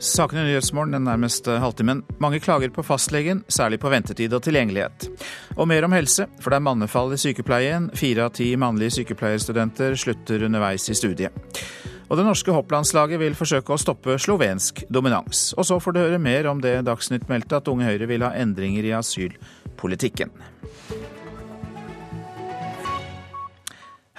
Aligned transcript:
Sakene 0.00 0.40
i 0.40 0.44
Nyhetsmorgen 0.48 0.94
den 0.94 1.04
nærmeste 1.04 1.58
halvtimen. 1.60 1.98
Mange 2.18 2.38
klager 2.40 2.70
på 2.72 2.80
fastlegen, 2.82 3.42
særlig 3.52 3.82
på 3.82 3.90
ventetid 3.92 4.32
og 4.32 4.40
tilgjengelighet. 4.46 5.10
Og 5.58 5.68
mer 5.68 5.84
om 5.84 5.92
helse, 5.92 6.24
for 6.40 6.48
det 6.48 6.56
er 6.56 6.64
mannefall 6.64 7.12
i 7.12 7.18
sykepleien. 7.20 7.90
Fire 7.92 8.24
av 8.24 8.32
ti 8.38 8.46
mannlige 8.56 8.94
sykepleierstudenter 8.96 9.98
slutter 10.00 10.46
underveis 10.48 10.88
i 10.88 10.96
studiet. 10.96 11.36
Og 12.08 12.16
det 12.16 12.24
norske 12.24 12.54
hopplandslaget 12.56 13.20
vil 13.20 13.36
forsøke 13.36 13.76
å 13.76 13.78
stoppe 13.78 14.16
slovensk 14.16 14.86
dominans. 14.88 15.50
Og 15.60 15.68
så 15.68 15.76
får 15.76 15.92
du 15.92 16.00
høre 16.00 16.22
mer 16.22 16.48
om 16.48 16.64
det 16.64 16.78
Dagsnytt 16.88 17.28
meldte, 17.28 17.60
at 17.60 17.68
Unge 17.68 17.84
Høyre 17.84 18.08
vil 18.08 18.24
ha 18.24 18.32
endringer 18.40 18.88
i 18.88 18.96
asylpolitikken. 18.96 20.32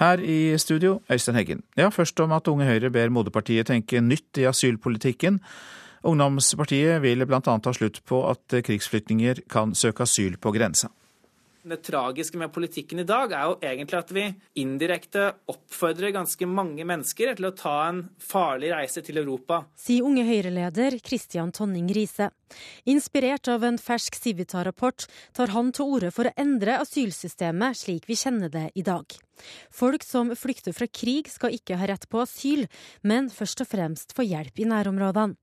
Her 0.02 0.18
i 0.18 0.58
studio, 0.58 0.96
Øystein 1.12 1.36
Heggen. 1.38 1.60
Ja, 1.78 1.91
først 1.94 2.20
om 2.20 2.32
at 2.34 2.48
Unge 2.50 2.66
Høyre 2.66 2.90
ber 2.90 3.12
moderpartiet 3.14 3.68
tenke 3.70 4.00
nytt 4.02 4.40
i 4.41 4.48
asylpolitikken. 4.50 5.38
Ungdomspartiet 6.02 7.04
vil 7.04 7.22
bl.a. 7.30 7.41
ta 7.62 7.74
slutt 7.77 8.00
på 8.10 8.24
at 8.32 8.55
krigsflyktninger 8.66 9.44
kan 9.54 9.76
søke 9.77 10.08
asyl 10.08 10.40
på 10.41 10.55
grensa. 10.55 10.90
Det 11.63 11.77
tragiske 11.85 12.39
med 12.41 12.49
politikken 12.53 13.03
i 13.03 13.05
dag 13.05 13.33
er 13.38 13.49
jo 13.49 13.57
egentlig 13.61 13.97
at 13.99 14.11
vi 14.15 14.23
indirekte 14.63 15.27
oppfordrer 15.51 16.13
ganske 16.15 16.47
mange 16.49 16.85
mennesker 16.89 17.35
til 17.37 17.47
å 17.51 17.53
ta 17.53 17.75
en 17.85 17.99
farlig 18.17 18.71
reise 18.73 19.03
til 19.05 19.21
Europa. 19.21 19.59
Sier 19.77 20.07
Unge 20.07 20.25
Høyre-leder 20.25 20.97
Kristian 21.05 21.53
Tonning 21.53 21.91
Riise. 21.93 22.31
Inspirert 22.89 23.51
av 23.53 23.67
en 23.67 23.77
fersk 23.77 24.17
Civita-rapport 24.17 25.05
tar 25.37 25.53
han 25.53 25.70
til 25.75 25.93
orde 25.93 26.09
for 26.15 26.27
å 26.29 26.34
endre 26.41 26.79
asylsystemet 26.81 27.77
slik 27.84 28.09
vi 28.09 28.17
kjenner 28.17 28.49
det 28.49 28.71
i 28.73 28.85
dag. 28.87 29.05
Folk 29.70 30.01
som 30.05 30.34
flykter 30.37 30.73
fra 30.73 30.90
krig 30.90 31.29
skal 31.29 31.53
ikke 31.53 31.77
ha 31.77 31.93
rett 31.93 32.09
på 32.09 32.25
asyl, 32.25 32.65
men 33.05 33.29
først 33.29 33.62
og 33.62 33.70
fremst 33.70 34.18
få 34.18 34.25
hjelp 34.25 34.65
i 34.65 34.70
nærområdene. 34.73 35.37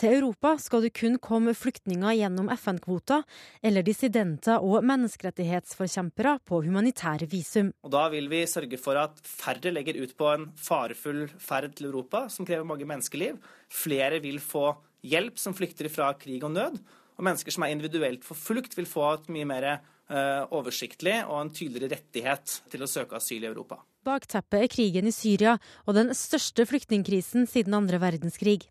Til 0.00 0.16
Europa 0.18 0.54
skal 0.62 0.84
du 0.84 0.90
kun 0.94 1.18
komme 1.22 1.54
flyktninger 1.56 2.16
gjennom 2.20 2.50
FN-kvoter 2.54 3.24
eller 3.64 3.86
dissidenter 3.86 4.64
og 4.64 4.84
menneskerettighetsforkjempere 4.86 6.38
på 6.46 6.62
humanitære 6.66 7.28
visum. 7.30 7.72
Og 7.84 7.94
Da 7.94 8.08
vil 8.12 8.28
vi 8.32 8.44
sørge 8.50 8.80
for 8.80 8.98
at 9.00 9.20
færre 9.24 9.72
legger 9.74 10.00
ut 10.02 10.16
på 10.16 10.30
en 10.32 10.50
farefull 10.56 11.28
ferd 11.38 11.74
til 11.76 11.90
Europa, 11.90 12.28
som 12.28 12.46
krever 12.46 12.66
mange 12.68 12.88
menneskeliv. 12.88 13.38
Flere 13.70 14.20
vil 14.24 14.40
få 14.42 14.72
hjelp 15.04 15.40
som 15.40 15.56
flykter 15.56 15.90
fra 15.92 16.12
krig 16.18 16.44
og 16.44 16.54
nød. 16.54 16.78
Og 17.14 17.26
mennesker 17.26 17.54
som 17.54 17.64
er 17.66 17.74
individuelt 17.74 18.24
forfulgt, 18.26 18.74
vil 18.76 18.88
få 18.90 19.06
et 19.12 19.28
mye 19.32 19.46
mer 19.46 19.66
uh, 20.10 20.44
oversiktlig 20.54 21.20
og 21.28 21.40
en 21.40 21.52
tydeligere 21.54 21.94
rettighet 21.98 22.60
til 22.72 22.84
å 22.84 22.90
søke 22.90 23.20
asyl 23.20 23.44
i 23.44 23.50
Europa. 23.50 23.78
Bakteppet 24.04 24.66
er 24.66 24.72
krigen 24.72 25.08
i 25.08 25.14
Syria 25.14 25.56
og 25.86 25.94
den 25.96 26.12
største 26.16 26.66
flyktningkrisen 26.68 27.46
siden 27.48 27.76
andre 27.78 28.00
verdenskrig. 28.02 28.66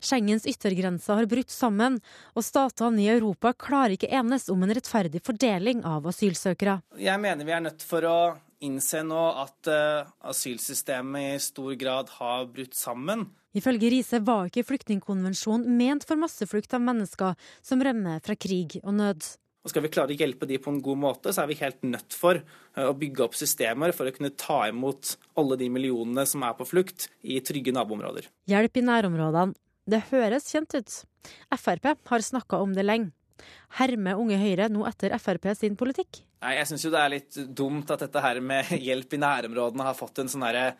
Schengens 0.00 0.46
yttergrenser 0.48 1.20
har 1.20 1.28
brutt 1.30 1.52
sammen, 1.52 2.00
og 2.34 2.46
statene 2.46 3.04
i 3.04 3.10
Europa 3.12 3.52
klarer 3.52 3.96
ikke 3.96 4.10
enes 4.14 4.48
om 4.52 4.64
en 4.64 4.74
rettferdig 4.76 5.22
fordeling 5.26 5.84
av 5.86 6.06
asylsøkere. 6.10 6.80
Jeg 7.00 7.22
mener 7.22 7.48
vi 7.48 7.56
er 7.56 7.64
nødt 7.68 7.86
for 7.86 8.06
å 8.08 8.18
innse 8.64 9.02
nå 9.04 9.22
at 9.42 9.68
uh, 9.68 10.08
asylsystemet 10.30 11.34
i 11.34 11.42
stor 11.42 11.74
grad 11.78 12.12
har 12.18 12.46
brutt 12.52 12.76
sammen. 12.76 13.26
Ifølge 13.56 13.88
Riise 13.92 14.20
var 14.24 14.50
ikke 14.50 14.66
flyktningkonvensjonen 14.68 15.76
ment 15.78 16.04
for 16.08 16.20
masseflukt 16.20 16.74
av 16.76 16.84
mennesker 16.84 17.36
som 17.64 17.82
rømmer 17.84 18.20
fra 18.24 18.36
krig 18.36 18.78
og 18.82 18.98
nød. 18.98 19.24
Og 19.66 19.72
Skal 19.72 19.82
vi 19.82 19.90
klare 19.90 20.14
å 20.14 20.18
hjelpe 20.18 20.46
de 20.46 20.60
på 20.62 20.70
en 20.70 20.78
god 20.78 20.98
måte, 21.02 21.32
så 21.34 21.42
er 21.42 21.50
vi 21.50 21.58
helt 21.58 21.80
nødt 21.82 22.14
for 22.14 22.38
eh, 22.38 22.84
å 22.86 22.94
bygge 22.94 23.24
opp 23.24 23.34
systemer 23.34 23.90
for 23.96 24.06
å 24.06 24.14
kunne 24.14 24.30
ta 24.38 24.60
imot 24.70 25.16
alle 25.42 25.58
de 25.58 25.66
millionene 25.74 26.22
som 26.30 26.44
er 26.46 26.54
på 26.54 26.68
flukt, 26.70 27.08
i 27.26 27.40
trygge 27.42 27.74
naboområder. 27.74 28.30
Hjelp 28.46 28.78
i 28.78 28.84
nærområdene. 28.86 29.58
Det 29.90 30.04
høres 30.12 30.46
kjent 30.54 30.78
ut. 30.78 30.94
Frp 31.58 31.90
har 32.12 32.22
snakka 32.22 32.62
om 32.62 32.78
det 32.78 32.86
lenge. 32.86 33.10
Hermer 33.80 34.22
Unge 34.22 34.38
Høyre 34.38 34.70
nå 34.70 34.86
etter 34.86 35.12
Frp 35.18 35.50
sin 35.58 35.74
politikk? 35.78 36.22
Nei, 36.44 36.54
Jeg 36.60 36.70
syns 36.70 36.86
jo 36.86 36.92
det 36.94 37.02
er 37.02 37.14
litt 37.16 37.38
dumt 37.58 37.90
at 37.90 38.06
dette 38.06 38.22
her 38.22 38.38
med 38.38 38.70
hjelp 38.86 39.18
i 39.18 39.22
nærområdene 39.22 39.90
har 39.90 39.98
fått 39.98 40.22
en 40.22 40.30
sånn 40.30 40.46
eh, 40.46 40.78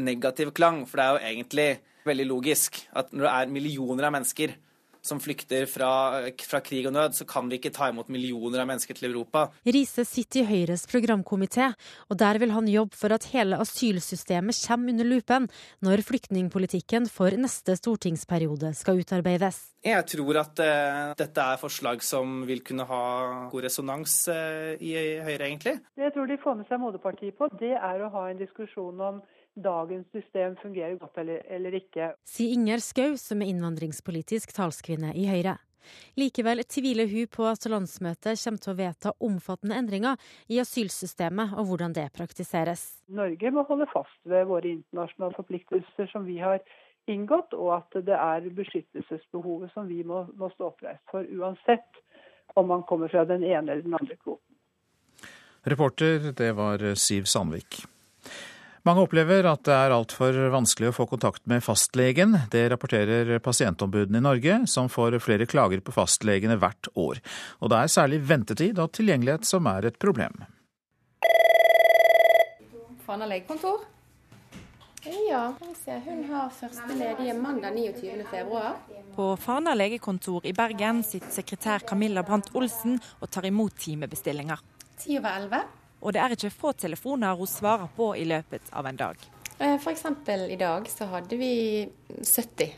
negativ 0.00 0.56
klang. 0.56 0.86
For 0.88 0.96
det 0.96 1.04
er 1.04 1.12
jo 1.12 1.34
egentlig 1.34 1.68
veldig 2.08 2.32
logisk 2.32 2.80
at 2.96 3.12
når 3.12 3.28
det 3.28 3.34
er 3.34 3.58
millioner 3.58 4.08
av 4.08 4.16
mennesker 4.16 4.56
som 5.06 5.20
flykter 5.22 5.66
fra, 5.70 5.90
fra, 6.46 6.60
krig 6.64 6.88
og 6.88 6.94
nød, 6.96 7.16
så 7.18 7.26
kan 7.28 7.48
vi 7.50 7.60
ikke 7.60 7.72
ta 7.74 7.90
imot 7.92 8.10
millioner 8.12 8.62
av 8.62 8.70
mennesker 8.70 8.98
til 8.98 9.10
Europa. 9.10 9.46
Riise 9.66 10.06
sitter 10.08 10.42
i 10.42 10.46
Høyres 10.50 10.86
programkomité, 10.90 11.70
og 12.10 12.18
der 12.20 12.40
vil 12.42 12.54
han 12.54 12.68
jobbe 12.70 12.98
for 12.98 13.14
at 13.14 13.28
hele 13.32 13.60
asylsystemet 13.62 14.58
kommer 14.66 14.94
under 14.94 15.08
lupen 15.08 15.48
når 15.84 16.04
flyktningpolitikken 16.08 17.08
for 17.12 17.34
neste 17.38 17.76
stortingsperiode 17.78 18.74
skal 18.76 19.00
utarbeides. 19.02 19.62
Jeg 19.86 20.02
tror 20.10 20.40
at 20.40 20.58
uh, 20.58 21.14
dette 21.18 21.42
er 21.42 21.60
forslag 21.60 22.02
som 22.02 22.40
vil 22.48 22.62
kunne 22.66 22.86
ha 22.88 23.02
god 23.52 23.66
resonans 23.68 24.18
uh, 24.32 24.74
i 24.82 24.96
Høyre, 25.22 25.46
egentlig. 25.46 25.76
Det 25.94 26.08
jeg 26.08 26.14
tror 26.16 26.30
de 26.30 26.38
får 26.42 26.58
med 26.58 26.70
seg 26.70 26.82
Moderpartiet 26.82 27.38
på, 27.38 27.48
det 27.60 27.76
er 27.76 28.02
å 28.02 28.10
ha 28.14 28.28
en 28.30 28.40
diskusjon 28.40 29.04
om 29.10 29.20
dagens 29.56 30.06
system 30.12 30.56
fungerer 30.60 30.96
godt 31.00 31.18
eller, 31.22 31.42
eller 31.48 31.76
ikke. 31.78 32.12
Sier 32.28 32.56
Inger 32.56 32.82
Skau, 32.84 33.16
som 33.20 33.42
er 33.42 33.52
innvandringspolitisk 33.52 34.52
talskvinne 34.56 35.14
i 35.16 35.26
Høyre. 35.30 35.56
Likevel 36.18 36.64
tviler 36.66 37.06
hun 37.06 37.28
på 37.30 37.44
at 37.46 37.66
landsmøtet 37.70 38.40
kommer 38.40 38.62
til 38.62 38.72
å 38.72 38.78
vedta 38.80 39.12
omfattende 39.22 39.76
endringer 39.78 40.18
i 40.50 40.58
asylsystemet 40.62 41.54
og 41.54 41.70
hvordan 41.70 41.94
det 41.96 42.08
praktiseres. 42.16 42.86
Norge 43.06 43.52
må 43.54 43.66
holde 43.68 43.86
fast 43.92 44.18
ved 44.26 44.48
våre 44.50 44.72
internasjonale 44.72 45.38
forpliktelser 45.38 46.10
som 46.10 46.26
vi 46.26 46.40
har 46.42 46.58
inngått, 47.06 47.54
og 47.54 47.76
at 47.76 48.00
det 48.08 48.16
er 48.18 48.48
beskyttelsesbehovet 48.56 49.70
som 49.76 49.86
vi 49.86 50.02
må, 50.02 50.24
må 50.34 50.50
stå 50.56 50.72
oppreist 50.72 51.04
for, 51.12 51.22
uansett 51.22 52.02
om 52.58 52.66
man 52.66 52.82
kommer 52.88 53.12
fra 53.12 53.22
den 53.28 53.44
ene 53.46 53.76
eller 53.76 53.86
den 53.86 53.94
andre 53.94 54.18
kvoten. 54.18 54.42
Reporter, 55.66 56.32
det 56.38 56.52
var 56.58 56.82
Siv 56.98 57.30
Sandvik. 57.30 57.84
Mange 58.86 59.02
opplever 59.02 59.42
at 59.50 59.64
det 59.66 59.74
er 59.74 59.90
altfor 59.90 60.36
vanskelig 60.54 60.92
å 60.92 60.94
få 60.94 61.08
kontakt 61.10 61.42
med 61.50 61.64
fastlegen. 61.64 62.36
Det 62.52 62.68
rapporterer 62.70 63.40
pasientombudene 63.42 64.20
i 64.20 64.22
Norge, 64.22 64.58
som 64.70 64.86
får 64.86 65.16
flere 65.24 65.48
klager 65.50 65.80
på 65.82 65.94
fastlegene 65.96 66.54
hvert 66.62 66.86
år. 66.94 67.18
Og 67.58 67.72
det 67.72 67.80
er 67.80 67.90
særlig 67.90 68.20
ventetid 68.28 68.78
og 68.78 68.92
tilgjengelighet 68.94 69.48
som 69.48 69.66
er 69.66 69.88
et 69.90 69.98
problem. 69.98 70.38
Fana 73.02 73.26
legekontor. 73.26 73.82
Ja, 75.26 75.40
hun 76.04 76.22
har 76.30 76.52
første 76.54 76.94
ledige 76.98 77.34
mandag 77.38 77.74
29.2. 77.74 78.60
På 79.16 79.26
Fana 79.42 79.74
legekontor 79.74 80.46
i 80.46 80.54
Bergen 80.54 81.02
sitter 81.06 81.34
sekretær 81.34 81.82
Camilla 81.90 82.22
Brandt 82.26 82.52
Olsen 82.54 83.00
og 83.18 83.34
tar 83.34 83.50
imot 83.50 83.74
timebestillinger. 83.82 84.62
Ti 85.02 85.18
over 85.18 85.40
elleve 85.40 85.64
og 86.00 86.12
det 86.14 86.22
er 86.22 86.34
ikke 86.36 86.52
få 86.54 86.72
telefoner 86.76 87.36
hun 87.38 87.50
svarer 87.50 87.88
på 87.96 88.12
i 88.16 88.26
løpet 88.28 88.72
av 88.72 88.86
en 88.86 88.98
dag. 88.98 89.28
Eh, 89.58 89.74
F.eks. 89.74 90.04
i 90.50 90.58
dag 90.60 90.88
så 90.90 91.08
hadde 91.12 91.36
vi 91.40 91.52
70 92.20 92.74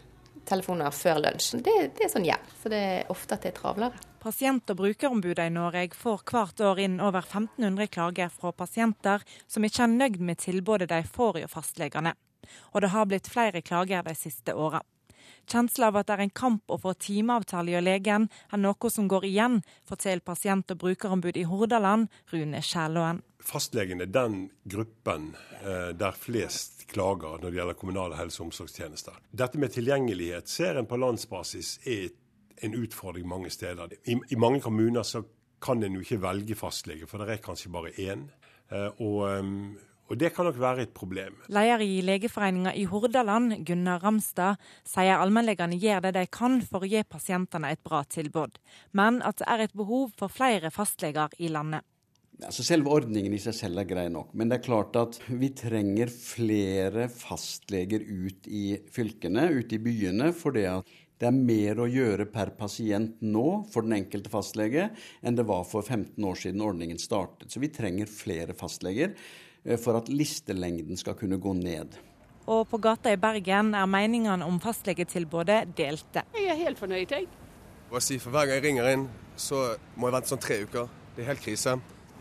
telefoner 0.49 0.95
før 0.95 1.23
lunsj. 1.25 1.57
Det, 1.65 1.75
det 1.97 2.07
er 2.07 2.13
sånn 2.13 2.29
ja, 2.29 2.39
så 2.63 2.71
det 2.73 2.79
er 2.79 3.11
ofte 3.13 3.37
at 3.37 3.45
det 3.45 3.53
er 3.53 3.59
travlere. 3.59 4.05
Pasient- 4.23 4.71
og 4.73 4.81
brukerombudet 4.81 5.47
i 5.47 5.55
Norge 5.55 5.95
får 5.95 6.25
hvert 6.27 6.63
år 6.65 6.81
inn 6.83 6.97
over 7.05 7.23
1500 7.23 7.91
klager 7.95 8.33
fra 8.35 8.53
pasienter 8.53 9.27
som 9.47 9.67
ikke 9.67 9.85
er 9.85 9.95
nøyd 9.95 10.19
med 10.23 10.41
tilbudet 10.43 10.91
de 10.91 11.03
får 11.07 11.43
hos 11.43 11.53
fastlegene. 11.53 12.15
Og 12.73 12.83
det 12.83 12.93
har 12.95 13.07
blitt 13.11 13.29
flere 13.31 13.63
klager 13.63 14.07
de 14.07 14.15
siste 14.19 14.55
åra. 14.55 14.81
Kjensla 15.49 15.89
av 15.89 16.01
at 16.01 16.09
det 16.09 16.17
er 16.17 16.25
en 16.27 16.35
kamp 16.43 16.71
å 16.71 16.79
få 16.83 16.95
timeavtale 17.01 17.77
hos 17.77 17.85
legen, 17.85 18.29
er 18.53 18.63
noe 18.63 18.91
som 18.93 19.09
går 19.09 19.27
igjen, 19.29 19.61
forteller 19.89 20.25
pasient- 20.25 20.71
og 20.75 20.81
brukerombud 20.83 21.37
i 21.37 21.47
Hordaland, 21.49 22.09
Rune 22.33 22.63
Skjælåen. 22.63 23.23
Fastlegen 23.49 24.03
er 24.03 24.11
den 24.13 24.49
gruppen 24.69 25.31
eh, 25.63 25.91
der 25.97 26.17
flest 26.19 26.89
klager 26.91 27.39
når 27.39 27.51
det 27.51 27.61
gjelder 27.61 27.79
kommunale 27.79 28.19
helse- 28.19 28.43
og 28.43 28.51
omsorgstjenester. 28.51 29.21
Dette 29.31 29.61
med 29.61 29.73
tilgjengelighet 29.73 30.51
ser 30.51 30.81
en 30.81 30.89
på 30.91 30.99
landsbasis 30.99 31.79
er 31.87 32.11
en 32.67 32.75
utfordring 32.75 33.29
mange 33.29 33.51
steder. 33.55 33.95
I, 34.05 34.19
i 34.19 34.37
mange 34.41 34.61
kommuner 34.61 35.07
kan 35.63 35.83
en 35.83 35.99
jo 35.99 36.03
ikke 36.05 36.21
velge 36.23 36.57
fastlege, 36.59 37.07
for 37.07 37.23
det 37.23 37.37
er 37.37 37.45
kanskje 37.45 37.73
bare 37.73 37.95
én. 37.99 38.27
Eh, 38.71 38.91
og 39.01 39.23
um, 39.39 39.79
og 40.09 40.17
det 40.21 40.33
kan 40.35 40.49
nok 40.49 40.59
være 40.61 40.87
et 40.87 40.95
problem. 40.97 41.37
Leder 41.53 41.85
i 41.85 42.01
Legeforeninga 42.05 42.73
i 42.77 42.87
Hordaland, 42.89 43.59
Gunnar 43.69 44.01
Ramstad, 44.05 44.57
sier 44.89 45.21
allmennlegene 45.21 45.77
gjør 45.81 46.07
det 46.09 46.15
de 46.17 46.25
kan 46.33 46.61
for 46.65 46.85
å 46.85 46.91
gi 46.91 47.05
pasientene 47.05 47.75
et 47.75 47.85
bra 47.85 48.03
tilbud, 48.09 48.59
men 48.97 49.21
at 49.27 49.43
det 49.43 49.49
er 49.53 49.67
et 49.67 49.77
behov 49.77 50.15
for 50.19 50.33
flere 50.33 50.73
fastleger 50.75 51.37
i 51.39 51.53
landet. 51.53 51.85
Altså 52.39 52.63
Selve 52.63 52.93
ordningen 52.95 53.33
i 53.35 53.41
seg 53.43 53.57
selv 53.57 53.83
er 53.83 53.89
grei 53.91 54.07
nok, 54.15 54.31
men 54.39 54.51
det 54.51 54.61
er 54.61 54.67
klart 54.69 54.95
at 54.99 55.17
vi 55.27 55.51
trenger 55.59 56.11
flere 56.13 57.09
fastleger 57.11 58.05
ut 58.07 58.47
i 58.47 58.79
fylkene, 58.95 59.49
ut 59.59 59.75
i 59.75 59.81
byene. 59.83 60.31
For 60.39 60.55
det 60.55 60.69
er 60.71 61.35
mer 61.35 61.83
å 61.83 61.89
gjøre 61.91 62.29
per 62.31 62.53
pasient 62.61 63.19
nå 63.27 63.47
for 63.73 63.83
den 63.83 63.97
enkelte 63.99 64.31
fastlege 64.31 64.87
enn 65.19 65.39
det 65.39 65.49
var 65.51 65.67
for 65.67 65.83
15 65.83 66.29
år 66.31 66.39
siden 66.39 66.63
ordningen 66.63 67.03
startet. 67.03 67.51
Så 67.51 67.59
vi 67.59 67.73
trenger 67.75 68.07
flere 68.07 68.55
fastleger. 68.55 69.17
Eh, 69.65 69.79
for 69.79 69.99
at 69.99 70.09
listelengden 70.09 70.97
skal 70.97 71.15
kunne 71.15 71.39
gå 71.39 71.53
ned. 71.53 71.99
og 72.49 72.69
på 72.69 72.79
gata 72.81 73.13
i 73.13 73.17
Bergen 73.21 73.75
er 73.75 73.87
meningene 73.87 74.45
om 74.45 74.57
fastlegetilbudet 74.61 75.77
delte. 75.77 76.23
Jeg 76.33 76.47
er 76.49 76.57
helt 76.57 76.79
fornøyd, 76.79 77.11
jeg. 77.13 77.27
Hva 77.91 78.01
si, 78.01 78.17
for 78.19 78.31
Hver 78.31 78.47
gang 78.47 78.57
jeg 78.57 78.65
ringer 78.65 78.89
inn, 78.89 79.09
så 79.37 79.77
må 79.97 80.09
jeg 80.09 80.15
vente 80.15 80.31
sånn 80.33 80.41
tre 80.41 80.57
uker. 80.65 80.89
Det 81.17 81.25
er 81.25 81.29
helt 81.29 81.43
krise. 81.45 81.75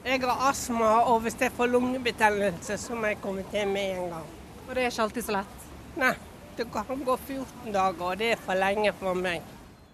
Jeg 0.04 0.19
har 0.22 0.44
astma, 0.50 0.89
og 1.07 1.22
hvis 1.24 1.39
jeg 1.39 1.51
får 1.56 1.72
lungebetennelse, 1.72 2.78
så 2.78 2.95
må 2.95 3.13
jeg 3.13 3.22
komme 3.24 3.45
til 3.51 3.68
med 3.72 3.95
en 3.95 4.10
gang. 4.18 4.28
Og 4.68 4.75
det 4.75 4.83
er 4.83 4.92
ikke 4.92 5.06
alltid 5.07 5.25
så 5.30 5.38
lett? 5.38 5.69
Nei, 5.95 6.13
det 6.57 6.68
kan 6.74 7.06
gå 7.07 7.18
14 7.18 7.72
dager, 7.72 8.04
og 8.12 8.19
det 8.19 8.33
er 8.33 8.44
for 8.44 8.60
lenge 8.60 8.92
for 9.00 9.13
meg. 9.16 9.42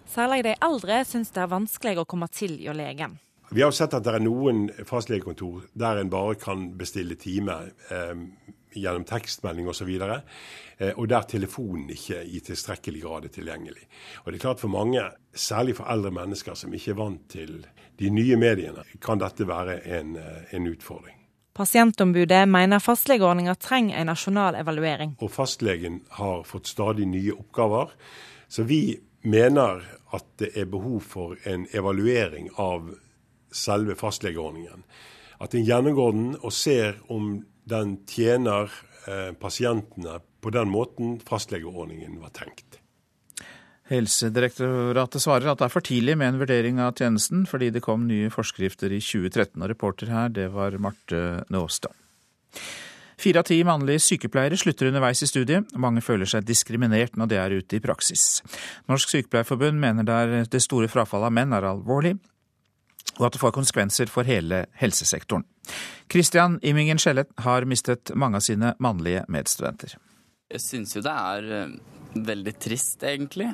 Særlig 0.10 0.44
de 0.50 0.56
eldre 0.66 1.04
syns 1.06 1.30
det 1.30 1.46
er 1.46 1.54
vanskelig 1.54 2.01
å 2.01 2.10
komme 2.10 2.28
til 2.34 2.57
hjå 2.57 2.74
legen. 2.74 3.19
Vi 3.50 3.62
har 3.62 3.72
sett 3.72 3.94
at 3.94 4.06
det 4.06 4.16
er 4.16 4.24
noen 4.24 4.66
fastlegekontor 4.88 5.68
der 5.78 6.01
en 6.01 6.12
bare 6.13 6.36
kan 6.40 6.72
bestille 6.78 7.16
time 7.19 7.60
eh, 7.94 8.13
gjennom 8.74 9.06
tekstmelding 9.07 9.68
osv. 9.69 9.90
Og, 10.01 10.13
eh, 10.78 10.94
og 10.95 11.07
der 11.12 11.28
telefonen 11.30 11.90
ikke 11.94 12.24
i 12.24 12.42
tilstrekkelig 12.44 13.04
grad 13.04 13.28
er 13.28 13.34
tilgjengelig. 13.36 13.88
Og 14.24 14.31
det 14.31 14.40
er 14.40 14.45
klart 14.48 14.63
For 14.63 14.72
mange, 14.74 15.04
særlig 15.34 15.78
for 15.78 15.90
eldre 15.92 16.12
mennesker 16.12 16.57
som 16.57 16.74
ikke 16.74 16.94
er 16.95 17.01
vant 17.01 17.28
til 17.30 17.66
de 18.00 18.10
nye 18.10 18.38
mediene, 18.40 18.86
kan 19.01 19.22
dette 19.22 19.48
være 19.48 19.81
en, 20.00 20.16
eh, 20.18 20.56
en 20.56 20.68
utfordring. 20.68 21.19
Pasientombudet 21.54 22.48
mener 22.50 22.80
fastlegeordninga 22.80 23.56
trenger 23.56 23.98
en 23.98 24.07
nasjonal 24.10 24.56
evaluering. 24.56 25.18
Og 25.22 25.30
fastlegen 25.31 26.01
har 26.10 26.44
fått 26.44 26.68
stadig 26.68 27.06
nye 27.06 27.34
oppgaver. 27.34 27.92
Så 28.48 28.63
vi 28.63 28.98
mener 29.22 29.84
at 30.13 30.25
det 30.38 30.57
er 30.57 30.66
behov 30.66 31.01
for 31.01 31.38
en 31.46 31.68
evaluering 31.74 32.50
av 32.57 32.89
selve 33.54 33.96
fastlegeordningen. 34.00 34.86
At 35.44 35.56
en 35.56 35.66
gjennomgår 35.66 36.14
den 36.16 36.30
og 36.42 36.54
ser 36.56 37.00
om 37.12 37.42
den 37.70 37.98
tjener 38.10 38.72
eh, 39.08 39.32
pasientene 39.40 40.20
på 40.44 40.52
den 40.54 40.72
måten 40.72 41.20
fastlegeordningen 41.24 42.20
var 42.22 42.34
tenkt. 42.36 42.80
Helsedirektoratet 43.92 45.22
svarer 45.22 45.52
at 45.52 45.60
det 45.60 45.68
er 45.68 45.74
for 45.74 45.84
tidlig 45.84 46.16
med 46.20 46.32
en 46.32 46.40
vurdering 46.40 46.80
av 46.82 46.96
tjenesten, 46.98 47.44
fordi 47.50 47.70
det 47.76 47.84
kom 47.84 48.08
nye 48.08 48.32
forskrifter 48.32 48.94
i 48.96 49.02
2013. 49.04 49.60
Og 49.60 49.70
reporter 49.70 50.12
her, 50.12 50.32
det 50.32 50.48
var 50.54 50.80
Marte 50.82 51.44
Nåstad. 51.52 51.92
Fire 53.20 53.40
av 53.44 53.48
ti 53.48 53.60
mannlige 53.64 54.02
sykepleiere 54.04 54.58
slutter 54.60 54.90
underveis 54.90 55.22
i 55.24 55.30
studiet. 55.30 55.70
Mange 55.80 56.02
føler 56.04 56.28
seg 56.28 56.48
diskriminert 56.48 57.16
når 57.20 57.30
det 57.32 57.40
er 57.40 57.56
ute 57.60 57.78
i 57.78 57.84
praksis. 57.84 58.42
Norsk 58.92 59.14
Sykepleierforbund 59.14 59.80
mener 59.80 60.08
det, 60.50 60.64
store 60.64 60.90
frafallet 60.92 61.30
av 61.30 61.36
menn 61.36 61.56
er 61.56 61.70
alvorlig, 61.70 62.18
og 63.19 63.27
at 63.27 63.36
det 63.36 63.42
får 63.42 63.54
konsekvenser 63.56 64.12
for 64.12 64.27
hele 64.27 64.65
helsesektoren. 64.80 65.45
Christian 66.12 66.60
Immingen 66.62 67.00
Skjellet 67.01 67.30
har 67.45 67.68
mistet 67.69 68.12
mange 68.15 68.39
av 68.39 68.45
sine 68.45 68.74
mannlige 68.83 69.24
medstudenter. 69.31 69.95
Jeg 70.54 70.62
syns 70.62 70.95
jo 70.95 71.04
det 71.06 71.13
er 71.13 71.54
eh, 71.57 71.77
veldig 72.13 72.56
trist, 72.62 73.04
egentlig. 73.07 73.54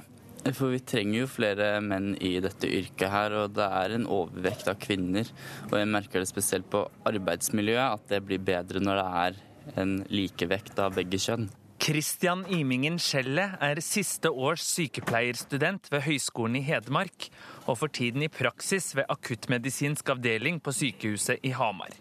For 0.55 0.71
vi 0.71 0.79
trenger 0.87 1.21
jo 1.21 1.29
flere 1.29 1.67
menn 1.83 2.13
i 2.23 2.37
dette 2.43 2.67
yrket 2.67 3.11
her, 3.11 3.35
og 3.41 3.55
det 3.57 3.67
er 3.81 3.95
en 3.95 4.07
overvekt 4.07 4.69
av 4.71 4.79
kvinner. 4.81 5.27
Og 5.69 5.75
jeg 5.79 5.91
merker 5.91 6.23
det 6.23 6.31
spesielt 6.31 6.69
på 6.71 6.85
arbeidsmiljøet, 7.09 7.99
at 7.99 8.13
det 8.13 8.23
blir 8.27 8.43
bedre 8.43 8.83
når 8.83 9.01
det 9.01 9.07
er 9.23 9.81
en 9.83 9.97
likevekt 10.09 10.79
av 10.81 10.95
begge 10.95 11.19
kjønn. 11.21 11.49
Kristian 11.79 12.41
Imingen 12.51 12.97
Skjellet 12.99 13.53
er 13.63 13.79
siste 13.79 14.27
års 14.29 14.65
sykepleierstudent 14.67 15.87
ved 15.93 16.03
Høgskolen 16.03 16.57
i 16.59 16.63
Hedmark, 16.67 17.29
og 17.71 17.79
for 17.79 17.91
tiden 17.95 18.25
i 18.25 18.29
praksis 18.31 18.91
ved 18.97 19.07
akuttmedisinsk 19.07 20.11
avdeling 20.11 20.59
på 20.59 20.73
sykehuset 20.75 21.39
i 21.47 21.53
Hamar. 21.55 21.95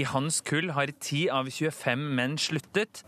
I 0.00 0.06
hans 0.08 0.40
kull 0.48 0.72
har 0.74 0.90
10 0.94 1.26
av 1.28 1.50
25 1.52 2.06
menn 2.16 2.38
sluttet. 2.40 3.04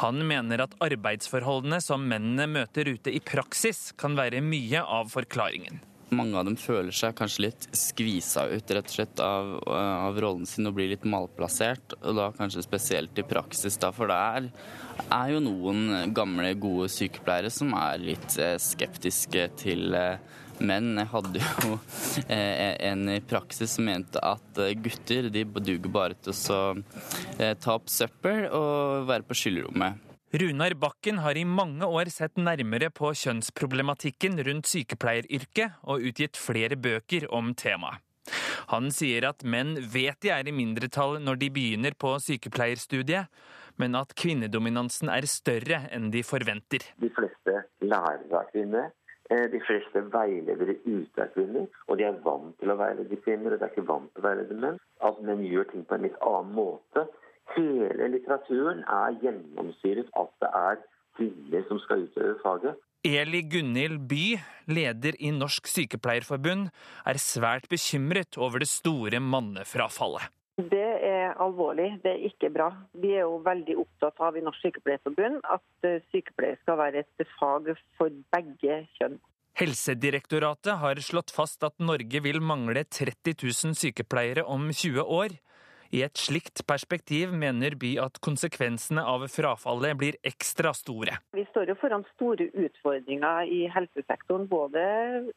Han 0.00 0.24
mener 0.26 0.64
at 0.64 0.78
arbeidsforholdene 0.82 1.82
som 1.84 2.08
mennene 2.08 2.48
møter 2.56 2.88
ute 2.88 3.12
i 3.12 3.20
praksis, 3.20 3.90
kan 4.00 4.16
være 4.18 4.40
mye 4.40 4.80
av 4.82 5.12
forklaringen. 5.12 5.84
Mange 6.14 6.38
av 6.38 6.44
dem 6.46 6.54
føler 6.54 6.94
seg 6.94 7.16
kanskje 7.18 7.48
litt 7.48 7.64
skvisa 7.74 8.44
ut 8.46 8.70
rett 8.70 8.86
og 8.92 8.94
slett 8.94 9.22
av, 9.22 9.56
av 9.66 10.18
rollen 10.22 10.46
sin 10.46 10.68
og 10.68 10.76
blir 10.76 10.92
litt 10.92 11.06
malplassert. 11.08 11.96
Og 12.02 12.14
da 12.18 12.28
kanskje 12.36 12.62
spesielt 12.62 13.18
i 13.18 13.24
praksis, 13.26 13.78
da, 13.82 13.90
for 13.94 14.12
det 14.12 14.18
er, 14.38 14.46
er 15.08 15.34
jo 15.34 15.42
noen 15.42 16.14
gamle, 16.14 16.52
gode 16.62 16.86
sykepleiere 16.94 17.50
som 17.50 17.74
er 17.74 18.06
litt 18.12 18.38
eh, 18.38 18.54
skeptiske 18.62 19.48
til 19.58 19.98
menn. 20.62 20.94
jeg 21.02 21.10
hadde 21.10 21.42
jo 21.42 21.74
eh, 22.30 22.78
en 22.86 23.10
i 23.10 23.20
praksis 23.26 23.74
som 23.74 23.90
mente 23.90 24.22
at 24.22 24.62
gutter 24.86 25.30
de 25.34 25.42
duger 25.58 25.90
bare 25.90 26.16
til 26.22 26.38
å 26.54 26.62
ta 27.34 27.74
opp 27.74 27.90
søppel 27.90 28.46
og 28.54 29.10
være 29.10 29.26
på 29.26 29.42
skyllerommet. 29.42 30.05
Runar 30.32 30.74
Bakken 30.74 31.18
har 31.22 31.36
i 31.38 31.44
mange 31.46 31.86
år 31.86 32.08
sett 32.10 32.34
nærmere 32.34 32.88
på 32.90 33.12
kjønnsproblematikken 33.14 34.40
rundt 34.48 34.66
sykepleieryrket 34.66 35.76
og 35.86 36.02
utgitt 36.08 36.40
flere 36.40 36.74
bøker 36.74 37.28
om 37.30 37.52
temaet. 37.54 38.02
Han 38.72 38.90
sier 38.90 39.28
at 39.28 39.44
menn 39.46 39.76
vet 39.92 40.18
de 40.24 40.32
er 40.34 40.48
i 40.50 40.54
mindretall 40.54 41.20
når 41.22 41.38
de 41.38 41.50
begynner 41.54 41.94
på 41.94 42.16
sykepleierstudiet, 42.24 43.30
men 43.78 43.94
at 43.94 44.16
kvinnedominansen 44.18 45.12
er 45.14 45.28
større 45.30 45.84
enn 45.94 46.10
de 46.10 46.24
forventer. 46.26 46.82
De 46.98 47.12
fleste 47.14 47.62
lærere 47.86 48.40
er 48.40 48.50
kvinner. 48.50 48.90
Eh, 49.30 49.46
de 49.52 49.60
fleste 49.62 50.02
veiledere 50.10 50.74
ute 50.88 51.22
er 51.22 51.30
kvinner, 51.36 51.70
og 51.86 52.00
de 52.00 52.08
er 52.08 52.18
vant 52.26 52.58
til 52.58 52.74
å 52.74 52.76
veilede 52.82 53.20
kvinner. 53.22 53.54
og 53.54 53.60
de 53.60 53.68
er 53.68 53.76
ikke 53.76 53.86
vant 53.92 54.10
til 54.10 54.24
å 54.24 54.26
veilede 54.26 54.58
menn. 54.58 54.82
At 55.06 55.22
menn 55.22 55.46
gjør 55.46 55.70
ting 55.70 55.86
på 55.86 55.94
en 55.94 56.08
litt 56.08 56.18
annen 56.18 56.52
måte. 56.58 57.06
Hele 57.54 58.10
litteraturen 58.12 58.82
er 58.90 59.16
gjennomsyret 59.22 60.10
at 60.18 60.32
det 60.42 60.50
er 60.60 60.80
kvinner 61.16 61.66
som 61.68 61.80
skal 61.84 62.06
utøve 62.08 62.36
faget. 62.42 62.80
Eli 63.06 63.42
Gunhild 63.46 64.00
By, 64.10 64.24
leder 64.66 65.14
i 65.22 65.30
Norsk 65.30 65.68
Sykepleierforbund, 65.70 66.72
er 67.06 67.20
svært 67.22 67.68
bekymret 67.70 68.34
over 68.40 68.58
det 68.64 68.68
store 68.70 69.20
mannefrafallet. 69.22 70.32
Det 70.56 70.88
er 71.04 71.36
alvorlig, 71.36 72.00
det 72.02 72.14
er 72.14 72.26
ikke 72.30 72.50
bra. 72.50 72.70
Vi 72.96 73.12
er 73.12 73.26
jo 73.28 73.38
veldig 73.44 73.76
opptatt 73.84 74.22
av 74.24 74.38
i 74.38 74.42
Norsk 74.42 74.64
Sykepleierforbund 74.64 75.42
at 75.44 75.86
eh, 75.86 76.00
sykepleier 76.10 76.56
skal 76.62 76.80
være 76.80 77.04
et 77.04 77.26
fag 77.36 77.74
for 77.98 78.22
begge 78.34 78.78
kjønn. 78.96 79.18
Helsedirektoratet 79.56 80.80
har 80.80 80.98
slått 81.04 81.30
fast 81.32 81.62
at 81.64 81.76
Norge 81.80 82.20
vil 82.24 82.42
mangle 82.44 82.82
30 82.84 83.36
000 83.44 83.76
sykepleiere 83.78 84.42
om 84.44 84.66
20 84.72 85.04
år. 85.04 85.36
I 85.94 86.02
et 86.06 86.18
slikt 86.18 86.64
perspektiv 86.66 87.32
mener 87.34 87.76
By 87.78 87.92
at 88.02 88.18
konsekvensene 88.24 89.04
av 89.06 89.26
frafallet 89.30 89.98
blir 90.00 90.18
ekstra 90.26 90.72
store. 90.76 91.18
Vi 91.36 91.44
står 91.50 91.70
jo 91.70 91.78
foran 91.80 92.06
store 92.14 92.48
utfordringer 92.66 93.46
i 93.52 93.66
helsesektoren, 93.72 94.48
både 94.50 94.82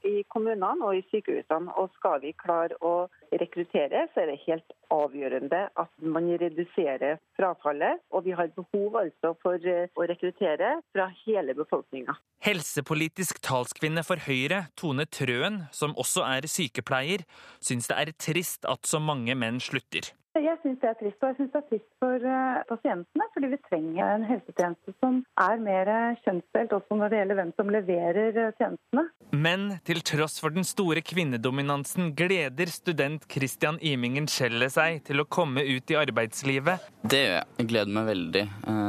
i 0.07 0.23
kommunene 0.33 0.85
og 0.85 0.97
i 0.97 1.05
sykehusene. 1.11 1.73
Og 1.79 1.93
skal 1.99 2.21
vi 2.23 2.33
klare 2.37 2.77
å 2.85 3.09
rekruttere, 3.31 4.07
så 4.13 4.23
er 4.23 4.31
det 4.31 4.39
helt 4.47 4.75
avgjørende 4.93 5.61
at 5.79 5.91
man 6.01 6.29
reduserer 6.41 7.19
frafallet. 7.37 8.01
Og 8.13 8.25
vi 8.25 8.35
har 8.37 8.51
behov 8.55 8.97
altså 9.03 9.35
for 9.43 9.61
eh, 9.61 9.89
å 9.93 10.07
rekruttere 10.09 10.79
fra 10.93 11.09
hele 11.25 11.55
befolkninga. 11.57 12.17
Helsepolitisk 12.45 13.41
talskvinne 13.45 14.03
for 14.07 14.21
Høyre, 14.23 14.65
Tone 14.79 15.05
Trøen, 15.11 15.65
som 15.75 15.95
også 15.99 16.23
er 16.27 16.47
sykepleier, 16.49 17.25
syns 17.59 17.91
det 17.91 17.99
er 17.99 18.15
trist 18.15 18.67
at 18.69 18.87
så 18.87 19.01
mange 19.03 19.35
menn 19.37 19.59
slutter. 19.63 20.13
Jeg 20.37 20.59
syns 20.61 20.77
det 20.81 20.89
er 20.91 20.97
trist, 20.99 21.17
og 21.23 21.31
jeg 21.31 21.37
syns 21.39 21.53
det 21.53 21.59
er 21.59 21.65
trist 21.71 21.87
for 22.01 22.25
uh, 22.29 22.59
pasientene. 22.69 23.25
Fordi 23.33 23.49
vi 23.49 23.59
trenger 23.65 24.11
en 24.13 24.25
helsetjeneste 24.29 24.93
som 25.01 25.17
er 25.41 25.63
mer 25.63 25.91
kjønnsdelt, 26.21 26.75
også 26.77 26.99
når 26.99 27.11
det 27.11 27.21
gjelder 27.21 27.39
hvem 27.39 27.53
som 27.57 27.73
leverer 27.73 28.37
uh, 28.37 28.51
tjenestene. 28.59 29.05
Men 29.33 29.65
til 29.89 30.03
tross 30.05 30.37
for 30.41 30.53
den 30.53 30.67
store 30.67 31.01
kvinnedominansen 31.05 32.13
gleder 32.17 32.71
student 32.73 33.25
Christian 33.31 33.81
Imingen-Skjelle 33.81 34.69
seg 34.73 35.01
til 35.09 35.23
å 35.23 35.27
komme 35.29 35.65
ut 35.65 35.91
i 35.91 35.99
arbeidslivet. 35.99 36.87
Det 37.01 37.23
gjør 37.25 37.35
jeg. 37.39 37.49
Jeg 37.59 37.69
gleder 37.73 37.93
meg 37.97 38.09
veldig. 38.09 38.45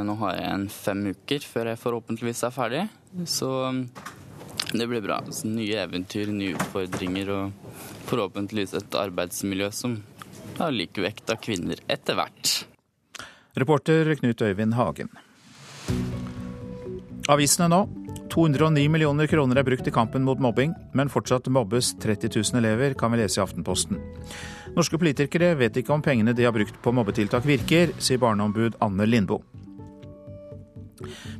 Nå 0.07 0.17
har 0.21 0.37
jeg 0.37 0.55
en 0.55 0.65
fem 0.73 1.05
uker 1.11 1.45
før 1.45 1.71
jeg 1.71 1.81
forhåpentligvis 1.81 2.45
er 2.47 2.55
ferdig. 2.55 2.83
Så 3.29 3.49
um, 3.67 3.83
det 4.71 4.87
blir 4.87 5.01
bra. 5.03 5.19
Så 5.33 5.49
nye 5.49 5.81
eventyr, 5.83 6.31
nye 6.31 6.55
utfordringer 6.55 7.33
og 7.35 7.73
forhåpentligvis 8.09 8.75
et 8.79 8.97
arbeidsmiljø 8.99 9.69
som 9.75 9.97
av 10.61 10.73
likevekt 10.75 11.29
av 11.33 11.41
kvinner 11.43 11.81
etter 11.91 12.17
hvert. 12.19 12.53
Reporter 13.59 14.15
Knut 14.15 14.41
Øyvind 14.41 14.77
Hagen. 14.77 15.11
Avisene 17.31 17.67
nå. 17.71 17.81
209 18.31 18.87
millioner 18.87 19.27
kroner 19.27 19.59
er 19.59 19.67
brukt 19.67 19.87
i 19.87 19.91
kampen 19.91 20.23
mot 20.23 20.39
mobbing, 20.39 20.71
men 20.95 21.11
fortsatt 21.11 21.49
mobbes 21.51 21.91
30 21.99 22.31
000 22.37 22.61
elever, 22.61 22.93
kan 22.95 23.11
vi 23.11 23.19
lese 23.19 23.41
i 23.41 23.43
Aftenposten. 23.43 23.99
Norske 24.71 24.95
politikere 24.95 25.51
vet 25.59 25.75
ikke 25.81 25.91
om 25.91 26.03
pengene 26.05 26.31
de 26.35 26.47
har 26.47 26.55
brukt 26.55 26.79
på 26.79 26.93
mobbetiltak 26.95 27.43
virker, 27.43 27.91
sier 27.99 28.21
barneombud 28.23 28.79
Anne 28.79 29.09
Lindboe. 29.09 29.50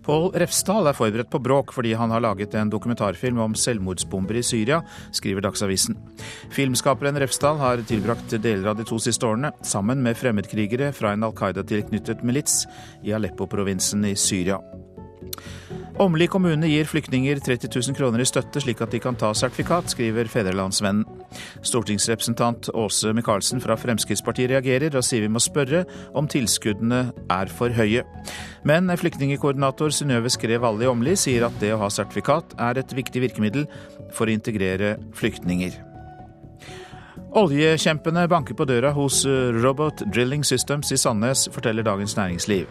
Pål 0.06 0.30
Refsdal 0.42 0.90
er 0.90 0.98
forberedt 0.98 1.32
på 1.32 1.42
bråk 1.44 1.74
fordi 1.76 1.94
han 1.98 2.14
har 2.14 2.24
laget 2.24 2.56
en 2.58 2.72
dokumentarfilm 2.72 3.42
om 3.44 3.56
selvmordsbomber 3.58 4.40
i 4.40 4.46
Syria, 4.46 4.82
skriver 5.16 5.46
Dagsavisen. 5.46 5.98
Filmskaperen 6.56 7.20
Refsdal 7.22 7.60
har 7.62 7.84
tilbrakt 7.88 8.36
deler 8.42 8.72
av 8.72 8.80
de 8.80 8.88
to 8.88 9.00
siste 9.02 9.28
årene 9.28 9.54
sammen 9.66 10.04
med 10.04 10.20
fremmedkrigere 10.20 10.92
fra 10.96 11.16
en 11.16 11.28
Al 11.28 11.36
Qaida-tilknyttet 11.38 12.26
milits 12.28 12.64
i 13.04 13.16
Aleppo-provinsen 13.16 14.06
i 14.10 14.16
Syria. 14.20 14.62
Åmli 16.02 16.26
kommune 16.28 16.66
gir 16.66 16.88
flyktninger 16.90 17.40
30 17.46 17.70
000 17.76 17.94
kroner 17.94 18.24
i 18.24 18.26
støtte 18.26 18.58
slik 18.64 18.80
at 18.82 18.90
de 18.90 18.98
kan 18.98 19.14
ta 19.14 19.28
sertifikat, 19.38 19.92
skriver 19.94 20.26
Fedrelandsvennen. 20.34 21.04
Stortingsrepresentant 21.62 22.72
Åse 22.74 23.12
Michaelsen 23.14 23.62
fra 23.62 23.78
Fremskrittspartiet 23.78 24.50
reagerer 24.50 24.98
og 24.98 25.06
sier 25.06 25.22
vi 25.22 25.30
må 25.30 25.38
spørre 25.44 25.84
om 26.18 26.26
tilskuddene 26.26 27.04
er 27.30 27.54
for 27.54 27.70
høye. 27.78 28.02
Men 28.66 28.90
flyktningkoordinator 28.98 29.94
Synnøve 29.94 30.34
Skrev 30.34 30.66
Valle 30.66 30.88
i 30.88 30.90
Åmli 30.90 31.14
sier 31.14 31.46
at 31.46 31.62
det 31.62 31.70
å 31.76 31.80
ha 31.84 31.92
sertifikat 31.94 32.58
er 32.58 32.82
et 32.82 32.98
viktig 32.98 33.22
virkemiddel 33.28 33.70
for 34.10 34.26
å 34.26 34.34
integrere 34.34 34.96
flyktninger. 35.22 35.78
Oljekjempene 37.38 38.26
banker 38.26 38.58
på 38.58 38.66
døra 38.66 38.90
hos 38.98 39.22
Robot 39.62 40.02
Drilling 40.10 40.42
Systems 40.50 40.90
i 40.90 40.98
Sandnes, 40.98 41.46
forteller 41.54 41.86
Dagens 41.86 42.18
Næringsliv. 42.18 42.66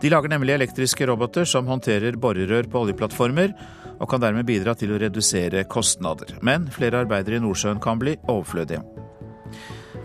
De 0.00 0.10
lager 0.12 0.28
nemlig 0.28 0.54
elektriske 0.54 1.06
roboter 1.08 1.48
som 1.48 1.68
håndterer 1.70 2.18
borerør 2.20 2.68
på 2.68 2.82
oljeplattformer, 2.84 3.54
og 3.96 4.10
kan 4.10 4.20
dermed 4.20 4.44
bidra 4.48 4.74
til 4.76 4.92
å 4.92 5.00
redusere 5.00 5.64
kostnader. 5.72 6.34
Men 6.44 6.68
flere 6.72 7.00
arbeidere 7.04 7.38
i 7.38 7.44
Nordsjøen 7.44 7.80
kan 7.80 8.00
bli 8.02 8.16
overflødige. 8.28 8.82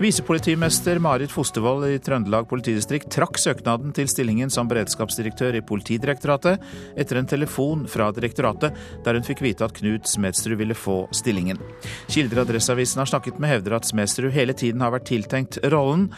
Visepolitimester 0.01 0.99
Marit 0.99 1.31
Fostervoll 1.31 1.83
i 1.85 1.99
Trøndelag 2.01 2.47
politidistrikt 2.49 3.11
trakk 3.13 3.37
søknaden 3.37 3.91
til 3.93 4.07
stillingen 4.09 4.49
som 4.49 4.65
beredskapsdirektør 4.71 5.59
i 5.59 5.61
Politidirektoratet 5.61 6.63
etter 6.97 7.19
en 7.19 7.29
telefon 7.29 7.83
fra 7.91 8.07
direktoratet 8.15 8.79
der 9.05 9.19
hun 9.19 9.27
fikk 9.27 9.43
vite 9.45 9.67
at 9.67 9.75
Knut 9.77 10.09
Smedsrud 10.09 10.57
ville 10.57 10.73
få 10.73 11.03
stillingen. 11.13 11.61
Kilder 12.09 12.41
Adresseavisen 12.47 13.03
har 13.03 13.13
snakket 13.13 13.37
med 13.37 13.53
hevder 13.53 13.77
at 13.77 13.91
Smedsrud 13.91 14.33
hele 14.33 14.57
tiden 14.57 14.81
har 14.81 14.95
vært 14.97 15.05
tiltenkt 15.11 15.61
rollen, 15.69 16.09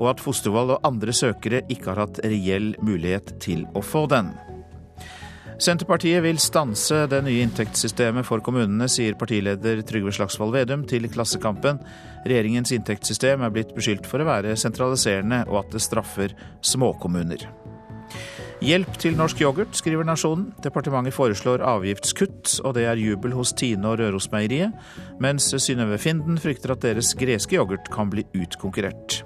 og 0.00 0.16
at 0.16 0.24
Fostervoll 0.24 0.74
og 0.74 0.90
andre 0.90 1.14
søkere 1.14 1.62
ikke 1.70 1.92
har 1.92 2.08
hatt 2.08 2.22
reell 2.26 2.72
mulighet 2.82 3.36
til 3.44 3.68
å 3.78 3.86
få 3.86 4.08
den. 4.10 4.34
Senterpartiet 5.58 6.22
vil 6.22 6.38
stanse 6.38 7.00
det 7.10 7.18
nye 7.26 7.42
inntektssystemet 7.42 8.26
for 8.28 8.38
kommunene, 8.46 8.86
sier 8.86 9.16
partileder 9.18 9.80
Trygve 9.82 10.12
Slagsvold 10.14 10.54
Vedum 10.54 10.84
til 10.86 11.08
Klassekampen. 11.10 11.80
Regjeringens 12.22 12.70
inntektssystem 12.76 13.42
er 13.42 13.50
blitt 13.50 13.72
beskyldt 13.74 14.06
for 14.06 14.22
å 14.22 14.28
være 14.28 14.54
sentraliserende, 14.54 15.40
og 15.50 15.64
at 15.64 15.74
det 15.74 15.82
straffer 15.82 16.36
småkommuner. 16.62 17.42
Hjelp 18.62 18.94
til 19.02 19.18
norsk 19.18 19.42
yoghurt, 19.42 19.74
skriver 19.78 20.06
Nasjonen. 20.06 20.52
Departementet 20.62 21.14
foreslår 21.18 21.62
avgiftskutt, 21.66 22.60
og 22.62 22.78
det 22.78 22.86
er 22.90 23.02
jubel 23.02 23.34
hos 23.34 23.50
Tine 23.58 23.90
og 23.90 23.98
Rørosmeieriet, 23.98 24.78
mens 25.22 25.50
Synnøve 25.58 25.98
Finden 25.98 26.38
frykter 26.42 26.76
at 26.76 26.86
deres 26.86 27.16
greske 27.18 27.58
yoghurt 27.58 27.90
kan 27.94 28.14
bli 28.14 28.26
utkonkurrert. 28.38 29.24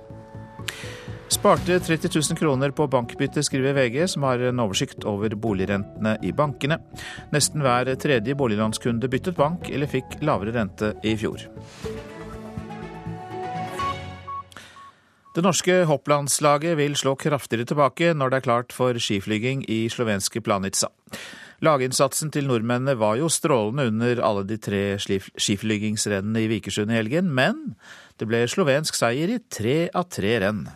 Sparte 1.33 1.81
30 1.81 2.11
000 2.31 2.37
kroner 2.37 2.71
på 2.71 2.85
bankbytte, 2.87 3.41
skriver 3.43 3.73
VG, 3.73 4.09
som 4.09 4.27
har 4.29 4.43
en 4.45 4.61
oversikt 4.61 5.07
over 5.09 5.33
boligrentene 5.33 6.19
i 6.21 6.29
bankene. 6.37 6.77
Nesten 7.33 7.65
hver 7.65 7.89
tredje 7.97 8.35
boliglånskunde 8.37 9.09
byttet 9.09 9.39
bank 9.39 9.71
eller 9.73 9.89
fikk 9.89 10.19
lavere 10.21 10.53
rente 10.53 10.91
i 11.01 11.15
fjor. 11.17 11.41
Det 15.33 15.41
norske 15.41 15.79
hopplandslaget 15.89 16.77
vil 16.77 16.99
slå 17.01 17.15
kraftigere 17.17 17.65
tilbake 17.65 18.13
når 18.13 18.29
det 18.29 18.43
er 18.43 18.47
klart 18.51 18.77
for 18.77 19.01
skiflyging 19.01 19.65
i 19.73 19.87
slovenske 19.89 20.45
Planica. 20.45 20.93
Laginnsatsen 21.65 22.29
til 22.35 22.45
nordmennene 22.51 22.99
var 23.01 23.17
jo 23.17 23.33
strålende 23.33 23.89
under 23.89 24.21
alle 24.21 24.45
de 24.45 24.61
tre 24.61 24.83
skiflygingsrennene 25.01 26.45
i 26.45 26.53
Vikersund 26.53 26.93
i 26.93 27.01
helgen, 27.01 27.33
men 27.33 27.73
det 28.21 28.29
ble 28.29 28.45
slovensk 28.45 29.01
seier 29.01 29.33
i 29.33 29.41
tre 29.49 29.87
av 29.97 30.11
tre 30.13 30.37
renn. 30.45 30.67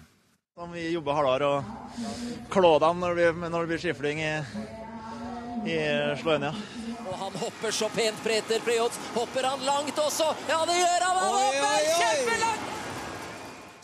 Vi 0.56 0.90
jobber 0.90 1.12
hardere 1.12 1.48
og 1.48 1.64
klår 2.48 2.78
dem 2.80 3.02
når 3.02 3.18
det 3.18 3.24
blir, 3.36 3.50
når 3.52 3.66
det 3.66 3.68
blir 3.68 3.80
skiflyging 3.82 4.22
i, 4.24 4.30
i 5.68 5.76
Slovenia. 6.16 6.54
Og 7.02 7.18
han 7.20 7.36
hopper 7.42 7.76
så 7.76 7.90
pent, 7.92 8.22
Preter 8.24 8.64
Prejots. 8.64 8.96
Hopper 9.12 9.50
han 9.50 9.66
langt 9.68 10.00
også? 10.00 10.30
Ja, 10.48 10.62
det 10.64 10.78
gjør 10.80 11.04
han! 11.04 11.20
Han 11.20 11.36
hopper 11.36 11.90
kjempelangt! 12.00 12.85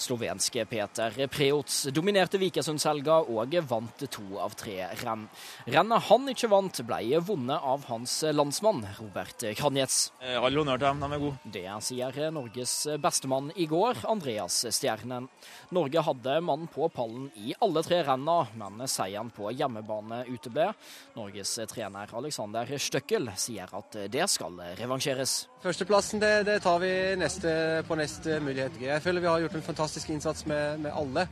Slovenske 0.03 0.65
Peter 0.67 1.15
Preots 1.31 1.85
dominerte 1.95 2.41
Vikersundselga 2.43 3.21
og 3.31 3.55
vant 3.71 4.03
to 4.11 4.25
av 4.43 4.57
tre 4.59 4.89
renn. 5.03 5.29
Rennet 5.71 6.09
han 6.09 6.31
ikke 6.33 6.51
vant, 6.51 6.83
ble 6.89 7.21
vunnet 7.23 7.63
av 7.63 7.87
hans 7.91 8.17
landsmann 8.35 8.83
Robert 8.99 9.45
Kranjets. 9.59 10.01
All 10.23 10.59
honnør 10.59 10.81
til 10.81 10.89
dem, 10.89 11.03
de 11.05 11.17
er 11.17 11.23
gode. 11.23 11.53
Det 11.55 11.65
sier 11.87 12.19
Norges 12.35 12.75
bestemann 13.03 13.53
i 13.55 13.69
går, 13.71 14.03
Andreas 14.11 14.59
Stjernen. 14.75 15.29
Norge 15.75 16.03
hadde 16.09 16.39
mann 16.43 16.67
på 16.73 16.89
pallen 16.95 17.29
i 17.39 17.55
alle 17.63 17.85
tre 17.87 18.03
renna, 18.07 18.41
men 18.59 18.83
seieren 18.91 19.31
på 19.35 19.53
hjemmebane 19.55 20.25
uteble. 20.33 20.73
Norges 21.15 21.55
trener 21.71 22.11
Alexander 22.19 22.75
Støkkel 22.83 23.31
sier 23.39 23.71
at 23.77 23.99
det 24.11 24.27
skal 24.33 24.59
revansjeres. 24.81 25.45
Førsteplassen 25.63 26.19
det, 26.23 26.33
det 26.49 26.59
tar 26.65 26.81
vi 26.83 26.91
neste, 27.21 27.53
på 27.87 27.95
neste 27.99 28.41
mulighet. 28.43 28.81
Jeg 28.83 29.03
føler 29.05 29.23
vi 29.23 29.31
har 29.31 29.45
gjort 29.45 29.55
en 29.61 29.63
fantastisk 29.63 29.92
innsats 30.13 30.47
med, 30.47 30.81
med 30.85 30.95
alle. 30.97 31.27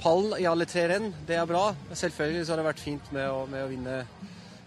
Pall 0.00 0.34
i 0.40 0.46
alle 0.50 0.66
tre 0.68 0.86
renn, 0.90 1.12
det 1.28 1.38
er 1.38 1.48
bra. 1.48 1.68
Selvfølgelig 1.92 2.46
så 2.46 2.54
har 2.54 2.62
det 2.62 2.66
vært 2.68 2.82
fint 2.82 3.12
med 3.14 3.28
å, 3.30 3.44
med 3.50 3.64
å 3.64 3.70
vinne, 3.70 3.98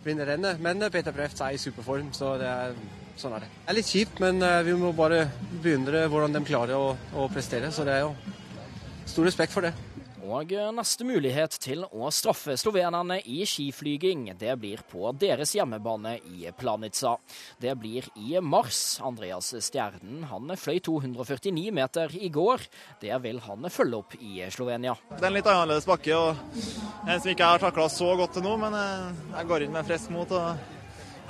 vinne, 0.05 0.27
rennet, 0.29 0.61
men 0.63 0.87
Peter 0.93 1.15
Preft 1.15 1.41
er 1.43 1.57
i 1.57 1.61
superform, 1.61 2.13
så 2.15 2.35
er, 2.39 2.77
sånn 3.19 3.35
er 3.37 3.45
det. 3.45 3.51
Det 3.59 3.73
er 3.73 3.79
litt 3.79 3.91
kjipt, 3.91 4.23
men 4.23 4.39
vi 4.65 4.77
må 4.79 4.93
bare 4.97 5.25
beundre 5.63 6.05
hvordan 6.07 6.39
de 6.39 6.45
klarer 6.47 6.79
å, 6.79 6.95
å 7.17 7.27
prestere. 7.33 7.73
Så 7.75 7.85
det 7.87 7.97
er 7.97 8.07
jo 8.07 8.15
stor 9.07 9.27
respekt 9.27 9.55
for 9.55 9.67
det. 9.67 9.75
Og 10.27 10.51
neste 10.75 11.05
mulighet 11.07 11.53
til 11.63 11.85
å 11.87 12.09
straffe 12.11 12.57
slovenerne 12.59 13.21
i 13.31 13.45
skiflyging, 13.47 14.25
det 14.35 14.57
blir 14.59 14.81
på 14.91 15.13
deres 15.15 15.53
hjemmebane 15.55 16.17
i 16.19 16.49
Planica. 16.51 17.13
Det 17.63 17.71
blir 17.79 18.09
i 18.19 18.35
mars. 18.43 18.99
Andreas 18.99 19.53
Stjernen 19.63 20.25
han 20.27 20.51
fløy 20.59 20.81
249 20.83 21.71
meter 21.71 22.11
i 22.19 22.27
går. 22.33 22.65
Det 22.99 23.15
vil 23.23 23.39
han 23.45 23.71
følge 23.71 24.01
opp 24.01 24.17
i 24.19 24.43
Slovenia. 24.51 24.97
Det 25.13 25.23
er 25.23 25.29
en 25.29 25.37
litt 25.39 25.47
annerledes 25.47 25.87
bakke, 25.87 26.19
og 26.19 27.07
en 27.07 27.23
som 27.23 27.31
ikke 27.31 27.53
har 27.53 27.63
takla 27.63 27.87
så 27.87 28.11
godt 28.19 28.35
til 28.35 28.43
nå, 28.49 28.57
men 28.59 28.75
jeg 28.75 29.47
går 29.47 29.63
inn 29.63 29.75
med 29.79 29.87
friskt 29.87 30.11
mot 30.11 30.35
og 30.35 30.59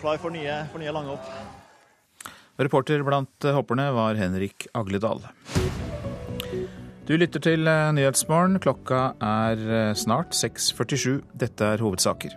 klar 0.01 0.17
for 0.17 0.33
nye, 0.33 0.63
for 0.73 0.81
nye 0.81 0.95
lange 0.97 1.13
hopp. 1.13 2.33
Reporter 2.57 3.05
blant 3.05 3.51
hopperne 3.53 3.91
var 3.93 4.17
Henrik 4.17 4.65
Agledal. 4.73 5.21
Du 7.07 7.13
lytter 7.15 7.39
til 7.39 7.63
Nyhetsmorgen. 7.63 8.57
Klokka 8.59 9.13
er 9.23 9.93
snart 9.95 10.35
6.47. 10.35 11.21
Dette 11.39 11.63
er 11.63 11.79
hovedsaker. 11.79 12.33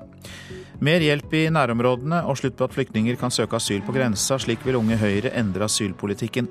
Mer 0.80 1.02
hjelp 1.02 1.34
i 1.34 1.40
nærområdene 1.50 2.22
og 2.30 2.38
slutt 2.38 2.54
på 2.56 2.68
at 2.68 2.76
flyktninger 2.76 3.18
kan 3.18 3.34
søke 3.34 3.58
asyl 3.58 3.82
på 3.82 3.96
grensa. 3.96 4.38
Slik 4.38 4.62
vil 4.64 4.78
Unge 4.78 4.96
Høyre 5.00 5.34
endre 5.40 5.66
asylpolitikken. 5.66 6.46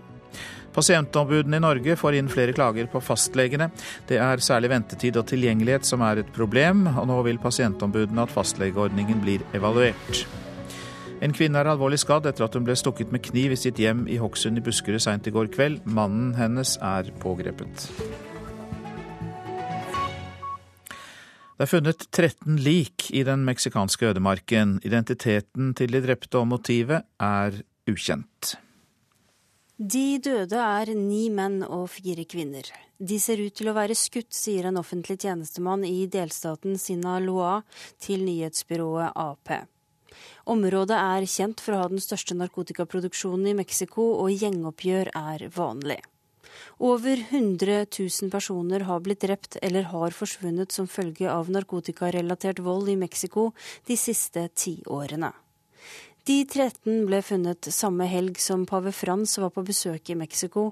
Pasientombudene 0.76 1.58
i 1.58 1.64
Norge 1.64 1.96
får 1.98 2.20
inn 2.20 2.30
flere 2.30 2.54
klager 2.54 2.92
på 2.92 3.00
fastlegene. 3.02 3.72
Det 4.12 4.20
er 4.20 4.44
særlig 4.44 4.74
ventetid 4.76 5.18
og 5.18 5.26
tilgjengelighet 5.32 5.88
som 5.88 6.04
er 6.06 6.22
et 6.22 6.36
problem, 6.36 6.86
og 6.92 7.08
nå 7.08 7.24
vil 7.26 7.40
pasientombudene 7.42 8.28
at 8.28 8.36
fastlegeordningen 8.36 9.24
blir 9.24 9.48
evaluert. 9.56 10.28
En 11.20 11.34
kvinne 11.36 11.60
er 11.60 11.68
alvorlig 11.68 12.00
skadd 12.00 12.30
etter 12.30 12.46
at 12.46 12.54
hun 12.56 12.64
ble 12.64 12.78
stukket 12.80 13.10
med 13.12 13.20
kniv 13.26 13.52
i 13.52 13.60
sitt 13.60 13.80
hjem 13.82 14.06
i 14.08 14.16
Hokksund 14.22 14.60
i 14.60 14.64
Buskerud 14.64 15.04
seint 15.04 15.26
i 15.28 15.34
går 15.36 15.50
kveld. 15.52 15.82
Mannen 15.84 16.32
hennes 16.38 16.78
er 16.80 17.10
pågrepet. 17.20 17.90
Det 21.60 21.66
er 21.66 21.68
funnet 21.68 22.06
13 22.16 22.62
lik 22.64 23.10
i 23.12 23.26
den 23.28 23.44
meksikanske 23.44 24.14
ødemarken. 24.14 24.78
Identiteten 24.88 25.74
til 25.76 25.92
de 25.92 26.00
drepte 26.06 26.40
og 26.40 26.48
motivet 26.54 27.04
er 27.20 27.58
ukjent. 27.92 28.54
De 29.76 30.22
døde 30.24 30.56
er 30.56 30.94
ni 30.96 31.26
menn 31.32 31.66
og 31.68 31.90
fire 31.92 32.24
kvinner. 32.32 32.64
De 32.96 33.20
ser 33.20 33.44
ut 33.44 33.56
til 33.56 33.68
å 33.72 33.76
være 33.76 33.96
skutt, 33.96 34.32
sier 34.36 34.70
en 34.70 34.80
offentlig 34.80 35.20
tjenestemann 35.20 35.84
i 35.88 36.08
delstaten 36.08 36.80
Sinaloa 36.80 37.60
til 38.00 38.24
nyhetsbyrået 38.24 39.12
Ap. 39.20 39.54
Området 40.50 40.98
er 40.98 41.28
kjent 41.30 41.62
for 41.62 41.76
å 41.76 41.82
ha 41.84 41.90
den 41.92 42.02
største 42.02 42.34
narkotikaproduksjonen 42.38 43.52
i 43.52 43.58
Mexico, 43.60 44.08
og 44.24 44.34
gjengoppgjør 44.34 45.12
er 45.14 45.44
vanlig. 45.54 46.00
Over 46.80 47.20
100 47.30 47.86
000 47.86 48.32
personer 48.34 48.86
har 48.88 49.04
blitt 49.06 49.22
drept 49.22 49.60
eller 49.62 49.92
har 49.92 50.16
forsvunnet 50.16 50.74
som 50.74 50.88
følge 50.90 51.30
av 51.30 51.52
narkotikarelatert 51.54 52.64
vold 52.66 52.90
i 52.90 52.98
Mexico 52.98 53.52
de 53.86 54.00
siste 54.00 54.48
ti 54.56 54.80
årene. 54.88 55.30
De 56.26 56.40
13 56.46 57.06
ble 57.10 57.22
funnet 57.26 57.70
samme 57.74 58.06
helg 58.10 58.42
som 58.42 58.66
pave 58.70 58.92
Frans 58.94 59.38
var 59.42 59.54
på 59.54 59.64
besøk 59.70 60.10
i 60.10 60.18
Mexico, 60.18 60.66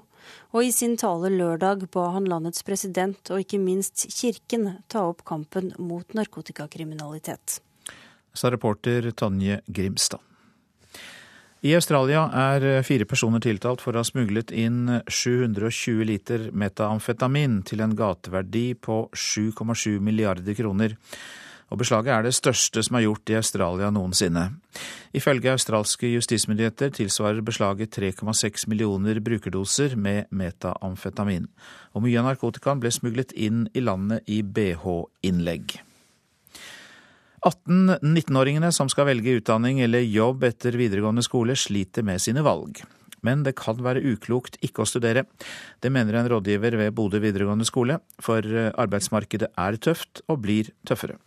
og 0.52 0.60
i 0.64 0.74
sin 0.74 0.98
tale 1.00 1.30
lørdag 1.34 1.86
ba 1.94 2.10
han 2.16 2.28
landets 2.30 2.66
president 2.66 3.30
og 3.30 3.46
ikke 3.46 3.62
minst 3.62 4.08
kirken 4.10 4.68
ta 4.88 5.06
opp 5.08 5.24
kampen 5.28 5.72
mot 5.78 6.14
narkotikakriminalitet. 6.18 7.60
Sa 8.34 8.50
reporter 8.50 9.10
Tonje 9.12 9.60
Grimstad. 9.66 10.20
I 11.66 11.74
Australia 11.74 12.28
er 12.38 12.84
fire 12.86 13.04
personer 13.10 13.42
tiltalt 13.42 13.82
for 13.82 13.96
å 13.96 14.04
ha 14.04 14.06
smuglet 14.06 14.52
inn 14.54 15.00
720 15.10 16.04
liter 16.06 16.44
metamfetamin 16.54 17.64
til 17.66 17.82
en 17.82 17.96
gateverdi 17.98 18.76
på 18.78 19.08
7,7 19.10 19.98
milliarder 19.98 20.54
kroner 20.54 20.94
og 21.68 21.82
beslaget 21.82 22.14
er 22.14 22.24
det 22.24 22.36
største 22.36 22.82
som 22.84 22.96
er 22.96 23.04
gjort 23.04 23.32
i 23.32 23.36
Australia 23.36 23.90
noensinne. 23.92 24.44
Ifølge 25.16 25.52
australske 25.52 26.08
justismyndigheter 26.14 26.94
tilsvarer 26.96 27.44
beslaget 27.44 27.92
3,6 27.98 28.68
millioner 28.72 29.20
brukerdoser 29.24 29.96
med 29.96 30.32
metamfetamin, 30.32 31.48
og 31.92 32.06
mye 32.06 32.20
av 32.20 32.30
narkotikaen 32.30 32.80
ble 32.80 32.92
smuglet 32.94 33.36
inn 33.36 33.66
i 33.74 33.84
landet 33.84 34.24
i 34.28 34.40
bh-innlegg. 34.42 35.78
18-19-åringene 37.46 38.72
som 38.74 38.90
skal 38.92 39.10
velge 39.10 39.38
utdanning 39.38 39.82
eller 39.84 40.06
jobb 40.06 40.46
etter 40.48 40.78
videregående 40.78 41.24
skole, 41.26 41.56
sliter 41.58 42.06
med 42.06 42.22
sine 42.24 42.44
valg. 42.46 42.82
Men 43.26 43.42
det 43.42 43.56
kan 43.58 43.78
være 43.82 44.02
uklokt 44.14 44.60
ikke 44.62 44.84
å 44.84 44.88
studere. 44.88 45.24
Det 45.82 45.90
mener 45.90 46.20
en 46.20 46.28
rådgiver 46.30 46.78
ved 46.78 46.94
Bodø 46.94 47.18
videregående 47.22 47.66
skole, 47.66 47.98
for 48.22 48.46
arbeidsmarkedet 48.78 49.50
er 49.58 49.80
tøft 49.82 50.22
og 50.30 50.44
blir 50.46 50.70
tøffere. 50.86 51.18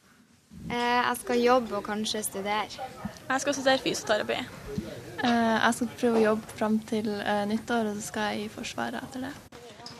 Eh, 0.69 1.01
jeg 1.07 1.17
skal 1.21 1.41
jobbe 1.41 1.77
og 1.79 1.85
kanskje 1.85 2.23
studere. 2.25 2.89
Jeg 3.29 3.43
skal 3.43 3.55
studere 3.55 3.83
fysioterapi. 3.83 4.37
Eh, 5.23 5.57
jeg 5.65 5.73
skal 5.77 5.89
prøve 5.97 6.19
å 6.19 6.25
jobbe 6.25 6.55
fram 6.59 6.77
til 6.91 7.09
eh, 7.15 7.43
nyttår, 7.49 7.91
og 7.91 7.97
så 7.97 8.07
skal 8.07 8.29
jeg 8.31 8.45
i 8.45 8.51
Forsvaret 8.53 9.01
etter 9.01 9.27
det. 9.27 9.33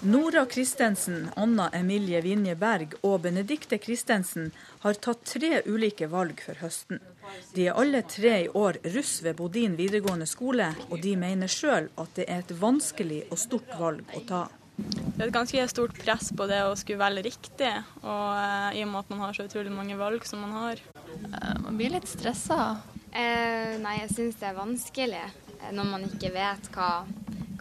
Nora 0.03 0.46
Kristensen, 0.46 1.29
Anna 1.36 1.70
Emilie 1.70 2.22
Vinje 2.25 2.55
Berg 2.58 2.96
og 3.05 3.20
Benedikte 3.22 3.77
Kristensen 3.77 4.48
har 4.81 4.98
tatt 4.98 5.27
tre 5.29 5.60
ulike 5.70 6.08
valg 6.10 6.41
for 6.41 6.58
høsten. 6.58 6.98
De 7.53 7.67
er 7.70 7.77
alle 7.77 8.01
tre 8.10 8.31
i 8.48 8.50
år 8.50 8.79
russ 8.96 9.20
ved 9.22 9.38
Bodin 9.38 9.75
videregående 9.77 10.25
skole, 10.25 10.72
og 10.89 11.03
de 11.03 11.13
mener 11.22 11.51
sjøl 11.53 11.91
at 12.01 12.17
det 12.17 12.25
er 12.25 12.41
et 12.41 12.55
vanskelig 12.63 13.22
og 13.29 13.38
stort 13.43 13.77
valg 13.77 14.17
å 14.17 14.24
ta. 14.25 14.41
Det 14.81 15.22
er 15.22 15.27
et 15.27 15.38
ganske 15.38 15.67
stort 15.70 15.93
press 16.01 16.34
på 16.34 16.50
det 16.50 16.63
å 16.65 16.74
skulle 16.81 17.03
velge 17.03 17.27
riktig, 17.29 17.72
og 18.01 18.25
uh, 18.41 18.74
i 18.74 18.81
og 18.81 18.89
med 18.89 19.03
at 19.03 19.13
man 19.13 19.24
har 19.27 19.38
så 19.38 19.46
utrolig 19.46 19.77
mange 19.77 20.01
valg 20.01 20.25
som 20.25 20.41
man 20.41 20.58
har. 20.63 20.86
Uh, 21.29 21.55
man 21.67 21.77
blir 21.77 21.93
litt 21.93 22.10
stressa. 22.10 22.79
Eh, 23.13 23.77
nei, 23.77 24.00
jeg 24.01 24.15
syns 24.15 24.41
det 24.41 24.50
er 24.50 24.58
vanskelig 24.58 25.25
når 25.77 25.93
man 25.93 26.10
ikke 26.10 26.34
vet 26.34 26.74
hva, 26.74 26.93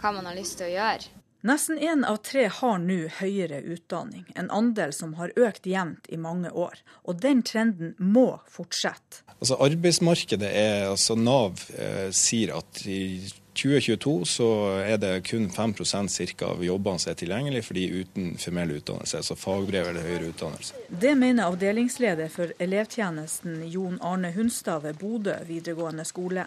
hva 0.01 0.13
man 0.17 0.31
har 0.31 0.41
lyst 0.41 0.57
til 0.57 0.71
å 0.71 0.77
gjøre. 0.79 1.20
Nesten 1.41 1.79
én 1.79 2.05
av 2.05 2.19
tre 2.21 2.51
har 2.53 2.81
nå 2.85 2.99
høyere 3.17 3.63
utdanning, 3.65 4.27
en 4.37 4.51
andel 4.53 4.93
som 4.93 5.15
har 5.17 5.33
økt 5.41 5.65
jevnt 5.65 6.11
i 6.13 6.19
mange 6.21 6.51
år. 6.53 6.83
Og 7.09 7.23
den 7.23 7.41
trenden 7.43 7.95
må 7.97 8.43
fortsette. 8.45 9.23
Altså 9.39 9.57
Arbeidsmarkedet 9.65 10.51
er, 10.51 10.91
altså 10.91 11.17
Nav 11.17 11.63
eh, 11.73 12.11
sier 12.13 12.53
at 12.59 12.83
i 12.85 13.25
2022 13.57 14.13
så 14.29 14.49
er 14.85 15.01
det 15.01 15.15
kun 15.31 15.49
5% 15.51 16.13
cirka 16.13 16.51
av 16.53 16.61
jobbene 16.65 17.01
som 17.01 17.15
er 17.15 17.19
tilgjengelig 17.23 17.65
for 17.67 17.81
de 17.81 17.87
uten 18.03 18.35
formell 18.41 18.77
utdannelse, 18.77 19.23
altså 19.23 19.39
fagbrev 19.41 19.89
eller 19.91 20.05
høyere 20.07 20.31
utdannelse. 20.35 20.85
Det 20.93 21.15
mener 21.19 21.49
avdelingsleder 21.49 22.29
for 22.33 22.53
elevtjenesten 22.61 23.65
Jon 23.73 23.97
Arne 24.05 24.35
Hunstad 24.37 24.85
ved 24.85 25.01
Bodø 25.01 25.41
videregående 25.49 26.05
skole. 26.05 26.45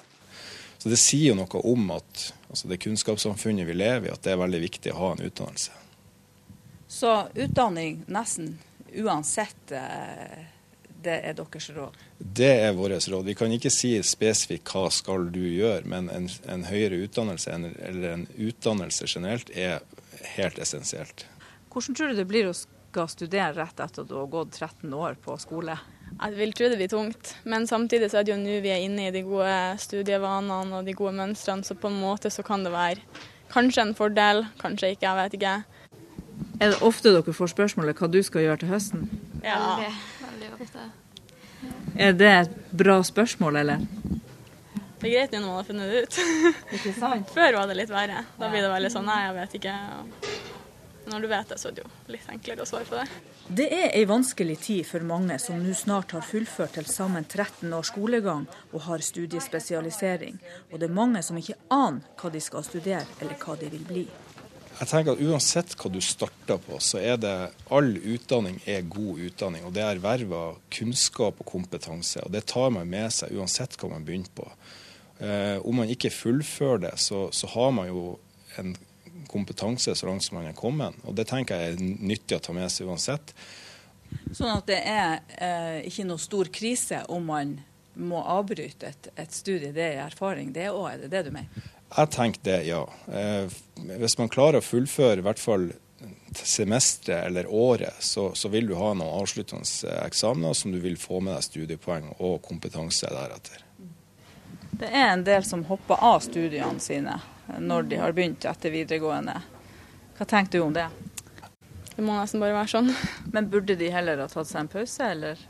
Så 0.78 0.90
Det 0.90 1.00
sier 1.00 1.32
jo 1.32 1.40
noe 1.40 1.66
om 1.66 1.92
at 1.96 2.30
altså 2.54 2.70
det 2.70 2.78
kunnskapssamfunnet 2.84 3.66
vi 3.66 3.74
lever 3.74 4.08
i, 4.08 4.14
at 4.14 4.22
det 4.22 4.36
er 4.36 4.44
veldig 4.44 4.60
viktig 4.62 4.92
å 4.94 5.00
ha 5.00 5.08
en 5.16 5.24
utdannelse. 5.26 5.80
Så 6.94 7.14
utdanning 7.34 8.04
nesten 8.14 8.60
uansett 8.94 9.74
eh, 9.74 10.44
det 11.04 11.16
er 11.26 11.34
deres 11.34 11.70
råd? 11.74 11.98
Det 12.18 12.52
er 12.68 12.76
vårt 12.78 13.08
råd. 13.10 13.26
Vi 13.26 13.36
kan 13.36 13.52
ikke 13.56 13.72
si 13.74 13.96
spesifikt 14.06 14.70
hva 14.70 14.86
skal 14.94 15.26
du 15.34 15.42
gjøre, 15.42 15.82
men 15.90 16.12
en, 16.14 16.30
en 16.46 16.68
høyere 16.70 17.02
utdannelse 17.08 17.58
eller 17.58 18.08
en 18.12 18.28
utdannelse 18.38 19.10
generelt 19.10 19.50
er 19.58 19.82
helt 20.38 20.62
essensielt. 20.62 21.26
Hvordan 21.74 21.98
tror 21.98 22.14
du 22.14 22.22
det 22.22 22.30
blir 22.30 22.52
å 22.52 22.56
skal 22.56 23.10
studere 23.10 23.58
rett 23.58 23.82
etter 23.82 24.06
at 24.06 24.10
du 24.10 24.16
har 24.20 24.30
gått 24.30 24.62
13 24.62 24.94
år 24.94 25.18
på 25.26 25.36
skole? 25.42 25.80
Jeg 26.14 26.38
vil 26.38 26.54
tro 26.56 26.70
det 26.72 26.80
blir 26.80 26.92
tungt, 26.92 27.36
men 27.50 27.68
samtidig 27.68 28.12
så 28.12 28.20
er 28.20 28.28
det 28.28 28.34
jo 28.34 28.40
nå 28.40 28.58
vi 28.64 28.72
er 28.72 28.86
inne 28.86 29.10
i 29.10 29.14
de 29.14 29.24
gode 29.26 29.54
studievanene 29.82 30.80
og 30.80 30.88
de 30.88 30.96
gode 30.96 31.16
mønstrene, 31.18 31.66
så 31.66 31.76
på 31.76 31.90
en 31.92 32.00
måte 32.00 32.32
så 32.32 32.46
kan 32.46 32.64
det 32.64 32.72
være 32.74 33.02
kanskje 33.54 33.88
en 33.88 33.96
fordel, 33.98 34.46
kanskje 34.62 34.94
ikke, 34.94 35.08
jeg 35.08 35.20
vet 35.20 35.38
ikke. 35.38 35.56
Er 36.62 36.74
det 36.74 36.82
ofte 36.86 37.14
dere 37.14 37.36
får 37.36 37.52
spørsmålet 37.54 38.00
hva 38.00 38.10
du 38.10 38.20
skal 38.26 38.46
gjøre 38.46 38.62
til 38.64 38.72
høsten? 38.74 39.08
Ja. 39.44 39.60
Veldig 40.24 40.52
ofte. 40.58 40.86
Er 42.00 42.16
det 42.18 42.32
et 42.32 42.56
bra 42.72 43.02
spørsmål, 43.06 43.62
eller? 43.62 43.84
Det 45.04 45.10
er 45.10 45.18
greit 45.18 45.34
når 45.36 45.42
man 45.44 45.58
har 45.58 45.68
funnet 45.68 45.92
det 45.92 46.04
ut. 46.06 46.20
Ikke 46.78 46.94
sant? 46.96 47.32
Før 47.36 47.60
var 47.60 47.68
det 47.70 47.76
litt 47.82 47.92
verre. 47.92 48.24
Da 48.40 48.50
blir 48.50 48.64
det 48.64 48.72
veldig 48.72 48.92
sånn 48.94 49.10
nei, 49.10 49.20
jeg 49.26 49.36
vet 49.42 49.58
ikke. 49.60 49.76
Når 51.06 51.22
du 51.24 51.28
vet 51.28 51.50
det, 51.50 51.60
så 51.60 51.70
er 51.70 51.78
det 51.78 51.84
jo 51.84 51.90
litt 52.14 52.28
enklere 52.32 52.64
å 52.64 52.68
svare 52.68 52.88
på 52.88 53.00
det. 53.00 53.06
Det 53.48 53.66
er 53.76 53.90
ei 53.92 54.06
vanskelig 54.08 54.56
tid 54.64 54.86
for 54.88 55.04
mange 55.04 55.36
som 55.42 55.60
nå 55.60 55.76
snart 55.76 56.16
har 56.16 56.24
fullført 56.24 56.78
til 56.78 56.88
sammen 56.88 57.26
13 57.28 57.74
års 57.76 57.92
skolegang 57.92 58.46
og 58.72 58.86
har 58.88 59.04
studiespesialisering. 59.04 60.38
Og 60.72 60.80
det 60.80 60.88
er 60.88 60.96
mange 60.96 61.24
som 61.26 61.40
ikke 61.40 61.60
aner 61.68 62.06
hva 62.20 62.32
de 62.32 62.44
skal 62.44 62.64
studere 62.64 63.04
eller 63.20 63.36
hva 63.42 63.58
de 63.60 63.72
vil 63.74 63.84
bli. 63.90 64.06
Jeg 64.74 64.90
tenker 64.90 65.14
at 65.14 65.22
Uansett 65.22 65.76
hva 65.78 65.92
du 65.94 66.00
starter 66.02 66.58
på, 66.64 66.80
så 66.82 66.98
er 66.98 67.20
det 67.22 67.34
all 67.74 67.92
utdanning 67.98 68.58
er 68.66 68.88
god 68.90 69.22
utdanning. 69.28 69.68
og 69.68 69.76
Det 69.76 69.84
er 69.84 70.00
erverva 70.00 70.56
kunnskap 70.74 71.44
og 71.44 71.46
kompetanse. 71.46 72.24
og 72.24 72.32
Det 72.32 72.46
tar 72.50 72.72
man 72.74 72.90
med 72.90 73.12
seg 73.14 73.36
uansett 73.38 73.78
hva 73.78 73.92
man 73.92 74.08
begynner 74.08 74.34
på. 74.34 74.48
Eh, 75.20 75.60
om 75.62 75.78
man 75.78 75.92
ikke 75.94 76.10
fullfører 76.10 76.88
det, 76.88 76.96
så, 77.00 77.28
så, 77.32 77.48
har 77.54 77.72
man 77.72 77.88
jo 77.88 78.18
en 78.58 78.74
kompetanse 79.30 79.96
så 79.96 80.08
langt 80.10 80.26
som 80.26 80.40
man 80.40 80.50
er 80.50 80.58
kommet. 80.58 80.96
og 81.04 81.16
Det 81.16 81.28
tenker 81.30 81.60
jeg 81.60 81.76
er 81.76 81.84
nyttig 81.84 82.38
å 82.38 82.44
ta 82.44 82.56
med 82.56 82.72
seg 82.72 82.90
uansett. 82.90 83.36
Sånn 84.34 84.52
at 84.54 84.68
det 84.70 84.80
er 84.86 85.22
eh, 85.42 85.80
ikke 85.90 86.06
noe 86.08 86.22
stor 86.22 86.50
krise 86.54 87.04
om 87.12 87.26
man 87.32 87.56
må 87.94 88.22
avbryte 88.22 88.90
et, 88.90 89.10
et 89.16 89.34
studie, 89.34 89.72
det 89.74 89.86
er 89.94 90.04
erfaring. 90.08 90.52
Det 90.54 90.70
òg, 90.72 90.88
er 90.92 91.04
det 91.04 91.12
det 91.14 91.24
du 91.28 91.32
mener? 91.36 91.72
Jeg 91.94 92.10
tenker 92.14 92.42
det, 92.46 92.60
ja. 92.66 92.84
Eh, 93.14 93.54
hvis 94.02 94.18
man 94.18 94.32
klarer 94.34 94.62
å 94.62 94.66
fullføre 94.66 95.22
i 95.22 95.26
hvert 95.26 95.42
fall 95.42 95.70
semesteret 96.34 97.28
eller 97.28 97.48
året, 97.48 97.94
så, 98.00 98.32
så, 98.36 98.50
vil 98.50 98.68
du 98.68 98.74
ha 98.76 98.94
noen 98.94 99.22
avsluttende 99.22 99.98
eksamener 100.06 100.58
som 100.58 100.74
du 100.74 100.80
vil 100.82 100.98
få 100.98 101.22
med 101.22 101.38
deg 101.38 101.46
studiepoeng 101.46 102.10
og 102.18 102.42
kompetanse 102.46 103.12
deretter. 103.14 103.62
Det 104.74 104.90
er 104.90 105.12
en 105.12 105.24
del 105.24 105.46
som 105.46 105.62
hopper 105.70 106.02
av 106.02 106.24
studiene 106.26 106.82
sine 106.82 107.20
når 107.60 107.90
de 107.92 108.00
har 108.02 108.14
begynt 108.16 108.46
etter 108.48 108.74
videregående. 108.74 109.36
Hva 110.18 110.28
tenker 110.30 110.60
du 110.60 110.66
om 110.66 110.76
det? 110.76 110.88
Det 111.94 112.02
må 112.02 112.16
nesten 112.18 112.42
bare 112.42 112.56
være 112.56 112.72
sånn. 112.72 112.92
Men 113.34 113.50
burde 113.52 113.76
de 113.78 113.90
heller 113.94 114.22
ha 114.24 114.30
tatt 114.30 114.50
seg 114.50 114.64
en 114.64 114.72
pause, 114.72 115.10
eller? 115.14 115.42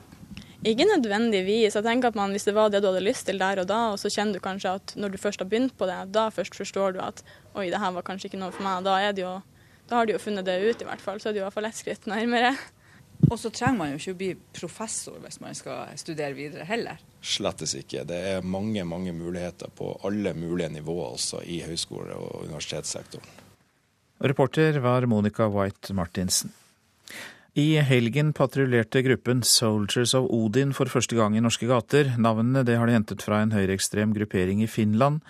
Ikke 0.63 0.87
nødvendigvis. 0.87 1.75
Jeg 1.75 1.83
tenker 1.83 2.11
at 2.11 2.15
man, 2.15 2.31
Hvis 2.31 2.47
det 2.47 2.55
var 2.55 2.69
det 2.71 2.81
du 2.83 2.87
hadde 2.87 3.03
lyst 3.03 3.25
til 3.27 3.39
der 3.39 3.59
og 3.59 3.67
da, 3.67 3.79
og 3.93 3.99
så 3.99 4.11
kjenner 4.11 4.39
du 4.39 4.43
kanskje 4.43 4.75
at 4.79 4.93
når 4.95 5.13
du 5.13 5.17
først 5.19 5.43
har 5.43 5.49
begynt 5.51 5.75
på 5.77 5.87
det, 5.87 5.97
da 6.15 6.29
først 6.31 6.55
forstår 6.55 6.95
du 6.95 7.01
at 7.03 7.23
oi, 7.55 7.69
det 7.69 7.79
her 7.79 7.91
var 7.91 8.07
kanskje 8.07 8.31
ikke 8.31 8.39
noe 8.39 8.55
for 8.55 8.63
meg. 8.63 8.83
Da, 8.87 8.95
jo, 9.19 9.33
da 9.89 9.99
har 9.99 10.07
de 10.07 10.15
jo 10.15 10.23
funnet 10.23 10.47
det 10.47 10.59
ut, 10.63 10.81
i 10.81 10.87
hvert 10.87 11.03
fall. 11.03 11.19
Så 11.19 11.29
er 11.29 11.35
det 11.35 11.41
jo 11.41 11.43
i 11.43 11.47
hvert 11.49 11.57
fall 11.59 11.67
ett 11.67 11.79
skritt 11.79 12.07
nærmere. 12.07 12.55
Og 13.29 13.37
så 13.39 13.51
trenger 13.51 13.79
man 13.79 13.91
jo 13.91 13.99
ikke 13.99 14.15
å 14.15 14.19
bli 14.19 14.31
professor 14.55 15.19
hvis 15.23 15.39
man 15.43 15.55
skal 15.55 15.91
studere 15.99 16.35
videre 16.35 16.67
heller. 16.67 16.99
Slettes 17.23 17.73
ikke. 17.79 18.03
Det 18.07 18.17
er 18.33 18.43
mange 18.43 18.83
mange 18.83 19.13
muligheter 19.15 19.71
på 19.71 19.93
alle 20.03 20.33
mulige 20.35 20.69
nivåer 20.73 21.13
også 21.15 21.39
i 21.47 21.61
høyskole- 21.63 22.17
og 22.17 22.43
universitetssektoren. 22.43 23.39
Reporter 24.23 24.79
var 24.83 25.07
Monica 25.07 25.47
White 25.47 25.93
Martinsen. 25.93 26.51
I 27.53 27.77
helgen 27.85 28.31
patruljerte 28.33 29.03
gruppen 29.05 29.43
Soldiers 29.45 30.15
of 30.17 30.25
Odin 30.33 30.71
for 30.73 30.89
første 30.89 31.15
gang 31.15 31.35
i 31.37 31.41
norske 31.43 31.67
gater. 31.69 32.15
Navnene 32.17 32.63
det 32.65 32.79
har 32.79 32.89
de 32.89 32.95
hentet 32.97 33.21
fra 33.21 33.43
en 33.43 33.53
høyreekstrem 33.53 34.15
gruppering 34.15 34.63
i 34.65 34.67
Finland. 34.67 35.21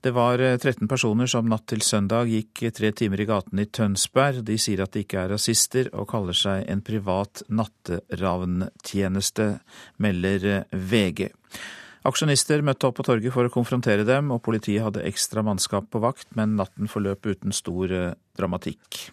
Det 0.00 0.10
var 0.16 0.38
13 0.38 0.84
eh, 0.84 0.88
personer 0.88 1.28
som 1.28 1.48
natt 1.48 1.66
til 1.68 1.82
søndag 1.84 2.30
gikk 2.32 2.62
tre 2.72 2.88
timer 2.96 3.20
i 3.20 3.26
gaten 3.28 3.60
i 3.60 3.66
Tønsberg. 3.68 4.40
De 4.48 4.56
sier 4.56 4.80
at 4.80 4.94
de 4.96 5.02
ikke 5.04 5.20
er 5.20 5.28
rasister, 5.34 5.90
og 5.92 6.08
kaller 6.08 6.36
seg 6.36 6.64
en 6.72 6.80
privat 6.80 7.42
natteravntjeneste, 7.52 9.50
melder 10.00 10.48
eh, 10.54 10.64
VG. 10.72 11.28
Aksjonister 12.08 12.64
møtte 12.64 12.88
opp 12.88 12.96
på 12.96 13.04
torget 13.04 13.34
for 13.34 13.44
å 13.44 13.52
konfrontere 13.52 14.08
dem, 14.08 14.32
og 14.32 14.40
politiet 14.46 14.86
hadde 14.86 15.04
ekstra 15.04 15.44
mannskap 15.44 15.92
på 15.92 16.00
vakt, 16.00 16.30
men 16.32 16.56
natten 16.56 16.88
forløp 16.88 17.28
uten 17.28 17.52
stor 17.52 17.92
eh, 17.92 18.16
dramatikk. 18.40 19.12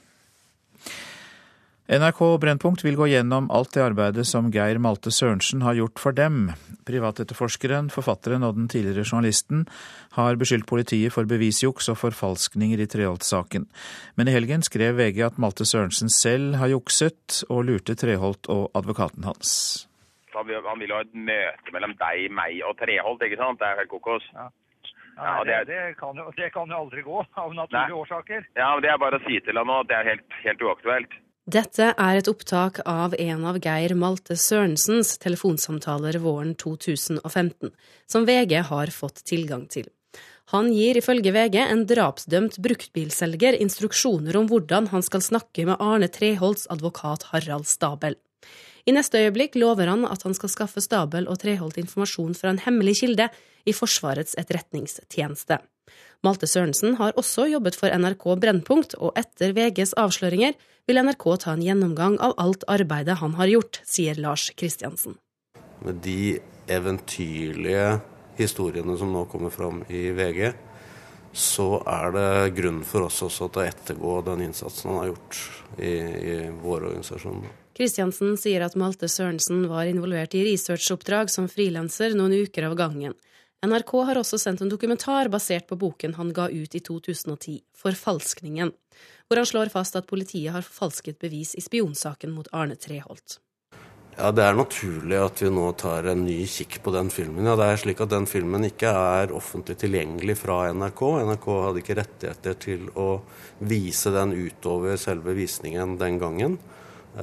NRK 1.88 2.18
Brennpunkt 2.44 2.82
vil 2.84 2.98
gå 3.00 3.06
gjennom 3.08 3.46
alt 3.48 3.70
det 3.72 3.80
arbeidet 3.80 4.26
som 4.28 4.50
Geir 4.52 4.76
Malte 4.84 5.08
Sørensen 5.08 5.62
har 5.64 5.78
gjort 5.78 6.02
for 6.04 6.12
dem. 6.12 6.50
Privatetterforskeren, 6.84 7.88
forfatteren 7.88 8.44
og 8.44 8.58
den 8.58 8.66
tidligere 8.68 9.06
journalisten 9.08 9.62
har 10.18 10.36
beskyldt 10.36 10.68
politiet 10.68 11.16
for 11.16 11.24
bevisjuks 11.30 11.88
og 11.94 11.96
forfalskninger 12.02 12.82
i 12.84 12.90
Treholt-saken. 12.92 13.70
Men 14.20 14.28
i 14.28 14.34
helgen 14.36 14.66
skrev 14.68 15.00
VG 15.00 15.22
at 15.30 15.40
Malte 15.40 15.64
Sørensen 15.64 16.12
selv 16.12 16.58
har 16.60 16.74
jukset 16.74 17.46
og 17.48 17.64
lurte 17.70 17.96
Treholt 17.96 18.50
og 18.52 18.68
advokaten 18.76 19.24
hans. 19.24 19.54
Han 20.36 20.44
vil 20.52 20.92
ha 20.92 21.00
et 21.06 21.16
møte 21.16 21.72
mellom 21.72 21.96
deg, 22.02 22.26
meg 22.36 22.60
og 22.68 22.76
Treholt, 22.82 23.24
ikke 23.24 23.40
sant? 23.40 23.62
Det 23.62 23.70
er 23.70 23.80
helt 23.80 23.94
kokos. 23.94 24.28
Ja. 24.36 24.50
Ja, 25.18 25.40
det, 25.48 25.64
det, 25.72 25.96
kan 25.98 26.20
jo, 26.20 26.28
det, 26.36 26.52
kan 26.54 26.70
jo, 26.70 26.84
aldri 26.84 27.02
gå, 27.02 27.24
av 27.42 27.56
naturlige 27.56 27.96
Nei. 27.96 28.02
årsaker. 28.04 28.44
Ja, 28.60 28.68
men 28.76 28.84
Det 28.86 28.92
er 28.92 29.00
bare 29.02 29.18
å 29.18 29.24
si 29.24 29.40
til 29.42 29.58
ham 29.58 29.72
nå 29.72 29.80
at 29.82 29.90
det 29.90 29.96
er 29.98 30.12
helt, 30.12 30.36
helt 30.44 30.62
uaktuelt. 30.68 31.16
Dette 31.48 31.94
er 31.96 32.18
et 32.20 32.28
opptak 32.28 32.82
av 32.84 33.14
en 33.16 33.46
av 33.48 33.56
Geir 33.64 33.94
Malte 33.96 34.36
Sørensens 34.36 35.14
telefonsamtaler 35.24 36.18
våren 36.20 36.50
2015, 36.60 37.72
som 38.04 38.26
VG 38.28 38.58
har 38.68 38.92
fått 38.92 39.22
tilgang 39.24 39.64
til. 39.72 39.88
Han 40.52 40.68
gir 40.76 41.00
ifølge 41.00 41.32
VG 41.32 41.56
en 41.62 41.86
drapsdømt 41.88 42.58
bruktbilselger 42.64 43.56
instruksjoner 43.64 44.36
om 44.36 44.50
hvordan 44.52 44.92
han 44.92 45.08
skal 45.08 45.24
snakke 45.24 45.64
med 45.70 45.80
Arne 45.80 46.12
Treholts 46.12 46.68
advokat 46.68 47.30
Harald 47.32 47.72
Stabel. 47.72 48.20
I 48.84 48.96
neste 49.00 49.24
øyeblikk 49.24 49.56
lover 49.56 49.88
han 49.88 50.04
at 50.04 50.28
han 50.28 50.36
skal 50.36 50.52
skaffe 50.52 50.84
Stabel 50.84 51.32
og 51.32 51.40
Treholt 51.40 51.80
informasjon 51.80 52.36
fra 52.36 52.52
en 52.52 52.60
hemmelig 52.68 53.00
kilde 53.06 53.32
i 53.64 53.76
Forsvarets 53.76 54.36
etterretningstjeneste. 54.36 55.62
Malte 56.26 56.50
Sørensen 56.50 56.98
har 56.98 57.14
også 57.20 57.46
jobbet 57.52 57.78
for 57.78 57.94
NRK 57.94 58.26
Brennpunkt, 58.42 58.96
og 58.98 59.14
etter 59.20 59.54
VGs 59.58 59.94
avsløringer 60.02 60.58
vil 60.88 61.02
NRK 61.04 61.26
ta 61.44 61.54
en 61.54 61.64
gjennomgang 61.64 62.18
av 62.24 62.36
alt 62.42 62.66
arbeidet 62.72 63.20
han 63.22 63.36
har 63.38 63.52
gjort, 63.52 63.82
sier 63.86 64.18
Lars 64.20 64.50
Kristiansen. 64.58 65.18
Med 65.86 66.02
de 66.06 66.40
eventyrlige 66.74 68.00
historiene 68.38 68.98
som 68.98 69.14
nå 69.14 69.26
kommer 69.30 69.54
fram 69.54 69.84
i 69.94 70.08
VG, 70.16 70.50
så 71.38 71.84
er 71.86 72.14
det 72.16 72.56
grunn 72.58 72.82
for 72.88 73.06
oss 73.08 73.22
også 73.26 73.52
til 73.52 73.62
å 73.62 73.68
ettergå 73.68 74.18
den 74.26 74.48
innsatsen 74.48 74.90
han 74.90 75.00
har 75.04 75.12
gjort 75.12 75.42
i, 75.78 75.92
i 75.92 76.36
vår 76.64 76.90
organisasjon. 76.90 77.46
Kristiansen 77.78 78.34
sier 78.42 78.64
at 78.66 78.78
Malte 78.80 79.06
Sørensen 79.12 79.68
var 79.70 79.86
involvert 79.86 80.34
i 80.34 80.42
researchoppdrag 80.48 81.30
som 81.30 81.46
frilanser 81.52 82.16
noen 82.18 82.34
uker 82.48 82.66
av 82.72 82.78
gangen. 82.80 83.14
NRK 83.66 83.92
har 84.06 84.20
også 84.20 84.38
sendt 84.38 84.62
en 84.62 84.70
dokumentar 84.70 85.32
basert 85.34 85.66
på 85.66 85.76
boken 85.82 86.14
han 86.14 86.30
ga 86.30 86.46
ut 86.52 86.76
i 86.78 86.82
2010, 86.84 87.56
Forfalskningen, 87.74 88.70
hvor 89.26 89.42
han 89.42 89.50
slår 89.50 89.72
fast 89.74 89.98
at 89.98 90.06
politiet 90.06 90.54
har 90.54 90.66
forfalsket 90.66 91.18
bevis 91.24 91.56
i 91.58 91.64
spionsaken 91.66 92.36
mot 92.36 92.50
Arne 92.54 92.78
Treholt. 92.78 93.40
Ja, 94.18 94.30
Det 94.32 94.44
er 94.46 94.54
naturlig 94.58 95.18
at 95.22 95.42
vi 95.42 95.50
nå 95.54 95.72
tar 95.78 96.06
en 96.10 96.24
ny 96.26 96.38
kikk 96.46 96.80
på 96.86 96.94
den 96.94 97.10
filmen. 97.14 97.50
Ja, 97.50 97.56
det 97.58 97.66
er 97.66 97.82
slik 97.82 98.00
at 98.02 98.14
Den 98.14 98.26
filmen 98.30 98.66
ikke 98.66 98.94
er 98.94 99.34
offentlig 99.34 99.78
tilgjengelig 99.82 100.38
fra 100.38 100.72
NRK. 100.74 101.02
NRK 101.26 101.48
hadde 101.66 101.82
ikke 101.82 101.98
rettigheter 101.98 102.58
til 102.62 102.90
å 102.94 103.22
vise 103.60 104.14
den 104.14 104.34
utover 104.38 104.98
selve 105.02 105.34
visningen 105.38 105.98
den 105.98 106.18
gangen. 106.22 106.58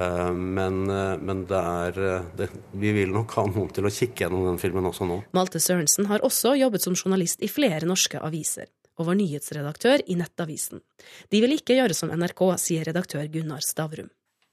Eh, 0.00 0.32
men, 0.32 0.90
eh, 0.90 1.16
men 1.18 1.44
det 1.46 1.60
er, 1.60 1.98
eh, 2.04 2.22
det, 2.36 2.48
vi 2.72 2.92
vil 2.92 3.12
nok 3.14 3.30
ha 3.38 3.46
noen 3.46 3.70
til 3.70 3.86
å 3.86 3.92
kikke 3.92 4.24
gjennom 4.24 4.48
den 4.48 4.58
filmen 4.58 4.88
også 4.90 5.06
nå. 5.06 5.20
Malte 5.36 5.62
Sørensen 5.62 6.08
har 6.10 6.24
også 6.26 6.56
jobbet 6.58 6.82
som 6.82 6.96
journalist 6.98 7.42
i 7.42 7.50
flere 7.50 7.86
norske 7.86 8.18
aviser, 8.18 8.72
og 8.98 9.06
var 9.10 9.18
nyhetsredaktør 9.20 10.02
i 10.10 10.18
Nettavisen. 10.18 10.82
De 11.30 11.42
vil 11.44 11.54
ikke 11.58 11.78
gjøre 11.78 11.94
som 11.94 12.10
NRK, 12.10 12.46
sier 12.58 12.90
redaktør 12.90 13.28
Gunnar 13.30 13.62
Stavrum. 13.62 14.10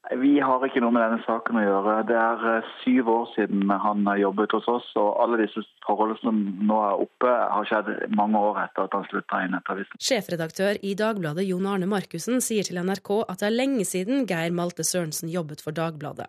Vi 0.10 0.32
har 0.42 0.64
ikke 0.66 0.82
noe 0.82 0.94
med 0.96 1.04
denne 1.06 1.22
saken 1.28 1.60
å 1.60 1.62
gjøre. 1.62 1.92
Det 2.10 2.16
er 2.18 2.46
eh, 2.50 2.70
syv 2.82 3.10
år 3.14 3.28
siden 3.36 3.70
han 3.84 4.08
jobbet 4.18 4.56
hos 4.58 4.66
oss. 4.72 4.88
Og 4.98 5.20
alle 5.22 5.44
disse 5.44 5.62
forholdene 5.86 6.18
som 6.24 6.40
nå 6.68 6.80
er 6.88 7.04
oppe, 7.06 7.30
har 7.30 7.68
skjedd 7.70 7.92
mange 8.18 8.42
år 8.42 8.64
etter 8.64 8.88
at 8.88 8.98
han 8.98 9.06
slutta 9.12 9.44
i 9.46 9.52
Nettavisen. 9.54 10.02
Sjefredaktør 10.02 10.82
i 10.82 10.96
Dagbladet 10.98 11.46
Jon 11.46 11.70
Arne 11.70 11.90
Markussen 11.92 12.42
sier 12.42 12.66
til 12.66 12.82
NRK 12.82 13.14
at 13.28 13.44
det 13.44 13.52
er 13.52 13.60
lenge 13.60 13.86
siden 13.88 14.26
Geir 14.30 14.58
Malte 14.58 14.88
Sørensen 14.88 15.30
jobbet 15.32 15.62
for 15.62 15.78
Dagbladet, 15.78 16.28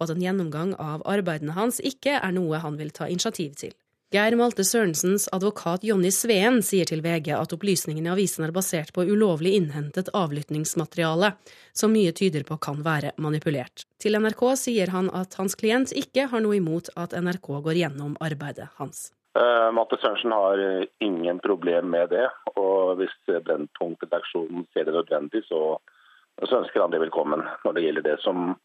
og 0.00 0.08
at 0.08 0.16
en 0.16 0.26
gjennomgang 0.26 0.74
av 0.82 1.06
arbeidene 1.06 1.54
hans 1.54 1.78
ikke 1.78 2.18
er 2.18 2.34
noe 2.34 2.60
han 2.64 2.80
vil 2.80 2.90
ta 2.90 3.06
initiativ 3.06 3.54
til. 3.62 3.76
Geir 4.12 4.34
Malte 4.36 4.60
Sørensens 4.60 5.24
advokat 5.32 5.86
Jonny 5.88 6.10
Sveen 6.12 6.58
sier 6.60 6.84
til 6.84 7.00
VG 7.00 7.30
at 7.32 7.54
opplysningene 7.56 8.10
i 8.10 8.12
avisen 8.12 8.44
er 8.44 8.50
basert 8.52 8.90
på 8.92 9.06
ulovlig 9.08 9.54
innhentet 9.56 10.10
avlyttingsmateriale, 10.12 11.30
som 11.72 11.94
mye 11.96 12.12
tyder 12.12 12.44
på 12.44 12.58
kan 12.60 12.82
være 12.84 13.14
manipulert. 13.16 13.86
Til 14.04 14.18
NRK 14.20 14.44
sier 14.60 14.92
han 14.92 15.08
at 15.16 15.38
hans 15.40 15.56
klient 15.56 15.96
ikke 15.96 16.26
har 16.28 16.44
noe 16.44 16.58
imot 16.58 16.92
at 16.92 17.16
NRK 17.16 17.50
går 17.64 17.80
gjennom 17.80 18.12
arbeidet 18.20 18.68
hans. 18.76 19.08
Uh, 19.32 19.72
Malte 19.72 19.96
Sørensen 20.04 20.36
har 20.36 20.60
ingen 21.00 21.40
problem 21.40 21.88
med 21.96 22.12
det. 22.12 22.28
Og 22.52 22.98
hvis 23.00 23.16
Brennpunkt-redaksjonen 23.32 24.68
ser 24.76 24.90
det 24.90 24.98
nødvendig, 24.98 25.46
så, 25.48 25.78
så, 26.36 26.60
ønsker 26.60 26.84
han 26.84 26.92
det 26.92 27.00
velkommen. 27.00 27.48
Når 27.64 27.80
det 27.80 27.88
gjelder 27.88 28.10
det 28.12 28.20
som 28.28 28.58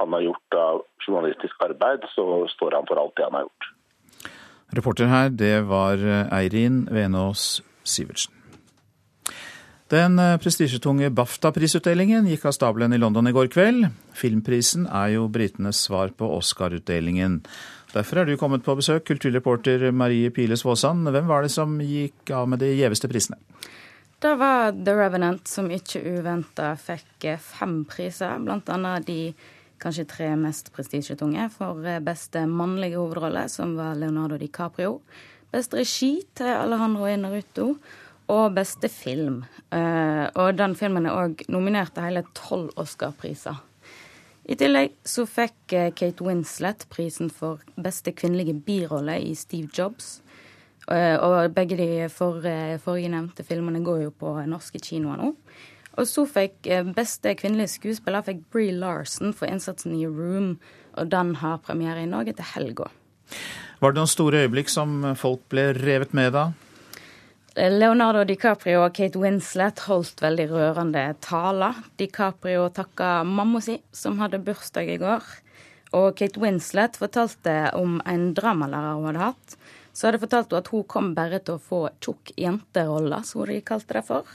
han 0.00 0.16
har 0.16 0.30
gjort 0.30 0.62
av 0.64 0.84
journalistisk 1.04 1.68
arbeid, 1.68 2.08
så 2.16 2.46
står 2.56 2.80
han 2.80 2.88
for 2.88 2.96
alt 2.96 3.20
det 3.20 3.28
han 3.28 3.42
har 3.42 3.50
gjort. 3.50 3.74
Reporter 4.74 5.06
her, 5.06 5.30
det 5.30 5.60
var 5.68 6.00
eh, 6.02 6.32
Eirin 6.34 6.86
Venås 6.90 7.60
Sivertsen. 7.86 8.32
Den 9.92 10.18
eh, 10.18 10.34
prestisjetunge 10.42 11.12
BAFTA-prisutdelingen 11.14 12.26
gikk 12.26 12.48
av 12.48 12.56
stabelen 12.56 12.96
i 12.96 12.98
London 12.98 13.30
i 13.30 13.34
går 13.36 13.46
kveld. 13.54 13.86
Filmprisen 14.18 14.88
er 14.90 15.12
jo 15.14 15.28
britenes 15.30 15.84
svar 15.86 16.10
på 16.18 16.26
Oscar-utdelingen. 16.34 17.44
Derfor 17.94 18.20
er 18.20 18.26
du 18.26 18.34
kommet 18.40 18.66
på 18.66 18.74
besøk, 18.76 19.04
kulturreporter 19.06 19.92
Marie 19.94 20.32
Piles 20.34 20.66
Våsand. 20.66 21.06
Hvem 21.14 21.30
var 21.30 21.46
det 21.46 21.52
som 21.54 21.78
gikk 21.78 22.34
av 22.34 22.50
med 22.50 22.64
de 22.64 22.72
gjeveste 22.74 23.08
prisene? 23.12 23.38
Det 24.18 24.32
var 24.40 24.72
The 24.74 24.96
Revenant, 24.96 25.46
som 25.46 25.70
ikke 25.70 26.02
uventa 26.02 26.72
fikk 26.80 27.28
fem 27.38 27.84
priser, 27.86 28.40
blant 28.42 28.66
annet 28.72 29.06
de 29.06 29.20
kanskje 29.82 30.06
tre 30.08 30.30
mest 30.38 30.72
prestisjetunge. 30.74 31.48
For 31.54 31.84
eh, 31.86 32.00
beste 32.04 32.46
mannlige 32.48 32.98
hovedrolle, 33.00 33.46
som 33.52 33.76
var 33.78 33.96
Leonardo 33.98 34.38
DiCaprio. 34.40 35.00
Beste 35.52 35.80
regi 35.80 36.20
til 36.36 36.52
Alejandro 36.52 37.08
Inaruto. 37.10 37.70
Og 38.32 38.56
beste 38.56 38.88
film. 38.90 39.44
Eh, 39.70 40.26
og 40.34 40.56
den 40.58 40.74
filmen 40.74 41.06
er 41.06 41.14
òg 41.14 41.44
nominert 41.52 41.94
til 41.94 42.08
hele 42.08 42.24
tolv 42.34 42.72
Oscar-priser. 42.76 43.60
I 44.46 44.54
tillegg 44.58 44.94
så 45.06 45.26
fikk 45.30 45.74
eh, 45.74 45.92
Kate 45.94 46.26
Winslet 46.26 46.86
prisen 46.90 47.30
for 47.30 47.62
beste 47.78 48.14
kvinnelige 48.14 48.56
birolle 48.66 49.20
i 49.22 49.34
Steve 49.38 49.70
Jobs. 49.70 50.20
Og 50.86 51.50
begge 51.50 51.74
de 51.74 51.86
for, 52.14 52.44
forrige 52.78 53.08
nevnte 53.10 53.42
filmene 53.42 53.80
går 53.82 54.04
jo 54.04 54.12
på 54.14 54.36
norske 54.46 54.78
kinoer 54.78 55.18
nå. 55.18 55.32
Og 55.96 56.08
så 56.08 56.26
fikk 56.28 56.68
eh, 56.68 56.84
beste 56.96 57.32
kvinnelige 57.38 57.76
skuespiller 57.78 58.24
fikk 58.26 58.44
Bree 58.52 58.74
Larson 58.74 59.32
for 59.36 59.48
innsatsen 59.48 59.96
i 59.96 60.04
Room, 60.06 60.56
og 60.96 61.10
den 61.12 61.34
har 61.40 61.62
premiere 61.64 62.04
i 62.04 62.10
Norge 62.10 62.36
til 62.36 62.52
helga. 62.54 62.90
Var 63.80 63.92
det 63.92 64.00
noen 64.00 64.10
store 64.10 64.44
øyeblikk 64.44 64.70
som 64.72 65.02
folk 65.18 65.42
ble 65.52 65.70
revet 65.76 66.14
med 66.16 66.32
da? 66.36 66.50
Eh, 67.56 67.72
Leonardo 67.72 68.24
DiCaprio 68.28 68.82
og 68.84 68.92
Kate 68.96 69.20
Winslet 69.20 69.80
holdt 69.88 70.20
veldig 70.20 70.46
rørende 70.50 71.06
taler. 71.24 71.80
DiCaprio 71.96 72.68
takka 72.76 73.22
mamma 73.24 73.62
si, 73.64 73.78
som 73.92 74.20
hadde 74.20 74.42
bursdag 74.44 74.92
i 74.92 74.98
går. 75.00 75.24
Og 75.96 76.10
Kate 76.18 76.40
Winslet 76.42 76.98
fortalte 77.00 77.56
om 77.78 77.96
en 78.04 78.28
dramalærer 78.36 78.98
hun 78.98 79.08
hadde 79.08 79.30
hatt. 79.30 79.56
Så 79.96 80.10
hadde 80.10 80.20
fortalt 80.20 80.52
hun 80.52 80.60
at 80.60 80.68
hun 80.68 80.84
kom 80.84 81.10
bare 81.16 81.40
til 81.40 81.56
å 81.56 81.62
få 81.62 81.80
tjukk 82.04 82.34
jenterolle, 82.36 83.22
som 83.24 83.48
de 83.48 83.62
kalte 83.64 83.96
det 83.96 84.04
for. 84.04 84.28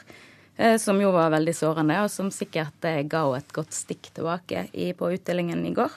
Eh, 0.62 0.78
som 0.78 1.02
jo 1.02 1.10
var 1.12 1.32
veldig 1.34 1.54
sårende, 1.58 1.96
og 2.04 2.12
som 2.14 2.28
sikkert 2.30 2.86
eh, 2.86 3.02
ga 3.10 3.24
henne 3.26 3.40
et 3.42 3.54
godt 3.56 3.74
stikk 3.74 4.12
tilbake 4.14 4.68
på 4.98 5.08
utdelingen 5.16 5.64
i 5.66 5.72
går. 5.74 5.96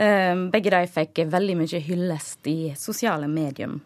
Eh, 0.00 0.32
begge 0.54 0.72
de 0.72 0.86
fikk 0.88 1.20
veldig 1.28 1.56
mye 1.58 1.80
hyllest 1.84 2.48
i 2.48 2.72
sosiale 2.80 3.28
medium. 3.28 3.82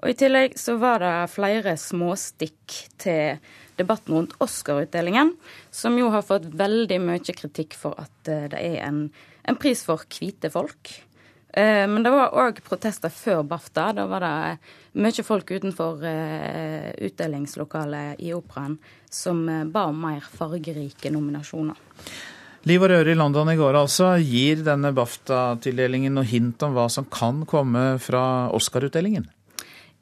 Og 0.00 0.08
I 0.08 0.16
tillegg 0.16 0.56
så 0.60 0.78
var 0.80 1.04
det 1.04 1.12
flere 1.34 1.76
småstikk 1.80 2.78
til 3.02 3.36
debatten 3.76 4.16
rundt 4.16 4.36
Oscar-utdelingen, 4.40 5.34
som 5.70 6.00
jo 6.00 6.08
har 6.14 6.24
fått 6.24 6.48
veldig 6.56 7.00
mye 7.04 7.36
kritikk 7.36 7.76
for 7.76 7.96
at 8.00 8.16
det 8.24 8.56
er 8.56 8.80
en, 8.88 9.06
en 9.44 9.60
pris 9.60 9.84
for 9.84 10.00
hvite 10.16 10.48
folk. 10.52 10.94
Eh, 11.56 11.88
men 11.88 12.02
det 12.04 12.12
var 12.12 12.34
òg 12.36 12.58
protester 12.66 13.08
før 13.12 13.40
BAFTA. 13.48 13.88
Da 13.96 14.04
var 14.10 14.20
det 14.20 15.00
mye 15.00 15.24
folk 15.24 15.50
utenfor 15.56 16.02
eh, 16.04 16.90
utdelingslokalet 17.08 18.20
i 18.20 18.34
Operaen 18.36 18.76
som 19.08 19.40
eh, 19.48 19.62
ba 19.64 19.86
om 19.88 20.02
mer 20.04 20.20
fargerike 20.20 21.12
nominasjoner. 21.14 21.78
Liv 22.68 22.82
og 22.82 22.90
røre 22.90 23.14
i 23.14 23.16
London 23.16 23.48
i 23.48 23.56
går 23.56 23.78
altså. 23.78 24.10
Gir 24.20 24.66
denne 24.66 24.90
BAFTA-tildelingen 24.92 26.18
noe 26.18 26.28
hint 26.28 26.60
om 26.66 26.76
hva 26.76 26.90
som 26.92 27.08
kan 27.08 27.44
komme 27.48 27.94
fra 28.04 28.50
Oscar-utdelingen? 28.52 29.24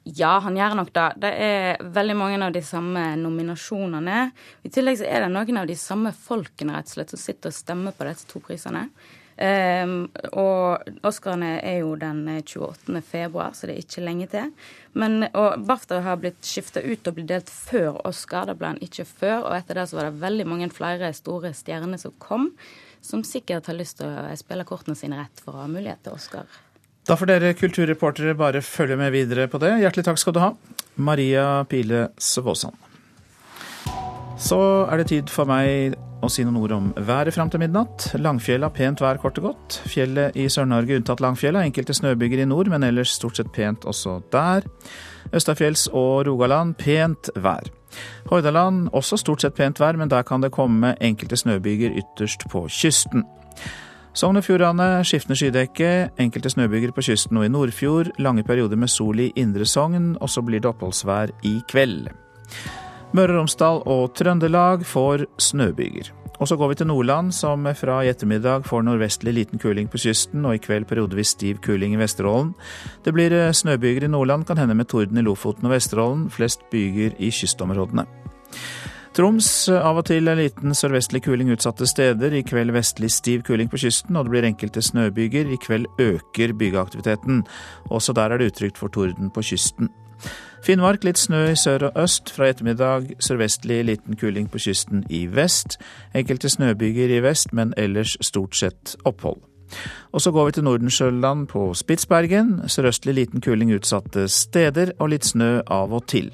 Ja, 0.05 0.35
han 0.43 0.57
gjør 0.59 0.75
nok 0.81 0.89
det. 0.93 1.05
Det 1.23 1.29
er 1.41 1.85
veldig 1.95 2.15
mange 2.19 2.41
av 2.45 2.51
de 2.53 2.61
samme 2.65 3.07
nominasjonene. 3.17 4.25
I 4.67 4.69
tillegg 4.73 4.99
så 4.99 5.07
er 5.07 5.23
det 5.23 5.31
noen 5.33 5.61
av 5.61 5.69
de 5.71 5.77
samme 5.79 6.11
folkene 6.13 6.75
rett 6.75 6.91
og 6.91 6.97
slett 6.97 7.15
som 7.15 7.21
sitter 7.21 7.53
og 7.53 7.57
stemmer 7.57 7.95
på 7.95 8.05
disse 8.09 8.27
to 8.29 8.43
prisene. 8.43 8.89
Um, 9.35 9.95
og 10.31 10.85
Oscarene 11.03 11.57
er 11.59 11.81
jo 11.81 11.95
den 11.99 12.21
28. 12.39 13.01
februar, 13.03 13.51
så 13.51 13.67
det 13.67 13.75
er 13.75 13.83
ikke 13.83 14.03
lenge 14.05 14.29
til. 14.31 14.53
Men, 14.95 15.25
og 15.35 15.65
BAFTA 15.67 15.99
har 16.05 16.21
blitt 16.21 16.39
skifta 16.47 16.83
ut 16.85 17.09
og 17.09 17.17
blitt 17.17 17.31
delt 17.33 17.51
før 17.51 17.99
Oscar. 18.07 18.47
Det 18.47 18.55
ble 18.59 18.71
han 18.73 18.83
ikke 18.85 19.07
før. 19.09 19.49
Og 19.49 19.57
etter 19.57 19.81
det 19.81 19.89
så 19.91 19.99
var 19.99 20.09
det 20.09 20.21
veldig 20.23 20.47
mange 20.47 20.69
flere 20.71 21.11
store 21.15 21.51
stjerner 21.57 21.99
som 21.99 22.15
kom, 22.23 22.53
som 23.03 23.25
sikkert 23.27 23.67
har 23.67 23.77
lyst 23.77 23.99
til 23.99 24.07
å 24.07 24.31
spille 24.39 24.67
kortene 24.67 24.95
sine 24.97 25.19
rett 25.19 25.43
for 25.43 25.57
å 25.57 25.65
ha 25.65 25.69
mulighet 25.71 26.05
til 26.07 26.15
Oscar. 26.15 26.47
Da 27.05 27.13
får 27.19 27.29
dere 27.29 27.53
kulturreportere 27.53 28.33
bare 28.39 28.63
følge 28.65 28.95
med 28.97 29.11
videre 29.13 29.45
på 29.51 29.59
det. 29.61 29.75
Hjertelig 29.83 30.07
takk 30.07 30.17
skal 30.17 30.33
du 30.33 30.41
ha, 30.41 30.55
Maria 30.95 31.45
Pile 31.69 32.07
Svåsand. 32.17 32.94
Så 34.37 34.57
er 34.91 34.99
det 34.99 35.07
tid 35.09 35.31
for 35.31 35.47
meg 35.47 35.95
å 36.25 36.29
si 36.31 36.43
noen 36.43 36.57
ord 36.59 36.73
om 36.75 36.89
været 37.07 37.35
fram 37.35 37.49
til 37.51 37.61
midnatt. 37.61 38.09
Langfjella 38.19 38.67
pent 38.73 38.99
vær 39.03 39.19
kort 39.21 39.39
og 39.39 39.47
godt. 39.49 39.77
Fjellet 39.87 40.35
i 40.35 40.49
Sør-Norge 40.51 40.97
unntatt 40.99 41.23
Langfjella. 41.23 41.63
Enkelte 41.63 41.95
snøbyger 41.95 42.43
i 42.43 42.49
nord, 42.49 42.69
men 42.73 42.83
ellers 42.83 43.13
stort 43.15 43.39
sett 43.39 43.53
pent 43.55 43.87
også 43.87 44.17
der. 44.35 44.67
Østafjells 45.35 45.87
og 45.93 46.25
Rogaland 46.27 46.75
pent 46.81 47.31
vær. 47.39 47.71
Hordaland 48.27 48.89
også 48.93 49.21
stort 49.21 49.45
sett 49.45 49.55
pent 49.55 49.79
vær, 49.79 49.95
men 49.95 50.11
der 50.11 50.27
kan 50.27 50.43
det 50.43 50.51
komme 50.55 50.95
enkelte 50.99 51.39
snøbyger 51.39 51.95
ytterst 52.03 52.47
på 52.51 52.65
kysten. 52.67 53.23
Sogn 54.15 54.39
og 54.39 54.45
Fjordane 54.47 55.03
skiftende 55.03 55.35
skydekke, 55.39 55.91
enkelte 56.23 56.51
snøbyger 56.51 56.93
på 56.95 57.03
kysten 57.07 57.39
og 57.39 57.47
i 57.47 57.51
Nordfjord. 57.51 58.13
Lange 58.19 58.43
perioder 58.47 58.79
med 58.79 58.91
sol 58.91 59.19
i 59.19 59.31
indre 59.35 59.67
Sogn, 59.67 60.15
og 60.19 60.31
så 60.31 60.43
blir 60.43 60.63
det 60.63 60.71
oppholdsvær 60.71 61.35
i 61.43 61.57
kveld. 61.71 62.07
Møre 63.15 63.31
og 63.31 63.37
Romsdal 63.39 63.77
og 63.87 64.15
Trøndelag 64.17 64.81
får 64.83 65.29
snøbyger. 65.39 66.09
Og 66.35 66.49
så 66.49 66.57
går 66.59 66.73
vi 66.73 66.75
til 66.81 66.89
Nordland, 66.89 67.31
som 67.31 67.63
fra 67.79 68.01
i 68.03 68.09
ettermiddag 68.11 68.65
får 68.67 68.83
nordvestlig 68.83 69.33
liten 69.37 69.61
kuling 69.61 69.87
på 69.87 70.01
kysten, 70.03 70.43
og 70.43 70.57
i 70.57 70.59
kveld 70.59 70.87
periodevis 70.89 71.31
stiv 71.37 71.61
kuling 71.63 71.95
i 71.95 72.01
Vesterålen. 72.01 72.51
Det 73.05 73.13
blir 73.15 73.31
eh, 73.31 73.53
snøbyger 73.55 74.03
i 74.03 74.11
Nordland, 74.11 74.43
kan 74.45 74.59
hende 74.59 74.75
med 74.75 74.89
torden 74.91 75.17
i 75.17 75.23
Lofoten 75.23 75.69
og 75.69 75.71
Vesterålen. 75.77 76.27
Flest 76.29 76.67
byger 76.73 77.15
i 77.23 77.31
kystområdene. 77.31 78.03
Troms 79.15 79.47
eh, 79.71 79.79
av 79.79 80.01
og 80.01 80.09
til 80.11 80.27
en 80.27 80.41
liten 80.41 80.75
sørvestlig 80.75 81.23
kuling 81.23 81.53
utsatte 81.55 81.87
steder. 81.87 82.35
I 82.35 82.43
kveld 82.43 82.75
vestlig 82.75 83.13
stiv 83.15 83.45
kuling 83.47 83.71
på 83.71 83.79
kysten, 83.85 84.17
og 84.17 84.27
det 84.27 84.35
blir 84.35 84.49
enkelte 84.49 84.83
snøbyger. 84.83 85.55
I 85.55 85.61
kveld 85.63 85.87
øker 86.03 86.51
bygeaktiviteten. 86.51 87.45
Også 87.95 88.17
der 88.17 88.35
er 88.35 88.43
det 88.43 88.51
utrygt 88.51 88.81
for 88.81 88.91
torden 88.91 89.31
på 89.31 89.45
kysten. 89.53 89.93
Finnmark 90.65 91.03
litt 91.05 91.19
snø 91.21 91.51
i 91.51 91.57
sør 91.61 91.91
og 91.91 91.97
øst. 92.01 92.31
Fra 92.33 92.47
ettermiddag 92.49 93.11
sørvestlig 93.21 93.83
liten 93.85 94.17
kuling 94.17 94.47
på 94.49 94.57
kysten 94.63 95.03
i 95.13 95.27
vest. 95.29 95.77
Enkelte 96.17 96.49
snøbyger 96.49 97.13
i 97.13 97.19
vest, 97.21 97.53
men 97.53 97.75
ellers 97.77 98.15
stort 98.25 98.57
sett 98.57 98.95
opphold. 99.05 99.43
Og 100.09 100.21
så 100.25 100.33
går 100.33 100.45
vi 100.45 100.55
til 100.57 100.65
Nordensjøland 100.65 101.45
på 101.53 101.67
Spitsbergen. 101.77 102.63
Sørøstlig 102.65 103.13
liten 103.13 103.45
kuling 103.45 103.75
utsatte 103.77 104.25
steder, 104.25 104.95
og 104.97 105.13
litt 105.13 105.29
snø 105.29 105.59
av 105.69 105.93
og 105.93 106.07
til. 106.09 106.31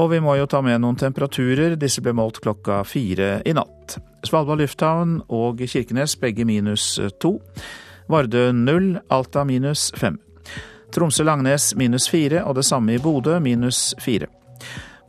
Og 0.00 0.14
vi 0.14 0.20
må 0.24 0.38
jo 0.40 0.48
ta 0.48 0.62
med 0.64 0.80
noen 0.80 0.96
temperaturer. 0.96 1.76
Disse 1.76 2.00
ble 2.00 2.16
målt 2.16 2.40
klokka 2.40 2.82
fire 2.88 3.42
i 3.44 3.52
natt. 3.52 3.98
Svalbard 4.24 4.64
lufthavn 4.64 5.18
og 5.28 5.60
Kirkenes 5.60 6.16
begge 6.16 6.48
minus 6.48 6.94
to. 7.20 7.36
Vardø 8.08 8.48
null, 8.56 8.94
Alta 9.12 9.44
minus 9.44 9.90
fem. 9.92 10.22
Tromsø-Langnes 10.94 11.74
minus 11.76 12.08
fire, 12.10 12.44
og 12.44 12.56
det 12.58 12.64
samme 12.64 12.94
i 12.94 13.00
Bodø 13.02 13.38
minus 13.42 13.94
fire. 14.02 14.28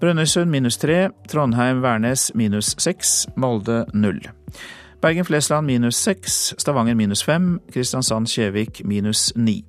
Brønnøysund 0.01 0.51
minus 0.53 0.77
tre, 0.77 1.09
Trondheim-Værnes 1.29 2.31
minus 2.37 2.75
seks, 2.77 3.25
Molde 3.35 3.85
null. 3.93 4.21
Bergen-Flesland 5.01 5.65
minus 5.65 5.97
seks, 6.01 6.53
Stavanger 6.57 6.95
minus 6.95 7.23
fem, 7.25 7.59
Kristiansand-Kjevik 7.73 8.83
minus 8.85 9.31
ni. 9.35 9.63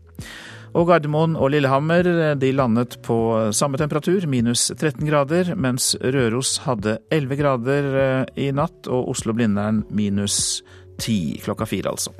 Og 0.76 0.88
Gardermoen 0.90 1.36
og 1.36 1.50
Lillehammer 1.54 2.34
de 2.36 2.52
landet 2.52 2.98
på 3.04 3.16
samme 3.56 3.80
temperatur, 3.80 4.26
minus 4.28 4.68
13 4.76 5.06
grader, 5.08 5.54
mens 5.56 5.94
Røros 6.00 6.58
hadde 6.66 6.98
11 7.10 7.40
grader 7.40 7.88
eh, 8.02 8.48
i 8.48 8.50
natt, 8.52 8.88
og 8.88 9.08
Oslo-Blindern 9.14 9.86
minus 9.90 10.60
10 11.00 11.40
klokka 11.46 11.68
fire, 11.68 11.94
altså. 11.96 12.12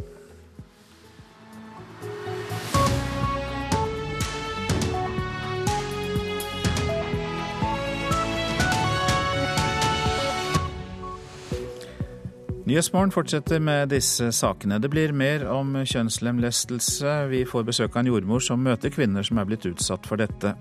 Nyhetsmorgen 12.68 13.12
fortsetter 13.14 13.62
med 13.64 13.88
disse 13.94 14.26
sakene. 14.37 14.76
Det 14.76 14.90
blir 14.92 15.14
mer 15.16 15.46
om 15.48 15.70
kjønnslemlestelse. 15.88 17.12
Vi 17.31 17.38
får 17.48 17.64
besøk 17.64 17.94
av 17.94 18.02
en 18.02 18.11
jordmor 18.11 18.42
som 18.44 18.61
møter 18.61 18.92
kvinner 18.92 19.24
som 19.24 19.40
er 19.40 19.46
blitt 19.48 19.64
utsatt 19.70 20.04
for 20.04 20.20
dette. 20.20 20.52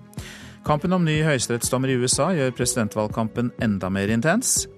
Kampen 0.63 0.95
om 0.95 1.03
ny 1.03 1.17
høyesterettsdommer 1.27 1.91
i 1.91 1.97
USA 1.99 2.29
gjør 2.37 2.55
presidentvalgkampen 2.55 3.51
enda 3.59 3.89
mer 3.91 4.13
intens. 4.13 4.69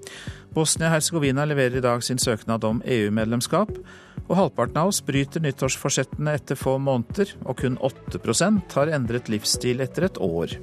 Bosnia-Hercegovina 0.58 1.46
leverer 1.46 1.78
i 1.78 1.86
dag 1.86 2.02
sin 2.02 2.18
søknad 2.18 2.66
om 2.66 2.82
EU-medlemskap. 2.82 3.78
Og 4.26 4.36
halvparten 4.40 4.82
av 4.82 4.90
oss 4.90 5.04
bryter 5.06 5.46
nyttårsforsettene 5.46 6.34
etter 6.40 6.58
få 6.58 6.80
måneder, 6.82 7.36
og 7.46 7.62
kun 7.62 7.78
8% 7.78 8.74
har 8.74 8.96
endret 8.98 9.30
livsstil 9.30 9.86
etter 9.86 10.10
et 10.10 10.18
år. 10.18 10.58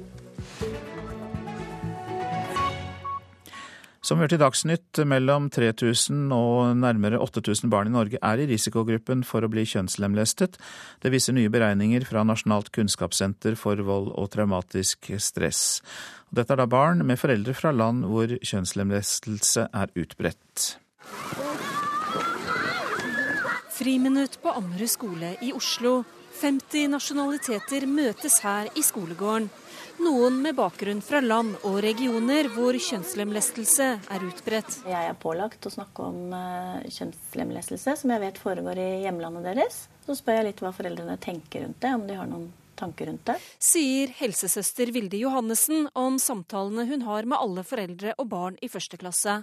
Som 4.01 4.19
vi 4.19 4.25
hørte 4.25 4.37
i 4.37 4.41
Dagsnytt, 4.41 4.99
mellom 5.09 5.49
3000 5.53 6.31
og 6.35 6.77
nærmere 6.79 7.19
8000 7.23 7.71
barn 7.73 7.89
i 7.89 7.95
Norge 7.95 8.19
er 8.21 8.41
i 8.41 8.47
risikogruppen 8.49 9.23
for 9.25 9.43
å 9.43 9.49
bli 9.51 9.65
kjønnslemlestet. 9.67 10.57
Det 11.03 11.11
viser 11.13 11.35
nye 11.35 11.51
beregninger 11.51 12.05
fra 12.07 12.23
Nasjonalt 12.27 12.71
kunnskapssenter 12.75 13.57
for 13.59 13.81
vold 13.87 14.13
og 14.13 14.29
traumatisk 14.35 15.11
stress. 15.17 15.81
Dette 16.29 16.53
er 16.53 16.61
da 16.61 16.67
barn 16.69 17.05
med 17.07 17.19
foreldre 17.19 17.55
fra 17.57 17.73
land 17.75 18.05
hvor 18.07 18.31
kjønnslemlestelse 18.37 19.69
er 19.73 19.93
utbredt. 19.97 20.77
Friminutt 23.77 24.39
på 24.41 24.53
Ammerud 24.57 24.89
skole 24.89 25.35
i 25.45 25.53
Oslo. 25.53 26.01
50 26.37 26.91
nasjonaliteter 26.93 27.87
møtes 27.89 28.39
her 28.45 28.69
i 28.77 28.83
skolegården 28.85 29.47
noen 30.03 30.41
med 30.43 30.55
bakgrunn 30.57 31.01
fra 31.05 31.21
land 31.23 31.55
og 31.67 31.79
regioner 31.83 32.49
hvor 32.53 32.77
kjønnslemlestelse 32.77 33.87
er 34.13 34.25
utbredt. 34.27 34.79
Jeg 34.87 35.09
er 35.09 35.17
pålagt 35.19 35.67
å 35.67 35.73
snakke 35.73 36.05
om 36.05 36.35
uh, 36.35 36.79
kjønnslemlestelse, 36.85 37.97
som 38.01 38.13
jeg 38.13 38.23
vet 38.23 38.39
foregår 38.41 38.81
i 38.81 38.87
hjemlandet 39.05 39.49
deres. 39.49 39.81
Så 40.05 40.17
spør 40.19 40.39
jeg 40.39 40.49
litt 40.51 40.63
hva 40.63 40.71
foreldrene 40.75 41.17
tenker 41.23 41.65
rundt 41.65 41.81
det, 41.83 41.93
om 41.97 42.07
de 42.07 42.17
har 42.19 42.29
noen 42.29 42.47
tanker 42.77 43.09
rundt 43.09 43.25
det. 43.27 43.37
Sier 43.59 44.13
helsesøster 44.19 44.93
Vilde 44.95 45.19
Johannessen 45.19 45.89
om 45.97 46.19
samtalene 46.21 46.87
hun 46.89 47.05
har 47.07 47.27
med 47.27 47.41
alle 47.41 47.65
foreldre 47.67 48.13
og 48.17 48.29
barn 48.31 48.59
i 48.61 48.69
første 48.71 48.99
klasse. 49.01 49.41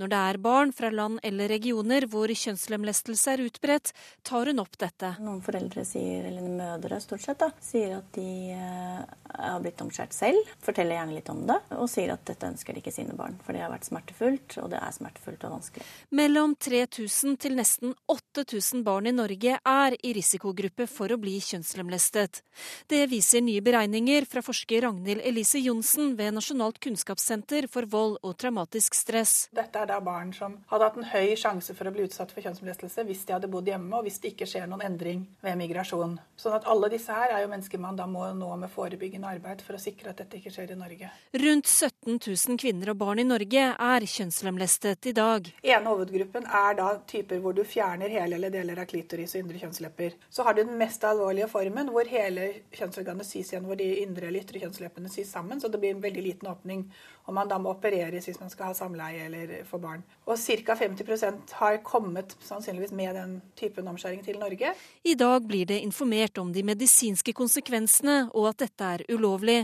Når 0.00 0.12
det 0.12 0.22
er 0.30 0.40
barn 0.42 0.72
fra 0.76 0.90
land 0.92 1.20
eller 1.26 1.50
regioner 1.52 2.06
hvor 2.10 2.30
kjønnslemlestelse 2.30 3.34
er 3.34 3.44
utbredt, 3.46 3.92
tar 4.26 4.50
hun 4.50 4.62
opp 4.62 4.78
dette. 4.80 5.14
Noen 5.24 5.42
foreldre 5.44 5.84
sier, 5.88 6.26
eller 6.28 6.46
mødre 6.46 7.00
stort 7.02 7.24
sett, 7.24 7.40
da, 7.40 7.50
sier 7.62 7.96
at 7.98 8.10
de 8.16 8.56
uh, 8.56 9.02
har 9.36 9.62
blitt 9.64 9.80
omskjært 9.84 10.16
selv. 10.16 10.54
Forteller 10.64 10.98
gjerne 10.98 11.16
litt 11.16 11.30
om 11.32 11.44
det, 11.48 11.58
og 11.76 11.88
sier 11.90 12.14
at 12.14 12.24
dette 12.28 12.50
ønsker 12.50 12.76
de 12.76 12.82
ikke 12.82 12.94
sine 12.94 13.16
barn. 13.18 13.38
For 13.44 13.56
det 13.56 13.64
har 13.64 13.72
vært 13.72 13.88
smertefullt, 13.88 14.58
og 14.62 14.70
det 14.72 14.80
er 14.80 14.96
smertefullt 14.96 15.46
og 15.48 15.56
vanskelig. 15.58 15.86
Mellom 16.16 16.56
3000 16.60 17.38
til 17.42 17.56
nesten 17.58 17.94
8000 18.12 18.84
barn 18.86 19.10
i 19.10 19.14
Norge 19.14 19.58
er 19.58 19.96
i 20.02 20.12
risikogruppe 20.16 20.88
for 20.90 21.12
å 21.12 21.20
bli 21.20 21.36
kjønnslemlestet. 21.42 22.42
Det 22.90 23.02
viser 23.10 23.44
nye 23.44 23.64
beregninger 23.64 24.26
fra 24.30 24.42
forsker 24.44 24.86
Ragnhild 24.86 25.24
Elise 25.26 25.60
Johnsen 25.62 26.14
ved 26.18 26.36
Nasjonalt 26.36 26.80
kunnskapssenter 26.82 27.68
for 27.72 27.88
vold 27.90 28.18
og 28.22 28.36
traumatisk 28.40 28.96
stress. 28.96 29.46
Dette 29.56 29.80
er 29.80 29.88
da 29.88 29.96
barn 30.04 30.32
som 30.36 30.58
hadde 30.70 30.84
hatt 30.84 30.96
en 31.00 31.08
høy 31.08 31.32
sjanse 31.38 31.72
for 31.76 31.88
å 31.88 31.92
bli 31.94 32.04
utsatt 32.04 32.32
for 32.34 32.44
kjønnslemlestelse 32.44 33.04
hvis 33.08 33.24
de 33.24 33.34
hadde 33.36 33.48
bodd 33.52 33.68
hjemme, 33.70 33.92
og 33.96 34.04
hvis 34.04 34.18
det 34.20 34.34
ikke 34.34 34.48
skjer 34.50 34.66
noen 34.68 34.84
endring 34.84 35.22
ved 35.44 35.56
migrasjon. 35.60 36.18
Sånn 36.36 36.56
at 36.58 36.68
alle 36.68 36.90
disse 36.92 37.14
her 37.14 37.32
er 37.32 37.44
jo 37.44 37.50
mennesker 37.52 37.80
man 37.80 37.96
da 37.96 38.04
må 38.10 38.26
nå 38.36 38.50
med 38.60 38.72
forebyggende 38.72 39.30
arbeid 39.30 39.64
for 39.64 39.78
å 39.78 39.80
sikre 39.80 40.12
at 40.12 40.20
dette 40.20 40.40
ikke 40.40 40.52
skjer 40.52 40.74
i 40.74 40.78
Norge. 40.78 41.10
Rundt 41.40 41.70
17 41.70 42.18
000 42.18 42.60
kvinner 42.60 42.92
og 42.92 43.00
barn 43.00 43.22
i 43.22 43.26
Norge 43.28 43.64
er 43.72 44.08
kjønnslemlestet 44.12 45.10
i 45.10 45.14
dag. 45.16 45.50
En 45.76 45.88
hovedgruppen 45.88 46.46
er 46.46 46.76
da 46.78 46.90
typer 47.08 47.40
hvor 47.40 47.56
du 47.56 47.64
fjerner 47.64 48.12
hele 48.12 48.36
eller 48.36 48.52
deler 48.52 48.82
av 48.82 48.90
klitoris 48.90 49.36
og 49.36 49.44
indre 49.44 49.62
kjønnslepper. 49.64 50.18
Så 50.28 50.44
har 50.46 50.56
du 50.56 50.62
den 50.64 50.76
mest 50.80 51.04
alvorlige 51.08 51.48
formen 51.50 51.90
hvor 51.94 52.08
hele 52.10 52.50
kjønnsorganet 52.76 53.28
sys 53.28 53.54
igjen, 53.54 53.66
hvor 53.68 53.80
de 53.80 53.88
indre 54.04 54.28
eller 54.28 54.44
ytre 54.44 54.60
kjønnsleppene 54.62 55.12
sys 55.12 55.32
sammen, 55.32 55.62
så 55.62 55.72
det 55.72 55.80
blir 55.80 55.96
en 55.96 56.04
veldig 56.04 56.24
liten 56.28 56.52
åpning. 56.52 56.86
Og 57.26 57.34
man 57.34 57.48
da 57.50 57.58
må 57.58 57.72
opereres 57.74 58.28
hvis 58.28 58.38
man 58.40 58.50
skal 58.52 58.70
ha 58.70 58.76
samleie 58.78 59.26
eller 59.26 59.64
få 59.68 59.80
barn. 59.82 60.04
Og 60.26 60.38
ca. 60.38 60.76
50% 60.78 61.56
har 61.60 61.80
kommet 61.86 62.36
sannsynligvis 62.44 62.94
med 62.96 63.14
den 63.18 63.34
typen 63.58 63.88
omskjæring 63.88 64.22
til 64.24 64.38
Norge. 64.38 64.72
I 65.02 65.14
dag 65.18 65.46
blir 65.46 65.66
det 65.66 65.80
informert 65.82 66.38
om 66.38 66.52
de 66.54 66.62
medisinske 66.66 67.34
konsekvensene 67.36 68.16
og 68.32 68.50
at 68.52 68.62
dette 68.66 68.92
er 68.96 69.04
ulovlig. 69.10 69.58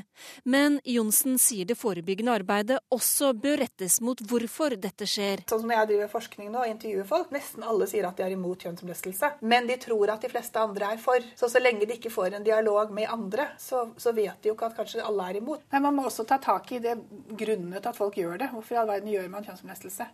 Men 0.45 0.81
Johnsen 0.85 1.39
sier 1.39 1.69
det 1.69 1.79
forebyggende 1.79 2.35
arbeidet 2.35 2.81
også 2.93 3.33
bør 3.39 3.63
rettes 3.63 4.01
mot 4.03 4.19
hvorfor 4.27 4.77
dette 4.81 5.07
skjer. 5.09 5.45
Sånn 5.51 5.63
som 5.65 5.75
jeg 5.75 5.91
driver 5.93 6.11
forskning 6.13 6.51
nå 6.53 6.65
og 6.65 6.71
intervjuer 6.71 7.09
folk, 7.09 7.31
nesten 7.35 7.67
alle 7.67 7.89
sier 7.91 8.09
at 8.09 8.19
de 8.19 8.27
er 8.27 8.35
imot 8.35 8.67
kjønnsomlestelse. 8.67 9.37
Men 9.47 9.71
de 9.71 9.79
tror 9.83 10.15
at 10.15 10.25
de 10.25 10.31
fleste 10.33 10.59
andre 10.61 10.93
er 10.97 11.03
for. 11.03 11.23
Så 11.39 11.51
så 11.53 11.63
lenge 11.63 11.87
de 11.87 11.97
ikke 11.99 12.13
får 12.13 12.37
en 12.37 12.47
dialog 12.47 12.93
med 12.95 13.11
andre, 13.11 13.49
så, 13.59 13.85
så 13.97 14.13
vet 14.17 14.43
de 14.43 14.51
jo 14.51 14.57
ikke 14.57 14.71
at 14.71 14.79
kanskje 14.79 15.05
alle 15.05 15.29
er 15.31 15.41
imot. 15.43 15.65
Men 15.73 15.87
Man 15.87 15.99
må 15.99 16.07
også 16.09 16.25
ta 16.29 16.39
tak 16.43 16.71
i 16.73 16.81
det 16.83 16.97
grunnene 17.53 17.81
til 17.81 17.93
at 17.93 17.99
folk 17.99 18.19
gjør 18.19 18.41
det. 18.43 18.53
Hvorfor 18.57 18.77
i 18.77 18.83
all 18.83 18.91
verden 18.91 19.13
gjør 19.13 19.33
man 19.33 19.47
kjønnslemlestelse? 19.47 20.09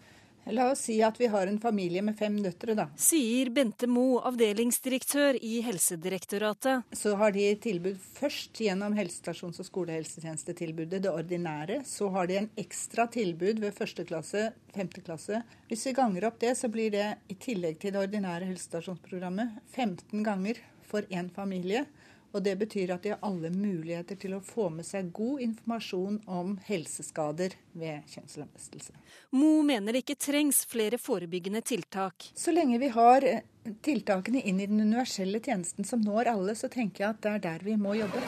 La 0.48 0.70
oss 0.72 0.86
si 0.86 0.94
at 1.04 1.18
vi 1.20 1.26
har 1.28 1.46
en 1.46 1.58
familie 1.60 2.00
med 2.00 2.16
fem 2.16 2.38
døtre, 2.40 2.72
da. 2.78 2.86
Sier 2.96 3.50
Bente 3.52 3.84
Mo, 3.90 4.16
avdelingsdirektør 4.24 5.36
i 5.44 5.58
Helsedirektoratet. 5.66 6.88
Så 6.96 7.12
har 7.20 7.34
de 7.36 7.44
tilbud 7.60 7.98
først 8.16 8.62
gjennom 8.64 8.96
helsestasjons- 8.96 9.60
og 9.60 9.68
skolehelsetjenestetilbudet, 9.68 11.02
det 11.04 11.12
ordinære. 11.12 11.82
Så 11.84 12.08
har 12.14 12.30
de 12.30 12.40
en 12.40 12.50
ekstra 12.56 13.04
tilbud 13.12 13.60
ved 13.60 13.76
første 13.76 14.06
klasse, 14.08 14.46
femte 14.72 15.04
klasse. 15.04 15.42
Hvis 15.68 15.84
vi 15.90 15.96
ganger 16.00 16.30
opp 16.30 16.40
det, 16.40 16.54
så 16.56 16.72
blir 16.72 16.96
det 16.96 17.10
i 17.28 17.36
tillegg 17.36 17.76
til 17.82 17.92
det 17.92 18.06
ordinære 18.06 18.48
helsestasjonsprogrammet 18.48 19.60
15 19.76 20.24
ganger 20.24 20.64
for 20.88 21.04
én 21.12 21.28
familie. 21.34 21.84
Og 22.32 22.42
Det 22.44 22.54
betyr 22.60 22.92
at 22.92 23.02
de 23.02 23.14
har 23.14 23.22
alle 23.24 23.50
muligheter 23.50 24.18
til 24.20 24.34
å 24.36 24.42
få 24.44 24.68
med 24.72 24.86
seg 24.86 25.08
god 25.16 25.40
informasjon 25.46 26.18
om 26.28 26.56
helseskader 26.66 27.56
ved 27.72 28.10
kjønnslemlestelse. 28.12 28.92
Mo 29.36 29.62
mener 29.66 29.96
det 29.96 30.04
ikke 30.04 30.18
trengs 30.28 30.64
flere 30.68 31.00
forebyggende 31.00 31.62
tiltak. 31.64 32.30
Så 32.36 32.52
lenge 32.52 32.80
vi 32.82 32.92
har 32.92 33.24
eh, 33.24 33.46
tiltakene 33.84 34.44
inn 34.44 34.60
i 34.60 34.68
den 34.68 34.84
universelle 34.84 35.40
tjenesten 35.40 35.88
som 35.88 36.04
når 36.04 36.34
alle, 36.34 36.56
så 36.58 36.68
tenker 36.72 37.04
jeg 37.04 37.16
at 37.16 37.22
det 37.24 37.34
er 37.36 37.44
der 37.48 37.64
vi 37.64 37.78
må 37.80 37.96
jobbe. 37.96 38.22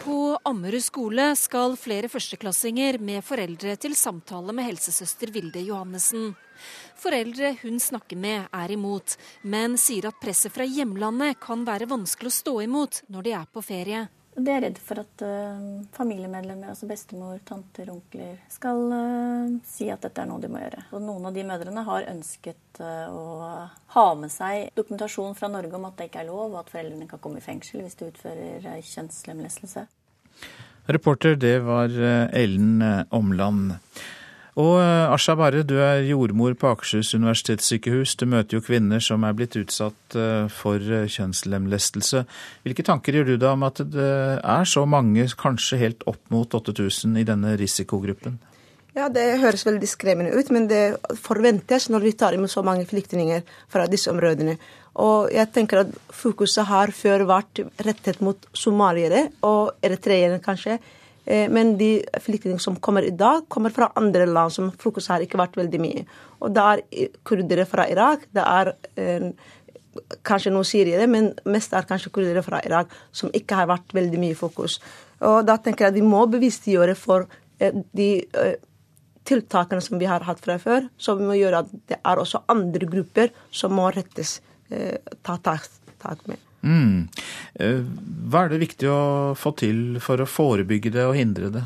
På 0.00 0.38
Ammerud 0.48 0.82
skole 0.82 1.26
skal 1.36 1.76
flere 1.78 2.08
førsteklassinger 2.10 2.96
med 3.04 3.20
foreldre 3.22 3.76
til 3.78 3.92
samtale 3.94 4.54
med 4.56 4.70
helsesøster 4.70 5.30
Vilde 5.34 5.60
Johannessen. 5.68 6.32
Foreldre 7.00 7.54
hun 7.62 7.80
snakker 7.80 8.20
med 8.20 8.48
er 8.52 8.76
imot, 8.76 9.16
men 9.42 9.78
sier 9.80 10.10
at 10.10 10.20
presset 10.22 10.52
fra 10.52 10.66
hjemlandet 10.68 11.40
kan 11.42 11.66
være 11.66 11.88
vanskelig 11.90 12.32
å 12.32 12.38
stå 12.40 12.56
imot 12.68 13.04
når 13.08 13.28
de 13.28 13.36
er 13.40 13.52
på 13.52 13.64
ferie. 13.64 14.06
De 14.30 14.52
er 14.52 14.62
redd 14.62 14.76
for 14.78 15.00
at 15.02 15.22
uh, 15.26 15.80
familiemedlemmer, 15.96 16.70
altså 16.70 16.86
bestemor, 16.88 17.40
tanter, 17.46 17.88
onkler, 17.90 18.36
skal 18.52 18.84
uh, 18.92 19.56
si 19.66 19.88
at 19.90 20.04
dette 20.06 20.22
er 20.22 20.28
noe 20.30 20.40
de 20.40 20.50
må 20.50 20.60
gjøre. 20.60 20.84
Og 20.94 21.02
noen 21.02 21.26
av 21.28 21.34
de 21.34 21.44
mødrene 21.48 21.82
har 21.88 22.06
ønsket 22.12 22.78
uh, 22.78 23.10
å 23.10 23.24
ha 23.96 24.06
med 24.20 24.30
seg 24.32 24.70
dokumentasjon 24.78 25.34
fra 25.38 25.50
Norge 25.50 25.74
om 25.76 25.88
at 25.88 25.98
det 25.98 26.08
ikke 26.08 26.22
er 26.22 26.30
lov, 26.30 26.46
og 26.52 26.60
at 26.62 26.70
foreldrene 26.70 27.10
kan 27.10 27.22
komme 27.22 27.42
i 27.42 27.44
fengsel 27.44 27.82
hvis 27.82 27.98
de 27.98 28.12
utfører 28.12 28.70
kjønnslemlestelse. 28.92 29.84
Reporter, 30.90 31.34
det 31.36 31.58
var 31.66 31.90
Ellen 31.90 32.80
Omland. 33.14 33.76
Og 34.58 34.80
Asha 34.82 35.36
Barre, 35.38 35.62
du 35.62 35.76
er 35.78 36.02
jordmor 36.08 36.56
på 36.58 36.72
Akershus 36.72 37.12
universitetssykehus. 37.14 38.16
Du 38.18 38.26
møter 38.26 38.58
jo 38.58 38.64
kvinner 38.66 38.98
som 39.04 39.22
er 39.22 39.36
blitt 39.38 39.54
utsatt 39.60 40.16
for 40.50 40.82
kjønnslemlestelse. 40.82 42.24
Hvilke 42.66 42.86
tanker 42.86 43.14
gjør 43.14 43.30
du 43.30 43.36
deg 43.36 43.50
om 43.52 43.66
at 43.68 43.78
det 43.94 44.12
er 44.42 44.66
så 44.66 44.82
mange, 44.90 45.28
kanskje 45.38 45.78
helt 45.84 46.06
opp 46.10 46.22
mot 46.34 46.50
8000, 46.58 47.14
i 47.22 47.26
denne 47.28 47.54
risikogruppen? 47.60 48.40
Ja, 48.96 49.08
Det 49.08 49.38
høres 49.38 49.62
veldig 49.66 49.86
skremmende 49.86 50.34
ut, 50.34 50.50
men 50.50 50.66
det 50.66 50.98
forventes 51.22 51.86
når 51.92 52.02
vi 52.08 52.12
tar 52.18 52.34
imot 52.34 52.50
så 52.50 52.64
mange 52.66 52.88
flyktninger 52.90 53.44
fra 53.70 53.86
disse 53.86 54.10
områdene. 54.10 54.56
Og 54.98 55.30
jeg 55.30 55.46
tenker 55.54 55.84
at 55.84 55.92
Fokuset 56.10 56.66
har 56.66 56.90
før 56.90 57.22
vært 57.28 57.62
rettet 57.86 58.18
mot 58.20 58.48
somaliere 58.52 59.28
og 59.46 59.78
eritreere, 59.86 60.40
kanskje. 60.42 60.80
Men 61.30 61.76
de 61.78 62.00
flyktningene 62.18 62.62
som 62.62 62.74
kommer 62.82 63.04
i 63.06 63.12
dag, 63.14 63.44
kommer 63.52 63.70
fra 63.70 63.90
andre 63.98 64.24
land 64.26 64.50
som 64.50 64.72
fokuset 64.80 65.12
har 65.12 65.22
ikke 65.22 65.38
vært 65.38 65.58
veldig 65.60 65.80
mye. 65.82 66.00
Og 66.42 66.50
det 66.56 66.64
er 66.72 67.12
kurdere 67.28 67.66
fra 67.70 67.84
Irak, 67.86 68.24
det 68.34 68.42
er 68.42 68.72
eh, 68.98 69.28
kanskje 70.26 70.52
noen 70.54 70.66
syrere, 70.66 71.06
men 71.10 71.30
mest 71.50 71.74
er 71.76 71.86
kanskje 71.88 72.12
kurdere 72.14 72.42
fra 72.46 72.60
Irak 72.66 72.92
som 73.16 73.30
ikke 73.36 73.58
har 73.58 73.70
vært 73.70 73.94
veldig 73.96 74.20
mye 74.22 74.38
fokus. 74.38 74.78
Og 75.26 75.44
da 75.46 75.58
tenker 75.60 75.86
jeg 75.86 75.94
at 75.94 76.00
vi 76.00 76.06
må 76.06 76.24
bevisstgjøre 76.32 76.96
for 76.98 77.26
eh, 77.60 77.80
de 77.96 78.10
eh, 78.24 78.54
tiltakene 79.28 79.84
som 79.84 80.00
vi 80.00 80.08
har 80.10 80.24
hatt 80.26 80.40
fra 80.42 80.58
før, 80.60 80.88
så 80.98 81.16
vi 81.18 81.28
må 81.28 81.38
gjøre 81.38 81.64
at 81.64 81.74
det 81.90 82.00
er 82.00 82.22
også 82.22 82.44
andre 82.50 82.88
grupper 82.90 83.34
som 83.54 83.74
må 83.76 83.90
rettes, 83.94 84.38
eh, 84.70 84.96
ta 85.22 85.38
tak 85.44 86.26
med. 86.26 86.49
Mm. 86.60 87.08
Hva 88.30 88.44
er 88.44 88.50
det 88.52 88.60
viktig 88.60 88.88
å 88.90 89.02
få 89.38 89.54
til 89.56 90.00
for 90.04 90.20
å 90.20 90.28
forebygge 90.28 90.92
det 90.94 91.06
og 91.08 91.16
hindre 91.16 91.52
det? 91.54 91.64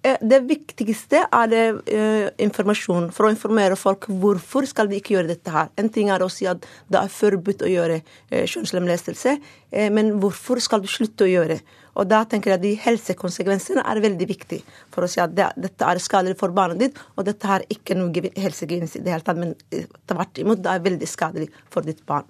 Det 0.00 0.38
viktigste 0.48 1.26
er 1.28 1.48
det, 1.52 1.64
uh, 1.92 2.30
informasjon, 2.40 3.10
for 3.12 3.28
å 3.28 3.32
informere 3.34 3.76
folk 3.76 4.06
hvorfor 4.08 4.64
skal 4.68 4.88
vi 4.88 4.96
ikke 4.96 5.12
gjøre 5.18 5.28
dette 5.34 5.52
her. 5.52 5.68
En 5.76 5.90
ting 5.92 6.08
er 6.08 6.24
å 6.24 6.30
si 6.32 6.48
at 6.48 6.64
det 6.88 7.02
er 7.02 7.12
forbudt 7.12 7.66
å 7.66 7.68
gjøre 7.68 7.98
uh, 8.00 8.46
kjønnslemlestelse, 8.48 9.34
uh, 9.36 9.90
men 9.92 10.14
hvorfor 10.22 10.62
skal 10.64 10.80
vi 10.80 10.88
slutte 10.88 11.26
å 11.26 11.28
gjøre? 11.28 11.58
Og 11.98 12.08
da 12.10 12.22
tenker 12.28 12.52
jeg 12.52 12.60
at 12.60 12.64
de 12.64 12.74
helsekonsekvensene 12.84 13.84
er 13.86 14.02
veldig 14.04 14.28
viktige 14.30 14.78
for 14.92 15.06
å 15.06 15.10
si 15.10 15.22
at 15.22 15.34
det, 15.36 15.48
dette 15.60 15.86
er 15.86 16.02
skadelig 16.02 16.38
for 16.40 16.54
barnet 16.54 16.82
ditt, 16.82 17.00
og 17.16 17.26
dette 17.28 17.50
har 17.50 17.64
ikke 17.72 17.96
noe 17.98 18.30
helsegevinst 18.36 19.00
i 19.00 19.04
det 19.06 19.14
hele 19.14 19.26
tatt, 19.26 19.40
men 19.40 19.56
tvert 20.10 20.42
imot, 20.42 20.62
det 20.64 20.74
er 20.74 20.84
veldig 20.86 21.10
skadelig 21.10 21.50
for 21.72 21.86
ditt 21.86 22.04
barn. 22.06 22.28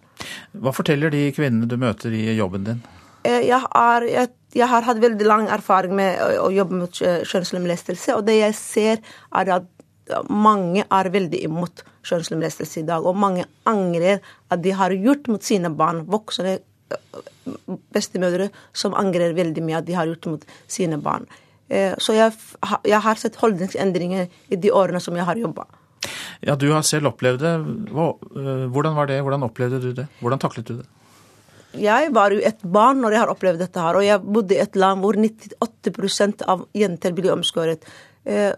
Hva 0.60 0.72
forteller 0.76 1.12
de 1.12 1.26
kvinnene 1.36 1.68
du 1.68 1.76
møter 1.80 2.14
i 2.16 2.30
jobben 2.38 2.66
din? 2.66 2.80
Jeg 3.24 3.58
har, 3.66 4.06
jeg, 4.08 4.30
jeg 4.56 4.68
har, 4.70 4.86
hatt 4.86 5.00
veldig 5.02 5.26
lang 5.28 5.50
erfaring 5.52 5.92
med 5.98 6.16
å, 6.24 6.46
å 6.46 6.54
jobbe 6.54 6.78
mot 6.86 7.02
kjønnslemlestelse, 7.02 8.16
og 8.16 8.24
det 8.28 8.38
jeg 8.38 8.56
ser, 8.56 9.04
er 9.36 9.52
at 9.58 9.68
mange 10.32 10.84
er 10.86 11.10
veldig 11.12 11.42
imot 11.46 11.84
kjønnslemlestelse 12.06 12.80
i 12.82 12.86
dag. 12.88 13.04
Og 13.06 13.18
mange 13.18 13.46
angrer 13.68 14.20
at 14.50 14.62
de 14.64 14.72
har 14.76 14.94
gjort 14.96 15.28
mot 15.30 15.44
sine 15.44 15.70
barn, 15.76 16.04
voksne 16.10 16.58
bestemødre 17.94 18.50
som 18.72 18.96
angrer 18.98 19.34
veldig 19.36 19.64
mye 19.64 19.80
at 19.80 19.88
de 19.88 19.96
har 19.98 20.08
gjort 20.10 20.30
mot 20.30 20.46
sine 20.70 20.98
barn. 21.02 21.26
Så 22.02 22.16
jeg, 22.16 22.34
jeg 22.88 22.98
har 23.04 23.18
sett 23.20 23.38
holdningsendringer 23.38 24.26
i 24.50 24.58
de 24.58 24.72
årene 24.74 24.98
som 25.02 25.14
jeg 25.14 25.26
har 25.28 25.38
jobba. 25.38 25.68
Ja, 26.42 26.56
du 26.58 26.70
har 26.72 26.82
selv 26.86 27.12
opplevd 27.12 27.44
det. 27.44 27.52
Hvordan 27.92 28.96
var 28.96 29.10
det? 29.10 29.20
Hvordan 29.22 29.46
opplevde 29.46 29.78
du 29.82 29.92
det? 29.94 30.08
Hvordan 30.18 30.42
taklet 30.42 30.66
du 30.66 30.74
det? 30.80 30.88
Jeg 31.78 32.10
var 32.10 32.34
jo 32.34 32.40
et 32.42 32.62
barn 32.66 32.98
når 32.98 33.14
jeg 33.14 33.22
har 33.22 33.30
opplevd 33.30 33.60
dette 33.62 33.82
her, 33.84 33.94
og 34.00 34.02
jeg 34.02 34.22
bodde 34.26 34.56
i 34.56 34.62
et 34.62 34.78
land 34.80 35.04
hvor 35.04 35.14
98% 35.14 36.42
av 36.50 36.64
jenter 36.74 37.14
blir 37.14 37.30
omskåret. 37.36 37.84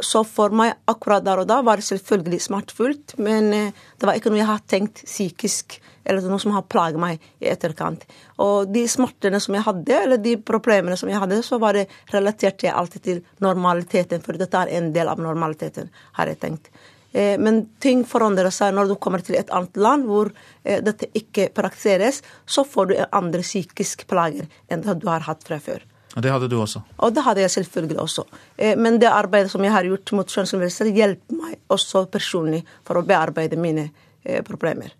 Så 0.02 0.24
for 0.26 0.50
meg 0.58 0.74
akkurat 0.90 1.22
der 1.22 1.38
og 1.38 1.46
da 1.46 1.60
var 1.62 1.78
det 1.78 1.86
selvfølgelig 1.86 2.40
smertefullt, 2.42 3.14
men 3.22 3.50
det 3.54 4.06
var 4.08 4.18
ikke 4.18 4.32
noe 4.32 4.40
jeg 4.40 4.48
har 4.50 4.62
tenkt 4.66 5.04
psykisk, 5.06 5.76
eller 6.02 6.26
noe 6.26 6.42
som 6.42 6.50
har 6.56 6.64
plaget 6.66 6.98
meg 6.98 7.22
i 7.38 7.46
etterkant. 7.52 8.02
Og 8.42 8.72
de 8.74 8.82
smertene 8.90 9.38
som 9.40 9.54
jeg 9.54 9.62
hadde, 9.68 10.00
eller 10.00 10.18
de 10.18 10.34
problemene 10.42 10.98
som 10.98 11.12
jeg 11.12 11.22
hadde, 11.22 11.38
så 11.46 11.60
var 11.62 11.78
det 11.78 11.86
relatert 12.10 12.58
til 12.58 12.74
alltid 12.74 13.06
til 13.06 13.20
normaliteten, 13.44 14.24
for 14.24 14.34
dette 14.40 14.64
er 14.64 14.74
en 14.80 14.90
del 14.96 15.12
av 15.12 15.22
normaliteten, 15.22 15.92
har 16.18 16.32
jeg 16.32 16.42
tenkt. 16.42 16.72
Men 17.12 17.66
ting 17.84 18.06
forandrer 18.08 18.50
seg 18.50 18.74
når 18.74 18.88
du 18.88 18.96
kommer 18.96 19.20
til 19.22 19.36
et 19.36 19.50
annet 19.52 19.76
land 19.76 20.06
hvor 20.08 20.30
dette 20.64 21.10
ikke 21.12 21.50
praktiseres. 21.54 22.22
Så 22.48 22.64
får 22.64 22.88
du 22.88 22.94
andre 23.04 23.44
psykiske 23.44 24.08
plager 24.08 24.48
enn 24.72 24.82
det 24.82 24.98
du 25.02 25.10
har 25.12 25.28
hatt 25.28 25.44
fra 25.44 25.60
før. 25.62 25.84
Og 26.16 26.22
Det 26.22 26.32
hadde 26.32 26.48
du 26.52 26.58
også? 26.60 26.82
Og 26.98 27.14
det 27.14 27.24
hadde 27.24 27.40
jeg 27.40 27.50
selvfølgelig 27.50 28.00
også. 28.00 28.24
Men 28.76 28.98
det 29.00 29.08
arbeidet 29.08 29.50
som 29.50 29.64
jeg 29.64 29.72
har 29.72 29.86
gjort 29.88 30.12
mot 30.12 30.28
kjønnslemlestelse, 30.28 30.92
hjelper 30.92 31.38
meg 31.38 31.56
også 31.72 32.04
personlig 32.12 32.62
for 32.84 33.00
å 33.00 33.06
bearbeide 33.06 33.56
mine 33.56 33.88
problemer. 34.44 34.92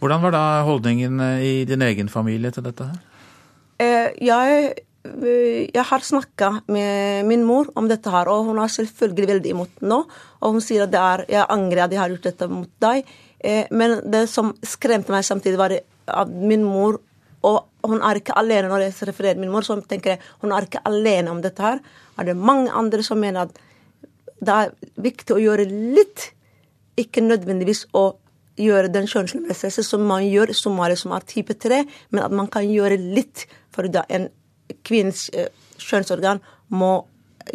Hvordan 0.00 0.22
var 0.24 0.34
da 0.34 0.44
holdningen 0.66 1.20
i 1.44 1.64
din 1.68 1.82
egen 1.86 2.08
familie 2.10 2.50
til 2.50 2.66
dette 2.66 2.88
her? 2.90 4.12
Jeg 4.20 4.72
jeg 5.00 5.84
har 5.88 6.02
snakka 6.04 6.50
med 6.68 7.24
min 7.24 7.44
mor 7.48 7.70
om 7.74 7.86
dette 7.88 8.10
her, 8.12 8.28
og 8.28 8.50
hun 8.50 8.58
er 8.60 8.68
selvfølgelig 8.68 9.28
veldig 9.30 9.52
imot 9.54 9.80
nå. 9.80 10.02
Og 10.40 10.56
hun 10.56 10.60
sier 10.60 10.84
at 10.84 10.92
det 10.92 11.00
er, 11.00 11.24
jeg 11.38 11.46
angrer 11.48 11.84
at 11.86 11.94
jeg 11.94 12.00
har 12.02 12.12
gjort 12.12 12.28
dette 12.28 12.48
mot 12.52 12.68
deg. 12.84 13.08
Men 13.72 13.96
det 14.12 14.26
som 14.28 14.52
skremte 14.60 15.12
meg 15.14 15.24
samtidig, 15.24 15.56
var 15.56 15.72
at 15.72 16.28
min 16.28 16.66
mor 16.66 17.00
Og 17.46 17.88
hun 17.88 18.02
er 18.04 18.20
ikke 18.20 18.36
alene 18.36 18.68
når 18.68 18.84
jeg 18.84 19.08
refererer 19.08 19.40
min 19.40 19.52
mor, 19.52 19.64
så 19.64 19.78
tenker 19.80 20.14
jeg 20.14 20.22
hun 20.42 20.52
er 20.52 20.66
ikke 20.66 20.82
alene 20.88 21.32
om 21.32 21.40
dette 21.44 21.64
her. 21.64 21.80
Er 22.18 22.28
det 22.28 22.36
mange 22.36 22.72
andre 22.76 23.04
som 23.06 23.20
mener 23.20 23.48
at 23.48 23.60
det 24.40 24.56
er 24.56 24.74
viktig 25.00 25.36
å 25.36 25.40
gjøre 25.40 25.66
litt, 25.68 26.30
ikke 27.00 27.24
nødvendigvis 27.24 27.86
å 27.96 28.10
gjøre 28.60 28.90
den 28.92 29.08
kjønnslemlestelse 29.08 29.84
som 29.86 30.04
man 30.08 30.24
gjør 30.26 30.52
i 30.52 30.56
Somalia, 30.56 30.98
som 31.00 31.14
er 31.16 31.24
type 31.28 31.56
3, 31.56 31.82
men 32.12 32.24
at 32.24 32.34
man 32.34 32.48
kan 32.52 32.66
gjøre 32.68 32.98
litt. 33.00 33.46
For 33.72 33.88
da 33.88 34.04
en 34.12 34.28
kvinnes 34.86 35.28
kjønnsorgan 35.80 36.42
må 36.72 36.92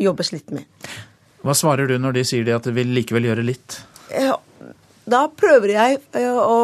jobbes 0.02 0.32
litt 0.34 0.54
med. 0.56 0.66
Hva 1.46 1.54
svarer 1.58 1.90
du 1.90 1.98
når 2.02 2.18
de 2.18 2.24
sier 2.26 2.46
de 2.46 2.56
at 2.56 2.66
de 2.66 2.74
vil 2.74 2.94
likevel 2.96 3.30
gjøre 3.30 3.46
litt? 3.46 3.78
Da 5.06 5.26
prøver 5.30 5.76
jeg 5.76 6.00
å 6.42 6.58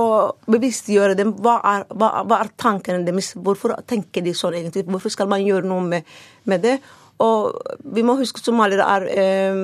bevisstgjøre 0.49 1.17
dem. 1.19 1.35
Hva 1.45 1.59
er, 1.75 1.85
hva, 1.93 2.23
hva 2.25 2.39
er 2.41 2.49
tankene 2.57 3.05
deres? 3.05 3.35
Hvorfor 3.37 3.75
tenker 3.87 4.25
de 4.25 4.33
sånn 4.37 4.57
egentlig? 4.57 4.87
Hvorfor 4.89 5.13
skal 5.13 5.29
man 5.29 5.43
gjøre 5.45 5.69
noe 5.69 5.85
med, 5.85 6.15
med 6.49 6.65
det? 6.65 6.79
Og 7.21 7.57
vi 7.93 8.03
må 8.05 8.15
huske 8.17 8.41
at 8.41 8.47
somaliere 8.49 8.87
er 8.95 9.03
eh, 9.13 9.59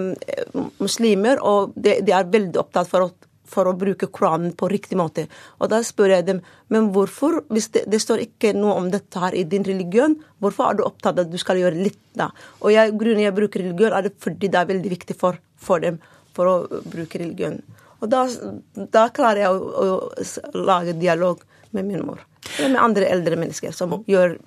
muslimer, 0.78 1.42
og 1.42 1.74
de, 1.74 1.98
de, 2.06 2.14
er 2.14 2.30
veldig 2.30 2.60
opptatt 2.62 2.90
for 2.92 3.08
å, 3.08 3.10
for 3.50 3.70
å, 3.70 3.74
bruke 3.80 4.12
Koranen 4.14 4.54
på 4.58 4.70
riktig 4.70 5.00
måte. 5.00 5.26
Og 5.58 5.72
da 5.74 5.80
spør 5.86 6.14
jeg 6.14 6.28
dem 6.28 6.44
men 6.74 6.92
hvorfor, 6.94 7.40
hvis 7.50 7.72
det, 7.74 7.88
det, 7.90 8.02
står 8.04 8.28
ikke 8.28 8.54
noe 8.54 8.76
om 8.78 8.92
dette 8.94 9.24
her 9.24 9.34
i 9.34 9.46
din 9.50 9.66
religion, 9.66 10.20
hvorfor 10.44 10.70
er 10.70 10.78
du 10.78 10.86
opptatt 10.86 11.18
av 11.18 11.26
at 11.26 11.34
du 11.34 11.42
skal 11.42 11.64
gjøre 11.64 11.82
litt 11.82 12.04
da? 12.20 12.30
Og 12.62 12.76
jeg, 12.76 12.94
grunnen 13.00 13.26
jeg 13.26 13.38
bruker 13.40 13.66
religion, 13.66 13.96
er 13.96 14.06
det 14.06 14.14
fordi 14.22 14.54
det 14.54 14.62
er 14.62 14.70
veldig 14.76 14.94
viktig 14.94 15.18
for, 15.18 15.42
for 15.58 15.82
dem 15.82 15.98
for 16.38 16.52
å 16.52 16.84
bruke 16.86 17.18
religion. 17.18 17.58
Og 18.02 18.12
da, 18.12 18.26
da 18.94 19.08
klarer 19.14 19.46
jeg 19.46 19.54
å, 19.54 19.58
å, 19.84 20.58
lage 20.58 20.98
dialog 21.00 21.42
med 21.76 21.88
min 21.88 22.06
mor. 22.06 22.22
Eller 22.58 22.76
med 22.76 22.84
andre 22.84 23.10
eldre 23.12 23.40
mennesker 23.40 23.74
som 23.76 23.96
gjør 24.08 24.38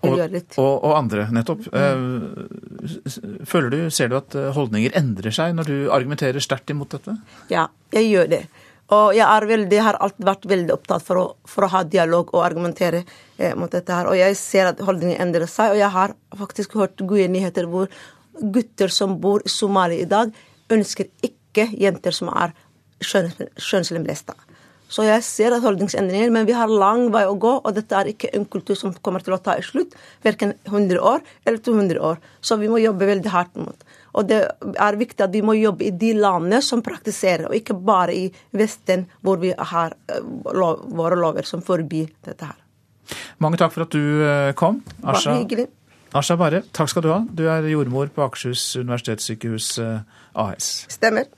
og, 0.00 0.16
og, 0.56 0.76
og, 0.80 0.92
andre, 0.96 1.26
nettopp. 1.34 1.66
Mm. 1.76 3.42
Føler 3.44 3.74
du, 3.74 3.78
Ser 3.92 4.08
du 4.08 4.16
at 4.16 4.32
eh, 4.38 4.48
holdninger 4.56 4.94
endrer 4.96 5.34
seg 5.34 5.52
når 5.58 5.68
du 5.68 5.74
argumenterer 5.92 6.40
sterkt 6.40 6.72
imot 6.72 6.96
dette? 6.96 7.18
Ja, 7.52 7.66
jeg 7.92 8.08
gjør 8.08 8.30
det. 8.32 8.40
Og 8.96 9.12
jeg, 9.14 9.48
veldig, 9.50 9.80
har 9.84 9.98
alltid 10.02 10.26
vært 10.26 10.46
veldig 10.50 10.74
opptatt 10.74 11.04
for 11.06 11.20
å, 11.20 11.26
for 11.46 11.66
å 11.66 11.70
ha 11.74 11.82
dialog 11.86 12.32
og 12.32 12.42
argumentere 12.42 13.04
eh, 13.36 13.52
mot 13.54 13.70
dette. 13.70 13.92
her. 13.92 14.08
Og 14.08 14.16
jeg 14.18 14.38
ser 14.40 14.72
at 14.72 14.80
holdninger 14.82 15.20
endrer 15.20 15.46
seg, 15.50 15.74
og 15.74 15.82
jeg 15.82 15.94
har 15.94 16.16
faktisk 16.40 16.74
hørt 16.80 17.04
gode 17.04 17.28
nyheter 17.30 17.68
hvor 17.70 17.92
gutter 18.40 18.90
som 18.90 19.18
bor 19.20 19.44
i 19.44 19.52
Somalia 19.52 20.00
i 20.00 20.08
dag, 20.08 20.32
ønsker 20.72 21.10
ikke 21.26 21.68
jenter 21.76 22.16
som 22.16 22.32
er 22.32 22.56
kjønnslemlesta. 23.00 24.36
Så 24.90 25.04
jeg 25.06 25.22
ser 25.22 25.54
holdningsendringer, 25.62 26.32
men 26.34 26.48
vi 26.48 26.54
har 26.58 26.70
lang 26.70 27.12
vei 27.14 27.22
å 27.28 27.36
gå, 27.38 27.52
og 27.62 27.74
dette 27.76 27.94
er 27.94 28.10
ikke 28.10 28.32
en 28.34 28.46
kultur 28.50 28.74
som 28.78 28.94
kommer 29.06 29.22
til 29.22 29.36
å 29.36 29.38
ta 29.42 29.54
i 29.58 29.62
slutt, 29.62 29.94
verken 30.26 30.56
100 30.66 30.98
år 30.98 31.22
eller 31.44 31.60
200 31.62 32.02
år. 32.02 32.18
Så 32.42 32.58
vi 32.58 32.70
må 32.70 32.80
jobbe 32.82 33.06
veldig 33.06 33.30
hardt 33.30 33.54
mot. 33.60 33.86
Og 34.18 34.26
det 34.26 34.40
er 34.42 34.98
viktig 34.98 35.22
at 35.22 35.30
vi 35.30 35.44
må 35.46 35.54
jobbe 35.54 35.86
i 35.86 35.92
de 35.94 36.10
landene 36.18 36.58
som 36.66 36.82
praktiserer, 36.82 37.46
og 37.46 37.54
ikke 37.54 37.78
bare 37.78 38.16
i 38.18 38.26
Vesten, 38.58 39.06
hvor 39.22 39.38
vi 39.42 39.54
har 39.54 39.94
eh, 40.10 40.26
lov, 40.58 40.82
våre 40.98 41.18
lover 41.22 41.46
som 41.46 41.62
forbyr 41.62 42.10
dette 42.26 42.50
her. 42.50 42.58
Mange 43.42 43.60
takk 43.62 43.74
for 43.76 43.86
at 43.86 43.94
du 43.94 44.24
eh, 44.26 44.50
kom. 44.58 44.82
Asha, 45.06 45.38
Asha 46.18 46.34
Bare, 46.38 46.64
takk 46.74 46.90
skal 46.90 47.06
du 47.06 47.12
ha. 47.14 47.20
Du 47.30 47.46
er 47.46 47.70
jordmor 47.70 48.10
på 48.10 48.26
Akershus 48.26 48.72
universitetssykehus 48.82 49.76
eh, 49.84 50.00
AS. 50.34 50.72
Stemmer. 50.90 51.30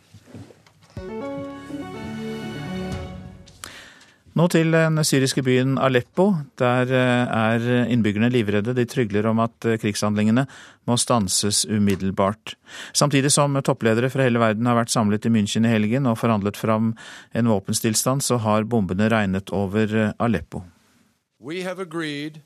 Nå 4.32 4.46
til 4.48 4.72
den 4.72 4.96
syriske 5.04 5.42
byen 5.44 5.74
Aleppo. 5.76 6.30
Der 6.56 6.88
eh, 6.88 7.28
er 7.28 7.64
innbyggerne 7.92 8.30
livredde. 8.32 8.72
De 8.72 8.86
trygler 8.88 9.26
om 9.28 9.42
at 9.44 9.66
eh, 9.68 9.76
krigshandlingene 9.80 10.46
må 10.88 10.96
stanses 10.96 11.66
umiddelbart. 11.68 12.54
Samtidig 12.96 13.28
som 13.34 13.58
toppledere 13.60 14.08
fra 14.12 14.24
hele 14.24 14.40
verden 14.40 14.70
har 14.70 14.78
vært 14.78 14.94
samlet 14.94 15.28
i 15.28 15.34
München 15.34 15.68
i 15.68 15.74
helgen 15.74 16.08
og 16.08 16.16
forhandlet 16.22 16.56
fram 16.56 16.94
en 17.36 17.52
våpenstillstand, 17.52 18.24
så 18.24 18.40
har 18.40 18.64
bombene 18.64 19.10
regnet 19.12 19.52
over 19.52 19.92
eh, 19.92 20.16
Aleppo. 20.16 20.64
We 21.38 21.66
have 21.66 21.78
agreed 21.78 22.40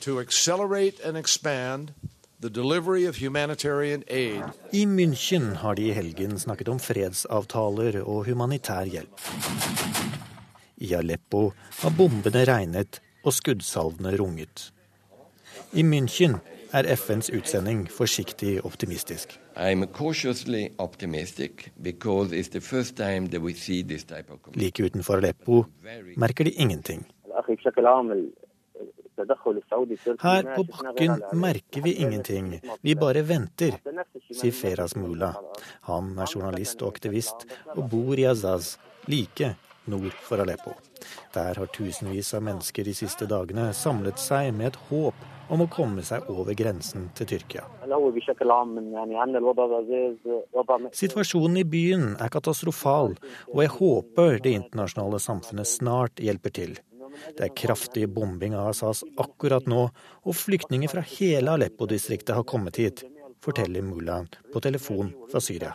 to 0.00 0.18
accelerate 0.18 0.98
and 1.06 1.16
expand 1.16 1.92
i 2.40 2.48
München 4.86 5.56
har 5.56 5.74
de 5.74 5.82
i 5.82 5.92
helgen 5.92 6.38
snakket 6.38 6.68
om 6.72 6.78
fredsavtaler 6.80 8.00
og 8.00 8.24
humanitær 8.30 8.88
hjelp. 8.88 9.20
I 10.80 10.94
Aleppo 10.96 11.50
har 11.82 11.92
bombene 11.92 12.44
regnet 12.48 13.00
og 13.20 13.34
skuddsalvene 13.36 14.14
runget. 14.16 14.70
I 15.76 15.84
München 15.84 16.38
er 16.72 16.88
FNs 16.96 17.28
utsending 17.36 17.84
forsiktig 17.92 18.60
optimistisk. 18.64 19.36
Like 24.54 24.82
utenfor 24.82 25.16
Aleppo 25.16 25.64
merker 26.16 26.44
de 26.44 26.50
ingenting. 26.50 27.04
Her 30.20 30.54
på 30.56 30.64
bakken 30.64 31.22
merker 31.32 31.82
vi 31.82 31.92
ingenting, 31.92 32.60
vi 32.80 32.94
bare 32.94 33.22
venter, 33.28 33.76
sier 34.32 34.52
Feras 34.52 34.96
Mula. 34.96 35.34
Han 35.90 36.14
er 36.16 36.30
journalist 36.34 36.80
og 36.80 36.94
aktivist 36.94 37.44
og 37.76 37.90
bor 37.92 38.16
i 38.16 38.24
Azaz, 38.30 38.78
like 39.06 39.54
nord 39.84 40.12
for 40.26 40.42
Aleppo. 40.42 40.74
Der 41.34 41.54
har 41.54 41.66
tusenvis 41.66 42.34
av 42.34 42.42
mennesker 42.46 42.84
de 42.84 42.94
siste 42.94 43.28
dagene 43.30 43.70
samlet 43.76 44.20
seg 44.20 44.52
med 44.56 44.72
et 44.72 44.80
håp 44.90 45.28
om 45.50 45.64
å 45.64 45.68
komme 45.70 46.02
seg 46.06 46.28
over 46.30 46.54
grensen 46.54 47.08
til 47.18 47.28
Tyrkia. 47.32 47.64
Situasjonen 51.00 51.58
i 51.62 51.66
byen 51.66 52.06
er 52.20 52.30
katastrofal, 52.32 53.16
og 53.50 53.64
jeg 53.64 53.74
håper 53.78 54.38
det 54.44 54.54
internasjonale 54.60 55.20
samfunnet 55.22 55.70
snart 55.70 56.22
hjelper 56.22 56.54
til. 56.60 56.78
Det 57.36 57.48
er 57.48 57.56
kraftig 57.56 58.06
bombing 58.14 58.54
av 58.54 58.70
Assas 58.70 59.02
akkurat 59.18 59.66
nå, 59.68 59.88
og 60.22 60.38
flyktninger 60.38 60.92
fra 60.92 61.02
hele 61.16 61.56
Aleppo-distriktet 61.58 62.36
har 62.36 62.46
kommet 62.46 62.78
hit, 62.80 63.02
forteller 63.42 63.82
Mulan 63.82 64.30
på 64.52 64.62
telefon 64.62 65.10
fra 65.32 65.42
Syria. 65.42 65.74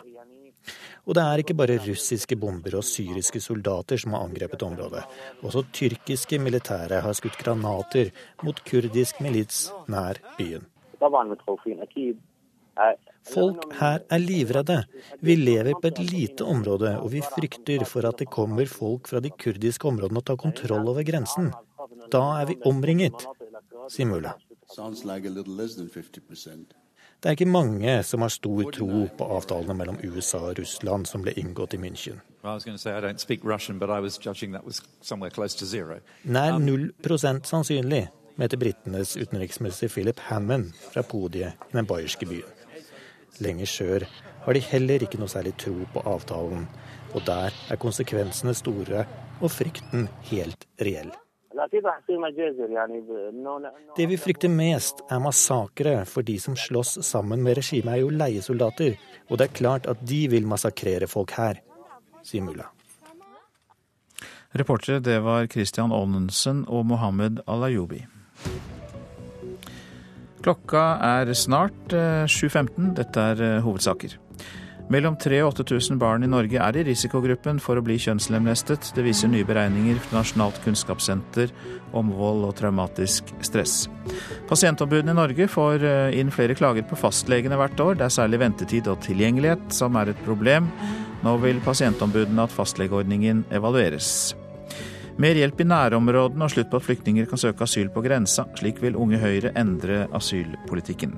Og 1.06 1.14
det 1.14 1.22
er 1.22 1.42
ikke 1.42 1.54
bare 1.54 1.78
russiske 1.84 2.36
bomber 2.42 2.74
og 2.80 2.84
syriske 2.86 3.40
soldater 3.42 4.00
som 4.02 4.16
har 4.16 4.24
angrepet 4.26 4.62
området. 4.66 5.04
Også 5.46 5.62
tyrkiske 5.72 6.40
militære 6.42 7.02
har 7.04 7.14
skutt 7.14 7.38
granater 7.38 8.10
mot 8.42 8.58
kurdisk 8.66 9.20
milits 9.22 9.68
nær 9.86 10.18
byen. 10.38 10.66
Folk 13.26 13.64
her 13.78 14.02
er 14.10 14.22
livredde. 14.22 14.78
Vi 15.22 15.34
lever 15.38 15.78
på 15.80 15.88
et 15.88 15.98
lite 15.98 16.44
område, 16.44 16.92
og 17.00 17.10
vi 17.14 17.22
frykter 17.24 17.84
for 17.88 18.06
at 18.06 18.18
det 18.22 18.28
kommer 18.30 18.66
folk 18.70 19.08
fra 19.10 19.22
de 19.22 19.30
kurdiske 19.30 19.88
områdene 19.88 20.22
og 20.22 20.26
tar 20.26 20.38
kontroll 20.42 20.90
over 20.90 21.06
grensen. 21.06 21.52
Da 22.12 22.22
er 22.40 22.50
vi 22.50 22.58
omringet, 22.66 23.26
sier 23.90 24.10
Mulla. 24.10 24.34
Det 27.20 27.30
er 27.30 27.36
ikke 27.36 27.48
mange 27.48 27.92
som 28.04 28.22
har 28.22 28.32
stor 28.32 28.68
tro 28.76 29.06
på 29.18 29.28
avtalene 29.38 29.74
mellom 29.78 29.96
USA 30.04 30.42
og 30.50 30.58
Russland 30.60 31.08
som 31.08 31.24
ble 31.24 31.32
inngått 31.40 31.74
i 31.74 31.80
München. 31.80 32.20
Nær 36.36 36.58
null 36.62 36.86
prosent 37.02 37.48
sannsynlig, 37.50 38.04
mente 38.36 38.60
britenes 38.60 39.16
utenriksminister 39.16 39.90
Philip 39.90 40.20
Hammond 40.28 40.76
fra 40.92 41.02
podiet 41.02 41.68
i 41.70 41.78
den 41.78 41.88
bayerske 41.88 42.28
byen. 42.28 42.52
Lenger 43.40 43.66
sør 43.66 44.08
har 44.46 44.54
de 44.54 44.66
heller 44.70 45.02
ikke 45.02 45.18
noe 45.18 45.32
særlig 45.32 45.56
tro 45.58 45.74
på 45.92 46.04
avtalen, 46.06 46.68
og 47.14 47.24
der 47.26 47.54
er 47.70 47.80
konsekvensene 47.80 48.54
store 48.54 49.06
og 49.40 49.50
frykten 49.50 50.06
helt 50.30 50.68
reell. 50.80 51.10
Det 53.96 54.06
vi 54.10 54.16
frykter 54.20 54.52
mest, 54.52 55.00
er 55.10 55.20
massakre, 55.24 55.94
for 56.04 56.26
de 56.26 56.36
som 56.40 56.56
slåss 56.56 56.98
sammen 57.06 57.42
med 57.44 57.56
regimet, 57.56 57.94
er 57.94 58.02
jo 58.02 58.12
leiesoldater. 58.12 58.96
Og 59.30 59.38
det 59.40 59.48
er 59.48 59.58
klart 59.60 59.88
at 59.88 60.02
de 60.04 60.26
vil 60.32 60.48
massakrere 60.48 61.08
folk 61.08 61.32
her, 61.38 61.62
sier 62.26 62.44
mulla. 62.44 62.68
Reportere 64.56 65.00
det 65.04 65.18
var 65.24 65.48
Christian 65.52 65.92
Aanensen 65.92 66.64
og 66.68 66.86
Mohammed 66.92 67.40
Alayoubi. 67.48 68.04
Klokka 70.44 70.84
er 71.02 71.32
snart 71.34 71.90
7.15. 71.90 72.68
Eh, 72.68 72.94
Dette 73.00 73.26
er 73.32 73.42
eh, 73.42 73.62
hovedsaker. 73.64 74.14
Mellom 74.86 75.16
3000 75.18 75.42
og 75.42 75.64
8000 75.64 75.98
barn 75.98 76.22
i 76.22 76.28
Norge 76.30 76.60
er 76.62 76.76
i 76.78 76.84
risikogruppen 76.86 77.58
for 77.62 77.78
å 77.78 77.82
bli 77.82 77.96
kjønnslemlestet. 77.98 78.92
Det 78.94 79.02
viser 79.02 79.32
nye 79.32 79.46
beregninger 79.46 79.98
fra 80.04 80.20
Nasjonalt 80.20 80.60
kunnskapssenter 80.62 81.50
om 81.96 82.12
vold 82.14 82.46
og 82.46 82.54
traumatisk 82.60 83.32
stress. 83.42 83.88
Pasientombudene 84.46 85.10
i 85.10 85.18
Norge 85.18 85.50
får 85.50 85.82
eh, 85.82 86.20
inn 86.20 86.30
flere 86.30 86.54
klager 86.54 86.86
på 86.86 86.98
fastlegene 87.00 87.58
hvert 87.58 87.82
år. 87.82 87.98
Det 87.98 88.06
er 88.06 88.14
særlig 88.20 88.42
ventetid 88.44 88.86
og 88.92 89.02
tilgjengelighet 89.02 89.74
som 89.74 89.98
er 89.98 90.14
et 90.14 90.24
problem. 90.28 90.70
Nå 91.26 91.34
vil 91.42 91.58
pasientombudene 91.66 92.46
at 92.46 92.54
fastlegeordningen 92.54 93.42
evalueres. 93.58 94.36
Mer 95.18 95.34
hjelp 95.34 95.64
i 95.64 95.66
nærområdene 95.66 96.46
og 96.46 96.52
slutt 96.52 96.70
på 96.70 96.78
at 96.78 96.86
flyktninger 96.86 97.26
kan 97.26 97.40
søke 97.42 97.66
asyl 97.66 97.90
på 97.90 98.04
grensa. 98.06 98.46
Slik 98.60 98.78
vil 98.84 99.00
Unge 99.00 99.18
Høyre 99.18 99.50
endre 99.58 100.04
asylpolitikken. 100.14 101.16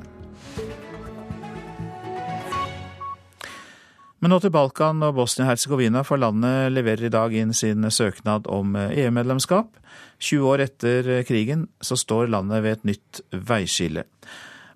Men 4.19 4.33
nå 4.35 4.41
til 4.43 4.51
Balkan 4.51 5.03
og 5.07 5.15
Bosnia-Hercegovina, 5.15 6.03
for 6.03 6.19
landet 6.19 6.73
leverer 6.75 7.07
i 7.07 7.13
dag 7.15 7.35
inn 7.39 7.53
sin 7.55 7.87
søknad 7.87 8.49
om 8.51 8.75
EU-medlemskap. 8.75 9.71
20 10.19 10.49
år 10.51 10.65
etter 10.65 11.11
krigen 11.29 11.69
så 11.79 11.95
står 11.95 12.33
landet 12.35 12.65
ved 12.65 12.79
et 12.79 12.89
nytt 12.91 13.21
veiskille. 13.31 14.03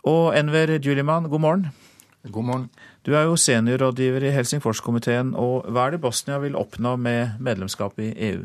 Og 0.07 0.37
Enver 0.39 0.77
Djuliman, 0.79 1.27
god 1.31 1.43
morgen. 1.43 1.67
God 2.31 2.47
morgen. 2.47 2.71
Du 3.03 3.17
er 3.19 3.27
jo 3.27 3.35
seniorrådgiver 3.35 4.29
i 4.29 4.35
Helsingforskomiteen, 4.37 5.35
og 5.35 5.67
hva 5.67 5.89
er 5.89 5.97
det 5.97 6.05
Bosnia 6.05 6.39
vil 6.39 6.55
oppnå 6.55 6.95
med 7.03 7.43
medlemskap 7.43 7.99
i 7.99 8.13
EU? 8.31 8.45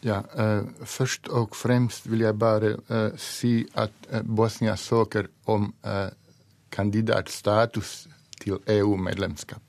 Ja, 0.00 0.22
uh, 0.32 0.64
Først 0.88 1.28
og 1.28 1.52
fremst 1.58 2.08
vil 2.08 2.24
jeg 2.24 2.38
bare 2.40 2.78
uh, 2.88 3.10
si 3.20 3.66
at 3.76 3.92
uh, 4.08 4.22
Bosnia 4.24 4.80
søker 4.80 5.28
om 5.44 5.74
kandidatstatus 6.72 8.06
til 8.38 8.58
EU-medlemskap. 8.66 9.62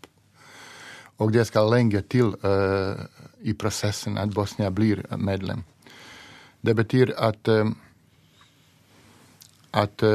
Og 1.20 1.34
det 1.34 1.47
skal 1.47 1.72
lenge 1.72 2.01
til 2.01 2.34
i 3.43 3.53
prosessen 3.53 4.17
at 4.17 4.34
Bosnia 4.34 4.70
blir 4.72 5.03
medlem. 5.17 5.63
Det 6.61 6.76
betyr 6.76 7.11
at, 7.17 7.49
at 9.74 10.05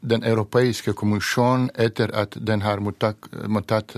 Den 0.00 0.22
europeiske 0.22 0.92
kommisjonen, 0.92 1.70
etter 1.74 2.12
at 2.14 2.36
den 2.46 2.62
har 2.62 2.78
mottatt 2.78 3.96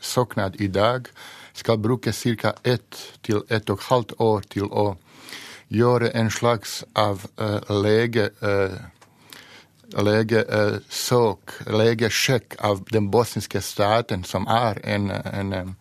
søknad 0.00 0.56
i 0.60 0.66
dag, 0.66 1.06
skal 1.54 1.78
bruke 1.78 2.12
ca. 2.12 2.52
ett 2.64 3.18
til 3.22 3.42
ett 3.48 3.70
og 3.70 3.78
et 3.78 3.84
halvt 3.90 4.12
år 4.18 4.40
til 4.50 4.66
å 4.70 4.96
gjøre 5.68 6.10
en 6.14 6.30
slags 6.30 6.84
av 6.96 7.26
uh, 7.40 7.60
lege... 9.96 10.44
Uh, 10.44 10.78
legesøk, 10.78 11.54
legesjekk 11.66 12.56
av 12.60 12.84
den 12.92 13.10
bosniske 13.10 13.60
staten, 13.60 14.24
som 14.24 14.46
er 14.46 14.80
en, 14.84 15.10
en, 15.10 15.74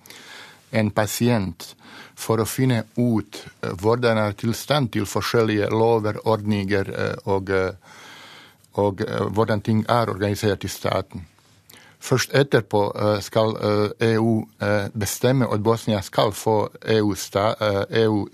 en 0.72 0.92
pasient, 0.92 1.76
for 2.16 2.42
å 2.42 2.48
finne 2.50 2.84
ut 2.98 3.44
hvordan 3.62 4.18
er 4.18 4.34
tilstand 4.34 4.92
til 4.96 5.06
forskjellige 5.06 5.70
lover, 5.70 6.18
ordninger 6.26 6.90
og, 7.30 7.52
og 8.74 9.04
hvordan 9.38 9.62
ting 9.62 9.84
er 9.86 10.10
organisert 10.10 10.66
i 10.66 10.72
staten. 10.72 11.28
Først 12.00 12.34
etterpå 12.34 12.82
eh, 12.96 13.20
skal 13.22 13.56
EU 14.00 14.46
eh, 14.62 14.68
e 14.68 14.72
eh, 14.86 14.90
bestemme 14.94 15.48
at 15.54 15.64
Bosnia 15.64 16.02
skal 16.02 16.32
få 16.32 16.70
EU-kandidatstatus, 16.86 17.86
EU 17.90 18.28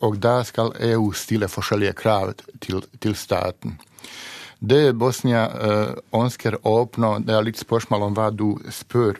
og 0.00 0.18
da 0.22 0.42
skal 0.48 0.72
EU 0.80 1.12
stille 1.12 1.48
forskjellige 1.48 1.96
krav 1.98 2.34
til, 2.60 2.82
til 3.00 3.16
staten. 3.16 3.78
Det 4.62 4.94
Bosnia 4.94 5.48
ønsker 6.14 6.54
å 6.62 6.76
oppnå, 6.84 7.16
det 7.26 7.34
er 7.34 7.42
litt 7.42 7.58
spørsmål 7.58 8.04
om 8.06 8.18
du 8.38 8.54
spør, 8.70 9.18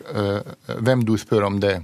hvem 0.79 1.03
du 1.03 1.17
spør 1.19 1.49
om 1.49 1.59
det. 1.59 1.81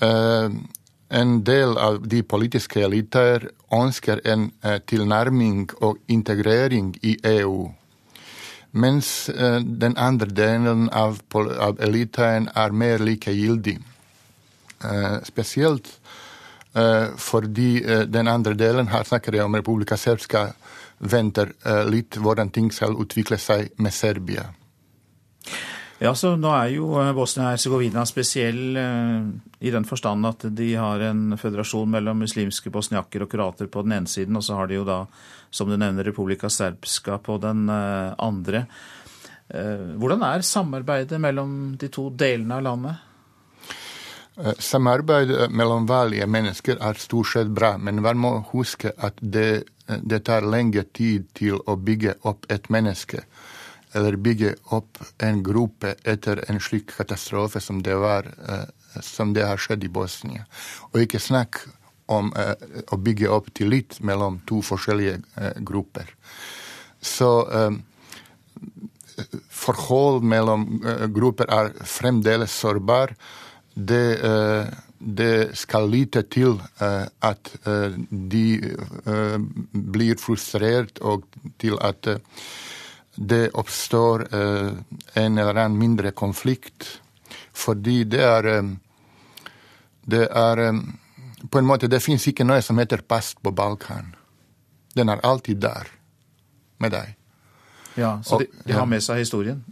En 0.00 1.34
del 1.44 1.76
av 1.76 2.00
de 2.08 2.22
politiske 2.24 2.80
eliter 2.80 3.50
ønsker 3.68 4.24
en 4.24 4.48
tilnærming 4.88 5.68
og 5.84 6.00
integrering 6.08 6.94
i 7.04 7.18
EU 7.36 7.68
mens 8.76 9.28
eh, 9.28 9.60
den 9.60 9.96
andre 9.96 10.30
delen 10.30 10.88
av, 10.92 11.20
av 11.34 11.80
eliten 11.80 12.50
er 12.54 12.74
mer 12.76 13.02
likegyldig. 13.04 13.78
Eh, 14.84 15.16
spesielt 15.24 15.88
eh, 15.88 16.05
fordi 17.16 17.70
den 18.12 18.28
andre 18.28 18.52
delen, 18.58 18.90
her 18.92 19.06
snakker 19.08 19.32
jeg 19.32 19.46
om 19.46 19.56
Republika 19.56 19.96
Serbska, 19.96 20.50
venter 20.98 21.54
litt 21.88 22.18
hvordan 22.20 22.50
ting 22.52 22.68
skal 22.72 22.96
utvikle 23.00 23.38
seg 23.40 23.70
med 23.80 23.94
Serbia. 23.96 24.44
Ja, 26.02 26.12
så 26.12 26.34
Nå 26.36 26.50
er 26.52 26.74
jo 26.74 26.90
Bosnia-Hercegovina 27.16 28.04
spesiell 28.04 28.76
i 28.76 29.72
den 29.72 29.88
forstand 29.88 30.28
at 30.28 30.44
de 30.58 30.68
har 30.76 31.00
en 31.08 31.38
føderasjon 31.40 31.88
mellom 31.96 32.20
muslimske 32.20 32.72
bosniakker 32.74 33.24
og 33.24 33.32
kroater 33.32 33.72
på 33.72 33.86
den 33.86 33.96
ene 33.96 34.12
siden, 34.12 34.36
og 34.36 34.44
så 34.44 34.60
har 34.60 34.68
de 34.68 34.76
jo 34.76 34.84
da 34.84 35.06
som 35.50 35.70
du 35.70 35.76
nevner, 35.76 36.04
Republika 36.04 36.50
Serbska 36.50 37.18
på 37.18 37.38
den 37.38 37.68
eh, 37.68 38.14
andre. 38.18 38.66
Eh, 39.48 39.96
hvordan 39.96 40.24
er 40.26 40.44
samarbeidet 40.44 41.20
mellom 41.22 41.76
de 41.80 41.90
to 41.92 42.10
delene 42.10 42.58
av 42.58 42.66
landet? 42.66 43.05
Eh, 44.36 44.52
Samarbeidet 44.58 45.50
mellom 45.50 45.86
vanlige 45.86 46.26
mennesker 46.26 46.80
er 46.80 47.00
stort 47.00 47.32
sett 47.32 47.52
bra, 47.54 47.76
men 47.78 48.02
man 48.02 48.20
må 48.20 48.32
huske 48.52 48.92
at 48.96 49.18
det, 49.20 49.64
det 49.86 50.24
tar 50.28 50.46
lengre 50.46 50.84
tid 50.84 51.30
til 51.34 51.60
å 51.66 51.76
bygge 51.76 52.18
opp 52.22 52.46
et 52.52 52.70
menneske. 52.70 53.24
Eller 53.96 54.18
bygge 54.20 54.56
opp 54.76 55.00
en 55.24 55.42
gruppe 55.42 55.94
etter 56.04 56.42
en 56.50 56.60
slik 56.60 56.92
katastrofe 56.98 57.62
som 57.64 57.80
det, 57.82 57.94
var, 57.96 58.26
som 59.00 59.32
det 59.32 59.46
har 59.46 59.62
skjedd 59.62 59.86
i 59.86 59.88
Bosnia. 59.88 60.44
Og 60.92 61.06
ikke 61.06 61.22
snakk 61.22 61.62
om 62.06 62.30
eh, 62.38 62.54
å 62.92 62.98
bygge 63.02 63.30
opp 63.32 63.50
tillit 63.56 63.98
mellom 64.06 64.40
to 64.48 64.62
forskjellige 64.64 65.18
eh, 65.18 65.58
grupper. 65.66 66.12
Så 67.02 67.30
eh, 67.50 67.78
forhold 69.50 70.26
mellom 70.26 70.66
grupper 71.14 71.50
er 71.52 71.72
fremdeles 71.88 72.52
sårbar. 72.52 73.14
Det, 73.76 74.04
det 74.98 75.56
skal 75.60 75.90
lite 75.92 76.22
til 76.32 76.56
at 76.80 77.50
de 78.32 78.44
blir 79.72 80.16
frustrert, 80.16 80.98
og 81.04 81.26
til 81.60 81.76
at 81.84 82.08
det 83.16 83.50
oppstår 83.52 84.24
en 84.32 85.38
eller 85.38 85.60
annen 85.60 85.76
mindre 85.76 86.14
konflikt. 86.16 86.88
Fordi 87.52 88.04
det 88.04 88.24
er 88.24 88.76
Det 90.06 90.28
er 90.30 90.82
på 91.50 91.58
en 91.58 91.66
måte, 91.66 91.88
Det 91.88 92.02
fins 92.02 92.26
ikke 92.28 92.44
noe 92.44 92.62
som 92.62 92.78
heter 92.78 93.02
past 93.02 93.42
på 93.42 93.50
Balkan. 93.50 94.14
Den 94.94 95.08
er 95.08 95.20
alltid 95.22 95.60
der 95.60 95.86
med 96.78 96.90
deg. 96.92 97.16
Ja, 97.96 98.20
Så 98.22 98.38
de, 98.38 98.46
de 98.66 98.72
har 98.72 98.86
med 98.86 99.02
seg 99.02 99.18
historien? 99.18 99.64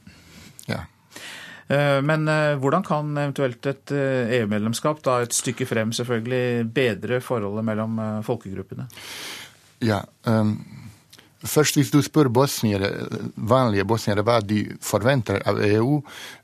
Eh, 1.68 2.00
men 2.04 2.28
eh, 2.28 2.54
hvordan 2.60 2.84
kan 2.84 3.16
eventuelt 3.16 3.66
et 3.70 3.94
eh, 3.96 4.38
EU-medlemskap, 4.40 5.02
da 5.04 5.20
et 5.24 5.36
stykke 5.36 5.66
frem 5.68 5.92
selvfølgelig, 5.96 6.68
bedre 6.74 7.20
forholdet 7.24 7.64
mellom 7.66 8.00
folkegruppene? 8.26 8.88
Ja, 9.84 10.02
um, 10.28 10.58
Først, 11.44 11.76
hvis 11.76 11.90
du 11.92 11.98
spør 12.00 12.30
bosniere, 12.32 12.88
vanlige 13.36 13.84
bosniere 13.84 14.22
hva 14.24 14.38
de 14.40 14.62
forventer 14.80 15.42
av 15.44 15.58
EU, 15.66 15.98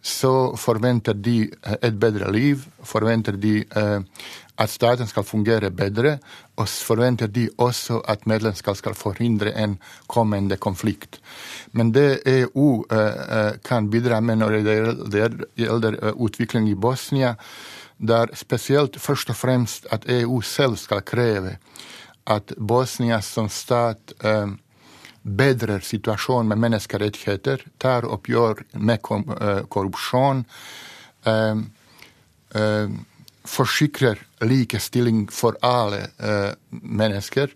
så 0.05 0.33
forventer 0.61 1.17
de 1.17 1.47
et 1.81 1.97
bedre 1.97 2.29
liv, 2.35 2.67
forventer 2.85 3.39
de 3.41 3.55
eh, 3.65 4.27
at 4.61 4.71
staten 4.71 5.09
skal 5.09 5.25
fungere 5.25 5.71
bedre, 5.73 6.19
og 6.57 6.69
forventer 6.69 7.31
de 7.33 7.49
også 7.59 8.01
at 8.09 8.27
medlemskap 8.29 8.77
skal 8.77 8.95
forhindre 8.95 9.53
en 9.57 9.79
kommende 10.09 10.57
konflikt. 10.57 11.21
Men 11.73 11.93
det 11.97 12.23
EU 12.29 12.85
eh, 12.93 13.21
eh, 13.39 13.53
kan 13.65 13.91
bidra 13.91 14.21
med 14.21 14.43
når 14.43 14.51
det 14.51 14.77
gjelder 15.57 15.99
eh, 16.03 16.13
utvikling 16.15 16.69
i 16.69 16.75
Bosnia, 16.75 17.35
det 17.99 18.17
er 18.17 18.35
spesielt 18.37 18.97
først 19.01 19.31
og 19.31 19.37
fremst 19.37 19.87
at 19.93 20.05
EU 20.09 20.41
selv 20.41 20.77
skal 20.81 21.05
kreve 21.05 21.59
at 22.31 22.53
Bosnia 22.57 23.19
som 23.25 23.49
stat 23.49 24.15
bedrer 25.21 25.83
situasjonen 25.85 26.49
med 26.49 26.61
menneskerettigheter, 26.63 27.65
tar 27.81 28.07
oppgjør 28.09 28.63
med 28.79 29.03
korrupsjon, 29.69 30.45
Um, 31.25 31.73
eh, 32.55 32.89
forsikrer 33.45 34.21
likestilling 34.45 35.27
for 35.33 35.57
alle 35.63 36.07
eh, 36.19 36.53
mennesker. 36.71 37.53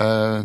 Eh, 0.00 0.42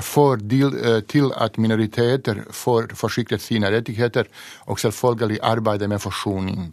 får 0.00 0.40
til, 0.48 0.76
til 1.08 1.26
at 1.36 1.58
minoriteter 1.60 2.38
får 2.50 2.94
forsikret 2.96 3.42
sine 3.44 3.68
rettigheter, 3.68 4.24
og 4.66 4.80
selvfølgelig 4.80 5.38
arbeider 5.42 5.86
med 5.86 6.00
forsoning. 6.00 6.72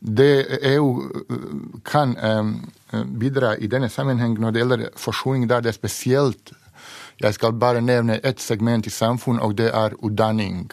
Det 0.00 0.58
EU 0.74 1.12
kan 1.86 2.16
bidra 3.20 3.54
i 3.54 3.70
denne 3.70 3.88
sammenheng 3.88 4.34
når 4.34 4.50
det 4.50 4.60
gjelder 4.60 4.88
forsoning, 4.96 5.46
der 5.46 5.60
det 5.60 5.68
er 5.68 5.78
spesielt 5.78 6.52
Jeg 7.22 7.34
skal 7.34 7.52
bare 7.52 7.80
nevne 7.80 8.18
ett 8.24 8.40
segment 8.40 8.86
i 8.86 8.90
samfunnet, 8.90 9.42
og 9.42 9.54
det 9.58 9.70
er 9.70 9.94
utdanning. 10.02 10.72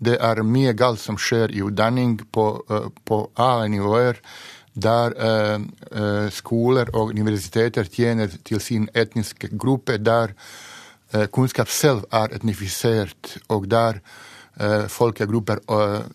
Det 0.00 0.16
er 0.16 0.40
mye 0.42 0.72
galt 0.72 1.00
som 1.00 1.18
skjer 1.20 1.52
i 1.52 1.60
utdanning 1.62 2.16
på, 2.32 2.46
på 3.04 3.18
alle 3.36 3.68
nivåer 3.68 4.20
der 4.74 5.14
eh, 5.18 5.60
eh, 6.00 6.30
skoler 6.30 6.90
og 6.94 7.10
universiteter 7.10 7.84
tjener 7.84 8.30
til 8.44 8.60
sin 8.60 8.88
etniske 8.94 9.50
gruppe, 9.58 9.98
der 9.98 10.32
eh, 11.12 11.26
kunnskap 11.26 11.68
selv 11.68 12.04
er 12.12 12.34
etnifisert, 12.34 13.38
og 13.48 13.70
der 13.70 14.00
eh, 14.60 14.86
folkegrupper 14.88 15.58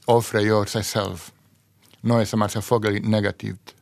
ofregjør 0.07 0.71
seg 0.71 0.85
selv. 0.85 1.31
Noe 2.05 2.25
som 2.25 2.41
er 2.41 2.53
selvfølgelig 2.53 3.09
negativt. 3.09 3.75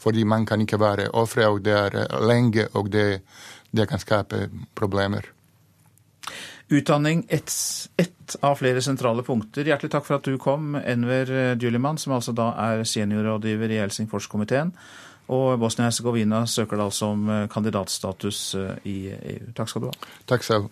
Fordi 0.00 0.24
man 0.24 0.46
kan 0.46 0.60
ikke 0.60 0.80
være 0.80 1.10
ofre, 1.12 1.48
og 1.48 1.64
det 1.64 1.74
er 1.76 2.24
lenge, 2.24 2.68
og 2.72 2.92
det, 2.92 3.20
det 3.70 3.88
kan 3.88 4.00
skape 4.00 4.48
problemer. 4.74 5.26
Utdanning 6.70 7.26
ett 7.28 7.52
et 7.96 8.36
av 8.40 8.54
flere 8.54 8.78
sentrale 8.82 9.24
punkter. 9.26 9.66
Hjertelig 9.66 9.90
takk 9.90 10.04
for 10.06 10.20
at 10.20 10.26
du 10.28 10.36
kom, 10.38 10.76
Enver 10.78 11.32
eh, 11.34 11.54
Djuliman, 11.58 11.98
som 11.98 12.14
altså 12.14 12.30
da 12.30 12.52
er 12.62 12.84
seniorrådgiver 12.86 13.74
i 13.74 13.80
Helsingforskomiteen. 13.80 14.70
Og 15.34 15.56
Bosnia-Hercegovina 15.58 16.44
søker 16.46 16.78
da 16.78 16.86
altså 16.86 17.10
om 17.16 17.26
eh, 17.26 17.48
kandidatstatus 17.50 18.44
eh, 18.54 18.70
i 18.86 18.96
EU. 19.10 19.50
Takk 19.58 19.72
skal 19.72 19.82
du 19.82 19.90
ha. 19.90 20.10
Takk 20.30 20.46
selv. 20.46 20.70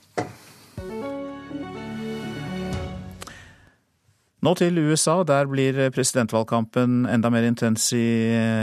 Nå 4.46 4.54
til 4.54 4.78
USA. 4.78 5.18
Der 5.26 5.50
blir 5.50 5.88
presidentvalgkampen 5.90 7.08
enda 7.10 7.34
mer 7.34 7.50
intens 7.50 7.90
i 7.98 8.06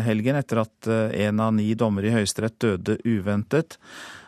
helgen 0.08 0.40
etter 0.40 0.64
at 0.64 0.88
én 1.12 1.44
av 1.44 1.52
ni 1.58 1.74
dommere 1.76 2.08
i 2.08 2.16
Høyesterett 2.16 2.62
døde 2.64 3.02
uventet. 3.04 3.76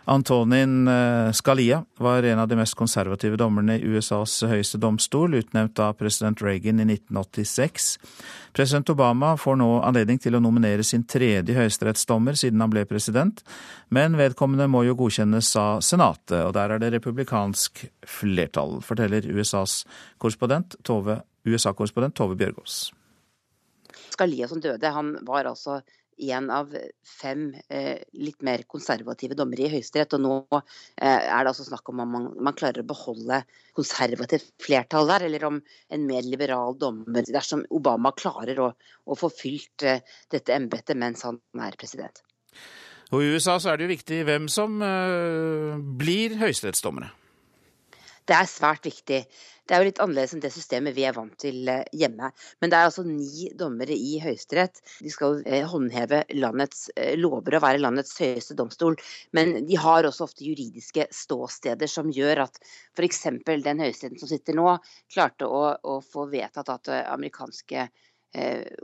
Antonin 0.09 0.87
eh, 0.87 1.31
Scalia 1.31 1.85
var 1.97 2.23
en 2.23 2.39
av 2.39 2.47
de 2.47 2.55
mest 2.55 2.75
konservative 2.79 3.35
dommerne 3.35 3.75
i 3.75 3.83
USAs 3.83 4.37
høyeste 4.47 4.79
domstol, 4.79 5.35
utnevnt 5.35 5.81
av 5.83 5.97
president 5.99 6.39
Reagan 6.41 6.79
i 6.79 6.85
1986. 6.85 7.89
President 8.55 8.89
Obama 8.93 9.33
får 9.35 9.59
nå 9.59 9.67
anledning 9.83 10.21
til 10.23 10.37
å 10.37 10.41
nominere 10.43 10.85
sin 10.87 11.03
tredje 11.03 11.57
høyesterettsdommer 11.57 12.39
siden 12.39 12.63
han 12.63 12.71
ble 12.71 12.85
president, 12.87 13.43
men 13.91 14.15
vedkommende 14.15 14.69
må 14.71 14.85
jo 14.87 14.95
godkjennes 14.95 15.51
av 15.59 15.83
Senatet, 15.83 16.39
og 16.39 16.55
der 16.55 16.77
er 16.77 16.85
det 16.85 16.93
republikansk 16.95 17.83
flertall, 18.07 18.79
forteller 18.87 19.27
USAs 19.27 19.81
korrespondent 20.23 20.79
Tove, 20.87 21.19
USA-korrespondent 21.43 22.15
Tove 22.15 22.39
Bjørgaas. 22.39 22.85
Scalia 24.15 24.47
som 24.47 24.63
døde, 24.63 24.87
han 24.87 25.17
var 25.27 25.51
altså 25.51 25.81
én 26.17 26.49
av 26.53 26.73
fem 27.05 27.49
eh, 27.69 28.03
litt 28.17 28.41
mer 28.45 28.63
konservative 28.69 29.37
dommere 29.37 29.67
i 29.67 29.71
Høyesterett. 29.71 30.15
Og 30.17 30.23
nå 30.23 30.35
eh, 30.57 31.05
er 31.05 31.43
det 31.45 31.51
altså 31.51 31.67
snakk 31.67 31.91
om 31.91 32.01
om 32.03 32.15
man, 32.15 32.29
man, 32.49 32.55
klarer 32.57 32.83
å 32.83 32.89
beholde 32.89 33.41
konservativt 33.77 34.49
flertall 34.63 35.09
der, 35.11 35.27
eller 35.27 35.47
om 35.49 35.61
en 35.93 36.07
mer 36.09 36.25
liberal 36.25 36.77
dommer 36.79 37.27
dersom 37.27 37.65
Obama 37.73 38.13
klarer 38.17 38.63
å, 38.63 38.71
å 39.05 39.19
få 39.19 39.31
fylt 39.33 39.85
eh, 39.85 40.01
dette 40.33 40.55
embetet 40.55 40.97
mens 40.97 41.25
han 41.27 41.39
er 41.61 41.77
president. 41.79 42.23
Og 43.13 43.23
I 43.23 43.31
USA 43.37 43.55
så 43.61 43.71
er 43.71 43.79
det 43.79 43.87
jo 43.87 43.93
viktig 43.93 44.23
hvem 44.27 44.49
som 44.51 44.81
eh, 44.83 45.77
blir 45.99 46.35
høyesterettsdommere. 46.41 47.13
Det 48.27 48.35
er 48.35 48.49
svært 48.49 48.83
viktig. 48.83 49.21
Det 49.67 49.75
er 49.75 49.81
jo 49.81 49.87
litt 49.87 49.99
annerledes 50.03 50.33
enn 50.35 50.41
det 50.43 50.51
systemet 50.51 50.95
vi 50.95 51.03
er 51.07 51.15
vant 51.15 51.35
til 51.39 51.67
eh, 51.71 51.83
hjemme. 51.95 52.29
Men 52.59 52.71
det 52.71 52.77
er 52.77 52.87
altså 52.87 53.03
ni 53.07 53.47
dommere 53.59 53.95
i 53.95 54.17
Høyesterett. 54.23 54.81
De 55.03 55.11
skal 55.11 55.41
eh, 55.43 55.63
håndheve 55.67 56.21
landets 56.35 56.89
eh, 56.95 57.15
lover 57.19 57.57
og 57.57 57.63
være 57.65 57.81
landets 57.83 58.15
høyeste 58.19 58.55
domstol. 58.59 58.95
Men 59.35 59.67
de 59.67 59.79
har 59.79 60.07
også 60.07 60.27
ofte 60.27 60.47
juridiske 60.47 61.07
ståsteder 61.11 61.91
som 61.91 62.11
gjør 62.15 62.45
at 62.47 62.59
f.eks. 62.95 63.23
den 63.47 63.83
høyesteretten 63.83 64.19
som 64.19 64.31
sitter 64.31 64.59
nå, 64.59 64.75
klarte 65.13 65.47
å, 65.47 65.63
å 65.79 65.99
få 66.03 66.27
vedtatt 66.31 66.71
at 66.71 66.91
amerikanske 67.07 67.89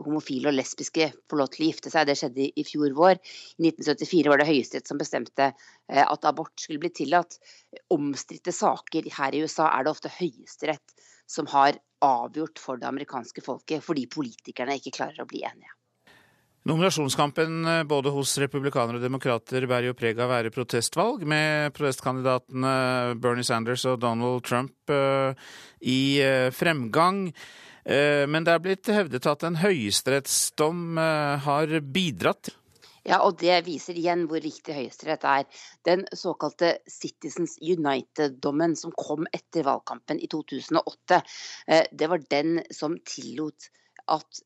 homofile 0.04 0.50
og 0.50 0.56
lesbiske 0.58 1.10
får 1.30 1.40
lov 1.40 1.52
til 1.54 1.66
å 1.66 1.70
gifte 1.70 1.92
seg. 1.94 2.08
Det 2.08 2.18
skjedde 2.20 2.48
i, 2.48 2.66
fjor 2.68 2.96
vår. 2.98 3.20
I 3.60 3.70
1974 3.70 4.32
var 4.32 4.42
det 4.42 4.50
Høyesterett 4.50 4.90
som 4.90 5.02
bestemte 5.02 5.50
eh, 5.52 6.04
at 6.04 6.28
abort 6.30 6.56
skulle 6.60 6.82
bli 6.84 6.94
tillatt. 6.96 7.38
Omstridte 7.94 8.54
saker 8.56 9.10
her 9.18 9.36
i 9.36 9.44
USA 9.44 9.70
er 9.74 9.86
det 9.86 9.94
ofte 9.94 10.12
Høyesterett 10.14 10.96
som 11.30 11.48
har 11.54 11.78
avgjort 12.04 12.60
for 12.60 12.80
det 12.80 12.90
amerikanske 12.90 13.44
folket, 13.46 13.84
fordi 13.84 14.10
politikerne 14.12 14.76
ikke 14.80 14.96
klarer 14.98 15.24
å 15.24 15.30
bli 15.30 15.44
enige. 15.48 15.72
Nominasjonskampen 16.68 17.68
eh, 17.68 17.82
både 17.88 18.14
hos 18.16 18.38
republikanere 18.40 19.02
og 19.02 19.04
demokrater 19.04 19.68
bærer 19.68 19.90
jo 19.90 19.98
preg 20.00 20.20
av 20.20 20.30
å 20.30 20.34
være 20.38 20.54
protestvalg, 20.56 21.28
med 21.28 21.76
protestkandidatene 21.76 23.20
Bernie 23.20 23.44
Sanders 23.44 23.84
og 23.92 24.00
Donald 24.04 24.48
Trump 24.48 24.96
i 25.84 26.00
fremgang. 26.56 27.28
Eh, 27.86 28.24
men 28.28 28.46
det 28.46 28.54
er 28.54 28.64
blitt 28.64 28.92
hevdet 28.92 29.28
at 29.28 29.44
en 29.48 29.60
høyesterettsdom 29.60 31.00
eh, 31.02 31.48
har 31.48 31.80
bidratt. 31.84 32.54
Ja, 33.04 33.20
og 33.26 33.36
det 33.42 33.58
viser 33.66 33.98
igjen 34.00 34.24
hvor 34.32 34.40
riktig 34.40 34.78
Høyesterett 34.78 35.26
er. 35.28 35.48
Den 35.84 36.06
såkalte 36.16 36.78
Citizens 36.88 37.58
United-dommen 37.60 38.78
som 38.80 38.94
kom 38.96 39.28
etter 39.36 39.66
valgkampen 39.68 40.22
i 40.24 40.30
2008, 40.32 41.20
eh, 41.68 41.90
det 41.92 42.08
var 42.12 42.24
den 42.32 42.62
som 42.72 42.96
tillot 43.04 43.72
at 44.14 44.40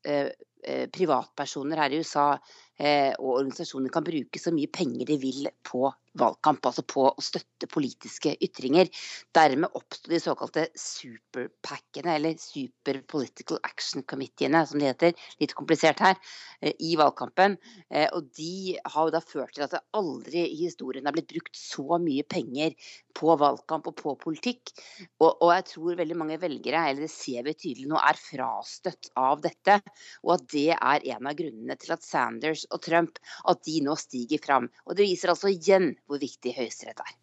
privatpersoner 0.94 1.80
her 1.80 1.90
i 1.90 1.98
USA 1.98 2.28
og 2.30 3.26
organisasjoner 3.32 3.90
kan 3.90 4.04
bruke 4.06 4.38
så 4.38 4.52
mye 4.54 4.70
penger 4.70 5.08
de 5.08 5.16
vil 5.18 5.48
på 5.66 5.88
valgkamp, 6.18 6.64
altså 6.66 6.84
på 6.86 7.06
å 7.10 7.24
støtte 7.24 7.68
politiske 7.70 8.34
ytringer. 8.44 8.90
Dermed 9.36 9.74
oppsto 9.78 10.12
de 10.12 10.20
såkalte 10.22 10.66
superpackene, 10.78 12.16
eller 12.16 12.38
Super 12.40 13.02
Political 13.08 13.60
Action 13.66 14.04
Committeene, 14.08 14.64
som 14.66 14.80
de 14.80 14.88
heter, 14.90 15.14
litt 15.40 15.54
komplisert 15.58 16.00
her, 16.04 16.16
eh, 16.60 16.72
i 16.78 16.94
valgkampen. 16.96 17.58
Eh, 17.90 18.08
og 18.12 18.30
de 18.36 18.78
har 18.84 19.08
jo 19.08 19.14
da 19.14 19.20
ført 19.20 19.54
til 19.54 19.66
at 19.66 19.76
det 19.76 19.84
aldri 19.92 20.44
i 20.46 20.64
historien 20.64 21.06
har 21.06 21.16
blitt 21.16 21.32
brukt 21.32 21.56
så 21.56 21.98
mye 22.02 22.24
penger 22.28 22.74
på 23.18 23.34
valgkamp 23.40 23.88
og 23.90 23.96
på 23.98 24.14
politikk. 24.20 24.72
Og, 25.20 25.42
og 25.42 25.52
jeg 25.52 25.66
tror 25.72 25.98
veldig 25.98 26.18
mange 26.18 26.38
velgere, 26.40 26.84
eller 26.88 27.06
det 27.06 27.12
ser 27.12 27.44
vi 27.46 27.56
tydelig 27.58 27.88
nå, 27.90 27.98
er 27.98 28.18
frastøtt 28.20 29.10
av 29.18 29.42
dette. 29.44 29.80
Og 30.24 30.36
at 30.36 30.46
det 30.52 30.70
er 30.76 31.08
en 31.14 31.30
av 31.30 31.38
grunnene 31.38 31.78
til 31.80 31.94
at 31.94 32.06
Sanders 32.06 32.64
og 32.70 32.82
Trump 32.86 33.18
at 33.50 33.62
de 33.66 33.78
nå 33.84 33.96
stiger 33.98 34.42
fram. 34.44 34.68
Og 34.86 34.98
det 34.98 35.08
viser 35.08 35.32
altså 35.32 35.50
igjen 35.52 35.92
hvor 36.08 36.20
viktig 36.22 36.56
Høyesterett 36.56 37.04
er. 37.04 37.16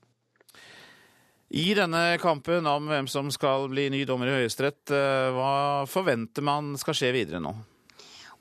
I 1.55 1.69
denne 1.77 2.17
kampen 2.21 2.65
om 2.67 2.89
hvem 2.89 3.07
som 3.09 3.29
skal 3.33 3.69
bli 3.71 3.87
ny 3.93 4.01
dommer 4.07 4.31
i 4.31 4.37
Høyesterett, 4.39 4.89
eh, 4.93 5.29
hva 5.35 5.85
forventer 5.89 6.45
man 6.45 6.73
skal 6.81 6.97
skje 6.97 7.13
videre 7.15 7.41
nå? 7.43 7.53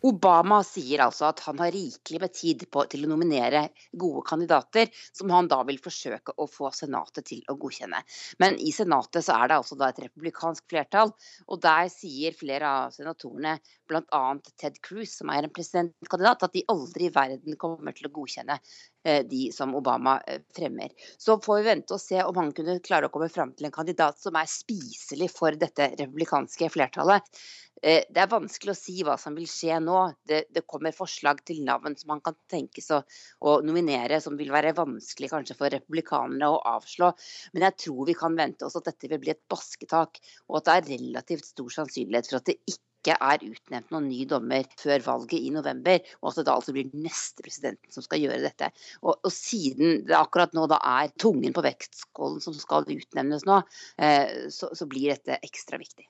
Obama 0.04 0.58
sier 0.66 1.00
altså 1.04 1.30
at 1.30 1.40
han 1.46 1.60
har 1.62 1.72
rikelig 1.72 2.20
med 2.20 2.34
tid 2.36 2.64
på, 2.72 2.84
til 2.92 3.06
å 3.06 3.10
nominere 3.10 3.66
gode 3.96 4.24
kandidater, 4.28 4.90
som 5.16 5.32
han 5.32 5.48
da 5.48 5.62
vil 5.64 5.80
forsøke 5.80 6.34
å 6.36 6.48
få 6.50 6.68
Senatet 6.74 7.28
til 7.30 7.40
å 7.48 7.56
godkjenne. 7.60 8.02
Men 8.42 8.58
i 8.60 8.72
Senatet 8.74 9.24
så 9.24 9.38
er 9.38 9.48
det 9.50 9.58
altså 9.60 9.78
da 9.80 9.88
et 9.88 10.02
republikansk 10.04 10.66
flertall, 10.68 11.14
og 11.48 11.62
der 11.64 11.88
sier 11.92 12.36
flere 12.36 12.68
av 12.68 12.94
senatorene, 12.96 13.56
bl.a. 13.88 14.22
Ted 14.60 14.76
Cruz, 14.84 15.16
som 15.18 15.32
er 15.32 15.46
en 15.46 15.52
presidentkandidat, 15.54 16.44
at 16.46 16.56
de 16.56 16.64
aldri 16.72 17.08
i 17.08 17.14
verden 17.14 17.56
kommer 17.60 17.96
til 17.96 18.08
å 18.08 18.12
godkjenne 18.14 18.58
eh, 19.04 19.22
de 19.28 19.48
som 19.56 19.74
Obama 19.76 20.18
eh, 20.28 20.40
fremmer. 20.56 20.92
Så 21.20 21.38
får 21.44 21.60
vi 21.60 21.68
vente 21.70 21.96
og 21.96 22.02
se 22.02 22.20
om 22.24 22.40
han 22.40 22.52
kunne 22.56 22.78
klare 22.84 23.08
å 23.08 23.14
komme 23.14 23.30
fram 23.32 23.52
til 23.56 23.68
en 23.68 23.76
kandidat 23.76 24.20
som 24.20 24.36
er 24.40 24.50
spiselig 24.50 25.30
for 25.32 25.56
dette 25.60 25.92
republikanske 26.00 26.72
flertallet. 26.72 27.44
Eh, 27.82 28.04
det 28.08 28.22
er 28.22 28.30
vanskelig 28.30 28.72
å 28.72 28.78
si 28.78 28.94
hva 29.04 29.16
som 29.20 29.34
vil 29.36 29.48
skje 29.50 29.80
nå. 29.82 29.98
Det, 30.28 30.44
det 30.54 30.64
kommer 30.70 30.94
forslag 30.94 31.42
til 31.48 31.64
navn 31.66 31.96
som 31.98 32.14
man 32.14 32.22
kan 32.24 32.36
tenkes 32.50 32.90
å, 32.94 33.02
å, 33.44 33.58
nominere, 33.66 34.20
som 34.24 34.38
vil 34.38 34.52
være 34.54 34.76
vanskelig 34.78 35.32
kanskje 35.32 35.58
for 35.58 35.74
republikanerne 35.74 36.52
å 36.52 36.62
avslå. 36.76 37.10
Men 37.54 37.68
jeg 37.68 37.80
tror 37.86 38.08
vi 38.08 38.16
kan 38.18 38.38
vente 38.38 38.68
oss 38.68 38.78
at 38.78 38.88
dette 38.88 39.10
vil 39.10 39.22
bli 39.22 39.34
et 39.34 39.44
basketak, 39.50 40.22
og 40.48 40.60
at 40.60 40.70
det 40.70 40.78
er 40.78 40.90
relativt 40.94 41.50
stor 41.50 41.78
sannsynlighet 41.80 42.30
for 42.30 42.40
at 42.40 42.50
det 42.52 42.58
ikke 42.70 43.18
er 43.20 43.42
utnevnt 43.44 43.90
noen 43.92 44.08
ny 44.08 44.22
dommer 44.24 44.64
før 44.80 45.02
valget 45.04 45.44
i 45.44 45.52
november, 45.52 46.00
og 46.22 46.30
at 46.30 46.40
det 46.40 46.46
da 46.48 46.56
altså 46.56 46.72
blir 46.72 46.88
neste 46.96 47.44
presidenten 47.44 47.92
som 47.92 48.06
skal 48.06 48.22
gjøre 48.22 48.40
dette. 48.46 48.70
Og, 49.02 49.18
og 49.18 49.32
siden 49.34 50.06
det 50.08 50.16
akkurat 50.16 50.56
nå 50.56 50.64
da 50.72 50.80
er 50.94 51.12
tungen 51.20 51.52
på 51.52 51.66
vektskålen 51.68 52.40
som 52.40 52.56
skal 52.56 52.88
utnevnes 52.88 53.44
nå, 53.50 53.60
eh, 54.00 54.48
så, 54.54 54.72
så 54.72 54.88
blir 54.88 55.12
dette 55.12 55.42
ekstra 55.44 55.82
viktig. 55.82 56.08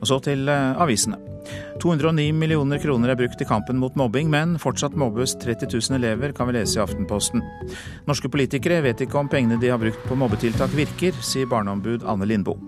Og 0.00 0.08
så 0.08 0.20
til 0.24 0.48
eh, 0.48 0.80
avisene. 0.80 1.20
209 1.80 2.32
millioner 2.36 2.80
kroner 2.82 3.12
er 3.12 3.18
brukt 3.18 3.40
i 3.40 3.48
kampen 3.48 3.80
mot 3.80 3.96
mobbing, 3.96 4.28
men 4.32 4.58
fortsatt 4.60 4.96
mobbes 4.98 5.36
30 5.40 5.70
000 5.72 5.96
elever, 5.96 6.34
kan 6.36 6.50
vi 6.50 6.58
lese 6.58 6.78
i 6.78 6.82
Aftenposten. 6.84 7.44
Norske 8.08 8.28
politikere 8.32 8.82
vet 8.84 9.00
ikke 9.00 9.20
om 9.20 9.30
pengene 9.32 9.60
de 9.60 9.72
har 9.72 9.80
brukt 9.80 10.04
på 10.08 10.18
mobbetiltak 10.18 10.74
virker, 10.76 11.16
sier 11.24 11.48
barneombud 11.50 12.04
Anne 12.08 12.28
Lindboe. 12.28 12.60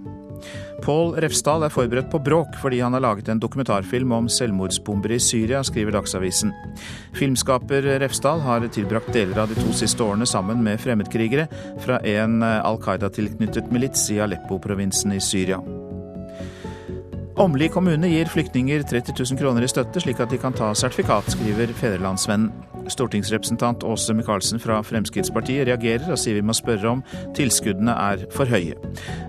Pål 0.82 1.12
Refsdal 1.22 1.62
er 1.62 1.70
forberedt 1.70 2.08
på 2.10 2.18
bråk 2.24 2.56
fordi 2.58 2.80
han 2.82 2.96
har 2.96 3.04
laget 3.04 3.28
en 3.30 3.38
dokumentarfilm 3.38 4.10
om 4.16 4.26
selvmordsbombere 4.32 5.14
i 5.14 5.22
Syria, 5.22 5.60
skriver 5.62 5.94
Dagsavisen. 5.94 6.50
Filmskaper 7.14 7.86
Refsdal 8.02 8.42
har 8.42 8.66
tilbrakt 8.74 9.12
deler 9.14 9.44
av 9.44 9.52
de 9.52 9.60
to 9.60 9.76
siste 9.78 10.02
årene 10.02 10.26
sammen 10.26 10.64
med 10.64 10.82
fremmedkrigere 10.82 11.46
fra 11.84 12.00
en 12.16 12.42
Al 12.42 12.82
Qaida-tilknyttet 12.82 13.70
milits 13.70 14.08
i 14.10 14.18
Aleppo-provinsen 14.24 15.14
i 15.14 15.22
Syria. 15.22 15.62
Åmli 17.36 17.68
kommune 17.68 18.08
gir 18.08 18.28
flyktninger 18.28 18.82
30 18.82 19.14
000 19.18 19.38
kroner 19.40 19.64
i 19.64 19.68
støtte, 19.70 20.00
slik 20.04 20.18
at 20.20 20.28
de 20.30 20.36
kan 20.40 20.52
ta 20.52 20.68
sertifikat, 20.76 21.30
skriver 21.32 21.72
Fedrelandsvennen. 21.78 22.50
Stortingsrepresentant 22.92 23.86
Åse 23.88 24.12
Michaelsen 24.12 24.60
fra 24.60 24.80
Fremskrittspartiet 24.84 25.64
reagerer 25.68 26.12
og 26.12 26.20
sier 26.20 26.36
vi 26.36 26.44
må 26.44 26.52
spørre 26.56 26.90
om 26.90 27.02
tilskuddene 27.38 27.94
er 27.94 28.26
for 28.34 28.50
høye. 28.50 28.76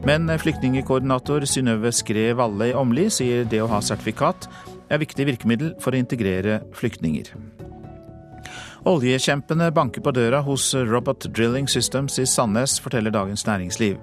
Men 0.03 0.27
flyktningkoordinator 0.27 1.47
Synnøve 1.47 1.93
Skre 1.95 2.31
Valle 2.35 2.73
i 2.73 2.77
Åmli 2.77 3.07
sier 3.13 3.47
det 3.47 3.63
å 3.63 3.71
ha 3.71 3.79
sertifikat 3.79 4.49
er 4.91 4.99
viktig 5.05 5.29
virkemiddel 5.29 5.77
for 5.79 5.95
å 5.95 6.03
integrere 6.03 6.59
flyktninger. 6.75 7.31
Oljekjempene 8.83 9.69
banker 9.71 10.03
på 10.03 10.11
døra 10.11 10.41
hos 10.43 10.73
Robot 10.75 11.29
Drilling 11.31 11.69
Systems 11.71 12.17
i 12.19 12.25
Sandnes, 12.27 12.75
forteller 12.83 13.15
Dagens 13.15 13.45
Næringsliv. 13.47 13.95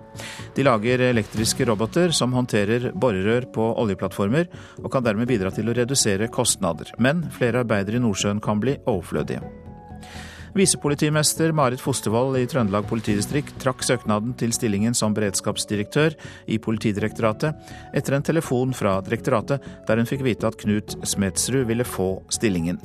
De 0.56 0.64
lager 0.64 1.04
elektriske 1.10 1.68
roboter 1.68 2.16
som 2.16 2.32
håndterer 2.32 2.88
borerør 2.96 3.50
på 3.52 3.70
oljeplattformer, 3.82 4.48
og 4.80 4.88
kan 4.92 5.04
dermed 5.04 5.28
bidra 5.28 5.52
til 5.52 5.68
å 5.68 5.76
redusere 5.76 6.32
kostnader. 6.32 6.94
Men 6.96 7.26
flere 7.36 7.60
arbeidere 7.60 8.00
i 8.00 8.06
Nordsjøen 8.06 8.40
kan 8.40 8.62
bli 8.62 8.78
overflødige. 8.86 9.44
Visepolitimester 10.54 11.52
Marit 11.52 11.80
Fostervoll 11.80 12.34
i 12.40 12.46
Trøndelag 12.50 12.88
politidistrikt 12.90 13.54
trakk 13.62 13.84
søknaden 13.86 14.32
til 14.38 14.50
stillingen 14.54 14.96
som 14.98 15.14
beredskapsdirektør 15.14 16.16
i 16.50 16.58
Politidirektoratet 16.62 17.70
etter 17.94 18.16
en 18.16 18.26
telefon 18.26 18.74
fra 18.74 18.96
direktoratet 19.06 19.62
der 19.86 20.00
hun 20.00 20.10
fikk 20.10 20.24
vite 20.26 20.50
at 20.50 20.58
Knut 20.58 20.96
Smetsrud 21.06 21.68
ville 21.70 21.86
få 21.86 22.08
stillingen. 22.34 22.80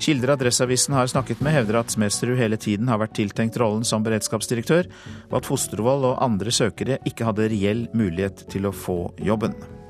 Kilder 0.00 0.32
Adresseavisen 0.38 0.96
har 0.96 1.12
snakket 1.12 1.44
med, 1.44 1.52
hevder 1.58 1.82
at 1.82 1.92
Smetsrud 1.92 2.38
hele 2.40 2.56
tiden 2.56 2.88
har 2.88 3.02
vært 3.02 3.18
tiltenkt 3.20 3.60
rollen 3.60 3.84
som 3.84 4.06
beredskapsdirektør, 4.06 4.88
og 5.28 5.38
at 5.42 5.52
Fostervoll 5.52 6.08
og 6.14 6.18
andre 6.24 6.54
søkere 6.54 7.00
ikke 7.08 7.28
hadde 7.28 7.52
reell 7.52 7.86
mulighet 7.92 8.46
til 8.52 8.68
å 8.68 8.74
få 8.74 8.98
jobben. 9.20 9.81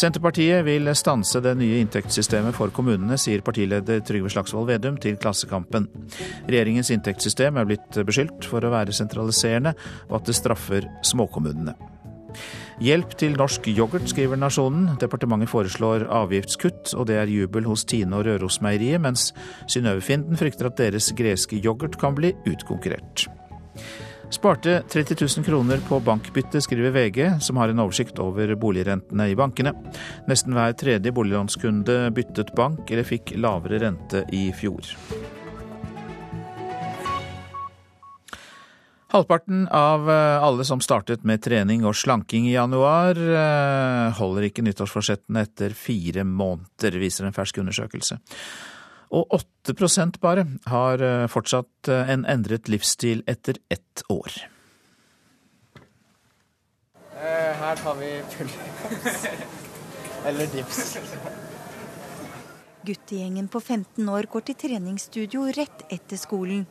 Senterpartiet 0.00 0.62
vil 0.64 0.88
stanse 0.96 1.42
det 1.44 1.50
nye 1.60 1.80
inntektssystemet 1.82 2.56
for 2.56 2.72
kommunene, 2.72 3.18
sier 3.20 3.42
partileder 3.44 4.00
Trygve 4.06 4.30
Slagsvold 4.32 4.70
Vedum 4.70 4.96
til 5.02 5.18
Klassekampen. 5.20 5.90
Regjeringens 6.46 6.88
inntektssystem 6.94 7.58
er 7.60 7.68
blitt 7.68 7.98
beskyldt 8.08 8.48
for 8.48 8.64
å 8.64 8.70
være 8.72 8.94
sentraliserende, 8.96 9.74
og 10.08 10.20
at 10.22 10.30
det 10.30 10.38
straffer 10.38 10.86
småkommunene. 11.04 11.74
Hjelp 12.80 13.12
til 13.20 13.36
norsk 13.36 13.68
yoghurt, 13.74 14.08
skriver 14.08 14.40
Nasjonen. 14.40 14.94
Departementet 15.02 15.52
foreslår 15.52 16.06
avgiftskutt, 16.22 16.94
og 16.96 17.10
det 17.10 17.18
er 17.20 17.34
jubel 17.34 17.68
hos 17.68 17.84
Tine 17.84 18.22
og 18.22 18.24
Rørosmeieriet, 18.30 19.02
mens 19.04 19.34
Synnøve 19.68 20.00
Finden 20.06 20.40
frykter 20.40 20.70
at 20.70 20.80
deres 20.80 21.10
greske 21.18 21.60
yoghurt 21.60 22.00
kan 22.00 22.16
bli 22.16 22.32
utkonkurrert. 22.48 23.28
Sparte 24.30 24.82
30 24.88 25.16
000 25.36 25.44
kroner 25.44 25.80
på 25.88 26.00
bankbytte, 26.00 26.60
skriver 26.60 26.90
VG, 26.90 27.40
som 27.40 27.56
har 27.56 27.68
en 27.68 27.82
oversikt 27.82 28.18
over 28.22 28.54
boligrentene 28.54 29.26
i 29.26 29.34
bankene. 29.34 29.72
Nesten 30.30 30.54
hver 30.54 30.76
tredje 30.78 31.10
boliglånskunde 31.12 31.96
byttet 32.14 32.54
bank 32.54 32.92
eller 32.94 33.08
fikk 33.08 33.34
lavere 33.42 33.82
rente 33.82 34.22
i 34.30 34.46
fjor. 34.54 34.86
Halvparten 39.10 39.64
av 39.74 40.06
eh, 40.06 40.42
alle 40.46 40.64
som 40.64 40.78
startet 40.78 41.24
med 41.26 41.42
trening 41.42 41.82
og 41.82 41.96
slanking 41.98 42.46
i 42.46 42.54
januar, 42.54 43.18
eh, 43.18 44.12
holder 44.14 44.46
ikke 44.46 44.62
nyttårsforsettene 44.62 45.42
etter 45.42 45.74
fire 45.74 46.22
måneder, 46.22 47.02
viser 47.02 47.26
en 47.26 47.34
fersk 47.34 47.58
undersøkelse. 47.58 48.20
Og 49.10 49.26
8% 49.34 50.20
bare 50.22 50.46
har 50.70 51.02
eh, 51.02 51.26
fortsatt 51.26 51.90
eh, 51.90 52.10
en 52.14 52.22
endret 52.30 52.70
livsstil 52.70 53.24
etter 53.26 53.58
ett 53.68 54.04
år. 54.08 54.36
Eh, 57.18 57.50
her 57.58 57.82
tar 57.82 57.98
vi 57.98 58.12
pullups. 58.36 59.26
Eller 60.26 60.46
dips. 60.46 60.98
Guttegjengen 62.82 63.48
på 63.48 63.60
15 63.60 64.08
år 64.08 64.30
går 64.30 64.46
til 64.46 64.60
treningsstudio 64.62 65.48
rett 65.58 65.84
etter 65.90 66.20
skolen. 66.20 66.66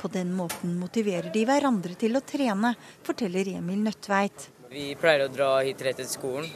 På 0.00 0.08
den 0.12 0.34
måten 0.36 0.76
motiverer 0.78 1.32
de 1.32 1.46
hverandre 1.48 1.96
til 1.96 2.18
å 2.18 2.22
trene, 2.26 2.74
forteller 3.06 3.54
Emil 3.56 3.80
Nødtveit. 3.86 4.50
Vi 4.70 4.90
pleier 5.00 5.24
å 5.26 5.32
dra 5.32 5.54
hit 5.64 5.80
rett 5.80 5.96
etter 5.96 6.12
skolen, 6.12 6.50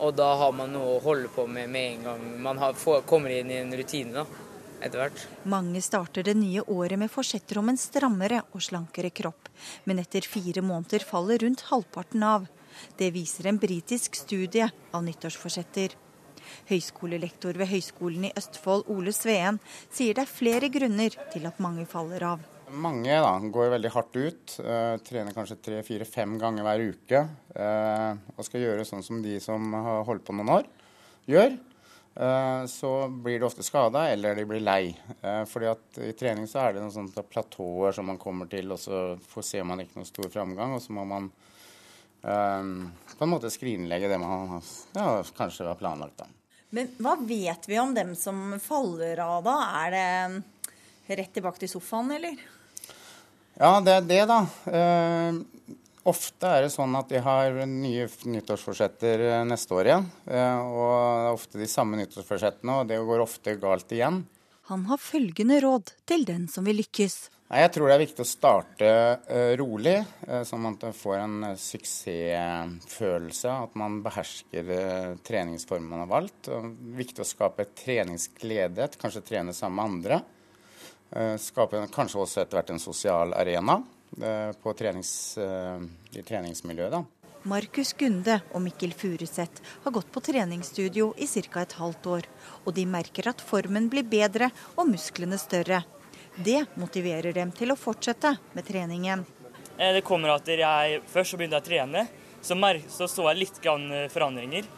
og 0.00 0.14
da 0.16 0.32
har 0.40 0.54
man 0.56 0.72
noe 0.72 0.96
å 0.96 1.02
holde 1.04 1.28
på 1.34 1.44
med 1.46 1.68
med 1.70 1.90
en 1.92 2.06
gang 2.08 2.28
man 2.48 2.62
har, 2.62 2.72
får, 2.74 3.04
kommer 3.06 3.34
inn 3.34 3.52
i 3.52 3.60
en 3.60 3.76
rutine. 3.76 4.22
da 4.22 4.48
etter 4.80 5.02
hvert. 5.02 5.24
Mange 5.48 5.82
starter 5.84 6.26
det 6.26 6.36
nye 6.38 6.64
året 6.66 6.98
med 7.00 7.12
forsetter 7.12 7.60
om 7.60 7.70
en 7.72 7.80
strammere 7.80 8.42
og 8.50 8.64
slankere 8.64 9.12
kropp. 9.14 9.50
Men 9.84 10.02
etter 10.02 10.26
fire 10.26 10.64
måneder 10.64 11.04
faller 11.06 11.42
rundt 11.44 11.66
halvparten 11.70 12.24
av. 12.26 12.46
Det 12.96 13.10
viser 13.14 13.50
en 13.50 13.60
britisk 13.60 14.16
studie 14.18 14.68
av 14.92 15.04
nyttårsforsetter. 15.04 15.96
Høyskolelektor 16.70 17.58
ved 17.58 17.70
Høgskolen 17.70 18.28
i 18.28 18.32
Østfold, 18.38 18.88
Ole 18.90 19.12
Sveen, 19.14 19.60
sier 19.92 20.16
det 20.16 20.24
er 20.24 20.32
flere 20.32 20.70
grunner 20.72 21.14
til 21.32 21.46
at 21.48 21.60
mange 21.62 21.86
faller 21.90 22.24
av. 22.32 22.48
Mange 22.70 23.10
da, 23.10 23.32
går 23.50 23.72
veldig 23.72 23.90
hardt 23.90 24.16
ut. 24.16 24.52
Uh, 24.62 24.94
trener 25.02 25.34
kanskje 25.34 25.58
tre-fire-fem 25.58 26.36
ganger 26.38 26.66
hver 26.66 26.84
uke. 26.92 27.22
Uh, 27.56 28.14
og 28.36 28.46
skal 28.46 28.62
gjøre 28.62 28.86
sånn 28.86 29.02
som 29.06 29.18
de 29.24 29.40
som 29.42 29.74
har 29.74 30.04
holdt 30.06 30.26
på 30.26 30.36
noen 30.36 30.54
år, 30.60 30.70
gjør. 31.30 31.58
Eh, 32.14 32.66
så 32.66 33.08
blir 33.08 33.38
de 33.38 33.46
ofte 33.46 33.62
skada, 33.62 34.08
eller 34.08 34.34
de 34.34 34.44
blir 34.44 34.60
lei. 34.60 34.98
Eh, 35.22 35.44
fordi 35.44 35.70
at 35.70 36.00
I 36.02 36.12
trening 36.18 36.48
så 36.50 36.64
er 36.64 36.74
det 36.74 36.82
noen 36.82 36.92
sånne 36.94 37.24
platåer 37.30 37.94
som 37.96 38.10
man 38.10 38.18
kommer 38.20 38.50
til, 38.50 38.72
og 38.74 38.80
så 38.82 39.44
ser 39.46 39.64
man 39.68 39.82
ikke 39.82 40.00
noen 40.00 40.10
stor 40.10 40.30
framgang. 40.32 40.74
Og 40.76 40.82
så 40.82 40.94
må 40.96 41.06
man 41.08 41.30
um, 42.22 42.74
på 43.16 43.24
en 43.26 43.32
måte 43.32 43.52
skrinlegge 43.52 44.10
det 44.10 44.18
man 44.20 44.58
ja, 44.96 45.20
kanskje 45.36 45.70
har 45.70 45.78
planlagt. 45.80 46.24
da. 46.24 46.28
Men 46.74 46.90
hva 47.02 47.16
vet 47.18 47.66
vi 47.66 47.78
om 47.82 47.94
dem 47.94 48.14
som 48.18 48.58
faller 48.62 49.22
av, 49.24 49.46
da? 49.46 49.56
Er 49.86 49.94
det 49.94 51.18
rett 51.18 51.32
tilbake 51.38 51.62
til 51.62 51.72
sofaen, 51.72 52.10
eller? 52.18 52.42
Ja, 53.60 53.78
det 53.84 53.96
er 53.96 54.04
det, 54.08 54.20
da. 54.30 54.42
Uh, 54.66 55.40
Ofte 56.10 56.48
er 56.48 56.64
det 56.64 56.72
sånn 56.72 56.94
at 56.98 57.10
de 57.12 57.20
har 57.22 57.54
nye 57.68 58.06
nyttårsforsetter 58.08 59.22
eh, 59.28 59.40
neste 59.46 59.74
år 59.76 59.90
igjen. 59.90 60.06
Eh, 60.26 60.60
og 60.60 60.86
det 60.90 61.26
er 61.26 61.34
ofte 61.36 61.60
de 61.60 61.68
samme 61.70 61.98
nyttårsforsettene, 62.00 62.78
og 62.80 62.88
det 62.90 62.98
går 63.06 63.22
ofte 63.22 63.54
galt 63.60 63.92
igjen. 63.94 64.24
Han 64.70 64.86
har 64.88 65.02
følgende 65.02 65.58
råd 65.62 65.92
til 66.08 66.24
den 66.26 66.48
som 66.50 66.66
vil 66.66 66.80
lykkes. 66.80 67.18
Jeg 67.50 67.70
tror 67.74 67.90
det 67.90 67.94
er 67.96 68.02
viktig 68.04 68.22
å 68.22 68.28
starte 68.30 68.90
uh, 69.26 69.52
rolig, 69.58 69.96
sånn 70.46 70.68
at 70.68 70.84
man 70.86 70.94
får 70.94 71.16
en 71.18 71.48
suksessfølelse. 71.58 73.54
At 73.66 73.74
man 73.74 73.96
behersker 74.04 74.70
treningsformen 75.26 75.90
man 75.90 76.04
har 76.04 76.12
valgt. 76.12 76.46
er 76.46 76.68
viktig 77.00 77.24
å 77.24 77.26
skape 77.26 77.66
treningsglede, 77.82 78.92
kanskje 79.02 79.24
trene 79.26 79.56
sammen 79.56 79.80
med 79.80 79.90
andre. 79.90 80.20
skape 81.42 81.82
kanskje 81.90 82.22
også 82.22 82.44
etter 82.44 82.60
hvert 82.60 82.70
en 82.70 82.84
sosial 82.86 83.34
arena. 83.34 83.80
Eh, 84.18 84.52
på 84.62 84.72
trenings, 84.72 85.38
eh, 85.38 85.80
i 86.12 86.22
treningsmiljøet. 86.22 86.92
da. 86.92 87.04
Markus 87.48 87.94
Gunde 87.96 88.34
og 88.52 88.60
Mikkel 88.60 88.92
Furuseth 88.92 89.62
har 89.84 89.92
gått 89.94 90.10
på 90.12 90.20
treningsstudio 90.20 91.14
i 91.16 91.26
ca. 91.26 91.62
et 91.62 91.72
halvt 91.72 92.06
år. 92.06 92.28
Og 92.66 92.74
de 92.74 92.84
merker 92.84 93.28
at 93.28 93.40
formen 93.40 93.88
blir 93.88 94.04
bedre 94.04 94.50
og 94.76 94.90
musklene 94.90 95.38
større. 95.38 95.84
Det 96.36 96.66
motiverer 96.76 97.32
dem 97.32 97.52
til 97.52 97.72
å 97.72 97.78
fortsette 97.80 98.36
med 98.52 98.66
treningen. 98.66 99.24
Eh, 99.78 99.92
det 99.94 100.04
kommer 100.04 100.36
at 100.36 100.46
jeg 100.46 101.00
Først 101.08 101.30
så 101.30 101.36
begynte 101.36 101.56
jeg 101.56 101.64
å 101.64 101.68
trene, 101.70 102.06
så, 102.42 102.54
så, 102.88 103.08
så 103.08 103.28
jeg 103.30 103.40
litt 103.40 103.60
forandringer. 104.12 104.68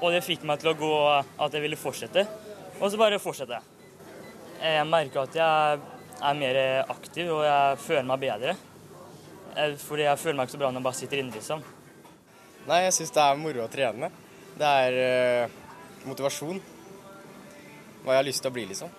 Og 0.00 0.12
det 0.12 0.24
fikk 0.24 0.44
meg 0.44 0.60
til 0.60 0.72
å 0.72 0.76
gå 0.76 0.94
at 1.40 1.52
jeg 1.52 1.62
ville 1.62 1.76
fortsette. 1.76 2.26
Og 2.80 2.90
så 2.90 3.00
bare 3.00 3.18
fortsette 3.20 3.56
jeg. 3.56 3.62
Jeg 4.60 4.88
merker 4.88 5.24
at 5.24 5.36
jeg 5.36 5.80
er 6.20 6.36
mer 6.36 6.56
aktiv 6.92 7.30
og 7.32 7.44
jeg 7.44 7.80
føler 7.80 8.08
meg 8.08 8.20
bedre. 8.20 8.56
Fordi 9.54 10.06
jeg 10.06 10.20
føler 10.20 10.38
meg 10.38 10.48
ikke 10.48 10.56
så 10.56 10.62
bra 10.62 10.70
når 10.70 10.80
jeg 10.80 10.88
bare 10.88 11.00
sitter 11.00 11.22
inne, 11.22 11.34
liksom. 11.34 11.62
Nei, 12.68 12.82
jeg 12.84 12.96
syns 12.96 13.14
det 13.16 13.22
er 13.24 13.40
moro 13.40 13.64
å 13.64 13.70
trene. 13.72 14.10
Det 14.60 14.70
er 14.84 14.98
uh, 15.00 15.58
motivasjon. 16.06 16.60
Hva 18.04 18.14
jeg 18.14 18.20
har 18.20 18.28
lyst 18.28 18.44
til 18.44 18.50
å 18.50 18.54
bli, 18.54 18.66
liksom. 18.70 18.92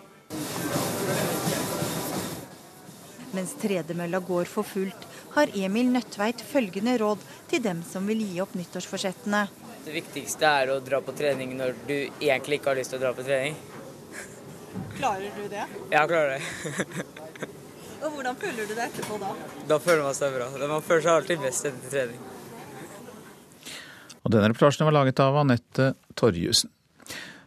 Mens 3.31 3.53
tredemølla 3.61 4.19
går 4.27 4.49
for 4.51 4.67
fullt, 4.67 5.07
har 5.37 5.51
Emil 5.55 5.87
Nødtveit 5.93 6.41
følgende 6.43 6.97
råd 6.99 7.23
til 7.49 7.63
dem 7.63 7.79
som 7.87 8.09
vil 8.11 8.25
gi 8.25 8.41
opp 8.43 8.57
nyttårsforsettene. 8.59 9.45
Det 9.85 9.95
viktigste 9.95 10.45
er 10.45 10.73
å 10.73 10.81
dra 10.83 10.99
på 11.01 11.15
trening 11.17 11.55
når 11.57 11.77
du 11.87 11.95
egentlig 11.95 12.59
ikke 12.59 12.73
har 12.73 12.81
lyst 12.81 12.93
til 12.93 12.99
å 12.99 13.05
dra 13.05 13.15
på 13.17 13.25
trening. 13.25 13.55
Klarer 14.97 15.31
du 15.37 15.47
det? 15.49 15.63
Ja, 15.89 16.03
jeg 16.03 16.11
klarer 16.11 16.37
det. 16.37 17.27
Og 18.01 18.11
Hvordan 18.15 18.37
føler 18.41 18.65
du 18.65 18.73
deg 18.73 18.85
etterpå 18.87 19.17
da? 19.21 19.31
Da 19.69 19.77
føler 19.81 20.03
man 20.07 20.15
seg 20.17 20.33
bra. 20.33 20.49
Man 20.67 20.85
føler 20.85 21.03
seg 21.05 21.13
alltid 21.13 21.43
best 21.45 21.67
etter 21.69 21.91
trening. 21.93 22.21
Og 24.21 24.33
Denne 24.33 24.49
reportasjen 24.51 24.87
var 24.87 24.95
laget 24.95 25.21
av 25.21 25.37
Anette 25.41 25.93
Torjussen. 26.17 26.71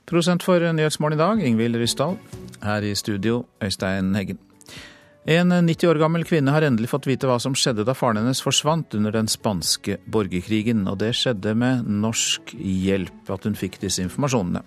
Prosent 0.04 0.44
for 0.44 0.60
Nyhetsmorgen 0.60 1.16
i 1.16 1.22
dag, 1.22 1.40
Ingvild 1.48 1.78
Ryssdal. 1.80 2.18
Her 2.62 2.84
i 2.84 2.92
studio, 2.98 3.44
Øystein 3.62 4.12
Heggen. 4.14 4.38
En 5.24 5.48
90 5.48 5.88
år 5.88 5.98
gammel 6.02 6.26
kvinne 6.28 6.52
har 6.52 6.66
endelig 6.66 6.90
fått 6.90 7.06
vite 7.08 7.24
hva 7.24 7.38
som 7.40 7.54
skjedde 7.56 7.86
da 7.88 7.94
faren 7.96 8.20
hennes 8.20 8.42
forsvant 8.44 8.92
under 8.98 9.14
den 9.14 9.30
spanske 9.32 9.96
borgerkrigen, 10.04 10.82
og 10.90 10.98
det 11.00 11.14
skjedde 11.16 11.54
med 11.56 11.88
norsk 11.88 12.52
hjelp 12.60 13.32
at 13.32 13.48
hun 13.48 13.56
fikk 13.56 13.80
disse 13.80 14.04
informasjonene. 14.04 14.60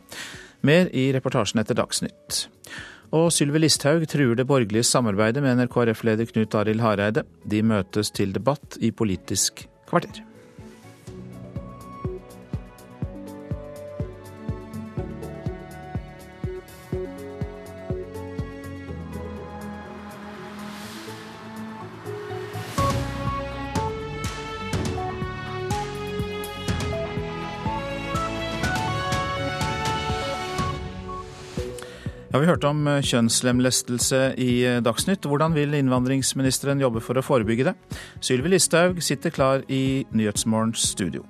Mer 0.65 0.89
i 0.97 1.11
reportasjen 1.13 1.61
etter 1.61 1.77
Dagsnytt. 1.77 2.47
Og 3.15 3.29
Sylvi 3.31 3.61
Listhaug 3.61 4.03
truer 4.11 4.35
det 4.35 4.47
borgerlige 4.49 4.83
samarbeidet 4.83 5.43
med 5.43 5.55
NRKRF-leder 5.61 6.27
Knut 6.33 6.55
Arild 6.59 6.83
Hareide. 6.83 7.23
De 7.47 7.61
møtes 7.63 8.11
til 8.11 8.33
debatt 8.35 8.75
i 8.83 8.91
Politisk 8.91 9.63
kvarter. 9.87 10.23
Ja, 32.27 32.41
Vi 32.41 32.47
hørte 32.49 32.67
om 32.67 32.81
eh, 32.91 32.99
kjønnslemlestelse 33.07 34.17
i 34.43 34.49
eh, 34.67 34.81
Dagsnytt. 34.83 35.23
Hvordan 35.31 35.53
vil 35.55 35.77
innvandringsministeren 35.77 36.81
jobbe 36.83 36.99
for 36.99 37.15
å 37.15 37.23
forebygge 37.23 37.69
det? 37.69 37.73
Sylvi 38.19 38.51
Listhaug 38.51 38.99
sitter 39.03 39.31
klar 39.31 39.63
i 39.71 40.03
Nyhetsmorgens 40.11 40.89
studio. 40.91 41.23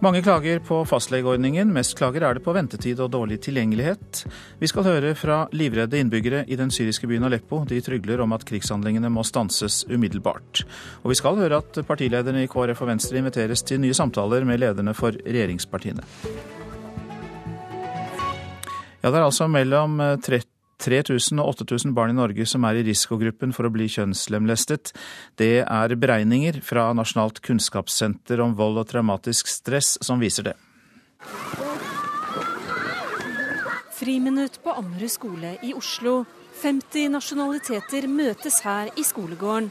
Mange 0.00 0.22
klager 0.24 0.62
på 0.64 0.78
fastlegeordningen. 0.88 1.74
Mest 1.76 1.98
klager 2.00 2.24
er 2.24 2.38
det 2.38 2.44
på 2.46 2.54
ventetid 2.56 3.02
og 3.04 3.12
dårlig 3.12 3.42
tilgjengelighet. 3.44 4.22
Vi 4.62 4.72
skal 4.72 4.88
høre 4.88 5.12
fra 5.20 5.42
livredde 5.52 6.00
innbyggere 6.00 6.46
i 6.48 6.56
den 6.56 6.72
syriske 6.72 7.10
byen 7.10 7.28
Aleppo. 7.28 7.66
De 7.68 7.82
trygler 7.84 8.24
om 8.24 8.32
at 8.32 8.48
krigshandlingene 8.48 9.12
må 9.12 9.26
stanses 9.28 9.82
umiddelbart. 9.92 10.64
Og 11.04 11.12
vi 11.12 11.20
skal 11.20 11.36
høre 11.44 11.60
at 11.60 11.84
partilederne 11.84 12.46
i 12.46 12.48
KrF 12.48 12.80
og 12.80 12.94
Venstre 12.94 13.20
inviteres 13.20 13.68
til 13.68 13.84
nye 13.84 14.00
samtaler 14.00 14.48
med 14.48 14.64
lederne 14.64 14.96
for 14.96 15.12
regjeringspartiene. 15.12 16.08
Ja, 19.02 19.10
Det 19.10 19.18
er 19.18 19.24
altså 19.26 19.48
mellom 19.50 19.98
3000 20.22 21.38
eh, 21.38 21.42
og 21.42 21.58
8000 21.58 21.94
barn 21.94 22.12
i 22.12 22.18
Norge 22.18 22.46
som 22.46 22.62
er 22.64 22.78
i 22.78 22.84
risikogruppen 22.86 23.50
for 23.52 23.66
å 23.66 23.72
bli 23.74 23.88
kjønnslemlestet. 23.90 24.92
Det 25.36 25.64
er 25.66 25.96
beregninger 25.98 26.60
fra 26.62 26.92
Nasjonalt 26.94 27.42
kunnskapssenter 27.42 28.40
om 28.44 28.54
vold 28.54 28.78
og 28.78 28.86
traumatisk 28.92 29.50
stress 29.50 29.96
som 30.00 30.22
viser 30.22 30.52
det. 30.52 30.56
Friminutt 33.98 34.62
på 34.62 34.70
Ammerud 34.78 35.10
skole 35.10 35.56
i 35.66 35.74
Oslo. 35.74 36.22
50 36.62 37.10
nasjonaliteter 37.10 38.06
møtes 38.06 38.60
her 38.62 38.90
i 38.94 39.02
skolegården. 39.02 39.70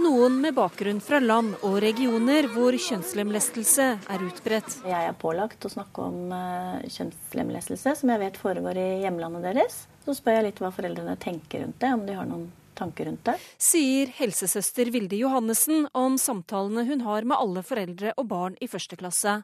Noen 0.00 0.38
med 0.40 0.54
bakgrunn 0.56 1.00
fra 1.04 1.18
land 1.20 1.58
og 1.66 1.74
regioner 1.84 2.46
hvor 2.54 2.72
kjønnslemlestelse 2.72 3.88
er 4.00 4.22
utbredt. 4.24 4.78
Jeg 4.88 5.08
er 5.10 5.18
pålagt 5.20 5.66
å 5.66 5.70
snakke 5.72 6.06
om 6.06 6.32
uh, 6.32 6.78
kjønnslemlestelse, 6.88 7.92
som 8.00 8.12
jeg 8.14 8.22
vet 8.22 8.38
foregår 8.40 8.80
i 8.80 8.86
hjemlandet 9.02 9.44
deres. 9.50 9.82
Så 10.06 10.16
spør 10.16 10.38
jeg 10.38 10.46
litt 10.46 10.62
hva 10.64 10.72
foreldrene 10.72 11.18
tenker 11.20 11.66
rundt 11.66 11.76
det, 11.84 11.92
om 11.92 12.06
de 12.08 12.16
har 12.16 12.30
noen 12.30 12.48
tanker 12.80 13.10
rundt 13.10 13.28
det. 13.28 13.36
Sier 13.60 14.08
helsesøster 14.16 14.88
Vilde 14.94 15.20
Johannessen 15.20 15.84
om 15.92 16.16
samtalene 16.20 16.86
hun 16.88 17.04
har 17.04 17.28
med 17.28 17.36
alle 17.36 17.64
foreldre 17.66 18.14
og 18.16 18.30
barn 18.32 18.56
i 18.64 18.70
første 18.72 18.96
klasse. 18.96 19.42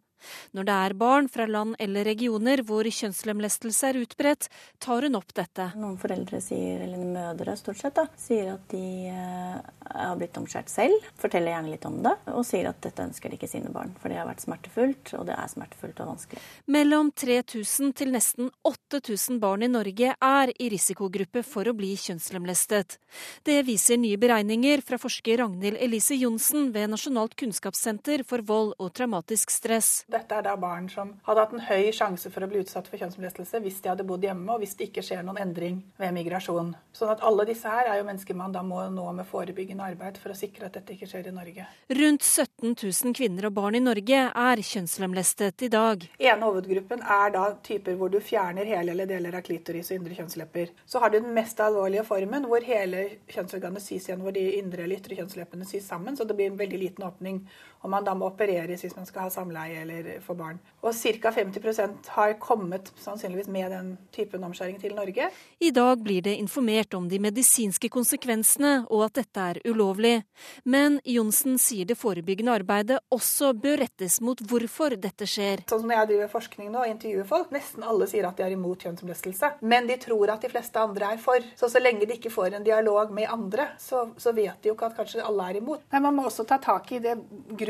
Når 0.56 0.68
det 0.68 0.76
er 0.86 0.96
barn 0.98 1.28
fra 1.30 1.46
land 1.50 1.76
eller 1.82 2.06
regioner 2.08 2.62
hvor 2.66 2.86
kjønnslemlestelse 2.86 3.90
er 3.90 4.00
utbredt, 4.02 4.48
tar 4.82 5.06
hun 5.06 5.18
opp 5.18 5.34
dette. 5.36 5.68
Noen 5.78 5.98
foreldre 6.00 6.40
sier, 6.44 6.82
eller 6.86 7.02
mødre 7.02 7.56
stort 7.58 7.80
sett, 7.80 7.96
da, 7.98 8.06
sier 8.20 8.54
at 8.54 8.66
de 8.72 9.12
uh, 9.12 9.58
har 9.92 10.16
blitt 10.18 10.36
omskjært 10.40 10.72
selv. 10.72 11.06
Forteller 11.20 11.54
gjerne 11.54 11.72
litt 11.74 11.86
om 11.88 11.98
det, 12.04 12.14
og 12.32 12.44
sier 12.46 12.70
at 12.70 12.80
dette 12.84 13.06
ønsker 13.06 13.32
de 13.32 13.38
ikke 13.38 13.50
sine 13.50 13.72
barn. 13.74 13.94
For 14.00 14.12
det 14.12 14.20
har 14.20 14.28
vært 14.28 14.44
smertefullt, 14.44 15.14
og 15.18 15.26
det 15.28 15.36
er 15.36 15.52
smertefullt 15.52 16.02
og 16.04 16.12
vanskelig. 16.14 16.42
Mellom 16.76 17.12
3000 17.16 17.94
til 17.96 18.12
nesten 18.14 18.50
8000 18.66 19.40
barn 19.42 19.66
i 19.66 19.70
Norge 19.70 20.14
er 20.14 20.52
i 20.56 20.70
risikogruppe 20.72 21.44
for 21.46 21.68
å 21.68 21.76
bli 21.76 21.92
kjønnslemlestet. 22.00 22.98
Det 23.46 23.60
viser 23.66 24.00
nye 24.00 24.18
beregninger 24.20 24.82
fra 24.86 24.98
forsker 25.00 25.42
Ragnhild 25.42 25.80
Elise 25.82 26.16
Johnsen 26.18 26.70
ved 26.74 26.90
Nasjonalt 26.92 27.36
kunnskapssenter 27.38 28.24
for 28.26 28.44
vold 28.46 28.74
og 28.78 28.92
traumatisk 28.96 29.52
stress. 29.54 30.04
Dette 30.16 30.38
er 30.38 30.46
da 30.46 30.54
barn 30.56 30.86
som 30.88 31.10
hadde 31.26 31.42
hatt 31.42 31.52
en 31.52 31.64
høy 31.66 31.90
sjanse 31.92 32.30
for 32.32 32.44
å 32.44 32.48
bli 32.48 32.62
utsatt 32.62 32.86
for 32.88 32.96
kjønnslemlestelse 33.00 33.60
hvis 33.64 33.82
de 33.84 33.90
hadde 33.92 34.06
bodd 34.08 34.24
hjemme, 34.24 34.48
og 34.54 34.62
hvis 34.62 34.72
det 34.78 34.88
ikke 34.88 35.04
skjer 35.04 35.24
noen 35.26 35.42
endring 35.42 35.82
ved 36.00 36.14
migrasjon. 36.16 36.72
Sånn 36.96 37.12
at 37.12 37.24
alle 37.26 37.44
disse 37.48 37.68
her 37.68 37.90
er 37.90 37.98
jo 38.00 38.06
mennesker 38.08 38.38
man 38.38 38.54
da 38.54 38.62
må 38.64 38.80
nå 38.92 39.04
med 39.18 39.28
forebyggende 39.28 39.84
arbeid 39.84 40.16
for 40.22 40.32
å 40.32 40.38
sikre 40.38 40.70
at 40.70 40.78
dette 40.78 40.94
ikke 40.94 41.08
skjer 41.10 41.28
i 41.28 41.34
Norge. 41.36 41.66
Rundt 42.00 42.24
17 42.24 42.72
000 42.72 43.16
kvinner 43.18 43.50
og 43.50 43.56
barn 43.58 43.76
i 43.76 43.82
Norge 43.84 44.22
er 44.30 44.62
kjønnslemlestet 44.70 45.66
i 45.66 45.70
dag. 45.74 46.08
Ene 46.16 46.48
hovedgruppen 46.48 47.04
er 47.04 47.34
da 47.36 47.44
typer 47.66 47.98
hvor 48.00 48.12
du 48.12 48.16
fjerner 48.24 48.68
hele 48.70 48.94
eller 48.96 49.10
deler 49.10 49.36
av 49.36 49.44
klitoris 49.44 49.92
og 49.92 49.98
indre 49.98 50.16
kjønnslepper. 50.16 50.72
Så 50.88 51.02
har 51.02 51.12
du 51.12 51.18
den 51.20 51.36
mest 51.36 51.60
alvorlige 51.60 52.06
formen 52.08 52.48
hvor 52.48 52.64
hele 52.64 53.04
kjønnsorganet 53.28 53.84
sys 53.84 54.08
igjen, 54.08 54.24
hvor 54.24 54.32
de 54.32 54.48
indre 54.56 54.86
eller 54.86 54.96
ytre 54.96 55.20
kjønnsleppene 55.20 55.68
sys 55.68 55.92
sammen, 55.92 56.16
så 56.16 56.24
det 56.24 56.38
blir 56.38 56.48
en 56.54 56.60
veldig 56.60 56.80
liten 56.86 57.04
åpning. 57.04 57.42
Og 57.82 57.90
man 57.92 58.04
da 58.06 58.14
må 58.18 58.30
opereres 58.30 58.82
hvis 58.82 58.96
man 58.96 59.06
skal 59.08 59.26
ha 59.26 59.32
samleie 59.32 59.82
eller 59.84 60.08
få 60.24 60.34
barn. 60.38 60.58
Og 60.82 60.94
ca. 60.94 61.32
50% 61.34 62.10
har 62.16 62.34
kommet 62.42 62.90
sannsynligvis 63.02 63.48
med 63.52 63.70
den 63.70 63.92
typen 64.14 64.44
omskjæring 64.46 64.80
til 64.80 64.94
Norge. 64.96 65.28
I 65.60 65.70
dag 65.70 66.02
blir 66.02 66.24
det 66.26 66.36
informert 66.40 66.94
om 66.94 67.08
de 67.08 67.20
medisinske 67.22 67.88
konsekvensene 67.92 68.86
og 68.90 69.06
at 69.06 69.20
dette 69.20 69.46
er 69.52 69.60
ulovlig. 69.68 70.16
Men 70.64 70.98
Johnsen 71.04 71.58
sier 71.62 71.86
det 71.88 71.98
forebyggende 72.00 72.56
arbeidet 72.56 73.00
også 73.14 73.52
bør 73.56 73.84
rettes 73.84 74.18
mot 74.24 74.40
hvorfor 74.40 74.96
dette 75.00 75.28
skjer. 75.30 75.64
Sånn 75.70 75.84
som 75.84 75.90
når 75.90 76.00
jeg 76.00 76.10
driver 76.12 76.32
forskning 76.34 76.72
nå 76.72 76.82
og 76.82 76.90
intervjuer 76.90 77.28
folk, 77.28 77.54
nesten 77.54 77.86
alle 77.86 78.08
sier 78.10 78.26
at 78.28 78.38
de 78.38 78.46
er 78.46 78.56
imot 78.56 78.82
kjønnsomlestelse. 78.86 79.52
Men 79.66 79.88
de 79.90 79.98
tror 80.02 80.34
at 80.34 80.42
de 80.42 80.50
fleste 80.52 80.82
andre 80.82 81.14
er 81.14 81.22
for. 81.22 81.44
Så 81.58 81.70
så 81.72 81.82
lenge 81.82 82.06
de 82.08 82.16
ikke 82.16 82.32
får 82.32 82.56
en 82.56 82.64
dialog 82.66 83.12
med 83.14 83.28
andre, 83.30 83.68
så, 83.78 84.06
så 84.16 84.32
vet 84.36 84.62
de 84.62 84.70
jo 84.70 84.76
ikke 84.76 84.90
at 84.90 84.96
kanskje 84.96 85.24
alle 85.24 85.50
er 85.50 85.60
imot. 85.60 85.82
Nei, 85.92 86.00
man 86.02 86.16
må 86.16 86.26
også 86.28 86.46
ta 86.48 86.58
tak 86.62 86.90
i 86.96 87.00
det 87.04 87.16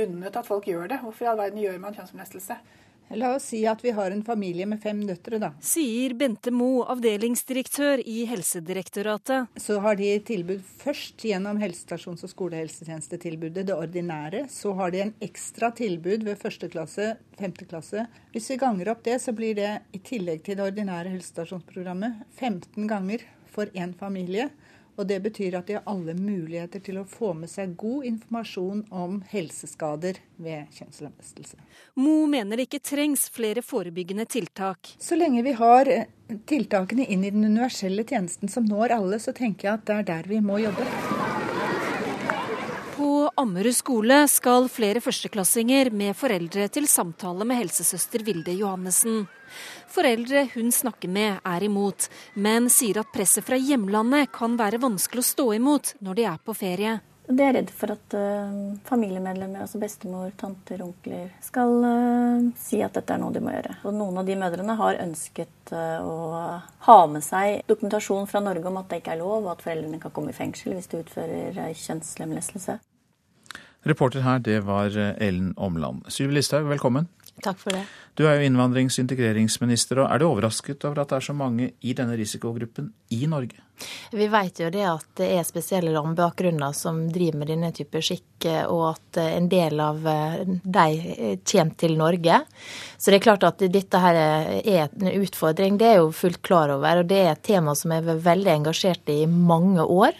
grunnene 0.06 0.32
til 0.32 0.42
at 0.42 0.48
folk 0.48 0.70
gjør 0.70 0.88
det. 0.94 1.02
Hvorfor 1.04 1.26
i 1.26 1.30
all 1.34 1.40
verden 1.44 1.62
gjør 1.66 1.78
man 1.82 1.96
kjønnslemlestelse? 1.98 2.60
La 3.14 3.28
oss 3.36 3.44
si 3.52 3.60
at 3.70 3.84
vi 3.84 3.92
har 3.94 4.10
en 4.10 4.24
familie 4.26 4.66
med 4.66 4.80
fem 4.82 4.98
døtre, 5.06 5.38
da. 5.38 5.52
Sier 5.62 6.16
Bente 6.18 6.50
Mo, 6.50 6.82
avdelingsdirektør 6.90 8.02
i 8.02 8.24
Helsedirektoratet. 8.26 9.52
Så 9.62 9.78
har 9.84 9.94
de 10.00 10.08
tilbud 10.26 10.64
først 10.80 11.22
gjennom 11.28 11.60
helsestasjons- 11.62 12.26
og 12.26 12.32
skolehelsetjenestetilbudet, 12.32 13.68
det 13.68 13.76
ordinære. 13.76 14.48
Så 14.50 14.74
har 14.74 14.90
de 14.90 15.04
en 15.04 15.14
ekstra 15.22 15.70
tilbud 15.78 16.26
ved 16.26 16.40
første 16.42 16.66
klasse, 16.72 17.12
femte 17.38 17.68
klasse. 17.70 18.08
Hvis 18.34 18.50
vi 18.50 18.58
ganger 18.64 18.90
opp 18.90 19.06
det, 19.06 19.20
så 19.22 19.36
blir 19.36 19.54
det 19.54 19.70
i 19.94 20.02
tillegg 20.02 20.42
til 20.42 20.58
det 20.58 20.66
ordinære 20.66 21.14
helsestasjonsprogrammet 21.14 22.24
15 22.40 22.90
ganger 22.90 23.22
for 23.54 23.70
én 23.70 23.94
familie. 23.94 24.50
Og 24.96 25.06
Det 25.06 25.18
betyr 25.20 25.58
at 25.58 25.68
de 25.68 25.76
har 25.76 25.84
alle 25.86 26.14
muligheter 26.16 26.80
til 26.80 27.00
å 27.00 27.04
få 27.08 27.34
med 27.36 27.50
seg 27.52 27.76
god 27.76 28.06
informasjon 28.08 28.84
om 28.90 29.18
helseskader 29.28 30.20
ved 30.40 30.72
kjønnslemlestelse. 30.78 31.60
Mo 32.00 32.24
mener 32.32 32.56
det 32.56 32.68
ikke 32.70 32.84
trengs 32.92 33.28
flere 33.32 33.64
forebyggende 33.64 34.24
tiltak. 34.24 34.96
Så 34.98 35.18
lenge 35.20 35.44
vi 35.44 35.52
har 35.60 35.92
eh, 35.92 36.08
tiltakene 36.48 37.04
inn 37.04 37.24
i 37.24 37.32
den 37.34 37.44
universelle 37.44 38.06
tjenesten 38.08 38.48
som 38.52 38.64
når 38.64 38.96
alle, 38.96 39.20
så 39.20 39.36
tenker 39.36 39.68
jeg 39.68 39.74
at 39.80 39.88
det 39.88 40.00
er 40.00 40.12
der 40.14 40.32
vi 40.32 40.40
må 40.44 40.62
jobbe. 40.64 41.35
Ammerud 43.36 43.74
skole 43.76 44.16
skal 44.32 44.64
flere 44.72 45.00
førsteklassinger 45.04 45.90
med 45.92 46.16
foreldre 46.16 46.70
til 46.72 46.86
samtale 46.88 47.44
med 47.44 47.58
helsesøster 47.60 48.22
Vilde 48.24 48.54
Johannessen. 48.56 49.26
Foreldre 49.92 50.46
hun 50.54 50.70
snakker 50.72 51.12
med 51.12 51.42
er 51.44 51.66
imot, 51.66 52.06
men 52.32 52.70
sier 52.72 53.02
at 53.02 53.10
presset 53.12 53.44
fra 53.44 53.58
hjemlandet 53.60 54.32
kan 54.32 54.56
være 54.56 54.80
vanskelig 54.80 55.20
å 55.20 55.28
stå 55.28 55.46
imot 55.58 55.92
når 56.00 56.16
de 56.16 56.26
er 56.30 56.40
på 56.48 56.56
ferie. 56.56 56.94
De 57.28 57.44
er 57.44 57.52
redd 57.58 57.74
for 57.76 57.92
at 57.92 58.16
uh, 58.16 58.56
familiemedlemmer, 58.88 59.66
altså 59.66 59.82
bestemor, 59.84 60.32
tanter, 60.40 60.80
onkler, 60.86 61.28
skal 61.44 61.76
uh, 61.84 62.48
si 62.56 62.80
at 62.80 62.96
dette 62.96 63.12
er 63.12 63.20
noe 63.20 63.36
de 63.36 63.44
må 63.44 63.52
gjøre. 63.52 63.76
Og 63.84 64.00
noen 64.00 64.22
av 64.22 64.30
de 64.30 64.40
mødrene 64.40 64.80
har 64.80 65.02
ønsket 65.04 65.76
uh, 65.76 66.00
å 66.00 66.18
ha 66.88 66.98
med 67.12 67.26
seg 67.26 67.66
dokumentasjon 67.68 68.32
fra 68.32 68.40
Norge 68.48 68.72
om 68.72 68.80
at 68.80 68.88
det 68.88 69.04
ikke 69.04 69.18
er 69.18 69.24
lov, 69.26 69.42
og 69.42 69.56
at 69.58 69.68
foreldrene 69.68 70.00
kan 70.00 70.16
komme 70.16 70.32
i 70.32 70.40
fengsel 70.40 70.78
hvis 70.78 70.88
de 70.94 71.04
utfører 71.04 71.64
kjønnslemlestelse. 71.84 72.80
Reporter 73.86 74.20
her, 74.20 74.38
det 74.42 74.60
var 74.66 74.90
Ellen 75.22 75.54
Omland. 75.56 76.02
Syv 76.10 76.30
Listhaug, 76.34 76.66
velkommen. 76.66 77.06
Takk 77.44 77.58
for 77.60 77.70
det. 77.70 77.84
Du 78.16 78.24
er 78.24 78.38
jo 78.38 78.48
innvandrings- 78.48 78.96
og 78.96 79.04
integreringsminister, 79.04 80.00
og 80.00 80.10
er 80.10 80.22
du 80.22 80.26
overrasket 80.30 80.84
over 80.88 81.02
at 81.02 81.12
det 81.12 81.18
er 81.18 81.28
så 81.28 81.36
mange 81.36 81.70
i 81.84 81.92
denne 81.96 82.16
risikogruppen 82.16 82.88
i 83.12 83.26
Norge? 83.28 83.60
Vi 84.16 84.24
vet 84.32 84.60
jo 84.62 84.70
det 84.72 84.84
at 84.88 85.10
det 85.20 85.26
er 85.36 85.44
spesielle 85.44 85.92
landbakgrunner 85.92 86.72
som 86.72 87.02
driver 87.12 87.42
med 87.42 87.50
denne 87.52 87.68
type 87.76 88.00
skikk, 88.00 88.46
og 88.72 88.82
at 88.94 89.18
en 89.20 89.50
del 89.52 89.80
av 89.84 90.06
eh, 90.08 90.46
de 90.46 91.36
kommer 91.44 91.76
til 91.76 91.96
Norge. 92.00 92.40
Så 92.96 93.12
det 93.12 93.18
er 93.18 93.26
klart 93.26 93.44
at 93.44 93.66
dette 93.72 94.00
her 94.00 94.16
er 94.16 94.86
en 94.86 95.10
utfordring, 95.12 95.76
det 95.76 95.90
er 95.90 95.98
jo 96.00 96.08
fullt 96.16 96.40
klar 96.46 96.72
over. 96.72 97.02
Og 97.02 97.10
det 97.10 97.20
er 97.20 97.34
et 97.34 97.44
tema 97.44 97.76
som 97.76 97.92
jeg 97.92 98.06
vært 98.06 98.24
veldig 98.24 98.54
engasjert 98.54 99.12
i 99.12 99.16
i 99.26 99.26
mange 99.26 99.84
år. 99.84 100.16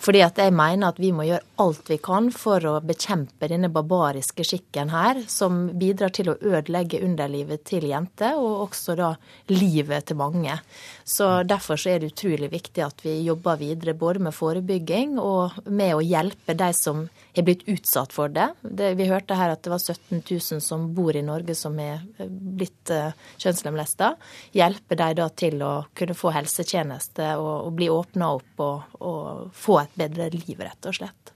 Fordi 0.00 0.22
at 0.24 0.38
jeg 0.40 0.54
mener 0.56 0.88
at 0.88 1.00
vi 1.00 1.10
må 1.12 1.26
gjøre 1.28 1.44
alt 1.60 1.90
vi 1.92 1.98
kan 2.00 2.30
for 2.32 2.64
å 2.64 2.78
bekjempe 2.84 3.50
denne 3.50 3.68
barbariske 3.72 4.46
skikken 4.48 4.92
her, 4.94 5.20
som 5.28 5.66
bidrar 5.80 6.14
til 6.16 6.32
å 6.32 6.38
ødelegge 6.40 7.02
underlivet 7.30 7.64
til 7.64 7.86
jenter, 7.88 8.36
og 8.38 8.66
også 8.68 8.96
da 8.98 9.10
livet 9.48 10.06
til 10.06 10.16
mange. 10.16 10.58
Så 11.04 11.42
Derfor 11.44 11.76
så 11.76 11.90
er 11.90 12.00
det 12.00 12.12
utrolig 12.12 12.50
viktig 12.50 12.82
at 12.82 13.00
vi 13.04 13.22
jobber 13.24 13.56
videre 13.58 13.94
både 13.94 14.18
med 14.20 14.34
forebygging 14.34 15.18
og 15.18 15.52
med 15.66 15.94
å 15.94 16.02
hjelpe 16.02 16.54
de 16.54 16.70
som 16.74 17.08
er 17.34 17.46
blitt 17.46 17.66
utsatt 17.68 18.12
for 18.12 18.28
det. 18.28 18.50
det 18.62 18.94
vi 18.98 19.08
hørte 19.08 19.34
her 19.38 19.52
at 19.54 19.62
det 19.62 19.70
var 19.70 19.78
17 19.78 20.22
000 20.28 20.60
som 20.60 20.88
bor 20.94 21.14
i 21.16 21.22
Norge 21.22 21.54
som 21.54 21.78
er 21.78 22.02
blitt 22.18 22.90
uh, 22.90 23.12
kjønnslemlesta. 23.38 24.14
Hjelpe 24.52 24.98
de 24.98 25.10
da 25.14 25.28
til 25.30 25.62
å 25.62 25.72
kunne 25.94 26.18
få 26.18 26.34
helsetjeneste 26.34 27.34
og, 27.38 27.68
og 27.68 27.74
bli 27.78 27.90
åpna 27.90 28.32
opp 28.36 28.64
og, 28.66 28.96
og 29.00 29.50
få 29.54 29.82
et 29.84 29.98
bedre 29.98 30.30
liv, 30.34 30.58
rett 30.58 30.90
og 30.90 30.98
slett. 31.00 31.34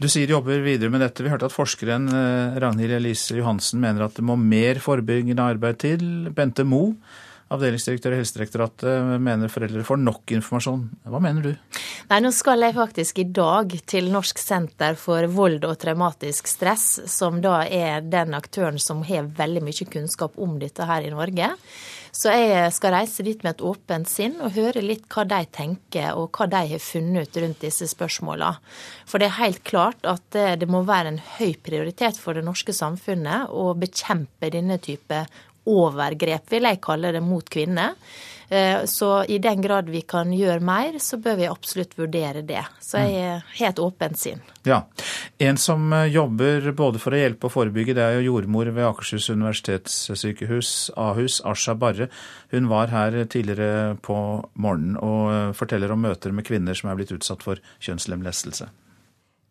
Du 0.00 0.08
sier 0.10 0.26
du 0.26 0.34
jobber 0.34 0.62
videre 0.64 0.90
med 0.90 1.02
dette. 1.04 1.24
Vi 1.24 1.30
hørte 1.30 1.50
at 1.50 1.54
forskeren 1.54 2.08
eh, 2.08 2.60
Ragnhild 2.62 2.96
Elise 2.96 3.36
Johansen 3.38 3.82
mener 3.82 4.06
at 4.06 4.16
det 4.16 4.24
må 4.26 4.38
mer 4.40 4.80
forebyggende 4.82 5.44
arbeid 5.52 5.82
til. 5.84 6.06
Bente 6.34 6.64
Mo, 6.66 6.88
Avdelingsdirektør 7.52 8.14
i 8.14 8.20
Helsedirektoratet 8.22 9.20
mener 9.20 9.52
foreldre 9.52 9.84
får 9.84 10.00
nok 10.00 10.32
informasjon. 10.38 10.86
Hva 11.04 11.20
mener 11.20 11.44
du? 11.44 11.80
Nei, 12.08 12.20
Nå 12.24 12.32
skal 12.32 12.64
jeg 12.64 12.76
faktisk 12.76 13.20
i 13.20 13.26
dag 13.28 13.74
til 13.88 14.08
Norsk 14.12 14.40
senter 14.40 14.96
for 15.00 15.28
vold 15.32 15.66
og 15.68 15.76
traumatisk 15.82 16.48
stress, 16.48 16.86
som 17.12 17.42
da 17.44 17.60
er 17.66 18.04
den 18.08 18.32
aktøren 18.38 18.80
som 18.80 19.04
har 19.04 19.28
veldig 19.36 19.64
mye 19.68 19.88
kunnskap 19.92 20.38
om 20.40 20.56
dette 20.62 20.88
her 20.88 21.04
i 21.04 21.12
Norge. 21.12 21.52
Så 22.12 22.28
jeg 22.28 22.72
skal 22.76 22.92
reise 22.92 23.24
dit 23.24 23.40
med 23.40 23.54
et 23.54 23.62
åpent 23.64 24.08
sinn 24.08 24.34
og 24.44 24.52
høre 24.52 24.82
litt 24.84 25.06
hva 25.14 25.24
de 25.24 25.38
tenker 25.48 26.18
og 26.20 26.36
hva 26.36 26.44
de 26.52 26.60
har 26.74 26.82
funnet 26.84 27.30
ut 27.30 27.38
rundt 27.40 27.64
disse 27.64 27.88
spørsmåla. 27.88 28.50
For 29.08 29.16
det 29.16 29.30
er 29.30 29.38
helt 29.38 29.62
klart 29.64 30.04
at 30.04 30.36
det 30.60 30.68
må 30.68 30.82
være 30.84 31.14
en 31.14 31.22
høy 31.38 31.54
prioritet 31.64 32.20
for 32.20 32.36
det 32.36 32.44
norske 32.44 32.74
samfunnet 32.76 33.48
å 33.48 33.72
bekjempe 33.80 34.52
denne 34.52 34.76
type 34.84 35.24
overgrep, 35.68 36.50
vil 36.50 36.68
jeg 36.68 36.82
kalle 36.84 37.14
det, 37.14 37.22
mot 37.24 37.48
kvinner. 37.48 37.96
Eh, 38.52 38.84
så 38.84 39.24
i 39.24 39.38
den 39.38 39.62
grad 39.62 39.88
vi 39.88 40.02
kan 40.04 40.32
gjøre 40.36 40.60
mer, 40.60 40.98
så 41.00 41.16
bør 41.16 41.38
vi 41.38 41.46
absolutt 41.48 41.94
vurdere 41.96 42.42
det. 42.44 42.60
Så 42.84 43.00
jeg 43.00 43.22
har 43.24 43.46
helt 43.56 43.80
åpent 43.80 44.20
sinn. 44.20 44.42
Ja. 44.68 44.82
En 45.40 45.56
som 45.56 45.86
eh, 45.96 46.10
jobber 46.12 46.68
både 46.76 47.00
for 47.00 47.16
å 47.16 47.22
hjelpe 47.22 47.48
og 47.48 47.54
forebygge, 47.54 47.96
det 47.96 48.04
er 48.04 48.18
jo 48.18 48.26
jordmor 48.34 48.68
ved 48.68 48.84
Akershus 48.90 49.30
universitetssykehus, 49.32 50.90
Ahus, 51.00 51.40
Asha 51.48 51.72
Barre. 51.72 52.10
Hun 52.52 52.68
var 52.68 52.92
her 52.92 53.16
tidligere 53.24 53.96
på 54.04 54.18
morgenen 54.52 55.00
og 55.00 55.32
eh, 55.32 55.56
forteller 55.56 55.96
om 55.96 56.04
møter 56.04 56.36
med 56.36 56.44
kvinner 56.44 56.76
som 56.76 56.92
er 56.92 57.00
blitt 57.00 57.16
utsatt 57.16 57.46
for 57.46 57.62
kjønnslemlestelse. 57.80 58.68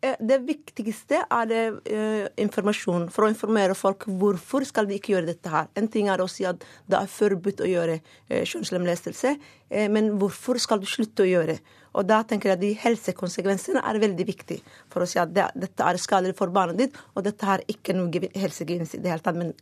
Eh, 0.02 0.16
det 0.18 0.40
viktigste 0.42 1.20
er 1.30 1.44
det, 1.46 1.60
uh, 1.94 2.24
informasjon, 2.42 3.04
for 3.14 3.26
å 3.26 3.30
informere 3.30 3.76
folk 3.78 4.08
hvorfor 4.10 4.66
skal 4.66 4.88
de 4.88 4.96
ikke 4.98 5.12
gjøre 5.14 5.28
dette 5.28 5.52
her. 5.52 5.68
En 5.78 5.86
ting 5.86 6.08
er 6.10 6.18
å 6.18 6.26
si 6.30 6.42
at 6.48 6.64
det 6.90 6.98
er 6.98 7.12
forbudt 7.12 7.62
å 7.62 7.68
gjøre 7.70 8.00
uh, 8.00 8.40
kjønnslemlestelse, 8.42 9.36
uh, 9.38 9.86
men 9.94 10.10
hvorfor 10.18 10.58
skal 10.58 10.82
du 10.82 10.88
slutte 10.90 11.22
å 11.22 11.30
gjøre? 11.30 11.60
Og 11.94 12.08
da 12.08 12.18
tenker 12.26 12.50
jeg 12.50 12.58
at 12.58 12.64
de 12.64 12.72
helsekonsekvensene 12.82 13.84
er 13.86 14.02
veldig 14.02 14.26
viktig 14.26 14.58
for 14.90 15.04
å 15.04 15.06
si 15.06 15.20
at 15.22 15.30
det, 15.36 15.46
dette 15.60 15.86
er 15.86 16.02
skadelig 16.02 16.34
for 16.38 16.50
barnet 16.50 16.80
ditt, 16.82 16.98
og 17.14 17.22
dette 17.28 17.46
har 17.46 17.62
ikke 17.70 17.94
noe 17.94 18.30
helsegevinst 18.34 18.96
i 18.98 19.04
det 19.04 19.12
hele 19.12 19.22
tatt, 19.22 19.38
men 19.38 19.52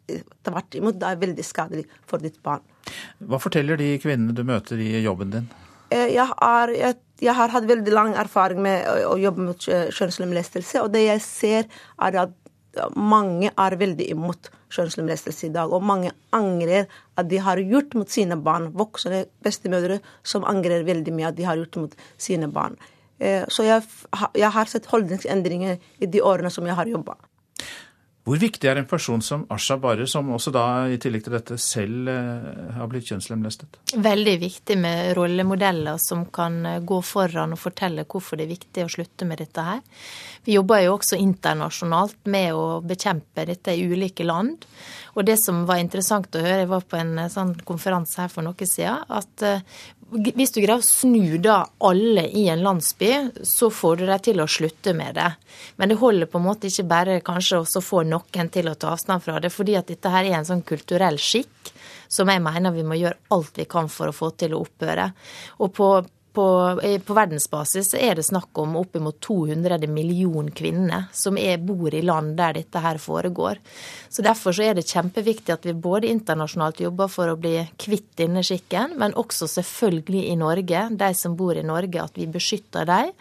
tvert 0.47 0.79
imot, 0.79 0.97
det 1.03 1.11
er 1.11 1.21
veldig 1.21 1.45
skadelig 1.45 1.89
for 2.09 2.23
ditt 2.23 2.39
barn. 2.47 2.63
Hva 3.19 3.43
forteller 3.43 3.77
de 3.77 3.97
kvinnene 4.01 4.33
du 4.33 4.47
møter 4.47 4.81
i 4.81 5.03
jobben 5.03 5.35
din? 5.35 5.51
Jeg, 5.91 6.23
er, 6.23 6.71
jeg, 6.79 6.97
jeg, 7.21 7.35
har 7.37 7.53
hatt 7.53 7.69
veldig 7.69 7.93
lang 7.95 8.15
erfaring 8.19 8.63
med 8.65 8.87
å, 9.07 9.17
jobbe 9.21 9.51
mot 9.51 9.67
kjønnslemlestelse, 9.67 10.83
og 10.85 10.93
det 10.95 11.07
jeg 11.07 11.25
ser, 11.25 11.69
er 12.01 12.23
at 12.27 12.37
mange 12.97 13.51
er 13.51 13.77
veldig 13.79 14.07
imot 14.13 14.51
kjønnslemlestelse 14.71 15.49
i 15.49 15.55
dag. 15.55 15.73
Og 15.75 15.83
mange 15.85 16.13
angrer 16.37 16.87
at 17.19 17.29
de 17.31 17.41
har 17.43 17.59
gjort 17.59 17.97
mot 17.99 18.11
sine 18.11 18.39
barn. 18.39 18.71
Voksne 18.79 19.25
bestemødre 19.45 19.99
som 20.23 20.47
angrer 20.49 20.87
veldig 20.87 21.15
mye 21.17 21.33
at 21.33 21.39
de 21.39 21.49
har 21.49 21.59
gjort 21.59 21.81
mot 21.83 21.97
sine 22.21 22.51
barn. 22.53 22.79
Eh, 23.19 23.43
så 23.53 23.67
jeg, 23.67 23.83
jeg 24.39 24.53
har 24.55 24.71
sett 24.71 24.89
holdningsendringer 24.91 25.81
i 26.01 26.09
de 26.09 26.23
årene 26.25 26.53
som 26.53 26.69
jeg 26.69 26.79
har 26.79 26.89
jobba. 26.89 27.19
Hvor 28.21 28.37
viktig 28.37 28.69
er 28.69 28.77
en 28.77 28.89
person 28.89 29.23
som 29.25 29.47
Asha 29.49 29.79
Barre, 29.81 30.05
som 30.07 30.29
også 30.35 30.53
da 30.53 30.65
i 30.93 30.99
tillegg 31.01 31.23
til 31.25 31.35
dette 31.35 31.57
selv 31.61 32.11
eh, 32.13 32.49
har 32.77 32.91
blitt 32.91 33.09
kjønnslemlestet? 33.09 33.79
Veldig 33.97 34.35
viktig 34.43 34.77
med 34.81 35.15
rollemodeller 35.17 35.97
som 36.03 36.27
kan 36.29 36.59
eh, 36.69 36.83
gå 36.85 36.99
foran 37.07 37.57
og 37.57 37.63
fortelle 37.63 38.05
hvorfor 38.05 38.37
det 38.37 38.45
er 38.45 38.53
viktig 38.53 38.85
å 38.85 38.93
slutte 38.93 39.29
med 39.29 39.41
dette 39.41 39.65
her. 39.65 39.81
Vi 40.45 40.59
jobber 40.59 40.85
jo 40.85 40.99
også 40.99 41.17
internasjonalt 41.21 42.21
med 42.29 42.53
å 42.57 42.67
bekjempe 42.85 43.47
dette 43.49 43.73
i 43.73 43.87
ulike 43.89 44.29
land. 44.29 44.69
Og 45.17 45.25
det 45.25 45.39
som 45.41 45.65
var 45.69 45.81
interessant 45.81 46.37
å 46.37 46.45
høre, 46.45 46.67
jeg 46.67 46.73
var 46.75 46.85
på 46.85 47.01
en 47.01 47.17
eh, 47.25 47.33
sånn 47.33 47.57
konferanse 47.65 48.21
her 48.21 48.33
for 48.33 48.45
noe 48.45 48.69
siden, 48.69 49.01
at 49.09 49.49
hvis 50.11 50.53
du 50.55 50.61
greier 50.61 50.81
å 50.81 50.85
snu 50.85 51.39
da 51.43 51.61
alle 51.87 52.25
i 52.37 52.47
en 52.51 52.63
landsby, 52.65 53.11
så 53.47 53.71
får 53.71 54.01
du 54.01 54.05
dem 54.09 54.23
til 54.27 54.43
å 54.43 54.49
slutte 54.51 54.95
med 54.97 55.15
det. 55.19 55.29
Men 55.79 55.93
det 55.93 56.01
holder 56.01 56.31
på 56.31 56.41
en 56.41 56.49
måte 56.49 56.71
ikke 56.71 56.89
bare 56.91 57.21
kanskje 57.25 57.63
å 57.63 57.85
få 57.85 58.03
noen 58.09 58.51
til 58.53 58.71
å 58.71 58.75
ta 58.75 58.95
avstand 58.97 59.23
fra 59.25 59.39
det, 59.43 59.53
fordi 59.55 59.77
at 59.79 59.91
dette 59.91 60.13
her 60.13 60.27
er 60.27 60.41
en 60.41 60.49
sånn 60.49 60.67
kulturell 60.67 61.21
skikk 61.21 61.75
som 62.11 62.31
jeg 62.31 62.43
mener 62.43 62.75
vi 62.75 62.83
må 62.87 62.99
gjøre 62.99 63.21
alt 63.37 63.59
vi 63.61 63.69
kan 63.71 63.91
for 63.93 64.11
å 64.11 64.17
få 64.17 64.33
til 64.39 64.57
å 64.57 64.65
opphøre. 64.65 65.13
Og 65.63 65.71
på 65.77 65.91
på, 66.33 66.47
på, 67.07 67.15
verdensbasis 67.17 67.95
er 67.99 68.19
det 68.19 68.25
snakk 68.27 68.59
om 68.63 68.77
oppimot 68.81 69.21
200 69.25 69.87
millioner 69.91 70.53
kvinner 70.57 71.09
som 71.13 71.39
er, 71.39 71.59
bor 71.59 71.95
i 71.95 72.03
land 72.05 72.37
der 72.39 72.59
dette 72.61 72.83
her 72.83 73.01
foregår. 73.03 73.61
Så 74.09 74.25
Derfor 74.27 74.55
så 74.57 74.67
er 74.69 74.79
det 74.79 74.89
kjempeviktig 74.89 75.55
at 75.55 75.67
vi 75.67 75.75
både 75.75 76.11
internasjonalt 76.11 76.83
jobber 76.85 77.11
for 77.13 77.33
å 77.33 77.39
bli 77.41 77.57
kvitt 77.81 78.13
denne 78.21 78.45
skikken, 78.47 78.97
men 79.01 79.17
også 79.19 79.49
selvfølgelig 79.51 80.27
i 80.31 80.37
Norge, 80.41 80.85
de 80.91 81.11
som 81.15 81.37
bor 81.39 81.59
i 81.59 81.67
Norge, 81.67 82.05
at 82.05 82.19
vi 82.19 82.29
beskytter 82.31 82.87
dem 82.89 83.15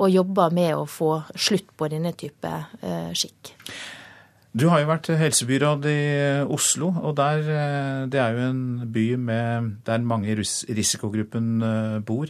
og 0.00 0.12
jobber 0.12 0.52
med 0.54 0.74
å 0.76 0.84
få 0.88 1.16
slutt 1.34 1.72
på 1.76 1.88
denne 1.92 2.14
type 2.16 2.48
uh, 2.48 3.10
skikk. 3.12 3.54
Du 4.50 4.64
har 4.66 4.80
jo 4.82 4.88
vært 4.88 5.12
helsebyråd 5.14 5.84
i 5.86 6.00
Oslo, 6.50 6.88
og 6.90 7.14
der, 7.20 7.38
eh, 7.38 8.06
det 8.10 8.18
er 8.18 8.34
jo 8.34 8.46
en 8.48 8.62
by 8.90 9.14
med, 9.14 9.76
der 9.86 10.02
mange 10.02 10.26
i 10.26 10.34
risikogruppen 10.34 11.62
eh, 11.62 11.98
bor. 12.02 12.26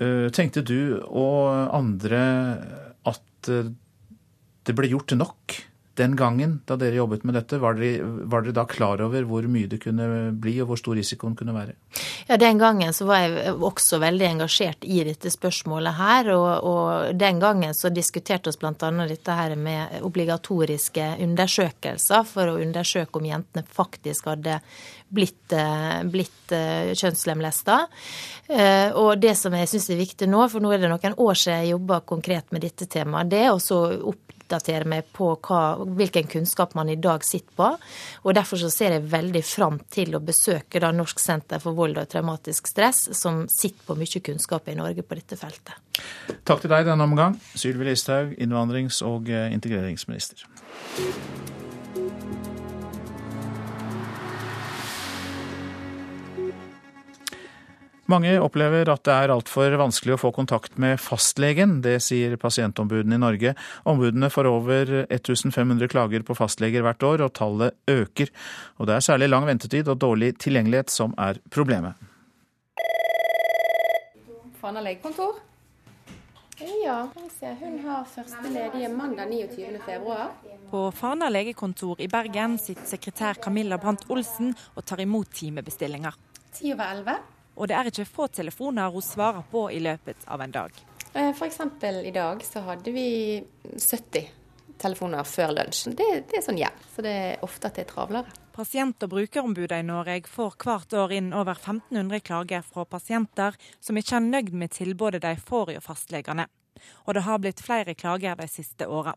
Eh, 0.00 0.30
tenkte 0.32 0.64
du 0.64 0.96
og 1.04 1.76
andre 1.76 2.22
at 3.04 3.52
det 4.64 4.76
ble 4.76 4.88
gjort 4.88 5.12
nok 5.12 5.60
den 6.00 6.16
gangen 6.18 6.58
da 6.68 6.76
dere 6.80 6.98
jobbet 6.98 7.24
med 7.28 7.36
dette? 7.36 7.60
Var 7.60 7.76
dere, 7.78 8.08
var 8.32 8.44
dere 8.46 8.56
da 8.56 8.64
klar 8.68 9.02
over 9.04 9.26
hvor 9.28 9.46
mye 9.50 9.68
det 9.70 9.80
kunne 9.84 10.30
bli, 10.40 10.56
og 10.62 10.72
hvor 10.72 10.80
stor 10.80 10.98
risikoen 10.98 11.36
kunne 11.38 11.54
være? 11.56 11.76
Ja, 12.28 12.38
Den 12.40 12.58
gangen 12.58 12.94
så 12.96 13.06
var 13.08 13.24
jeg 13.24 13.54
også 13.54 14.00
veldig 14.02 14.26
engasjert 14.28 14.86
i 14.86 15.02
dette 15.06 15.32
spørsmålet 15.32 15.98
her. 15.98 16.32
Og, 16.36 16.48
og 16.70 17.18
den 17.20 17.40
gangen 17.42 17.76
så 17.76 17.92
diskuterte 17.92 18.52
vi 18.52 18.60
bl.a. 18.62 19.06
dette 19.10 19.36
her 19.36 19.56
med 19.56 20.00
obligatoriske 20.06 21.12
undersøkelser 21.26 22.24
for 22.28 22.52
å 22.52 22.58
undersøke 22.60 23.20
om 23.20 23.28
jentene 23.28 23.66
faktisk 23.80 24.30
hadde 24.30 24.60
blitt, 25.10 25.52
eh, 25.52 26.02
blitt 26.06 26.52
eh, 26.54 26.92
kjønnslemlesta. 26.94 27.80
Eh, 28.48 28.90
og 28.98 29.18
det 29.20 29.34
som 29.38 29.54
jeg 29.54 29.70
syns 29.70 29.90
er 29.90 30.00
viktig 30.00 30.28
nå, 30.30 30.44
for 30.50 30.62
nå 30.62 30.72
er 30.74 30.82
det 30.82 30.92
noen 30.92 31.16
år 31.18 31.38
siden 31.38 31.64
jeg 31.64 31.74
jobba 31.74 32.00
konkret 32.06 32.54
med 32.54 32.64
dette 32.66 32.86
temaet, 32.90 33.30
det 33.32 33.44
er 33.46 33.54
å 33.54 34.14
oppdatere 34.50 34.88
meg 34.88 35.06
på 35.14 35.30
hva, 35.46 35.78
hvilken 35.84 36.26
kunnskap 36.30 36.74
man 36.74 36.90
i 36.90 36.98
dag 37.00 37.24
sitter 37.24 37.54
på. 37.56 37.68
Og 38.24 38.34
derfor 38.34 38.60
så 38.60 38.70
ser 38.72 38.96
jeg 38.96 39.06
veldig 39.10 39.42
fram 39.46 39.78
til 39.92 40.16
å 40.16 40.22
besøke 40.24 40.82
da 40.82 40.90
Norsk 40.94 41.22
senter 41.22 41.62
for 41.62 41.78
vold 41.78 42.00
og 42.00 42.10
traumatisk 42.10 42.70
stress, 42.70 43.06
som 43.16 43.44
sitter 43.50 43.86
på 43.86 43.98
mye 44.00 44.24
kunnskap 44.26 44.68
i 44.68 44.76
Norge 44.78 45.06
på 45.06 45.18
dette 45.18 45.38
feltet. 45.38 45.76
Takk 46.48 46.64
til 46.64 46.72
deg 46.72 46.88
denne 46.88 47.06
omgang, 47.06 47.38
Sylvi 47.54 47.90
Listhaug, 47.90 48.34
innvandrings- 48.40 49.02
og 49.06 49.30
eh, 49.30 49.50
integreringsminister. 49.54 50.46
Mange 58.10 58.32
opplever 58.42 58.88
at 58.90 59.04
det 59.06 59.14
er 59.14 59.30
altfor 59.30 59.76
vanskelig 59.78 60.16
å 60.16 60.18
få 60.18 60.30
kontakt 60.34 60.78
med 60.82 60.98
fastlegen. 60.98 61.76
Det 61.84 61.98
sier 62.02 62.34
pasientombudene 62.40 63.14
i 63.14 63.22
Norge. 63.22 63.52
Ombudene 63.86 64.30
får 64.32 64.48
over 64.50 64.90
1500 65.04 65.90
klager 65.92 66.24
på 66.26 66.34
fastleger 66.34 66.82
hvert 66.82 67.06
år, 67.06 67.22
og 67.26 67.34
tallet 67.38 67.76
øker. 67.90 68.32
Og 68.80 68.90
det 68.90 68.96
er 68.96 69.06
særlig 69.06 69.30
lang 69.30 69.46
ventetid 69.46 69.92
og 69.92 70.00
dårlig 70.02 70.32
tilgjengelighet 70.42 70.90
som 70.90 71.14
er 71.22 71.38
problemet. 71.54 71.94
Fana 74.58 74.82
legekontor. 74.82 75.38
Ja, 76.84 77.08
hun 77.14 77.78
har 77.86 78.04
første 78.10 78.50
ledige 78.52 78.90
mandag 78.92 79.30
29.2. 79.30 80.16
På 80.72 80.86
Fana 80.92 81.30
legekontor 81.30 82.02
i 82.02 82.10
Bergen 82.10 82.58
sitter 82.58 82.90
sekretær 82.90 83.38
Camilla 83.40 83.78
Brandt 83.80 84.10
Olsen 84.10 84.50
og 84.74 84.84
tar 84.84 85.00
imot 85.06 85.30
timebestillinger. 85.38 86.18
10 86.58 86.74
over 86.74 86.90
11 86.98 87.39
og 87.60 87.68
det 87.68 87.76
er 87.76 87.90
ikke 87.90 88.08
få 88.08 88.26
telefoner 88.32 88.92
hun 88.92 89.04
svarer 89.04 89.44
på 89.50 89.66
i 89.70 89.80
løpet 89.84 90.24
av 90.32 90.40
en 90.40 90.54
dag. 90.54 90.76
Eh, 91.12 91.30
F.eks. 91.34 91.60
i 92.04 92.12
dag 92.14 92.44
så 92.46 92.62
hadde 92.64 92.92
vi 92.94 93.08
70 93.76 94.30
telefoner 94.80 95.26
før 95.28 95.52
lunsjen. 95.58 95.96
Det, 95.98 96.06
det 96.30 96.38
er 96.40 96.44
sånn 96.46 96.60
jevnt, 96.60 96.86
så 96.94 97.04
det 97.04 97.12
er 97.12 97.44
ofte 97.44 97.68
at 97.68 97.76
det 97.76 97.84
er 97.84 97.90
travlere. 97.92 98.36
Pasient- 98.56 99.04
og 99.04 99.12
brukerombudet 99.12 99.82
i 99.82 99.86
Norge 99.86 100.22
får 100.28 100.56
hvert 100.64 100.96
år 100.96 101.12
inn 101.18 101.32
over 101.36 101.58
1500 101.58 102.24
klager 102.24 102.64
fra 102.66 102.86
pasienter 102.88 103.58
som 103.80 104.00
ikke 104.00 104.16
er 104.18 104.26
nøyd 104.26 104.54
med 104.56 104.72
tilbudet 104.74 105.22
de 105.24 105.34
får 105.36 105.74
hos 105.76 105.86
fastlegene. 105.86 106.48
Og 107.04 107.16
det 107.16 107.26
har 107.26 107.42
blitt 107.42 107.60
flere 107.60 107.94
klager 107.98 108.38
de 108.40 108.48
siste 108.48 108.88
åra. 108.88 109.12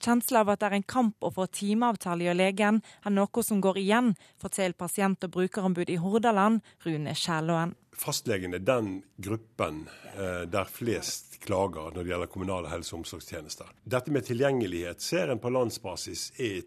Kjensla 0.00 0.44
av 0.44 0.52
at 0.54 0.62
det 0.62 0.70
er 0.70 0.78
en 0.78 0.88
kamp 0.94 1.26
å 1.26 1.32
få 1.34 1.46
timeavtale 1.52 2.28
hos 2.30 2.38
legen, 2.38 2.80
er 3.04 3.14
noe 3.14 3.44
som 3.46 3.60
går 3.60 3.80
igjen, 3.82 4.14
forteller 4.40 4.78
pasient- 4.78 5.24
og 5.26 5.34
brukerombud 5.36 5.90
i 5.90 5.98
Hordaland, 6.00 6.60
Rune 6.86 7.14
Skjælåen. 7.14 7.74
Fastlegen 8.00 8.54
er 8.56 8.64
den 8.64 9.02
gruppen 9.20 9.82
eh, 10.14 10.46
der 10.48 10.68
flest 10.70 11.40
klager 11.44 11.90
når 11.92 12.02
det 12.02 12.12
gjelder 12.12 12.32
kommunale 12.32 12.70
helse- 12.72 12.94
og 12.94 13.02
omsorgstjenester. 13.02 13.72
Dette 13.84 14.12
med 14.14 14.24
tilgjengelighet 14.28 15.02
ser 15.04 15.32
en 15.32 15.42
på 15.42 15.52
landsbasis 15.52 16.30
er 16.40 16.62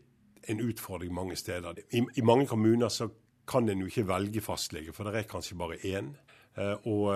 en 0.51 0.59
utfordring 0.59 1.13
mange 1.15 1.37
steder. 1.39 1.79
I, 1.95 2.03
i 2.03 2.25
mange 2.25 2.47
kommuner 2.49 2.91
kan 3.47 3.69
en 3.69 3.83
jo 3.83 3.89
ikke 3.89 4.07
velge 4.07 4.43
fastlege, 4.43 4.93
for 4.95 5.07
det 5.07 5.23
er 5.23 5.29
kanskje 5.29 5.57
bare 5.59 5.79
én. 5.87 6.13
Og, 6.85 7.07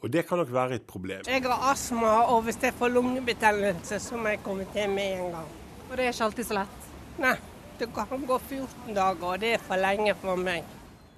og 0.00 0.10
det 0.10 0.24
kan 0.28 0.40
nok 0.40 0.52
være 0.52 0.80
et 0.80 0.86
problem. 0.88 1.22
Jeg 1.28 1.42
har 1.44 1.70
astma, 1.70 2.12
og 2.32 2.42
hvis 2.46 2.58
jeg 2.62 2.74
får 2.74 2.92
lungebetennelse, 2.94 4.00
så 4.00 4.16
må 4.16 4.32
jeg 4.32 4.42
komme 4.44 4.64
til 4.72 4.90
med 4.90 5.18
en 5.18 5.32
gang. 5.36 5.48
Og 5.90 5.96
det 5.96 6.06
er 6.06 6.14
ikke 6.14 6.28
alltid 6.30 6.48
så 6.48 6.58
lett? 6.60 6.90
Nei, 7.20 7.34
det 7.78 7.88
kan 7.94 8.26
gå 8.26 8.38
14 8.38 8.94
dager, 8.96 9.24
og 9.32 9.40
det 9.40 9.54
er 9.56 9.64
for 9.64 9.80
lenge 9.80 10.14
for 10.22 10.40
meg. 10.40 10.76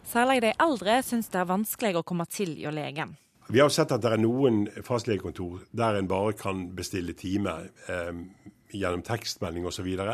Særlig 0.08 0.42
de 0.42 0.54
eldre 0.60 0.98
syns 1.06 1.30
det 1.30 1.38
er 1.40 1.50
vanskelig 1.50 2.00
å 2.00 2.06
komme 2.06 2.26
til 2.26 2.56
hos 2.64 2.74
legen. 2.74 3.14
Vi 3.52 3.60
har 3.60 3.68
jo 3.68 3.74
sett 3.74 3.92
at 3.94 4.02
det 4.02 4.14
er 4.14 4.22
noen 4.22 4.64
fastlegekontor 4.86 5.66
der 5.76 5.98
en 5.98 6.08
bare 6.10 6.34
kan 6.38 6.64
bestille 6.74 7.14
time 7.18 7.52
eh, 7.90 8.10
gjennom 8.72 9.02
tekstmelding 9.06 9.66
osv. 9.68 9.88
Og, 9.92 10.12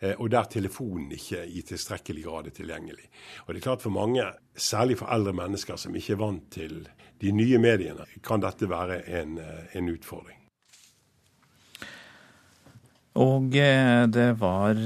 eh, 0.00 0.14
og 0.18 0.30
der 0.30 0.50
telefonen 0.52 1.14
ikke 1.16 1.44
i 1.46 1.62
tilstrekkelig 1.66 2.26
grad 2.26 2.50
er 2.50 2.56
tilgjengelig. 2.58 3.08
Og 3.46 3.54
det 3.54 3.62
er 3.62 3.66
klart 3.68 3.82
For 3.86 3.94
mange, 3.94 4.26
særlig 4.54 4.98
for 5.00 5.10
eldre 5.14 5.32
mennesker 5.32 5.80
som 5.80 5.96
ikke 5.96 6.14
er 6.16 6.22
vant 6.22 6.50
til 6.52 6.84
de 7.22 7.32
nye 7.32 7.60
mediene, 7.62 8.06
kan 8.24 8.42
dette 8.44 8.68
være 8.68 9.02
en, 9.20 9.38
eh, 9.38 9.78
en 9.78 9.92
utfordring. 9.92 10.34
Og 13.16 13.54
eh, 13.56 14.04
det 14.12 14.26
var 14.42 14.76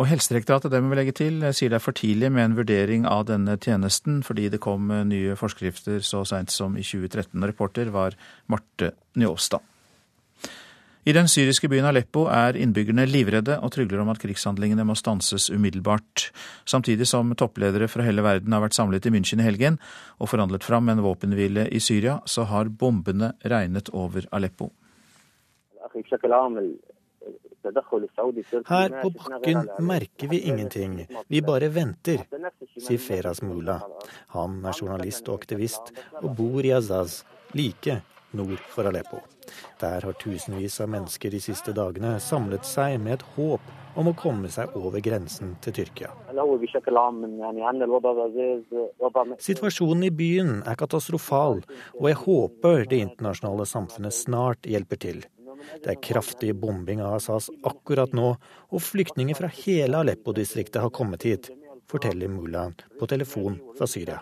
Og 0.00 0.06
Helsedirektoratet, 0.10 0.72
det 0.72 0.82
må 0.82 0.90
vi 0.90 0.96
legge 0.98 1.14
til, 1.14 1.38
sier 1.54 1.70
det 1.70 1.78
er 1.78 1.84
for 1.84 1.94
tidlig 1.94 2.32
med 2.32 2.44
en 2.44 2.56
vurdering 2.58 3.06
av 3.06 3.28
denne 3.30 3.54
tjenesten, 3.56 4.24
fordi 4.26 4.48
det 4.50 4.60
kom 4.60 4.90
nye 5.06 5.36
forskrifter 5.38 6.02
så 6.02 6.24
seint 6.26 6.50
som 6.50 6.74
i 6.76 6.82
2013. 6.82 7.38
Reporter 7.46 7.92
var 7.94 8.18
Marte 8.48 8.96
Njåstad. 9.14 9.69
I 11.00 11.12
den 11.16 11.30
syriske 11.32 11.68
byen 11.72 11.86
Aleppo 11.88 12.26
er 12.28 12.58
innbyggerne 12.60 13.06
livredde 13.08 13.54
og 13.64 13.70
trygler 13.72 14.02
om 14.02 14.10
at 14.12 14.20
krigshandlingene 14.20 14.84
må 14.84 14.92
stanses 14.98 15.46
umiddelbart. 15.48 16.26
Samtidig 16.68 17.06
som 17.08 17.32
toppledere 17.32 17.88
fra 17.88 18.04
hele 18.04 18.24
verden 18.26 18.52
har 18.52 18.60
vært 18.60 18.76
samlet 18.76 19.08
i 19.08 19.12
München 19.14 19.40
i 19.40 19.46
helgen 19.46 19.78
og 20.18 20.28
forhandlet 20.28 20.66
fram 20.66 20.92
en 20.92 21.00
våpenhvile 21.00 21.64
i 21.72 21.80
Syria, 21.80 22.18
så 22.28 22.44
har 22.52 22.68
bombene 22.68 23.32
regnet 23.48 23.88
over 23.96 24.28
Aleppo. 24.30 24.68
Her 28.68 29.00
på 29.00 29.10
bakken 29.16 29.66
merker 29.80 30.28
vi 30.28 30.44
ingenting, 30.52 31.00
vi 31.28 31.40
bare 31.40 31.72
venter, 31.72 32.28
sier 32.76 33.00
Feras 33.00 33.40
Mula. 33.40 33.80
Han 34.36 34.60
er 34.68 34.76
journalist 34.76 35.28
og 35.32 35.40
aktivist 35.40 35.92
og 36.20 36.34
bor 36.36 36.64
i 36.64 36.76
Azaz, 36.76 37.22
like 37.56 38.02
nord 38.36 38.60
for 38.70 38.88
Aleppo. 38.88 39.20
Der 39.80 40.06
har 40.06 40.16
tusenvis 40.20 40.80
av 40.80 40.90
mennesker 40.92 41.32
de 41.32 41.40
siste 41.42 41.74
dagene 41.76 42.16
samlet 42.22 42.66
seg 42.68 42.98
med 43.02 43.18
et 43.18 43.26
håp 43.36 43.72
om 43.98 44.10
å 44.10 44.14
komme 44.16 44.50
seg 44.52 44.70
over 44.78 45.02
grensen 45.02 45.56
til 45.64 45.74
Tyrkia. 45.80 46.12
Situasjonen 49.50 50.06
i 50.06 50.12
byen 50.14 50.54
er 50.62 50.78
katastrofal, 50.78 51.60
og 51.98 52.08
jeg 52.08 52.20
håper 52.22 52.86
det 52.90 53.02
internasjonale 53.08 53.66
samfunnet 53.66 54.14
snart 54.14 54.70
hjelper 54.70 55.02
til. 55.02 55.22
Det 55.84 55.92
er 55.92 56.00
kraftig 56.00 56.54
bombing 56.56 57.02
av 57.04 57.18
Assas 57.18 57.50
akkurat 57.66 58.14
nå, 58.16 58.32
og 58.70 58.84
flyktninger 58.84 59.36
fra 59.36 59.50
hele 59.60 60.04
Aleppo-distriktet 60.04 60.80
har 60.80 60.94
kommet 60.94 61.26
hit, 61.26 61.50
forteller 61.90 62.30
mullaen 62.32 62.76
på 63.00 63.10
telefon 63.10 63.58
fra 63.76 63.88
Syria. 63.90 64.20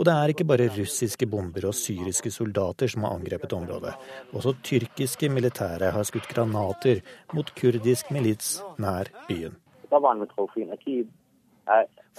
Og 0.00 0.06
det 0.08 0.12
er 0.16 0.32
ikke 0.32 0.46
bare 0.48 0.70
russiske 0.72 1.26
bomber 1.28 1.66
og 1.68 1.76
syriske 1.76 2.30
soldater 2.32 2.88
som 2.88 3.04
har 3.04 3.18
angrepet 3.18 3.52
området. 3.52 3.92
Også 4.32 4.54
tyrkiske 4.64 5.28
militære 5.28 5.90
har 5.92 6.06
skutt 6.08 6.28
granater 6.30 7.02
mot 7.36 7.50
kurdisk 7.58 8.08
milits 8.14 8.62
nær 8.80 9.12
byen. 9.28 9.58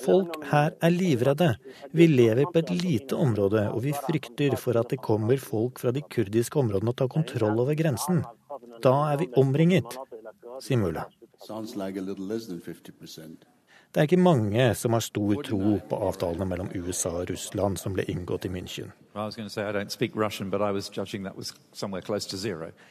Folk 0.02 0.38
her 0.52 0.76
er 0.78 0.94
livredde. 0.94 1.50
Vi 1.92 2.08
lever 2.08 2.46
på 2.54 2.62
et 2.62 2.70
lite 2.70 3.18
område, 3.18 3.66
og 3.74 3.82
vi 3.84 3.98
frykter 3.98 4.56
for 4.62 4.78
at 4.80 4.94
det 4.94 5.02
kommer 5.02 5.42
folk 5.42 5.82
fra 5.82 5.92
de 5.92 6.06
kurdiske 6.06 6.62
områdene 6.62 6.94
og 6.94 6.98
tar 7.02 7.10
kontroll 7.12 7.60
over 7.66 7.76
grensen. 7.76 8.22
Da 8.86 8.94
er 9.12 9.24
vi 9.24 9.32
omringet, 9.42 9.98
sier 10.62 10.78
Mulla. 10.78 11.10
Det 13.92 14.00
er 14.00 14.08
ikke 14.08 14.24
mange 14.24 14.66
som 14.80 14.94
har 14.96 15.04
stor 15.04 15.42
tro 15.44 15.74
på 15.90 15.98
avtalene 16.08 16.46
mellom 16.48 16.70
USA 16.80 17.10
og 17.22 17.32
Russland 17.34 17.80
som 17.80 17.92
ble 17.98 18.06
inngått 18.08 18.48
i 18.48 18.52
München. 18.54 18.94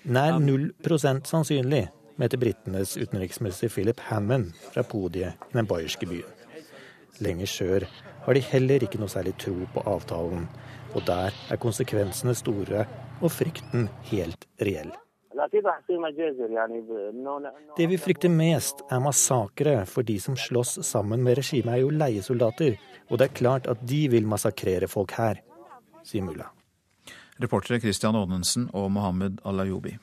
Nær 0.04 0.36
um, 0.36 0.44
null 0.44 0.66
prosent 0.84 1.30
sannsynlig, 1.32 1.86
mente 2.20 2.40
britenes 2.42 2.96
utenriksminister 3.00 3.72
Philip 3.72 4.04
Hammond 4.10 4.52
fra 4.74 4.84
podiet 4.84 5.48
i 5.48 5.56
den 5.56 5.70
bayerske 5.70 6.08
byen. 6.10 6.36
Lenger 7.24 7.48
sør 7.48 7.88
har 8.26 8.36
de 8.36 8.44
heller 8.52 8.84
ikke 8.84 9.00
noe 9.00 9.08
særlig 9.08 9.38
tro 9.40 9.56
på 9.72 9.86
avtalen, 9.88 10.50
og 10.92 11.06
der 11.08 11.32
er 11.48 11.64
konsekvensene 11.64 12.36
store 12.36 12.84
og 13.22 13.32
frykten 13.32 13.88
helt 14.12 14.44
reell. 14.60 14.92
Det 17.76 17.86
vi 17.88 17.98
frykter 17.98 18.32
mest, 18.32 18.82
er 18.92 19.00
massakre, 19.00 19.86
for 19.88 20.04
de 20.06 20.18
som 20.20 20.36
slåss 20.36 20.80
sammen 20.86 21.24
med 21.24 21.38
regimet, 21.40 21.74
er 21.74 21.80
jo 21.84 21.92
leiesoldater. 21.94 22.76
Og 23.08 23.18
det 23.18 23.30
er 23.30 23.38
klart 23.40 23.68
at 23.70 23.78
de 23.88 24.02
vil 24.12 24.28
massakrere 24.28 24.88
folk 24.90 25.14
her, 25.16 25.40
sier 26.04 26.24
mulla. 26.26 26.50
Reportere 27.40 27.80
Christian 27.80 28.16
Aanensen 28.18 28.68
og 28.76 28.90
Mohammed 28.92 29.40
Alayobi. 29.48 29.96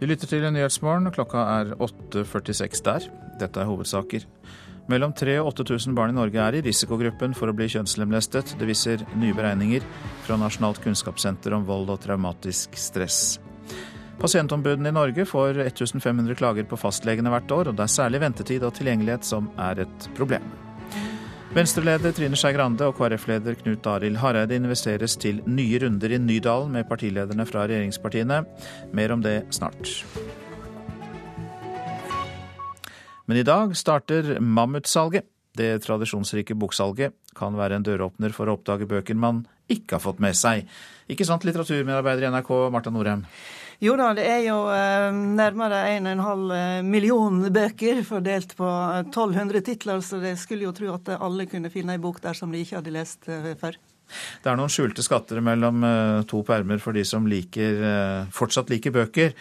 Vi 0.00 0.08
lytter 0.10 0.28
til 0.28 0.44
Nyhetsmorgen. 0.52 1.08
Klokka 1.14 1.46
er 1.62 1.72
8.46 1.80 2.82
der. 2.84 3.08
Dette 3.40 3.62
er 3.62 3.70
hovedsaker. 3.70 4.26
Mellom 4.92 5.14
3000 5.16 5.40
og 5.40 5.46
8000 5.64 5.94
barn 5.96 6.12
i 6.12 6.18
Norge 6.18 6.42
er 6.42 6.58
i 6.58 6.60
risikogruppen 6.66 7.32
for 7.32 7.48
å 7.48 7.56
bli 7.56 7.70
kjønnslemlestet. 7.72 8.52
Det 8.60 8.68
viser 8.68 9.06
nye 9.16 9.32
beregninger 9.32 9.86
fra 10.26 10.36
Nasjonalt 10.36 10.82
kunnskapssenter 10.84 11.56
om 11.56 11.64
vold 11.64 11.94
og 11.94 12.02
traumatisk 12.04 12.76
stress. 12.76 13.38
Pasientombudene 14.20 14.88
i 14.88 14.94
Norge 14.94 15.24
får 15.26 15.58
1500 15.66 16.36
klager 16.38 16.66
på 16.68 16.78
fastlegene 16.78 17.32
hvert 17.32 17.50
år, 17.52 17.70
og 17.70 17.78
det 17.78 17.84
er 17.86 17.96
særlig 17.96 18.20
ventetid 18.22 18.62
og 18.64 18.76
tilgjengelighet 18.76 19.26
som 19.26 19.50
er 19.60 19.84
et 19.84 20.06
problem. 20.16 20.46
Venstre-leder 21.54 22.10
Trine 22.10 22.34
Skei 22.34 22.50
Grande 22.56 22.86
og 22.88 22.96
KrF-leder 22.98 23.54
Knut 23.60 23.86
Arild 23.86 24.18
Hareide 24.18 24.56
investeres 24.58 25.14
til 25.22 25.38
nye 25.46 25.78
runder 25.84 26.16
i 26.16 26.18
Nydalen 26.18 26.72
med 26.74 26.88
partilederne 26.88 27.46
fra 27.46 27.66
regjeringspartiene. 27.68 28.40
Mer 28.90 29.14
om 29.14 29.22
det 29.22 29.36
snart. 29.54 29.92
Men 33.30 33.38
i 33.38 33.46
dag 33.46 33.76
starter 33.78 34.40
Mammutsalget. 34.40 35.28
Det 35.54 35.84
tradisjonsrike 35.84 36.56
boksalget 36.58 37.14
kan 37.38 37.54
være 37.54 37.78
en 37.78 37.86
døråpner 37.86 38.34
for 38.34 38.50
å 38.50 38.56
oppdage 38.58 38.88
bøker 38.90 39.14
man 39.14 39.44
ikke 39.70 39.94
har 39.94 40.02
fått 40.02 40.18
med 40.18 40.34
seg. 40.34 40.66
Ikke 41.06 41.26
sant, 41.28 41.46
litteraturmedarbeider 41.46 42.26
i 42.26 42.32
NRK, 42.34 42.50
Marta 42.74 42.90
Norheim? 42.90 43.22
Jo 43.82 43.96
da, 43.98 44.10
det 44.14 44.24
er 44.28 44.42
jo 44.46 44.58
eh, 44.70 45.08
nærmere 45.34 45.80
1,5 45.96 46.44
eh, 46.54 46.82
million 46.86 47.40
bøker 47.52 48.02
fordelt 48.06 48.54
på 48.58 48.68
1200 49.00 49.58
eh, 49.58 49.64
titler, 49.66 50.04
så 50.04 50.20
det 50.22 50.36
skulle 50.40 50.68
jo 50.68 50.74
tro 50.76 50.92
at 50.94 51.10
alle 51.16 51.48
kunne 51.50 51.72
finne 51.74 51.96
ei 51.96 52.02
bok 52.02 52.20
der 52.22 52.38
som 52.38 52.54
de 52.54 52.62
ikke 52.62 52.78
hadde 52.78 52.94
lest 52.94 53.26
før. 53.26 53.78
Det 54.44 54.50
er 54.50 54.58
noen 54.60 54.70
skjulte 54.70 55.02
skatter 55.02 55.40
mellom 55.42 55.82
to 56.28 56.42
permer 56.46 56.78
for 56.78 56.94
de 56.94 57.02
som 57.08 57.24
liker, 57.26 58.28
fortsatt 58.36 58.68
liker 58.70 58.92
bøker. 58.94 59.32